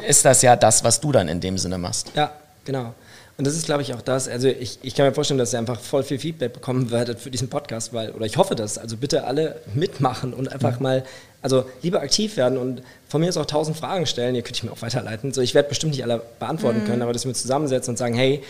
ist 0.07 0.25
das 0.25 0.43
ja 0.43 0.57
das, 0.57 0.85
was 0.85 1.01
du 1.01 1.13
dann 1.13 1.29
in 1.29 1.41
dem 1.41 1.59
Sinne 1.59 1.79
machst. 1.79 2.11
Ja, 2.15 2.33
genau. 2.65 2.95
Und 3.37 3.47
das 3.47 3.57
ist, 3.57 3.67
glaube 3.67 3.83
ich, 3.83 3.93
auch 3.95 4.01
das. 4.01 4.29
Also 4.29 4.47
ich, 4.47 4.79
ich 4.83 4.95
kann 4.95 5.07
mir 5.07 5.13
vorstellen, 5.13 5.39
dass 5.39 5.53
ihr 5.53 5.59
einfach 5.59 5.81
voll 5.81 6.05
viel 6.05 6.21
Feedback 6.21 6.53
bekommen 6.53 6.93
werdet 6.93 7.19
für 7.19 7.33
diesen 7.33 7.49
Podcast, 7.49 7.93
weil, 7.93 8.11
oder 8.13 8.27
ich 8.27 8.37
hoffe 8.37 8.55
das. 8.55 8.79
Also 8.79 8.97
bitte 8.97 9.25
alle 9.25 9.57
mitmachen 9.75 10.33
und 10.33 10.53
einfach 10.53 10.79
mal, 10.79 11.03
also 11.43 11.65
lieber 11.83 12.01
aktiv 12.01 12.37
werden 12.37 12.57
und 12.57 12.83
von 13.09 13.21
mir 13.21 13.29
aus 13.29 13.37
auch 13.37 13.47
tausend 13.47 13.77
Fragen 13.77 14.07
stellen. 14.07 14.37
Ihr 14.37 14.43
könnt 14.43 14.57
ich 14.57 14.63
mir 14.63 14.71
auch 14.71 14.83
weiterleiten. 14.83 15.33
So, 15.33 15.41
ich 15.41 15.53
werde 15.53 15.69
bestimmt 15.69 15.93
nicht 15.93 16.05
alle 16.05 16.23
beantworten 16.39 16.85
können, 16.85 17.03
aber 17.03 17.13
dass 17.13 17.27
wir 17.27 17.35
zusammensetzen 17.35 17.93
und 17.93 17.97
sagen, 17.97 18.15
hey, 18.15 18.41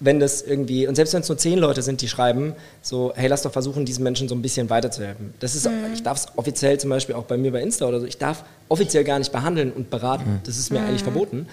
wenn 0.00 0.20
das 0.20 0.42
irgendwie, 0.42 0.86
und 0.86 0.94
selbst 0.94 1.12
wenn 1.14 1.22
es 1.22 1.28
nur 1.28 1.36
zehn 1.38 1.58
Leute 1.58 1.82
sind, 1.82 2.00
die 2.02 2.08
schreiben, 2.08 2.54
so, 2.82 3.12
hey, 3.16 3.26
lass 3.28 3.42
doch 3.42 3.50
versuchen, 3.52 3.84
diesen 3.84 4.04
Menschen 4.04 4.28
so 4.28 4.34
ein 4.36 4.42
bisschen 4.42 4.70
weiterzuhelfen. 4.70 5.34
Das 5.40 5.54
ist, 5.56 5.68
ich 5.92 6.02
darf 6.04 6.18
es 6.18 6.26
offiziell 6.36 6.78
zum 6.78 6.90
Beispiel 6.90 7.16
auch 7.16 7.24
bei 7.24 7.36
mir 7.36 7.50
bei 7.50 7.60
Insta 7.60 7.86
oder 7.86 7.98
so, 8.00 8.06
ich 8.06 8.16
darf 8.18 8.44
offiziell 8.68 9.02
gar 9.04 9.18
nicht 9.18 9.32
behandeln 9.32 9.72
und 9.72 9.90
beraten. 9.90 10.40
Das 10.44 10.56
ist 10.56 10.70
mir 10.70 10.80
eigentlich 10.80 11.02
verboten. 11.02 11.48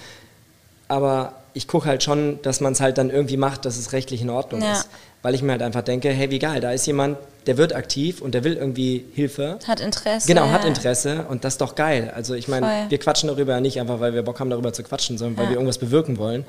Aber 0.87 1.33
ich 1.53 1.67
gucke 1.67 1.87
halt 1.87 2.03
schon, 2.03 2.39
dass 2.43 2.61
man 2.61 2.73
es 2.73 2.81
halt 2.81 2.97
dann 2.97 3.09
irgendwie 3.09 3.37
macht, 3.37 3.65
dass 3.65 3.77
es 3.77 3.93
rechtlich 3.93 4.21
in 4.21 4.29
Ordnung 4.29 4.61
Ja. 4.61 4.73
ist. 4.73 4.89
Weil 5.23 5.33
ich 5.33 5.41
mir 5.41 5.53
halt 5.53 5.63
einfach 5.63 5.81
denke, 5.81 6.09
hey, 6.09 6.29
wie 6.29 6.37
geil, 6.37 6.61
da 6.61 6.71
ist 6.71 6.85
jemand, 6.85 7.17
der 7.47 7.57
wird 7.57 7.73
aktiv 7.73 8.21
und 8.21 8.35
der 8.35 8.43
will 8.43 8.53
irgendwie 8.53 9.05
Hilfe. 9.15 9.57
Hat 9.67 9.79
Interesse. 9.79 10.27
Genau, 10.27 10.49
hat 10.51 10.61
ja. 10.61 10.67
Interesse 10.67 11.25
und 11.27 11.43
das 11.43 11.55
ist 11.55 11.61
doch 11.61 11.73
geil. 11.73 12.11
Also 12.15 12.35
ich 12.35 12.47
meine, 12.47 12.85
wir 12.89 12.97
quatschen 12.99 13.27
darüber 13.29 13.53
ja 13.53 13.59
nicht 13.61 13.79
einfach, 13.79 13.99
weil 13.99 14.13
wir 14.13 14.21
Bock 14.21 14.39
haben, 14.39 14.51
darüber 14.51 14.71
zu 14.71 14.83
quatschen, 14.83 15.17
sondern 15.17 15.37
weil 15.37 15.45
Ja. 15.45 15.49
wir 15.51 15.55
irgendwas 15.55 15.79
bewirken 15.79 16.19
wollen. 16.19 16.45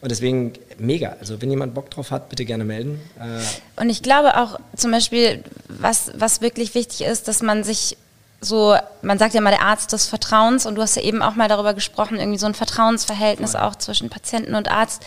Und 0.00 0.10
deswegen 0.10 0.54
mega. 0.78 1.16
Also 1.20 1.40
wenn 1.42 1.50
jemand 1.50 1.74
Bock 1.74 1.90
drauf 1.90 2.10
hat, 2.10 2.30
bitte 2.30 2.44
gerne 2.46 2.64
melden. 2.64 3.00
Äh, 3.18 3.80
Und 3.80 3.90
ich 3.90 4.02
glaube 4.02 4.38
auch 4.38 4.58
zum 4.74 4.90
Beispiel, 4.92 5.44
was, 5.68 6.10
was 6.14 6.40
wirklich 6.40 6.74
wichtig 6.74 7.02
ist, 7.02 7.28
dass 7.28 7.42
man 7.42 7.64
sich 7.64 7.96
so, 8.42 8.74
man 9.02 9.18
sagt 9.18 9.34
ja 9.34 9.42
mal 9.42 9.50
der 9.50 9.62
Arzt 9.62 9.92
des 9.92 10.06
Vertrauens 10.06 10.64
und 10.64 10.74
du 10.74 10.82
hast 10.82 10.96
ja 10.96 11.02
eben 11.02 11.22
auch 11.22 11.34
mal 11.34 11.48
darüber 11.48 11.74
gesprochen, 11.74 12.18
irgendwie 12.18 12.38
so 12.38 12.46
ein 12.46 12.54
Vertrauensverhältnis 12.54 13.54
auch 13.54 13.76
zwischen 13.76 14.08
Patienten 14.08 14.54
und 14.54 14.70
Arzt, 14.70 15.02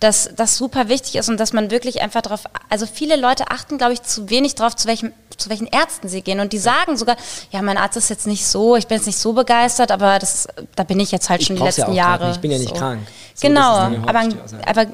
dass 0.00 0.30
das 0.34 0.56
super 0.56 0.88
wichtig 0.88 1.16
ist 1.16 1.28
und 1.28 1.38
dass 1.38 1.52
man 1.52 1.70
wirklich 1.70 2.00
einfach 2.00 2.22
darauf, 2.22 2.44
also 2.70 2.86
viele 2.86 3.16
Leute 3.16 3.50
achten, 3.50 3.76
glaube 3.76 3.92
ich, 3.92 4.02
zu 4.02 4.30
wenig 4.30 4.54
darauf, 4.54 4.76
zu 4.76 4.88
welchem 4.88 5.12
zu 5.40 5.50
welchen 5.50 5.66
Ärzten 5.66 6.08
sie 6.08 6.22
gehen 6.22 6.38
und 6.40 6.52
die 6.52 6.58
sagen 6.58 6.96
sogar, 6.96 7.16
ja, 7.50 7.62
mein 7.62 7.78
Arzt 7.78 7.96
ist 7.96 8.10
jetzt 8.10 8.26
nicht 8.26 8.46
so, 8.46 8.76
ich 8.76 8.86
bin 8.86 8.98
jetzt 8.98 9.06
nicht 9.06 9.18
so 9.18 9.32
begeistert, 9.32 9.90
aber 9.90 10.18
das, 10.18 10.46
da 10.76 10.84
bin 10.84 11.00
ich 11.00 11.10
jetzt 11.10 11.30
halt 11.30 11.40
Ich 11.40 11.46
schon 11.46 11.56
die 11.56 11.60
ja 11.60 11.66
letzten 11.66 11.82
grad 11.82 11.94
Jahre. 11.94 12.30
ich 12.30 12.40
bin 12.40 12.50
ja 12.50 12.58
nicht 12.58 12.68
so. 12.68 12.74
krank. 12.74 13.00
So, 13.34 13.46
genau, 13.46 13.74
aber, 14.06 14.28
aber 14.66 14.86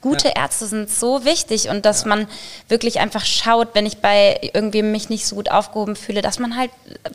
gute 0.00 0.28
Ärzte 0.28 0.66
sind 0.66 0.90
so 0.90 1.24
wichtig 1.26 1.68
und 1.68 1.84
dass 1.84 2.06
man 2.06 2.26
wirklich 2.68 3.00
einfach 3.00 3.24
schaut, 3.24 3.74
wenn 3.74 3.84
ich 3.84 3.98
bei 3.98 4.38
irgendwem 4.54 4.92
mich 4.92 5.10
nicht 5.10 5.26
so 5.26 5.36
gut 5.36 5.50
aufgehoben 5.50 5.94
fühle, 5.94 6.22
dass 6.22 6.38
man 6.38 6.56
halt 6.56 6.70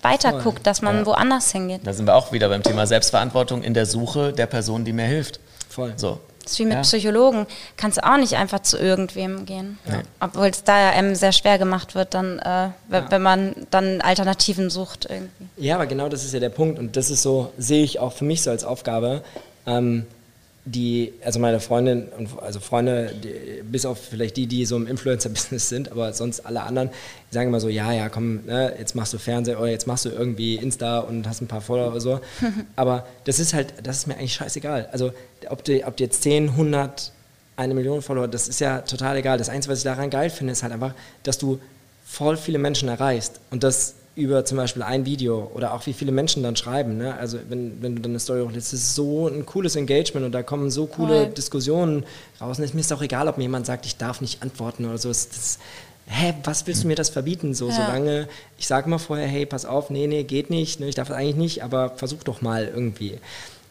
weiter 0.10 0.32
Voll. 0.32 0.42
guckt, 0.44 0.68
dass 0.68 0.82
man 0.82 1.06
woanders 1.06 1.52
hingeht. 1.52 1.82
Da 1.86 1.94
sind 1.94 2.06
wir 2.08 2.16
auch 2.16 2.32
wieder 2.32 2.50
beim 2.50 2.64
Thema 2.64 2.86
Selbstverantwortung 2.88 3.64
in 3.64 3.74
der 3.74 3.86
Suche 3.86 4.34
der 4.34 4.46
Person, 4.48 4.86
die 4.86 4.94
mir 4.94 5.06
hilft. 5.06 5.40
voll. 5.70 5.94
So. 5.96 6.20
Das 6.44 6.54
ist 6.54 6.60
wie 6.60 6.66
mit 6.66 6.76
Ja. 6.76 6.82
Psychologen. 6.82 7.46
Kannst 7.76 7.98
du 7.98 8.06
auch 8.10 8.16
nicht 8.16 8.36
einfach 8.38 8.62
zu 8.62 8.78
irgendwem 8.78 9.46
gehen. 9.46 9.78
Obwohl 10.22 10.48
es 10.48 10.64
da 10.64 10.80
ja 10.80 10.90
einem 10.92 11.14
sehr 11.14 11.34
schwer 11.34 11.58
gemacht 11.58 11.94
wird, 11.94 12.14
dann, 12.14 12.40
äh, 12.40 12.70
wenn, 12.88 13.12
wenn 13.12 13.22
man 13.22 13.56
dann 13.70 14.00
Alternativen 14.00 14.70
sucht 14.70 15.08
irgendwie. 15.10 15.48
Ja, 15.58 15.76
aber 15.76 15.88
genau 15.88 16.08
das 16.08 16.24
ist 16.24 16.34
ja 16.34 16.40
der 16.40 16.48
Punkt 16.48 16.80
und 16.80 16.96
das 16.96 17.10
ist 17.10 17.22
so, 17.22 17.52
sehe 17.58 17.84
ich 17.84 18.00
auch 18.00 18.14
für 18.14 18.24
mich 18.24 18.44
so 18.44 18.50
als 18.50 18.64
Aufgabe, 18.64 19.24
ähm, 19.66 20.06
die, 20.68 21.14
also 21.24 21.40
meine 21.40 21.60
Freundin, 21.60 22.08
und 22.18 22.30
also 22.42 22.60
Freunde, 22.60 23.14
die, 23.24 23.64
bis 23.64 23.86
auf 23.86 24.00
vielleicht 24.00 24.36
die, 24.36 24.48
die 24.48 24.66
so 24.66 24.76
im 24.76 24.86
Influencer-Business 24.88 25.70
sind, 25.70 25.92
aber 25.92 26.12
sonst 26.14 26.42
alle 26.42 26.62
anderen, 26.62 26.90
die 27.30 27.34
sagen 27.34 27.48
immer 27.50 27.60
so, 27.60 27.70
ja, 27.70 27.92
ja, 27.94 28.10
komm, 28.10 28.46
ne, 28.46 28.74
jetzt 28.78 28.96
machst 28.96 29.14
du 29.14 29.18
Fernseher 29.18 29.60
oder 29.60 29.70
jetzt 29.70 29.88
machst 29.88 30.06
du 30.06 30.10
irgendwie 30.10 30.56
Insta 30.56 31.00
und 31.00 31.28
hast 31.28 31.42
ein 31.42 31.48
paar 31.48 31.62
Follower 31.62 31.92
oder 31.92 32.02
so. 32.02 32.20
aber 32.76 33.08
das 33.24 33.40
ist 33.40 33.54
halt, 33.54 33.74
das 33.84 33.98
ist 33.98 34.08
mir 34.08 34.16
eigentlich 34.16 34.34
scheißegal. 34.34 34.90
Also 34.92 35.14
ob 35.50 35.64
du, 35.64 35.86
ob 35.86 35.96
du 35.96 36.04
jetzt 36.04 36.24
10, 36.24 36.50
100, 36.50 37.12
eine 37.56 37.74
Million 37.74 38.02
Follower, 38.02 38.28
das 38.28 38.48
ist 38.48 38.60
ja 38.60 38.82
total 38.82 39.18
egal. 39.18 39.38
Das 39.38 39.50
Einzige, 39.50 39.72
was 39.72 39.80
ich 39.80 39.86
daran 39.86 40.10
geil 40.10 40.30
finde, 40.30 40.52
ist 40.54 40.64
halt 40.64 40.74
einfach, 40.74 40.94
dass 41.24 41.38
du 41.38 41.60
voll 42.06 42.38
viele 42.38 42.58
Menschen 42.58 42.90
erreichst 42.90 43.40
und 43.52 43.64
das 43.64 43.96
über 44.18 44.44
zum 44.46 44.58
Beispiel 44.58 44.82
ein 44.82 45.06
Video 45.06 45.52
oder 45.54 45.74
auch 45.74 45.86
wie 45.86 45.94
viele 45.94 46.12
Menschen 46.12 46.42
dann 46.42 46.56
schreiben. 46.56 46.98
Ne? 46.98 47.14
Also 47.16 47.38
wenn, 47.50 47.82
wenn 47.84 47.96
du 47.96 48.02
dann 48.02 48.12
eine 48.12 48.20
Story 48.20 48.42
hochlädst, 48.42 48.74
das 48.74 48.80
ist 48.80 48.96
so 48.96 49.28
ein 49.28 49.46
cooles 49.46 49.76
Engagement 49.76 50.26
und 50.26 50.32
da 50.32 50.42
kommen 50.42 50.72
so 50.72 50.88
coole 50.88 51.26
Voll. 51.26 51.34
Diskussionen 51.34 52.04
raus. 52.42 52.58
Und 52.58 52.64
es 52.66 52.74
mir 52.74 52.82
ist 52.82 52.92
auch 52.92 53.04
egal, 53.04 53.28
ob 53.28 53.38
mir 53.38 53.44
jemand 53.44 53.68
sagt, 53.68 53.86
ich 53.86 53.96
darf 53.96 54.20
nicht 54.20 54.42
antworten 54.42 54.86
oder 54.86 54.98
so. 54.98 55.10
Das, 55.10 55.30
das, 55.30 55.60
hä, 56.08 56.34
was 56.44 56.66
willst 56.66 56.84
du 56.84 56.88
mir 56.88 56.96
das 56.96 57.10
verbieten? 57.10 57.54
So, 57.54 57.68
Ja. 57.70 57.76
solange, 57.76 58.28
ich 58.58 58.66
sage 58.66 58.90
mal 58.90 58.98
vorher, 58.98 59.28
hey, 59.28 59.46
pass 59.46 59.66
auf, 59.66 59.92
nee, 59.92 60.08
nee, 60.08 60.24
geht 60.24 60.50
nicht, 60.50 60.80
ne, 60.80 60.88
ich 60.90 60.96
darf 60.96 61.10
das 61.10 61.18
eigentlich 61.18 61.36
nicht, 61.36 61.64
aber 61.64 61.92
versuch 61.92 62.24
doch 62.24 62.42
mal 62.42 62.66
irgendwie. 62.68 63.20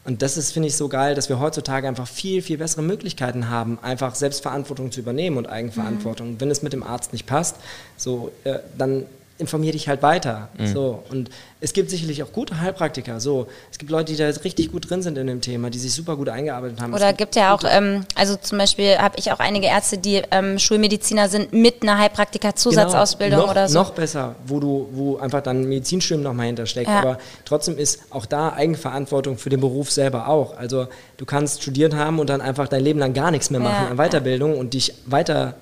Und 0.05 0.22
das 0.22 0.36
ist, 0.36 0.53
finde 0.53 0.68
ich, 0.68 0.76
so 0.76 0.88
geil, 0.88 1.16
dass 1.16 1.28
wir 1.28 1.40
heutzutage 1.40 1.88
einfach 1.88 2.07
viel, 2.07 2.40
viel 2.40 2.59
bessere 2.59 2.82
Möglichkeiten 2.82 3.51
haben, 3.51 3.80
einfach 3.82 4.14
Selbstverantwortung 4.14 4.92
zu 4.92 5.01
übernehmen 5.01 5.36
und 5.38 5.47
Eigenverantwortung. 5.49 6.28
Und 6.28 6.40
Wenn 6.40 6.53
es 6.53 6.62
mit 6.62 6.72
dem 6.72 6.84
Arzt 6.84 7.12
nicht 7.12 7.26
passt, 7.26 7.57
so, 7.97 8.30
äh, 8.44 8.61
dann 8.78 9.07
informier 9.39 9.72
dich 9.72 9.89
halt 9.89 10.03
weiter. 10.03 10.49
So. 10.64 11.03
Und 11.11 11.30
es 11.61 11.72
gibt 11.72 11.91
sicherlich 11.91 12.22
auch 12.22 12.32
gute 12.32 12.61
Heilpraktiker. 12.61 13.20
So. 13.20 13.47
Es 13.70 13.78
gibt 13.78 13.91
Leute, 13.91 14.12
die 14.12 14.18
da 14.18 14.26
richtig 14.28 14.72
gut 14.72 14.89
drin 14.89 15.03
sind 15.03 15.18
in 15.18 15.26
dem 15.26 15.41
Thema, 15.41 15.70
die 15.70 15.78
sich 15.78 15.93
super 15.93 16.16
gut 16.16 16.28
eingearbeitet 16.28 16.80
haben. 16.80 16.93
Es 16.93 17.01
Oder 17.01 17.12
gibt 17.12 17.37
ja 17.37 17.55
auch, 17.55 17.62
ähm, 17.68 18.05
also 18.14 18.37
zum 18.37 18.59
Beispiel 18.59 18.99
habe 18.99 19.16
ich 19.18 19.32
auch 19.32 19.39
einige 19.39 19.66
Ärzte, 19.66 19.99
die 19.99 20.22
ähm, 20.30 20.59
Schulmediziner 20.59 21.28
sind 21.28 21.53
mit 21.53 21.82
einer 21.82 21.99
Heilpraktiker-Zusatzausbildung 21.99 23.41
Genau, 23.41 23.51
oder 23.51 23.68
so. 23.68 23.78
Noch 23.78 23.91
besser, 23.91 24.37
wo 24.47 24.61
du, 24.61 24.89
wo 24.93 25.16
einfach 25.18 25.43
dann 25.43 25.64
Medizinstudium 25.64 26.22
nochmal 26.22 26.47
hintersteckt. 26.47 26.89
Ja. 26.89 27.01
Aber 27.01 27.18
trotzdem 27.45 27.78
ist 27.78 28.01
auch 28.11 28.26
da 28.26 28.53
Eigenverantwortung 28.53 29.39
für 29.39 29.51
den 29.51 29.61
Beruf 29.61 29.91
selber 29.91 30.28
auch. 30.28 30.57
Also 30.57 30.89
du 31.16 31.24
kannst 31.24 31.62
studiert 31.62 31.95
haben 31.95 32.18
und 32.18 32.30
dann 32.30 32.41
einfach 32.41 32.68
dein 32.68 32.82
Leben 32.82 32.99
lang 32.99 33.12
gar 33.14 33.30
nichts 33.30 33.51
mehr 33.51 33.61
machen 33.61 33.84
Ja, 33.84 33.91
an 33.91 33.97
Weiterbildung 33.97 34.59
und 34.59 34.74
dich 34.74 34.95
weiter 35.07 35.55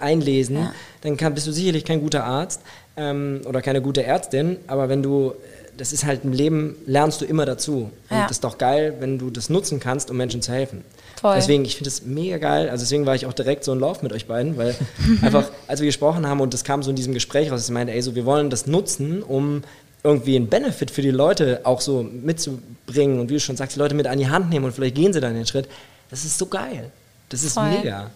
einlesen, 0.00 0.56
Ja. 0.56 0.72
dann 1.02 1.16
kann, 1.16 1.34
bist 1.34 1.46
du 1.46 1.52
sicherlich 1.52 1.84
kein 1.84 2.00
guter 2.00 2.24
Arzt 2.24 2.60
ähm, 2.96 3.40
oder 3.46 3.62
keine 3.62 3.80
gute 3.82 4.02
Ärztin. 4.04 4.56
Aber 4.66 4.88
wenn 4.88 5.02
du, 5.02 5.32
das 5.76 5.92
ist 5.92 6.04
halt 6.04 6.24
im 6.24 6.32
Leben, 6.32 6.76
lernst 6.86 7.20
du 7.20 7.24
immer 7.24 7.46
dazu. 7.46 7.90
Und 8.10 8.16
Ja. 8.16 8.22
das 8.22 8.32
ist 8.32 8.44
doch 8.44 8.58
geil, 8.58 8.94
wenn 9.00 9.18
du 9.18 9.30
das 9.30 9.48
nutzen 9.50 9.80
kannst, 9.80 10.10
um 10.10 10.16
Menschen 10.16 10.42
zu 10.42 10.52
helfen. 10.52 10.84
Voll. 11.20 11.34
Deswegen, 11.36 11.64
ich 11.64 11.76
finde 11.76 11.90
das 11.90 12.02
mega 12.06 12.38
geil. 12.38 12.70
Also 12.70 12.82
deswegen 12.82 13.04
war 13.04 13.14
ich 13.14 13.26
auch 13.26 13.32
direkt 13.34 13.64
so 13.64 13.72
in 13.72 13.80
Lauf 13.80 14.02
mit 14.02 14.12
euch 14.12 14.26
beiden, 14.26 14.56
weil 14.56 14.74
einfach, 15.22 15.50
als 15.66 15.80
wir 15.80 15.86
gesprochen 15.86 16.26
haben 16.26 16.40
und 16.40 16.54
das 16.54 16.64
kam 16.64 16.82
so 16.82 16.90
in 16.90 16.96
diesem 16.96 17.12
Gespräch 17.12 17.50
raus, 17.52 17.64
ich 17.64 17.70
meinte, 17.70 17.92
ey, 17.92 18.00
so, 18.00 18.14
wir 18.14 18.24
wollen 18.24 18.48
das 18.50 18.66
nutzen, 18.66 19.22
um 19.22 19.62
irgendwie 20.02 20.36
einen 20.36 20.48
Benefit 20.48 20.90
für 20.90 21.02
die 21.02 21.10
Leute 21.10 21.60
auch 21.64 21.82
so 21.82 22.02
mitzubringen 22.02 23.20
und 23.20 23.28
wie 23.28 23.34
du 23.34 23.40
schon 23.40 23.56
sagst, 23.56 23.76
die 23.76 23.80
Leute 23.80 23.94
mit 23.94 24.06
an 24.06 24.18
die 24.18 24.28
Hand 24.30 24.48
nehmen 24.48 24.64
und 24.64 24.72
vielleicht 24.72 24.94
gehen 24.94 25.12
sie 25.12 25.20
dann 25.20 25.34
den 25.34 25.44
Schritt. 25.46 25.68
Das 26.10 26.24
ist 26.24 26.38
so 26.38 26.46
geil. 26.46 26.90
Das 27.28 27.42
ist 27.44 27.52
Voll. 27.52 27.68
mega. 27.70 28.10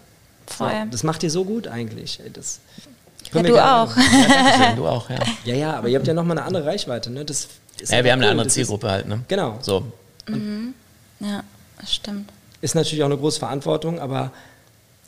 Voll. 0.46 0.70
So, 0.70 0.90
das 0.90 1.02
macht 1.02 1.22
dir 1.22 1.30
so 1.30 1.44
gut 1.44 1.66
eigentlich. 1.68 2.20
Das 2.32 2.60
Ja, 3.24 3.30
können 3.32 3.44
wir 3.46 3.54
du 3.54 3.64
auch. 3.64 3.96
Ja, 3.96 4.72
du 4.76 4.86
auch, 4.86 5.10
ja. 5.10 5.18
Ja, 5.44 5.54
ja, 5.54 5.72
aber 5.76 5.88
ihr 5.88 5.96
habt 5.98 6.06
ja 6.06 6.14
nochmal 6.14 6.38
eine 6.38 6.46
andere 6.46 6.66
Reichweite. 6.66 7.10
Ne? 7.10 7.24
Das 7.24 7.48
ist 7.80 7.92
ja 7.92 8.04
wir 8.04 8.12
haben 8.12 8.18
eine 8.20 8.26
cool. 8.26 8.30
andere 8.32 8.46
Das 8.46 8.54
Zielgruppe 8.54 8.90
halt, 8.90 9.08
ne? 9.08 9.20
Genau. 9.28 9.58
So. 9.62 9.84
Ja, 11.20 11.42
das 11.80 11.94
stimmt. 11.94 12.30
Ist 12.60 12.74
natürlich 12.74 13.02
auch 13.02 13.06
eine 13.08 13.18
große 13.18 13.38
Verantwortung, 13.38 13.98
aber 13.98 14.30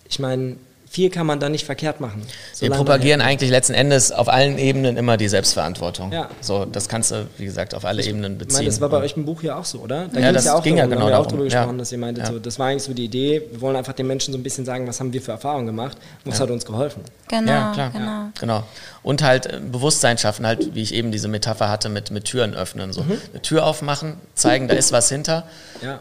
ich 0.08 0.18
meine, 0.18 0.56
viel 0.88 1.10
kann 1.10 1.26
man 1.26 1.40
da 1.40 1.48
nicht 1.48 1.66
verkehrt 1.66 2.00
machen. 2.00 2.22
Wir 2.58 2.70
propagieren 2.70 3.20
eigentlich 3.20 3.50
letzten 3.50 3.74
Endes 3.74 4.12
auf 4.12 4.28
allen 4.28 4.56
Ebenen 4.58 4.96
immer 4.96 5.16
die 5.16 5.28
Selbstverantwortung. 5.28 6.12
Ja. 6.12 6.28
So, 6.40 6.64
das 6.64 6.88
kannst 6.88 7.10
du, 7.10 7.26
wie 7.38 7.44
gesagt, 7.44 7.74
auf 7.74 7.84
alle 7.84 8.04
Ebenen 8.04 8.32
Ich 8.34 8.38
beziehen. 8.38 8.54
meine, 8.58 8.66
das 8.66 8.80
war 8.80 8.88
bei 8.88 8.98
euch 8.98 9.16
im 9.16 9.24
Buch 9.24 9.42
ja 9.42 9.56
auch 9.58 9.64
so, 9.64 9.80
oder? 9.80 10.08
Da 10.08 10.20
Ja, 10.20 10.32
das 10.32 10.44
ja 10.44 10.54
auch 10.54 10.62
ging 10.62 10.76
ja 10.76 10.84
darum, 10.86 10.90
da 10.90 10.96
genau 10.96 11.06
haben 11.06 11.10
wir 11.12 11.18
auch 11.18 11.26
darum, 11.26 11.38
drüber 11.38 11.50
ja. 11.52 11.60
gesprochen, 11.60 11.78
dass 11.78 11.92
ihr 11.92 11.98
meintet, 11.98 12.24
Ja. 12.24 12.32
so, 12.32 12.38
das 12.38 12.58
war 12.58 12.68
eigentlich 12.68 12.84
so 12.84 12.94
die 12.94 13.04
Idee, 13.04 13.42
wir 13.50 13.60
wollen 13.60 13.76
einfach 13.76 13.92
den 13.92 14.06
Menschen 14.06 14.32
so 14.32 14.38
ein 14.38 14.42
bisschen 14.42 14.64
sagen, 14.64 14.86
was 14.86 15.00
haben 15.00 15.12
wir 15.12 15.20
für 15.20 15.32
Erfahrungen 15.32 15.66
gemacht 15.66 15.96
was 16.24 16.40
hat 16.40 16.50
uns 16.50 16.64
geholfen. 16.64 17.02
Genau, 17.28 17.50
ja, 17.50 17.72
klar. 17.72 17.90
genau. 17.90 18.28
Genau. 18.40 18.62
Und 19.02 19.22
halt 19.22 19.46
äh, 19.46 19.60
Bewusstsein 19.60 20.18
schaffen, 20.18 20.46
halt, 20.46 20.74
wie 20.74 20.82
ich 20.82 20.94
eben 20.94 21.12
diese 21.12 21.28
Metapher 21.28 21.68
hatte 21.68 21.88
mit, 21.88 22.10
mit 22.10 22.24
Türen 22.24 22.54
öffnen. 22.54 22.92
So. 22.92 23.02
Mhm. 23.02 23.18
Eine 23.32 23.42
Tür 23.42 23.64
aufmachen, 23.66 24.14
zeigen, 24.34 24.68
da 24.68 24.74
ist 24.74 24.92
was 24.92 25.08
hinter 25.08 25.44
Ja. 25.82 26.00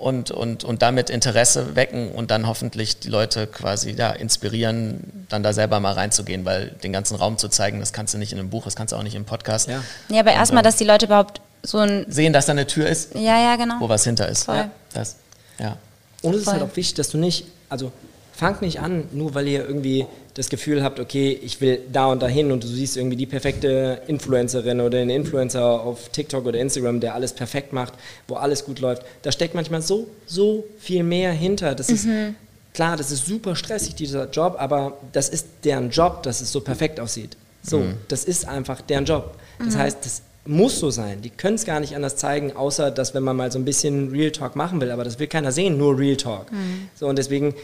Und, 0.00 0.30
und, 0.30 0.64
und 0.64 0.82
damit 0.82 1.10
Interesse 1.10 1.76
wecken 1.76 2.12
und 2.12 2.30
dann 2.30 2.46
hoffentlich 2.46 2.98
die 2.98 3.08
Leute 3.08 3.46
quasi 3.46 3.92
ja, 3.92 4.10
inspirieren, 4.10 5.26
dann 5.28 5.42
da 5.42 5.52
selber 5.52 5.80
mal 5.80 5.92
reinzugehen, 5.92 6.44
weil 6.44 6.70
den 6.82 6.92
ganzen 6.92 7.16
Raum 7.16 7.38
zu 7.38 7.48
zeigen, 7.48 7.80
das 7.80 7.92
kannst 7.92 8.14
du 8.14 8.18
nicht 8.18 8.32
in 8.32 8.38
einem 8.38 8.50
Buch, 8.50 8.64
das 8.64 8.76
kannst 8.76 8.92
du 8.92 8.96
auch 8.96 9.02
nicht 9.02 9.14
im 9.14 9.24
Podcast. 9.24 9.68
Ja. 9.68 9.82
Ja, 10.08 10.20
aber 10.20 10.32
erstmal, 10.32 10.62
dass 10.62 10.76
die 10.76 10.84
Leute 10.84 11.06
überhaupt 11.06 11.40
so 11.62 11.78
ein. 11.78 12.06
Sehen, 12.08 12.32
dass 12.32 12.46
da 12.46 12.52
eine 12.52 12.66
Tür 12.66 12.88
ist, 12.88 13.14
Ja, 13.14 13.40
ja, 13.40 13.56
genau. 13.56 13.76
wo 13.80 13.88
was 13.88 14.04
hinter 14.04 14.28
ist. 14.28 14.44
Voll. 14.44 14.56
Ja. 14.56 14.70
Das, 14.94 15.16
ja. 15.58 15.76
Und 16.22 16.34
es 16.34 16.42
ist 16.42 16.46
halt 16.48 16.62
auch 16.62 16.74
wichtig, 16.74 16.94
dass 16.94 17.10
du 17.10 17.18
nicht, 17.18 17.46
also 17.68 17.92
fangt 18.36 18.60
nicht 18.60 18.80
an, 18.80 19.04
nur 19.12 19.34
weil 19.34 19.48
ihr 19.48 19.66
irgendwie 19.66 20.06
das 20.34 20.50
Gefühl 20.50 20.82
habt, 20.82 21.00
okay, 21.00 21.38
ich 21.42 21.62
will 21.62 21.80
da 21.90 22.06
und 22.06 22.20
dahin 22.20 22.52
und 22.52 22.62
du 22.62 22.68
siehst 22.68 22.98
irgendwie 22.98 23.16
die 23.16 23.24
perfekte 23.24 24.02
Influencerin 24.06 24.80
oder 24.80 24.98
den 24.98 25.08
Influencer 25.08 25.64
auf 25.64 26.10
TikTok 26.10 26.44
oder 26.44 26.58
Instagram, 26.58 27.00
der 27.00 27.14
alles 27.14 27.32
perfekt 27.32 27.72
macht, 27.72 27.94
wo 28.28 28.34
alles 28.34 28.66
gut 28.66 28.80
läuft. 28.80 29.02
Da 29.22 29.32
steckt 29.32 29.54
manchmal 29.54 29.80
so, 29.80 30.08
so 30.26 30.64
viel 30.78 31.02
mehr 31.02 31.32
hinter. 31.32 31.74
Das 31.74 31.88
ist 31.88 32.06
klar, 32.74 32.98
das 32.98 33.10
ist 33.10 33.24
super 33.24 33.56
stressig, 33.56 33.94
dieser 33.94 34.28
Job, 34.28 34.56
aber 34.58 34.98
das 35.12 35.30
ist 35.30 35.46
deren 35.64 35.88
Job, 35.88 36.22
dass 36.22 36.42
es 36.42 36.52
so 36.52 36.60
perfekt 36.60 37.00
aussieht. 37.00 37.38
So, 37.62 37.82
das 38.08 38.24
ist 38.24 38.46
einfach 38.46 38.82
deren 38.82 39.06
Job. 39.06 39.34
Das 39.64 39.76
heißt, 39.76 40.04
das 40.04 40.20
muss 40.46 40.78
so 40.78 40.90
sein. 40.90 41.22
Die 41.22 41.30
können 41.30 41.56
es 41.56 41.64
gar 41.64 41.80
nicht 41.80 41.94
anders 41.96 42.16
zeigen, 42.16 42.56
außer 42.56 42.90
dass 42.90 43.14
wenn 43.14 43.22
man 43.22 43.36
mal 43.36 43.52
so 43.52 43.58
ein 43.58 43.64
bisschen 43.64 44.10
Real 44.10 44.30
Talk 44.30 44.56
machen 44.56 44.80
will, 44.80 44.90
aber 44.90 45.04
das 45.04 45.18
will 45.18 45.26
keiner 45.26 45.52
sehen, 45.52 45.78
nur 45.78 45.98
Real 45.98 46.16
Talk. 46.16 46.46
So 46.94 47.06
und 47.06 47.16
deswegen 47.18 47.54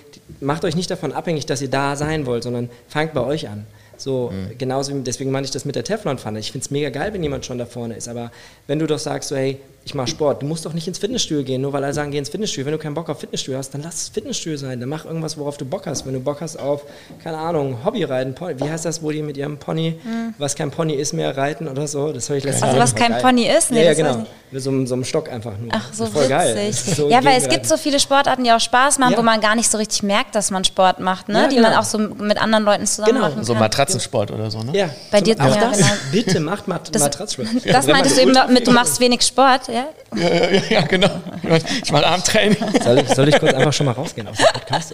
macht 0.40 0.64
euch 0.64 0.76
nicht 0.76 0.90
davon 0.90 1.12
abhängig, 1.12 1.46
dass 1.46 1.62
ihr 1.62 1.70
da 1.70 1.96
sein 1.96 2.26
wollt, 2.26 2.42
sondern 2.42 2.70
fangt 2.88 3.14
bei 3.14 3.22
euch 3.22 3.48
an. 3.48 3.66
So, 3.96 4.32
genauso 4.58 4.94
wie, 4.94 5.00
deswegen 5.00 5.30
meine 5.30 5.44
ich 5.44 5.52
das 5.52 5.64
mit 5.64 5.76
der 5.76 5.84
Teflonpfanne. 5.84 6.38
Ich 6.40 6.50
finde 6.50 6.64
es 6.64 6.70
mega 6.70 6.90
geil, 6.90 7.12
wenn 7.12 7.22
jemand 7.22 7.46
schon 7.46 7.58
da 7.58 7.66
vorne 7.66 7.94
ist, 7.94 8.08
aber 8.08 8.32
wenn 8.66 8.80
du 8.80 8.86
doch 8.86 8.98
sagst, 8.98 9.28
so, 9.28 9.36
hey, 9.36 9.58
ich 9.84 9.94
mache 9.94 10.06
Sport, 10.08 10.42
du 10.42 10.46
musst 10.46 10.64
doch 10.64 10.72
nicht 10.74 10.86
ins 10.86 10.98
Fitnessstudio 10.98 11.42
gehen, 11.44 11.60
nur 11.60 11.72
weil 11.72 11.82
alle 11.82 11.92
sagen, 11.92 12.12
geh 12.12 12.18
ins 12.18 12.28
Fitnessstudio. 12.28 12.66
Wenn 12.66 12.72
du 12.72 12.78
keinen 12.78 12.94
Bock 12.94 13.08
auf 13.08 13.18
Fitnessstudio 13.18 13.58
hast, 13.58 13.74
dann 13.74 13.82
lass 13.82 13.94
es 14.02 14.08
Fitnessstudio 14.10 14.56
sein, 14.56 14.78
dann 14.78 14.88
mach 14.88 15.04
irgendwas, 15.04 15.36
worauf 15.36 15.56
du 15.56 15.64
Bock 15.64 15.86
hast. 15.86 16.06
Wenn 16.06 16.14
du 16.14 16.20
Bock 16.20 16.40
hast 16.40 16.56
auf, 16.56 16.82
keine 17.22 17.36
Ahnung, 17.38 17.78
Hobbyreiten, 17.84 18.34
Pony, 18.34 18.54
wie 18.60 18.70
heißt 18.70 18.84
das, 18.84 19.02
wo 19.02 19.10
die 19.10 19.22
mit 19.22 19.36
ihrem 19.36 19.58
Pony, 19.58 19.98
was 20.38 20.54
kein 20.54 20.70
Pony 20.70 20.94
ist 20.94 21.12
mehr, 21.14 21.36
reiten 21.36 21.66
oder 21.66 21.86
so, 21.88 22.12
das 22.12 22.28
habe 22.28 22.38
ich 22.38 22.44
letztens 22.44 22.64
Also 22.64 22.78
was 22.78 22.94
kein 22.94 23.10
Geil. 23.12 23.22
Pony 23.22 23.46
ist? 23.48 23.70
Nee, 23.72 23.78
ja, 23.80 23.92
ja, 23.92 23.94
genau. 23.94 24.24
Mit 24.52 24.62
so, 24.62 24.70
einem- 24.70 24.86
so 24.86 24.94
einem 24.94 25.04
Stock 25.04 25.30
einfach 25.32 25.56
nur. 25.58 25.70
Ach, 25.72 25.92
so 25.92 26.06
voll 26.06 26.28
geil. 26.28 26.54
witzig. 26.54 26.68
Ist 26.92 26.96
so 26.96 27.08
ja, 27.08 27.24
weil 27.24 27.38
es 27.38 27.48
gibt 27.48 27.66
so 27.66 27.76
viele 27.78 27.98
Sportarten, 27.98 28.44
die 28.44 28.52
auch 28.52 28.60
Spaß 28.60 28.98
machen, 28.98 29.12
Ja. 29.12 29.18
wo 29.18 29.22
man 29.22 29.40
gar 29.40 29.54
nicht 29.56 29.70
so 29.70 29.78
richtig 29.78 30.02
merkt, 30.02 30.34
dass 30.34 30.50
man 30.50 30.62
Sport 30.64 31.00
macht, 31.00 31.28
ne? 31.28 31.40
Ja, 31.42 31.48
die 31.48 31.56
genau. 31.56 31.70
man 31.70 31.78
auch 31.78 31.84
so 31.84 31.98
mit 31.98 32.40
anderen 32.40 32.64
Leuten 32.64 32.86
zusammen 32.86 33.14
Genau. 33.14 33.28
machen 33.30 33.44
So 33.44 33.54
kann. 33.54 33.62
Matratzensport 33.62 34.30
oder 34.30 34.50
so, 34.50 34.62
ne? 34.62 34.76
Ja, 34.76 34.90
Bei 35.10 35.20
dir- 35.22 35.36
auch 35.40 35.56
ja, 35.56 35.68
das. 35.70 35.78
genau. 35.78 35.90
Bitte 36.12 36.38
macht 36.40 36.68
Mat 36.68 36.94
Das- 36.94 37.02
Matratzsport. 37.02 37.48
Das 37.64 37.86
meintest 37.86 38.18
du 38.18 38.20
eben 38.22 38.34
mit, 38.52 38.66
du 38.66 38.70
machst 38.72 39.00
wenig 39.00 39.22
Sport, 39.22 39.68
ja? 39.72 39.88
Ja, 40.14 40.28
ja, 40.50 40.62
ja, 40.70 40.80
genau. 40.82 41.10
Ich 41.82 41.90
mache 41.92 42.06
Armtraining. 42.06 42.56
Soll 42.82 42.98
ich, 42.98 43.08
soll 43.08 43.28
ich 43.28 43.38
kurz 43.38 43.54
einfach 43.54 43.72
schon 43.72 43.86
mal 43.86 43.92
rausgehen 43.92 44.28
aus 44.28 44.36
dem 44.36 44.46
Podcast? 44.52 44.92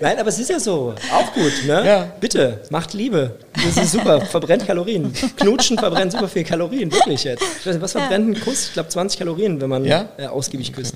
Nein, 0.00 0.18
aber 0.18 0.28
es 0.28 0.38
ist 0.38 0.50
ja 0.50 0.58
so. 0.60 0.94
Auch 1.12 1.32
gut, 1.32 1.52
ne? 1.66 1.82
Ja. 1.86 2.12
Bitte, 2.20 2.60
macht 2.70 2.94
Liebe. 2.94 3.36
Das 3.54 3.76
ist 3.84 3.92
super. 3.92 4.20
Verbrennt 4.20 4.66
Kalorien. 4.66 5.12
Knutschen 5.36 5.78
verbrennt 5.78 6.12
super 6.12 6.28
viel 6.28 6.44
Kalorien, 6.44 6.90
wirklich 6.92 7.24
jetzt. 7.24 7.42
Was 7.80 7.92
verbrennt 7.92 8.28
ein 8.36 8.40
Kuss? 8.40 8.68
Ich 8.68 8.72
glaube 8.74 8.88
20 8.88 9.18
Kalorien, 9.18 9.60
wenn 9.60 9.68
man 9.68 9.84
Ja? 9.84 10.06
äh, 10.16 10.26
ausgiebig 10.26 10.72
küsst. 10.72 10.94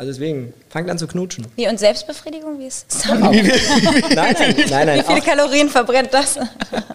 Also 0.00 0.12
deswegen, 0.12 0.54
fangt 0.70 0.88
an 0.88 0.96
zu 0.96 1.06
knutschen. 1.06 1.46
Wie 1.56 1.68
und 1.68 1.78
Selbstbefriedigung, 1.78 2.58
wie 2.58 2.68
ist 2.68 2.86
es? 2.88 3.04
Nein, 3.06 3.20
nein, 3.20 4.34
nein, 4.70 4.86
nein. 4.86 4.98
Wie 4.98 5.04
viele 5.04 5.20
Auch, 5.20 5.24
Kalorien 5.26 5.68
verbrennt 5.68 6.08
das? 6.14 6.38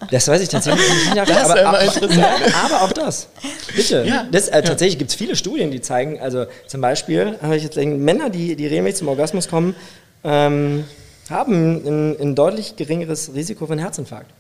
das 0.09 0.27
weiß 0.27 0.41
ich 0.41 0.49
tatsächlich 0.49 0.89
nicht. 0.89 1.15
Das 1.15 1.51
aber, 1.51 1.65
aber, 1.67 1.81
interessant. 1.81 2.25
aber 2.65 2.81
auch 2.81 2.91
das. 2.91 3.27
Bitte. 3.75 4.05
Ja. 4.07 4.25
Das, 4.31 4.47
äh, 4.47 4.63
tatsächlich 4.63 4.97
gibt 4.97 5.11
es 5.11 5.15
viele 5.15 5.35
Studien, 5.35 5.69
die 5.69 5.81
zeigen, 5.81 6.19
also 6.19 6.47
zum 6.65 6.81
Beispiel 6.81 7.37
habe 7.43 7.55
ich 7.55 7.61
jetzt 7.61 7.77
Männer, 7.77 8.31
die, 8.31 8.55
die 8.55 8.65
regelmäßig 8.65 8.97
zum 8.97 9.09
Orgasmus 9.09 9.49
kommen, 9.49 9.75
ähm, 10.23 10.85
haben 11.29 11.85
ein, 11.85 12.19
ein 12.19 12.33
deutlich 12.33 12.75
geringeres 12.75 13.35
Risiko 13.35 13.67
für 13.67 13.73
einen 13.73 13.81
Herzinfarkt. 13.81 14.31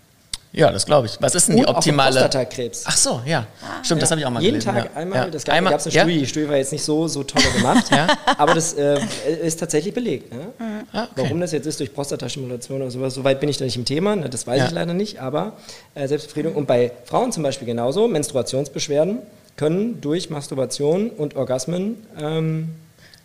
Ja, 0.55 0.71
das 0.71 0.85
glaube 0.85 1.07
ich. 1.07 1.17
Was 1.19 1.35
ist 1.35 1.49
denn 1.49 1.57
die 1.57 1.61
Und 1.63 1.67
auch 1.67 1.73
für 1.73 1.77
optimale? 1.79 2.11
Prostatakrebs. 2.21 2.83
Ach 2.87 2.95
so, 2.95 3.21
ja. 3.25 3.45
Stimmt, 3.83 4.01
das 4.01 4.09
habe 4.11 4.21
ich 4.21 4.25
auch 4.25 4.31
mal 4.31 4.41
Jeden 4.41 4.59
gelesen. 4.59 4.73
Tag 4.73 4.85
ja. 4.85 4.99
einmal, 5.01 5.25
ja. 5.25 5.29
das 5.29 5.43
gab 5.43 5.53
es 5.55 5.85
eine 5.85 5.93
ja? 5.93 6.01
Studie, 6.03 6.19
die 6.19 6.25
Studie 6.27 6.47
war 6.49 6.55
jetzt 6.55 6.71
nicht 6.71 6.83
so, 6.83 7.07
so 7.09 7.23
toll 7.23 7.43
gemacht, 7.57 7.85
Ja. 7.91 8.07
aber 8.37 8.53
das 8.55 8.73
äh, 8.73 8.97
ist 9.43 9.59
tatsächlich 9.59 9.93
belegt. 9.93 10.33
Ne? 10.33 10.47
Ah, 10.93 11.03
okay. 11.03 11.09
Warum 11.17 11.41
das 11.41 11.51
jetzt 11.51 11.65
ist 11.65 11.79
durch 11.81 11.93
Prostatastimulation 11.93 12.81
oder 12.81 12.89
sowas, 12.91 13.13
soweit 13.13 13.39
bin 13.41 13.49
ich 13.49 13.57
da 13.57 13.65
nicht 13.65 13.75
im 13.75 13.83
Thema, 13.85 14.15
ne? 14.15 14.29
das 14.29 14.47
weiß 14.47 14.59
Ja. 14.59 14.65
ich 14.67 14.71
leider 14.71 14.93
nicht, 14.93 15.19
aber 15.19 15.53
äh, 15.93 16.07
Selbstbefriedigung 16.07 16.55
und 16.55 16.67
bei 16.67 16.91
Frauen 17.03 17.31
zum 17.33 17.43
Beispiel 17.43 17.65
genauso, 17.65 18.07
Menstruationsbeschwerden 18.07 19.19
können 19.57 19.99
durch 20.01 20.29
Masturbation 20.29 21.09
und 21.09 21.35
Orgasmen 21.35 22.05
ähm, 22.19 22.69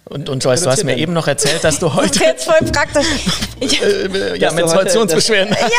Und, 0.05 0.29
und 0.29 0.43
Joyce, 0.43 0.63
du 0.63 0.71
hast 0.71 0.83
mir 0.83 0.97
eben 0.97 1.13
noch 1.13 1.29
erzählt, 1.29 1.63
dass 1.63 1.79
du 1.79 1.93
heute 1.95 2.25
jetzt 2.25 2.45
voll 2.45 2.59
praktisch. 2.73 3.07
Ich, 3.63 3.79
äh, 3.83 4.07
ja, 4.39 4.49
Dass 4.49 4.55
du 4.55 4.55
Menstruationsbeschwerden 4.57 5.55
hast. 5.55 5.71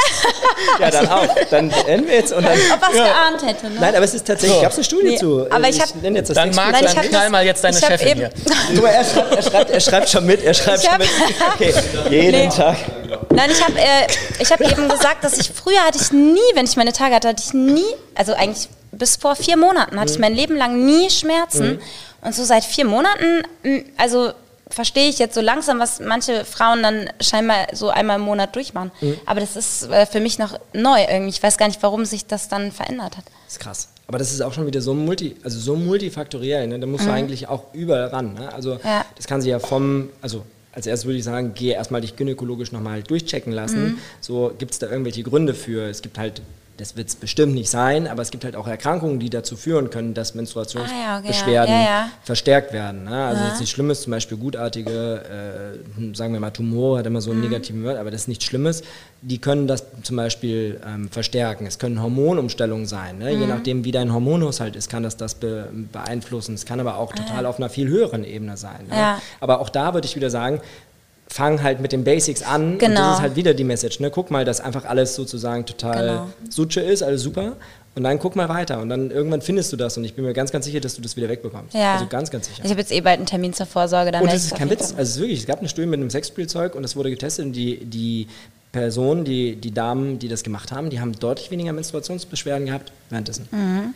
ja 0.79 0.91
dann 0.91 1.07
auch, 1.09 1.25
dann 1.49 1.71
enden 1.87 2.07
wir 2.07 2.13
jetzt 2.13 2.31
und 2.31 2.43
dann 2.45 2.53
ob 2.75 2.79
was 2.79 2.91
geahnt 2.93 3.41
hätte, 3.43 3.65
ne? 3.71 3.77
Nein, 3.79 3.95
aber 3.95 4.05
es 4.05 4.13
ist 4.13 4.27
tatsächlich, 4.27 4.55
So. 4.57 4.61
gab 4.61 4.69
es 4.71 4.77
eine 4.77 4.83
Studie 4.83 5.07
Nee, 5.09 5.17
zu. 5.17 5.47
aber 5.49 5.65
Äh, 5.65 5.69
ich 5.71 5.81
hab- 5.81 5.95
nenne 5.99 6.19
jetzt 6.19 6.29
das 6.29 6.35
Dann 6.35 6.51
ich 6.51 6.55
dann 6.55 6.75
hab 6.75 7.01
knall 7.09 7.29
mal 7.31 7.43
jetzt 7.43 7.63
deine 7.63 7.75
ich 7.75 7.83
hab 7.83 7.89
Chefin 7.93 8.07
eben- 8.09 8.19
hier. 8.71 8.81
Mal, 8.83 8.89
er 8.91 9.03
schreibt, 9.03 9.31
er, 9.35 9.41
schreibt, 9.41 9.69
er 9.71 9.79
schreibt 9.79 10.09
schon 10.11 10.25
mit, 10.27 10.43
er 10.43 10.53
schreibt 10.53 10.77
Ich 10.77 10.83
schon 10.83 10.91
hab- 10.93 10.99
mit. 10.99 11.09
Okay, 11.55 11.73
jeden 12.11 12.31
Nee. 12.43 12.49
Tag. 12.55 12.77
Nein, 13.31 13.49
ich 13.51 13.63
habe 13.63 13.79
äh, 13.79 14.07
ich 14.39 14.51
hab 14.51 14.61
eben 14.61 14.87
gesagt, 14.87 15.23
dass 15.23 15.39
ich 15.39 15.49
früher 15.49 15.79
hatte 15.83 15.97
ich 15.99 16.11
nie, 16.11 16.37
wenn 16.53 16.65
ich 16.65 16.75
meine 16.77 16.93
Tage 16.93 17.15
hatte, 17.15 17.29
hatte 17.29 17.41
ich 17.43 17.53
nie, 17.55 17.81
also 18.13 18.33
eigentlich 18.35 18.69
bis 18.91 19.15
vor 19.15 19.35
vier 19.35 19.57
Monaten 19.57 19.99
hatte 19.99 20.11
ich 20.11 20.17
Mhm. 20.19 20.21
mein 20.21 20.35
Leben 20.35 20.55
lang 20.55 20.85
nie 20.85 21.09
Schmerzen. 21.09 21.81
Und 22.21 22.35
so 22.35 22.43
seit 22.43 22.63
vier 22.63 22.85
Monaten, 22.85 23.43
also 23.97 24.31
verstehe 24.69 25.09
ich 25.09 25.19
jetzt 25.19 25.35
so 25.35 25.41
langsam, 25.41 25.79
was 25.79 25.99
manche 25.99 26.45
Frauen 26.45 26.81
dann 26.83 27.09
scheinbar 27.19 27.67
so 27.73 27.89
einmal 27.89 28.17
im 28.17 28.21
Monat 28.25 28.55
durchmachen. 28.55 28.91
Mhm. 29.01 29.17
Aber 29.25 29.39
das 29.39 29.55
ist 29.55 29.89
äh, 29.89 30.05
für 30.05 30.19
mich 30.19 30.39
noch 30.39 30.57
neu 30.73 31.01
irgendwie. 31.09 31.29
Ich 31.29 31.43
weiß 31.43 31.57
gar 31.57 31.67
nicht, 31.67 31.81
warum 31.83 32.05
sich 32.05 32.25
das 32.25 32.47
dann 32.47 32.71
verändert 32.71 33.17
hat. 33.17 33.25
Das 33.45 33.53
ist 33.55 33.59
krass. 33.59 33.87
Aber 34.07 34.17
das 34.17 34.31
ist 34.31 34.41
auch 34.41 34.53
schon 34.53 34.65
wieder 34.67 34.81
so 34.81 34.93
multi, 34.93 35.35
also 35.43 35.59
so 35.59 35.75
multifaktoriell. 35.75 36.67
Ne? 36.67 36.79
Da 36.79 36.87
musst 36.87 37.05
du 37.05 37.11
eigentlich 37.11 37.47
auch 37.47 37.65
überall 37.73 38.07
ran. 38.07 38.33
Ne? 38.33 38.53
Also 38.53 38.79
Ja. 38.83 39.05
das 39.15 39.25
kann 39.27 39.41
sich 39.41 39.49
ja 39.51 39.59
vom, 39.59 40.09
also 40.21 40.43
als 40.73 40.87
erstes 40.87 41.05
würde 41.05 41.17
ich 41.17 41.23
sagen, 41.25 41.51
geh 41.55 41.71
erstmal 41.71 42.01
dich 42.01 42.15
gynäkologisch 42.15 42.71
nochmal 42.71 43.03
durchchecken 43.03 43.51
lassen. 43.51 43.99
So 44.21 44.53
gibt 44.57 44.71
es 44.71 44.79
da 44.79 44.87
irgendwelche 44.89 45.23
Gründe 45.23 45.53
für. 45.53 45.89
Es 45.89 46.01
gibt 46.01 46.17
halt, 46.17 46.41
das 46.81 46.97
wird 46.97 47.07
es 47.09 47.15
bestimmt 47.15 47.53
nicht 47.53 47.69
sein, 47.69 48.07
aber 48.07 48.21
es 48.23 48.31
gibt 48.31 48.43
halt 48.43 48.55
auch 48.55 48.67
Erkrankungen, 48.67 49.19
die 49.19 49.29
dazu 49.29 49.55
führen 49.55 49.89
können, 49.91 50.13
dass 50.15 50.33
Menstruationsbeschwerden 50.35 51.73
Ah, 51.73 51.79
ja, 51.79 51.83
ja, 51.83 51.85
ja. 51.85 52.09
verstärkt 52.23 52.73
werden. 52.73 53.03
Ne? 53.05 53.25
Also 53.25 53.43
das 53.43 53.53
ist 53.53 53.59
nichts 53.59 53.71
Schlimmes, 53.73 54.01
zum 54.01 54.11
Beispiel 54.11 54.37
gutartige, 54.37 55.79
äh, 56.01 56.15
sagen 56.15 56.33
wir 56.33 56.39
mal 56.39 56.49
Tumor, 56.51 56.97
hat 56.97 57.05
immer 57.05 57.21
so 57.21 57.31
einen 57.31 57.39
Mhm. 57.41 57.49
negativen 57.49 57.83
Wert, 57.83 57.97
aber 57.99 58.09
das 58.11 58.21
ist 58.21 58.27
nichts 58.27 58.45
Schlimmes. 58.45 58.81
Die 59.21 59.37
können 59.37 59.67
das 59.67 59.85
zum 60.01 60.15
Beispiel 60.17 60.81
ähm, 60.85 61.09
verstärken. 61.09 61.67
Es 61.67 61.77
können 61.77 62.01
Hormonumstellungen 62.01 62.87
sein. 62.87 63.19
Ne? 63.19 63.33
Mhm. 63.33 63.41
Je 63.41 63.47
nachdem, 63.47 63.85
wie 63.85 63.91
dein 63.91 64.11
Hormonhaushalt 64.11 64.75
ist, 64.75 64.89
kann 64.89 65.03
das 65.03 65.15
das 65.17 65.35
be 65.35 65.67
beeinflussen. 65.91 66.55
Es 66.55 66.65
kann 66.65 66.79
aber 66.79 66.97
auch 66.97 67.13
total 67.13 67.45
auf 67.45 67.57
einer 67.57 67.69
viel 67.69 67.87
höheren 67.87 68.23
Ebene 68.23 68.57
sein. 68.57 68.87
Ne? 68.89 68.95
Ah. 68.95 69.21
Aber 69.39 69.59
auch 69.61 69.69
da 69.69 69.93
würde 69.93 70.07
ich 70.07 70.15
wieder 70.15 70.31
sagen, 70.31 70.59
fang 71.31 71.63
halt 71.63 71.79
mit 71.79 71.93
den 71.93 72.03
Basics 72.03 72.41
an. 72.43 72.73
Und 72.73 72.79
Genau. 72.79 72.99
das 73.01 73.15
ist 73.17 73.21
halt 73.21 73.35
wieder 73.37 73.53
die 73.53 73.63
Message. 73.63 74.01
Ne? 74.01 74.11
Guck 74.11 74.31
mal, 74.31 74.43
dass 74.43 74.59
einfach 74.59 74.83
alles 74.83 75.15
sozusagen 75.15 75.65
total 75.65 76.07
Genau. 76.07 76.27
Sutsche 76.49 76.81
ist, 76.81 77.03
alles 77.03 77.21
super. 77.21 77.53
Und 77.95 78.03
dann 78.03 78.19
guck 78.19 78.35
mal 78.35 78.49
weiter. 78.49 78.79
Und 78.81 78.89
dann 78.89 79.11
irgendwann 79.11 79.41
findest 79.41 79.71
du 79.71 79.77
das. 79.77 79.97
Und 79.97 80.03
ich 80.03 80.13
bin 80.13 80.25
mir 80.25 80.33
ganz, 80.33 80.51
ganz 80.51 80.65
sicher, 80.65 80.81
dass 80.81 80.95
du 80.95 81.01
das 81.01 81.15
wieder 81.15 81.29
wegbekommst. 81.29 81.73
Ja. 81.73 81.93
Also 81.93 82.07
ganz, 82.07 82.31
ganz 82.31 82.47
sicher. 82.47 82.61
Ich 82.65 82.69
habe 82.69 82.81
jetzt 82.81 82.91
eh 82.91 82.99
bald 83.01 83.17
einen 83.19 83.25
Termin 83.27 83.53
zur 83.53 83.65
Vorsorge. 83.65 84.11
Dann 84.11 84.23
Und 84.23 84.31
das 84.31 84.43
ist 84.45 84.55
kein 84.55 84.69
Witz. 84.69 84.89
Also 84.91 85.01
es 85.01 85.09
ist 85.11 85.19
wirklich, 85.19 85.39
es 85.39 85.45
gab 85.45 85.59
eine 85.59 85.69
Studie 85.69 85.87
mit 85.87 85.99
einem 86.01 86.09
Sexspielzeug 86.09 86.75
und 86.75 86.83
das 86.83 86.95
wurde 86.97 87.09
getestet 87.09 87.45
und 87.45 87.53
die, 87.53 87.77
die 87.85 88.27
Personen, 88.73 89.23
die, 89.23 89.55
die 89.55 89.71
Damen, 89.73 90.19
die 90.19 90.27
das 90.27 90.43
gemacht 90.43 90.71
haben, 90.73 90.89
die 90.89 90.99
haben 90.99 91.13
deutlich 91.13 91.49
weniger 91.51 91.71
Menstruationsbeschwerden 91.73 92.65
gehabt 92.67 92.91
währenddessen. 93.09 93.47
Mhm. 93.51 93.93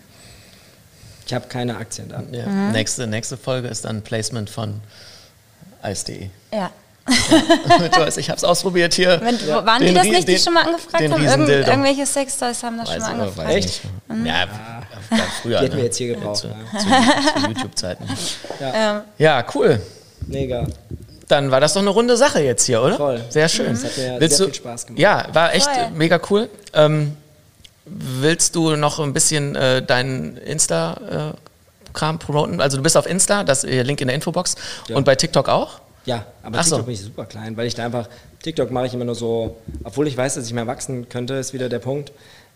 Ich 1.28 1.34
habe 1.34 1.48
keine 1.48 1.78
Aktien 1.78 2.10
da. 2.10 2.24
Ja. 2.32 2.72
Nächste, 2.72 3.08
nächste 3.08 3.36
Folge 3.38 3.68
ist 3.68 3.84
dann 3.86 4.04
Placement 4.04 4.50
von 4.50 4.76
Eis.de. 5.82 6.30
Ja. 6.54 6.72
Joyce, 7.96 8.18
ich 8.18 8.30
habe 8.30 8.38
es 8.38 8.44
ausprobiert 8.44 8.94
hier. 8.96 9.20
Wenn, 9.22 9.40
wo- 9.48 9.66
waren 9.66 9.80
die 9.80 9.88
Den 9.88 9.96
das 9.96 10.04
Rie- 10.06 10.10
nicht, 10.12 10.28
die 10.28 10.34
den- 10.34 10.42
schon 10.42 10.54
mal 10.54 10.64
angefragt 10.66 11.12
haben? 11.12 11.24
Irgend, 11.24 11.50
irgendwelche 11.50 12.06
Sextoys 12.06 12.64
haben 12.64 12.78
das 12.78 12.90
schon 12.92 13.02
Weiß, 13.02 13.08
mal 13.10 13.16
ich- 13.16 13.22
angefragt. 13.22 13.50
weiß 13.50 13.66
ich 13.66 13.82
nicht. 14.10 14.26
Ja, 14.28 14.44
f- 14.44 15.20
früher. 15.42 15.60
Die 15.60 15.66
hätten 15.66 15.74
wir 15.74 15.80
ne? 15.80 15.86
jetzt 15.86 15.98
hier 15.98 16.16
gebraucht. 16.16 16.38
Zu, 16.38 16.48
Ja. 16.48 16.80
zu, 16.80 17.42
zu 17.42 17.48
YouTube-Zeiten. 17.48 18.04
Ähm, 18.62 19.02
Ja, 19.18 19.46
cool. 19.54 19.82
Mega. 20.28 20.66
Dann 21.28 21.52
war 21.52 21.60
das 21.60 21.74
doch 21.74 21.82
eine 21.82 21.90
runde 21.90 22.18
Sache 22.18 22.42
jetzt 22.42 22.66
hier, 22.66 22.82
oder? 22.82 22.98
Voll. 22.98 23.24
Sehr 23.30 23.50
schön. 23.50 23.72
Das 23.72 23.84
hat 23.84 23.98
mir 23.98 24.16
willst 24.20 24.38
sehr 24.38 24.46
du, 24.48 24.52
viel 24.52 24.62
Spaß 24.62 24.86
gemacht. 24.88 25.00
Ja, 25.00 25.28
war 25.34 25.54
echt 25.54 25.70
Voll. 25.70 25.90
mega 25.96 26.20
cool. 26.30 26.50
Ähm, 26.74 27.16
willst 27.86 28.56
du 28.56 28.76
noch 28.76 29.00
ein 29.00 29.14
bisschen 29.14 29.56
äh, 29.56 29.82
deinen 29.84 30.38
Insta-Kram 30.38 32.20
promoten? 32.20 32.62
Also 32.62 32.78
du 32.78 32.84
bist 32.84 32.98
auf 32.98 33.06
Insta, 33.08 33.44
das 33.44 33.64
äh, 33.64 33.82
Link 33.84 34.02
in 34.02 34.08
der 34.08 34.16
Infobox. 34.16 34.56
Ja. 34.88 34.96
Und 34.96 35.04
bei 35.04 35.16
TikTok 35.16 35.50
auch? 35.50 35.80
Ja, 36.06 36.26
aber 36.44 36.60
Ach 36.60 36.64
so. 36.64 36.76
TikTok 36.76 36.86
bin 36.86 36.94
ich 36.96 37.02
super 37.02 37.26
klein, 37.26 37.58
weil 37.58 37.68
ich 37.68 37.76
da 37.76 37.84
einfach, 37.86 38.08
TikTok 38.44 38.70
mache 38.72 38.86
ich 38.88 38.94
immer 38.94 39.06
nur 39.06 39.16
so, 39.16 39.58
obwohl 39.84 40.08
ich 40.08 40.16
weiß, 40.16 40.36
dass 40.36 40.46
ich 40.46 40.54
mehr 40.54 40.68
wachsen 40.68 41.10
könnte, 41.10 41.34
ist 41.36 41.54
wieder 41.54 41.68
der 41.70 41.80
Punkt. 41.80 42.12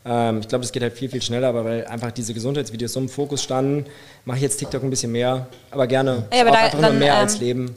Ähm, 0.06 0.39
ich 0.39 0.47
glaube, 0.47 0.62
das 0.64 0.72
geht 0.72 0.82
halt 0.84 0.93
viel, 0.93 1.10
viel 1.10 1.22
schneller, 1.22 1.50
aber 1.50 1.66
weil 1.66 1.86
einfach 1.88 2.12
diese 2.12 2.34
Gesundheitsvideos 2.34 2.93
so 2.93 3.00
im 3.00 3.10
Fokus 3.10 3.43
standen, 3.43 3.86
mache 4.26 4.38
ich 4.38 4.43
jetzt 4.43 4.58
TikTok 4.58 4.84
ein 4.84 4.89
bisschen 4.89 5.12
mehr, 5.12 5.47
aber 5.72 5.88
gerne. 5.88 6.24
Ja, 6.34 6.41
aber 6.41 6.52
auch 6.52 6.54
da- 6.56 6.60
einfach 6.62 6.80
nur 6.80 6.89
dann, 6.89 7.00
mehr 7.00 7.14
ähm, 7.16 7.20
als 7.20 7.39
Leben. 7.39 7.74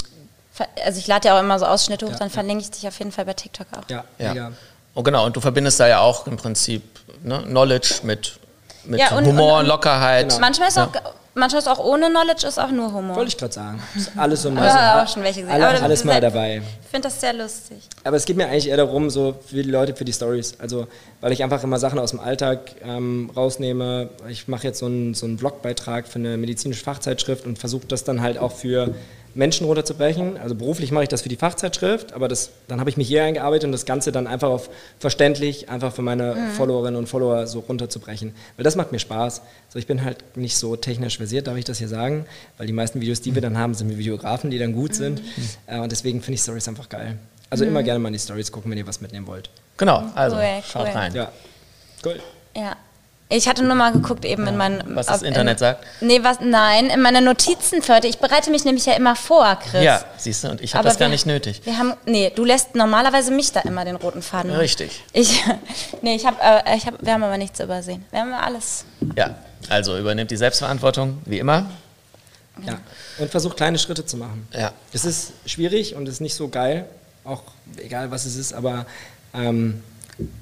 Also 0.84 0.98
ich 0.98 1.06
lade 1.06 1.28
ja 1.28 1.36
auch 1.36 1.40
immer 1.42 1.58
so 1.58 1.64
Ausschnitte 1.66 2.04
hoch, 2.06 2.12
Ja, 2.12 2.18
dann 2.18 2.28
ja. 2.28 2.34
verlinke 2.34 2.62
ich 2.64 2.70
dich 2.70 2.86
auf 2.86 2.98
jeden 2.98 3.10
Fall 3.10 3.24
bei 3.24 3.32
TikTok 3.32 3.66
auch. 3.72 3.88
Ja, 3.90 4.04
Ja. 4.18 4.34
mega. 4.34 4.52
Oh, 4.94 5.02
genau. 5.02 5.24
Und 5.24 5.34
du 5.34 5.40
verbindest 5.40 5.80
da 5.80 5.88
ja 5.88 6.00
auch 6.00 6.26
im 6.26 6.36
Prinzip 6.36 6.82
ne, 7.24 7.42
Knowledge 7.44 8.00
mit, 8.02 8.38
mit 8.84 9.00
Ja, 9.00 9.16
und- 9.16 9.26
Humor, 9.26 9.54
und- 9.54 9.60
und- 9.60 9.66
Lockerheit. 9.66 10.28
Genau. 10.28 10.40
Manchmal 10.40 10.68
ist, 10.68 10.76
Ja. 10.76 10.84
auch, 10.86 11.12
manchmal 11.34 11.60
ist 11.62 11.68
auch 11.68 11.78
ohne 11.78 12.08
Knowledge 12.10 12.46
ist 12.46 12.58
auch 12.58 12.70
nur 12.70 12.92
Humor. 12.92 13.16
Wollte 13.16 13.28
ich 13.28 13.36
gerade 13.38 13.52
sagen. 13.54 13.82
Ist 13.96 14.10
alles 14.16 14.42
so 14.42 14.50
mal 14.50 14.68
so. 14.70 14.76
auch 15.02 15.12
schon 15.12 15.22
welche 15.22 15.40
gesehen. 15.42 15.54
Alle, 15.54 15.68
Aber 15.68 15.82
alles 15.84 16.04
mal 16.04 16.12
sehr- 16.12 16.20
dabei. 16.20 16.62
Ich 16.82 16.88
finde 16.90 17.08
das 17.08 17.20
sehr 17.20 17.32
lustig. 17.32 17.78
Aber 18.04 18.16
es 18.16 18.24
geht 18.24 18.36
mir 18.36 18.46
eigentlich 18.46 18.68
eher 18.68 18.76
darum, 18.76 19.08
so 19.10 19.34
für 19.46 19.62
die 19.62 19.70
Leute, 19.70 19.94
für 19.94 20.04
die 20.04 20.12
Stories. 20.12 20.54
Also, 20.58 20.86
weil 21.20 21.32
ich 21.32 21.42
einfach 21.42 21.62
immer 21.64 21.78
Sachen 21.78 21.98
aus 21.98 22.10
dem 22.10 22.20
Alltag 22.20 22.72
ähm, 22.84 23.30
rausnehme. 23.36 24.10
Ich 24.28 24.48
mache 24.48 24.64
jetzt 24.64 24.78
so 24.80 24.86
einen, 24.86 25.14
so 25.14 25.24
einen 25.26 25.36
Blogbeitrag 25.36 26.06
für 26.06 26.18
eine 26.18 26.36
medizinische 26.36 26.84
Fachzeitschrift 26.84 27.46
und 27.46 27.58
versuche 27.58 27.86
das 27.86 28.04
dann 28.04 28.20
halt 28.20 28.36
auch 28.38 28.52
für 28.52 28.94
Menschen 29.34 29.66
runterzubrechen. 29.66 30.36
Also 30.36 30.54
beruflich 30.54 30.92
mache 30.92 31.04
ich 31.04 31.08
das 31.08 31.22
für 31.22 31.28
die 31.28 31.36
Fachzeitschrift, 31.36 32.12
aber 32.12 32.28
das, 32.28 32.50
dann 32.68 32.80
habe 32.80 32.90
ich 32.90 32.96
mich 32.96 33.08
hier 33.08 33.24
eingearbeitet 33.24 33.64
und 33.64 33.72
das 33.72 33.86
Ganze 33.86 34.12
dann 34.12 34.26
einfach 34.26 34.48
auf 34.48 34.70
verständlich, 34.98 35.68
einfach 35.68 35.92
für 35.92 36.02
meine 36.02 36.36
Followerinnen 36.56 36.96
und 36.98 37.08
Follower 37.08 37.46
so 37.46 37.60
runterzubrechen. 37.60 38.34
Weil 38.56 38.64
das 38.64 38.76
macht 38.76 38.92
mir 38.92 38.98
Spaß. 38.98 39.42
So, 39.68 39.78
ich 39.78 39.86
bin 39.86 40.04
halt 40.04 40.36
nicht 40.36 40.56
so 40.56 40.76
technisch 40.76 41.16
versiert, 41.16 41.46
darf 41.46 41.56
ich 41.56 41.64
das 41.64 41.78
hier 41.78 41.88
sagen, 41.88 42.26
weil 42.58 42.66
die 42.66 42.72
meisten 42.72 43.00
Videos, 43.00 43.20
die 43.20 43.34
wir 43.34 43.42
dann 43.42 43.56
haben, 43.58 43.74
sind 43.74 43.88
mit 43.88 43.98
Videografen, 43.98 44.50
die 44.50 44.58
dann 44.58 44.72
gut 44.72 44.94
sind. 44.94 45.22
Äh, 45.66 45.78
und 45.80 45.90
deswegen 45.92 46.20
finde 46.20 46.34
ich 46.34 46.40
Stories 46.42 46.68
einfach 46.68 46.88
geil. 46.88 47.18
Also 47.50 47.64
immer 47.64 47.82
gerne 47.82 47.98
mal 47.98 48.08
in 48.08 48.14
die 48.14 48.18
Stories 48.18 48.50
gucken, 48.50 48.70
wenn 48.70 48.78
ihr 48.78 48.86
was 48.86 49.00
mitnehmen 49.00 49.26
wollt. 49.26 49.50
Genau, 49.76 50.04
also 50.14 50.36
Cool, 50.36 50.62
schaut 50.66 50.86
cool. 50.86 50.92
rein. 50.92 51.14
Ja. 51.14 51.30
Cool. 52.04 52.20
Ja. 52.56 52.76
Ich 53.34 53.48
hatte 53.48 53.64
nur 53.64 53.74
mal 53.74 53.92
geguckt 53.92 54.26
eben 54.26 54.46
in 54.46 54.58
meinen... 54.58 54.82
was 54.94 55.06
das 55.06 55.22
Internet 55.22 55.54
in, 55.54 55.58
sagt? 55.58 55.84
Nee, 56.02 56.22
was, 56.22 56.40
nein, 56.40 56.90
in 56.90 57.00
meine 57.00 57.22
Notizen 57.22 57.80
für 57.80 57.94
heute. 57.94 58.06
Ich 58.06 58.18
bereite 58.18 58.50
mich 58.50 58.66
nämlich 58.66 58.84
ja 58.84 58.92
immer 58.92 59.16
vor, 59.16 59.56
Chris. 59.56 59.82
Ja, 59.82 60.04
siehst 60.18 60.44
du, 60.44 60.50
und 60.50 60.60
ich 60.60 60.74
habe 60.74 60.84
das 60.84 60.98
gar 60.98 61.08
wir- 61.08 61.12
nicht 61.12 61.24
nötig. 61.24 61.62
Wir 61.64 61.78
haben, 61.78 61.94
nee, 62.04 62.30
du 62.34 62.44
lässt 62.44 62.74
normalerweise 62.74 63.30
mich 63.30 63.50
da 63.50 63.60
immer 63.60 63.86
den 63.86 63.96
roten 63.96 64.20
Faden. 64.20 64.50
Richtig. 64.50 65.02
Ich, 65.14 65.42
nee, 66.02 66.14
ich 66.14 66.26
hab, 66.26 66.42
äh, 66.42 66.76
ich 66.76 66.86
hab, 66.86 67.02
wir 67.02 67.10
haben 67.14 67.22
aber 67.22 67.38
nichts 67.38 67.58
übersehen. 67.58 68.04
Wir 68.10 68.20
haben 68.20 68.34
alles. 68.34 68.84
Ja, 69.16 69.34
also 69.70 69.96
übernimmt 69.96 70.30
die 70.30 70.36
Selbstverantwortung, 70.36 71.22
wie 71.24 71.38
immer. 71.38 71.70
Ja. 72.66 72.80
Und 73.16 73.30
versucht 73.30 73.56
kleine 73.56 73.78
Schritte 73.78 74.04
zu 74.04 74.18
machen. 74.18 74.46
Ja. 74.52 74.72
Es 74.92 75.06
ist 75.06 75.32
schwierig 75.46 75.94
und 75.94 76.06
es 76.06 76.16
ist 76.16 76.20
nicht 76.20 76.34
so 76.34 76.48
geil, 76.48 76.84
auch 77.24 77.42
egal 77.78 78.10
was 78.10 78.26
es 78.26 78.36
ist, 78.36 78.52
aber 78.52 78.84
ähm, 79.32 79.82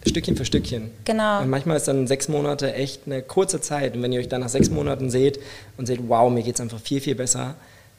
Stückchen 0.06 0.36
für 0.36 0.44
Stückchen. 0.44 0.90
Genau. 1.04 1.40
Und 1.40 1.50
manchmal 1.50 1.76
ist 1.76 1.88
dann 1.88 2.06
sechs 2.06 2.28
Monate 2.28 2.74
echt 2.74 3.02
eine 3.06 3.22
kurze 3.22 3.60
Zeit. 3.60 3.94
Und 3.94 4.02
wenn 4.02 4.12
ihr 4.12 4.20
euch 4.20 4.28
dann 4.28 4.40
nach 4.40 4.48
sechs 4.48 4.70
Monaten 4.70 5.10
seht 5.10 5.38
und 5.76 5.86
seht, 5.86 6.00
wow, 6.08 6.30
mir 6.30 6.42
geht 6.42 6.54
es 6.56 6.60
einfach 6.60 6.80
viel, 6.80 7.00
viel 7.00 7.14
besser, 7.14 7.54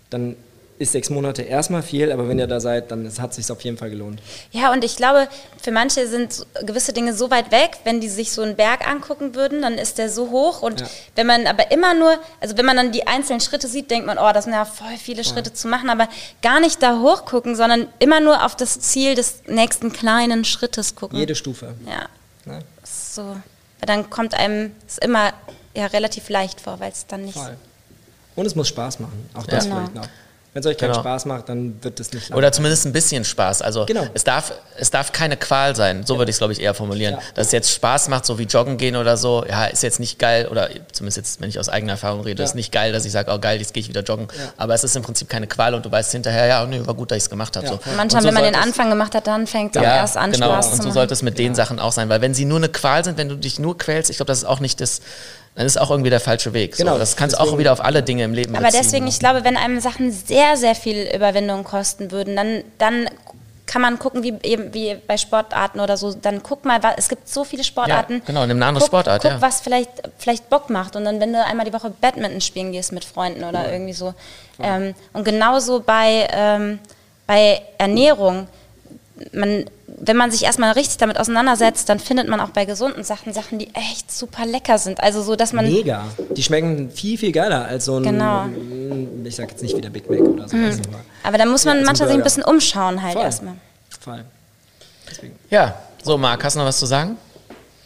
dann 0.10 0.36
ist 0.82 0.92
sechs 0.94 1.10
Monate 1.10 1.44
erstmal 1.44 1.84
viel, 1.84 2.12
aber 2.12 2.28
wenn 2.28 2.40
ihr 2.40 2.48
da 2.48 2.60
seid, 2.60 2.92
dann 2.92 3.10
hat 3.20 3.30
es 3.30 3.36
sich 3.38 3.52
auf 3.52 3.62
jeden 3.62 3.78
Fall 3.78 3.90
gelohnt. 3.90 4.22
Ja, 4.52 4.72
und 4.74 4.84
ich 4.84 4.96
glaube, 4.96 5.28
für 5.62 5.72
manche 5.72 6.08
sind 6.08 6.46
gewisse 6.66 6.92
Dinge 6.92 7.14
so 7.14 7.30
weit 7.30 7.52
weg, 7.52 7.78
wenn 7.84 8.02
die 8.02 8.10
sich 8.10 8.32
so 8.32 8.42
einen 8.42 8.56
Berg 8.56 8.88
angucken 8.88 9.36
würden, 9.36 9.62
dann 9.62 9.76
ist 9.76 9.98
der 9.98 10.10
so 10.10 10.30
hoch. 10.32 10.62
Und 10.62 10.82
Ja. 10.82 10.88
wenn 11.16 11.28
man 11.28 11.48
aber 11.48 11.72
immer 11.72 11.94
nur, 11.94 12.18
also 12.40 12.58
wenn 12.58 12.66
man 12.66 12.76
dann 12.78 12.92
die 12.92 13.08
einzelnen 13.08 13.40
Schritte 13.42 13.68
sieht, 13.68 13.92
denkt 13.92 14.08
man, 14.08 14.18
oh, 14.18 14.32
das 14.34 14.46
sind 14.46 14.54
ja 14.54 14.66
voll 14.66 14.98
viele 14.98 15.24
Schritte 15.24 15.54
zu 15.54 15.68
machen, 15.68 15.90
aber 15.90 16.10
gar 16.42 16.60
nicht 16.60 16.82
da 16.82 17.00
hochgucken, 17.00 17.56
sondern 17.56 17.88
immer 18.00 18.20
nur 18.20 18.46
auf 18.46 18.56
das 18.56 18.80
Ziel 18.80 19.16
des 19.16 19.44
nächsten 19.48 19.94
kleinen 19.94 20.44
Schrittes 20.46 20.96
gucken. 20.96 21.18
Jede 21.20 21.36
Stufe. 21.36 21.76
Ja, 21.88 22.08
Ne? 22.52 22.60
so. 22.84 23.22
Weil 23.24 23.88
dann 23.88 24.10
kommt 24.10 24.34
einem 24.34 24.72
es 24.88 24.98
immer 24.98 25.34
ja, 25.76 25.86
relativ 25.86 26.28
leicht 26.30 26.60
vor, 26.60 26.80
weil 26.80 26.92
es 26.92 27.06
dann 27.08 27.24
nicht. 27.26 27.38
Voll. 27.38 27.56
Und 28.36 28.46
es 28.46 28.56
muss 28.56 28.68
Spaß 28.70 29.00
machen. 29.00 29.30
Auch 29.34 29.46
das 29.46 29.66
Genau. 29.66 29.76
vielleicht 29.78 29.96
noch. 29.96 30.08
Wenn 30.54 30.60
es 30.60 30.66
euch 30.68 30.78
keinen 30.78 30.90
Genau. 30.92 31.00
Spaß 31.02 31.26
macht, 31.28 31.48
dann 31.48 31.82
wird 31.82 31.98
es 32.02 32.12
nicht 32.12 32.34
Oder 32.34 32.52
zumindest 32.52 32.86
ein 32.86 32.92
bisschen 32.92 33.24
Spaß. 33.24 33.62
Also 33.62 33.86
Genau. 33.86 34.06
es, 34.14 34.26
darf, 34.26 34.52
es 34.78 34.92
darf 34.92 35.14
keine 35.14 35.38
Qual 35.38 35.78
sein. 35.78 36.06
So 36.06 36.18
würde 36.18 36.30
ich 36.30 36.34
es, 36.36 36.40
glaube 36.40 36.52
ich, 36.52 36.60
eher 36.60 36.74
formulieren. 36.74 37.14
Ja. 37.14 37.22
Dass 37.36 37.48
es 37.48 37.52
jetzt 37.54 37.72
Spaß 37.72 38.10
macht, 38.10 38.26
so 38.26 38.38
wie 38.38 38.44
Joggen 38.44 38.76
gehen 38.76 38.98
oder 38.98 39.16
so. 39.16 39.46
Ja, 39.48 39.66
ist 39.68 39.82
jetzt 39.82 40.02
nicht 40.02 40.20
geil. 40.20 40.50
Oder 40.52 40.70
zumindest 40.92 41.16
jetzt, 41.18 41.40
wenn 41.42 41.48
ich 41.48 41.58
aus 41.58 41.70
eigener 41.70 41.94
Erfahrung 41.94 42.20
rede, 42.22 42.44
Ja. 42.44 42.50
ist 42.50 42.56
nicht 42.56 42.74
geil, 42.74 42.92
dass 42.92 43.06
ich 43.06 43.14
sage, 43.14 43.32
oh 43.32 43.40
geil, 43.40 43.60
jetzt 43.60 43.74
gehe 43.74 43.80
ich 43.80 43.88
wieder 43.88 44.02
joggen. 44.02 44.28
Ja. 44.38 44.52
Aber 44.58 44.74
es 44.74 44.84
ist 44.84 44.94
im 44.98 45.04
Prinzip 45.04 45.30
keine 45.30 45.48
Qual 45.48 45.74
und 45.74 45.86
du 45.86 45.92
weißt 45.92 46.12
hinterher, 46.12 46.46
ja, 46.48 46.66
nee, 46.66 46.82
war 46.86 46.96
gut, 46.96 47.12
dass 47.12 47.18
ich 47.18 47.24
es 47.24 47.30
gemacht 47.30 47.56
habe. 47.56 47.68
Ja, 47.68 47.72
so. 47.72 47.80
Manchmal, 47.96 48.04
Und 48.04 48.12
so 48.22 48.28
wenn 48.28 48.34
man 48.34 48.44
den 48.44 48.56
Anfang 48.56 48.90
gemacht 48.90 49.16
hat, 49.16 49.28
dann 49.28 49.48
fängt 49.48 49.78
es 49.78 49.80
auch 49.82 49.86
Ja, 49.86 49.96
erst 49.98 50.18
an, 50.18 50.34
genau. 50.34 50.48
Spaß 50.48 50.66
und 50.66 50.72
zu 50.72 50.78
so 50.78 50.84
machen. 50.90 50.94
sollte 50.96 51.14
es 51.14 51.22
mit 51.22 51.40
den 51.40 51.56
Sachen 51.56 51.80
auch 51.80 51.94
sein. 51.94 52.10
Weil 52.10 52.20
wenn 52.20 52.34
sie 52.34 52.44
nur 52.44 52.58
eine 52.58 52.68
Qual 52.68 53.06
sind, 53.06 53.18
wenn 53.18 53.30
du 53.30 53.38
dich 53.38 53.58
nur 53.58 53.78
quälst, 53.78 54.10
ich 54.10 54.18
glaube, 54.18 54.28
das 54.28 54.40
ist 54.40 54.44
auch 54.46 54.60
nicht 54.60 54.82
das, 54.82 55.00
dann 55.56 55.66
ist 55.66 55.80
auch 55.80 55.92
irgendwie 55.92 56.10
der 56.10 56.20
falsche 56.20 56.54
Weg. 56.54 56.76
So, 56.76 56.84
Genau, 56.84 56.98
das 56.98 57.16
kannst 57.16 57.36
du 57.36 57.42
auch 57.42 57.58
wieder 57.58 57.74
auf 57.74 57.84
alle 57.84 58.04
Dinge 58.04 58.24
im 58.24 58.34
Leben 58.34 58.56
Aber 58.56 58.66
beziehen. 58.66 58.82
deswegen, 58.84 59.08
ich 59.08 59.20
glaube, 59.20 59.44
wenn 59.44 59.58
einem 59.58 59.80
Sachen 59.80 60.12
sehr, 60.12 60.56
sehr 60.56 60.76
viel 60.76 61.10
Überwindung 61.14 61.64
kosten 61.64 62.12
würden, 62.12 62.36
dann, 62.36 62.64
dann 62.78 63.10
kann 63.66 63.82
man 63.82 64.00
gucken, 64.00 64.22
wie, 64.24 64.34
eben, 64.44 64.74
wie 64.74 64.96
bei 65.08 65.18
Sportarten 65.18 65.80
oder 65.80 65.96
so, 65.96 66.14
dann 66.14 66.44
guck 66.44 66.66
mal, 66.66 66.80
es 66.98 67.08
gibt 67.08 67.30
so 67.30 67.46
viele 67.46 67.64
Sportarten. 67.64 68.16
Ja, 68.16 68.22
genau, 68.26 68.46
nimm 68.46 68.58
eine 68.58 68.66
andere 68.66 68.82
guck, 68.82 68.88
Sportart, 68.88 69.22
Guck, 69.22 69.32
ja. 69.32 69.42
was 69.42 69.62
vielleicht, 69.62 69.90
vielleicht 70.18 70.50
Bock 70.50 70.70
macht 70.70 70.98
und 70.98 71.06
dann, 71.06 71.20
wenn 71.22 71.32
du 71.32 71.44
einmal 71.44 71.66
die 71.66 71.74
Woche 71.74 71.90
Badminton 71.90 72.42
spielen 72.42 72.74
gehst 72.74 72.92
mit 72.92 73.06
Freunden 73.06 73.44
oder 73.46 73.72
irgendwie 73.72 73.94
so. 73.94 74.14
Ähm, 74.62 74.94
und 75.14 75.24
genauso 75.24 75.80
bei, 75.80 76.28
ähm, 76.34 76.80
bei 77.28 77.62
Ernährung, 77.78 78.48
man, 79.34 79.66
wenn 79.88 80.18
man 80.18 80.32
sich 80.32 80.44
erstmal 80.44 80.72
richtig 80.74 80.98
damit 80.98 81.20
auseinandersetzt, 81.20 81.88
dann 81.90 82.00
findet 82.00 82.28
man 82.28 82.40
auch 82.40 82.50
bei 82.50 82.66
gesunden 82.66 83.04
Sachen 83.04 83.34
Sachen, 83.34 83.60
die 83.60 83.70
echt 83.76 84.12
super 84.12 84.46
lecker 84.46 84.78
sind. 84.78 85.02
Also 85.02 85.22
so, 85.22 85.36
dass 85.36 85.54
man 85.54 85.66
Mega. 85.66 86.06
Die 86.36 86.44
schmecken 86.44 86.90
viel, 86.92 87.18
viel 87.18 87.32
geiler 87.32 87.66
als 87.66 87.86
so 87.86 87.98
ein, 87.98 88.04
Genau. 88.04 88.46
ich 89.24 89.36
sag 89.36 89.50
jetzt 89.52 89.62
nicht 89.64 89.76
wieder 89.78 89.90
Big 89.90 90.10
Mac 90.10 90.22
oder 90.22 90.48
sowas. 90.48 90.80
aber 90.88 91.00
Aber 91.24 91.38
da 91.38 91.46
muss 91.46 91.66
man 91.66 91.80
Ja, 91.80 91.86
manchmal 91.86 92.08
sich 92.10 92.18
ein 92.18 92.24
bisschen 92.24 92.44
umschauen 92.44 93.02
halt 93.02 93.14
Voll. 93.14 93.24
erstmal. 93.24 93.54
Voll. 94.00 94.24
Deswegen. 95.10 95.36
Ja, 95.50 95.76
so 96.04 96.18
Marc, 96.18 96.44
hast 96.44 96.56
du 96.56 96.60
noch 96.60 96.66
was 96.68 96.80
zu 96.80 96.86
sagen? 96.86 97.18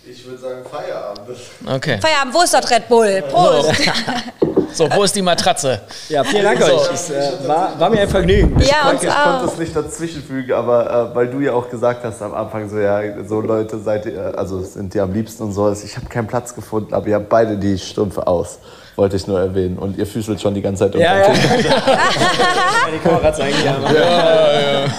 Ich 0.07 0.23
würde 0.25 0.37
sagen 0.39 0.61
Feierabend. 0.69 1.37
Okay. 1.65 1.99
Feierabend, 1.99 2.33
wo 2.33 2.41
ist 2.43 2.53
das 2.53 2.69
Red 2.69 2.87
Bull? 2.87 3.23
Prost! 3.29 3.71
So, 4.75 4.89
wo 4.91 5.03
ist 5.03 5.15
die 5.15 5.21
Matratze? 5.21 5.79
Ja, 6.09 6.21
vielen 6.25 6.43
Dank 6.43 6.61
So. 6.61 6.65
euch. 6.73 6.91
Es 6.93 7.09
äh, 7.09 7.31
war, 7.47 7.79
war 7.79 7.89
mir 7.89 8.01
ein 8.01 8.09
Vergnügen. 8.09 8.59
Ja, 8.59 8.89
uns 8.91 9.01
Ich 9.01 9.09
konnte 9.09 9.45
es 9.45 9.57
nicht 9.57 9.73
dazwischenfügen, 9.73 10.53
aber 10.53 11.11
äh, 11.11 11.15
weil 11.15 11.27
du 11.27 11.39
ja 11.39 11.53
auch 11.53 11.69
gesagt 11.69 12.03
hast 12.03 12.21
am 12.21 12.33
Anfang, 12.33 12.69
so 12.69 12.77
ja, 12.77 13.01
so 13.25 13.39
Leute 13.39 13.79
seid 13.79 14.05
ihr, 14.05 14.37
also 14.37 14.61
sind 14.61 14.93
dir 14.93 15.03
am 15.03 15.13
liebsten 15.13 15.43
und 15.43 15.53
so. 15.53 15.71
Ich 15.71 15.95
habe 15.95 16.07
keinen 16.07 16.27
Platz 16.27 16.53
gefunden, 16.53 16.93
aber 16.93 17.07
ihr 17.07 17.15
habt 17.15 17.29
beide 17.29 17.55
die 17.57 17.77
Strümpfe 17.77 18.27
aus. 18.27 18.59
Wollte 18.95 19.17
ich 19.17 19.27
nur 19.27 19.39
erwähnen. 19.39 19.77
Und 19.77 19.97
ihr 19.97 20.05
füßelt 20.07 20.39
schon 20.39 20.53
die 20.53 20.61
ganze 20.61 20.85
Zeit 20.89 20.95
Ja, 20.95 21.15
unter 21.27 21.33
ja. 21.33 21.55
Tisch. 21.57 21.65
Die 22.93 22.99
Kamera 22.99 23.33
zeigen, 23.33 23.55
ja. 23.65 23.75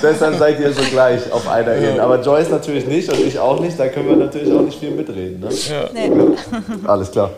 Deshalb 0.03 0.37
seid 0.37 0.61
ihr 0.61 0.73
so 0.73 0.83
gleich 0.91 1.33
auf 1.33 1.49
einer 1.49 1.75
Ebene. 1.77 2.03
Aber 2.03 2.21
Joyce 2.21 2.51
natürlich 2.51 2.85
nicht 2.87 3.09
und 3.11 3.21
ich 3.21 3.39
auch 3.39 3.59
nicht. 3.61 3.79
Da 3.81 3.89
können 3.89 4.09
wir 4.09 4.17
natürlich 4.17 4.53
auch 4.53 4.61
nicht 4.61 4.79
viel 4.79 4.91
mitreden. 4.91 5.41
Ne? 5.41 5.49
Nee. 5.95 6.11
Alles 6.87 7.11
klar. 7.11 7.31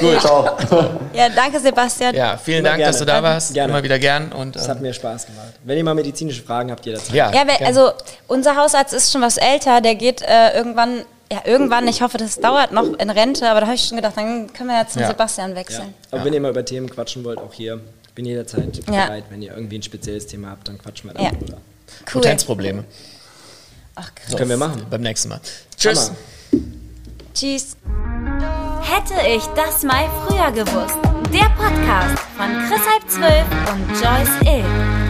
Gut. 0.00 0.20
Ciao. 0.20 0.44
Ja, 1.12 1.28
danke 1.28 1.60
Sebastian. 1.60 2.14
Ja, 2.14 2.36
vielen 2.42 2.60
Immer 2.60 2.68
Dank, 2.70 2.78
gerne. 2.78 2.92
dass 2.92 2.98
du 3.00 3.04
da 3.04 3.22
warst. 3.22 3.52
Gerne. 3.54 3.72
Immer 3.72 3.82
wieder 3.82 3.98
gern. 3.98 4.32
Und, 4.32 4.56
Es 4.56 4.66
äh, 4.66 4.70
hat 4.70 4.80
mir 4.80 4.92
Spaß 4.94 5.26
gemacht. 5.26 5.52
Wenn 5.64 5.76
ihr 5.76 5.84
mal 5.84 5.94
medizinische 5.94 6.42
Fragen 6.42 6.70
habt, 6.70 6.86
jederzeit. 6.86 7.14
ja, 7.14 7.30
Ja, 7.32 7.42
also 7.66 7.90
unser 8.26 8.56
Hausarzt 8.56 8.94
ist 8.94 9.12
schon 9.12 9.20
was 9.22 9.36
älter, 9.36 9.80
der 9.80 9.94
geht 9.96 10.22
äh, 10.22 10.56
irgendwann, 10.56 11.02
ja 11.32 11.42
irgendwann, 11.44 11.86
ich 11.88 12.02
hoffe, 12.02 12.18
das 12.18 12.38
dauert 12.38 12.72
noch 12.72 12.92
in 12.98 13.10
Rente, 13.10 13.48
aber 13.50 13.60
da 13.60 13.66
habe 13.66 13.76
ich 13.76 13.84
schon 13.84 13.96
gedacht, 13.96 14.16
dann 14.16 14.52
können 14.52 14.68
wir 14.70 14.76
ja 14.78 14.86
zum 14.88 15.02
Ja. 15.02 15.08
Sebastian 15.08 15.50
Ja. 15.50 15.56
wechseln. 15.56 15.94
Aber 16.10 16.24
wenn 16.24 16.32
ihr 16.32 16.40
mal 16.40 16.50
über 16.50 16.64
Themen 16.64 16.88
quatschen 16.88 17.24
wollt, 17.24 17.38
auch 17.38 17.52
hier, 17.52 17.80
ich 18.06 18.14
bin 18.14 18.24
jederzeit 18.26 18.76
Ja. 18.86 19.06
bereit. 19.06 19.24
Wenn 19.30 19.42
ihr 19.42 19.52
irgendwie 19.54 19.78
ein 19.78 19.82
spezielles 19.82 20.26
Thema 20.26 20.50
habt, 20.50 20.68
dann 20.68 20.78
quatschen 20.78 21.10
wir 21.10 21.14
da 21.14 21.22
Ja. 21.22 21.30
drüber. 21.30 21.58
Cool. 22.12 22.12
Potenzprobleme. 22.22 22.84
Ach, 23.94 24.14
krass. 24.14 24.26
Das 24.30 24.36
können 24.36 24.50
wir 24.50 24.56
machen. 24.56 24.86
Beim 24.90 25.00
nächsten 25.00 25.28
Mal. 25.30 25.40
Tschüss. 25.76 26.08
Hammer. 26.08 26.16
Tschüss. 27.34 27.76
Hätte 28.82 29.26
ich 29.28 29.44
das 29.56 29.82
mal 29.82 30.04
früher 30.26 30.50
gewusst. 30.52 30.96
Der 31.32 31.48
Podcast 31.56 32.22
von 32.36 32.48
Chris 32.68 32.80
Halb 32.86 33.10
Zwölf 33.10 33.46
und 33.72 33.90
Joyce 33.90 34.40
Ill. 34.46 35.05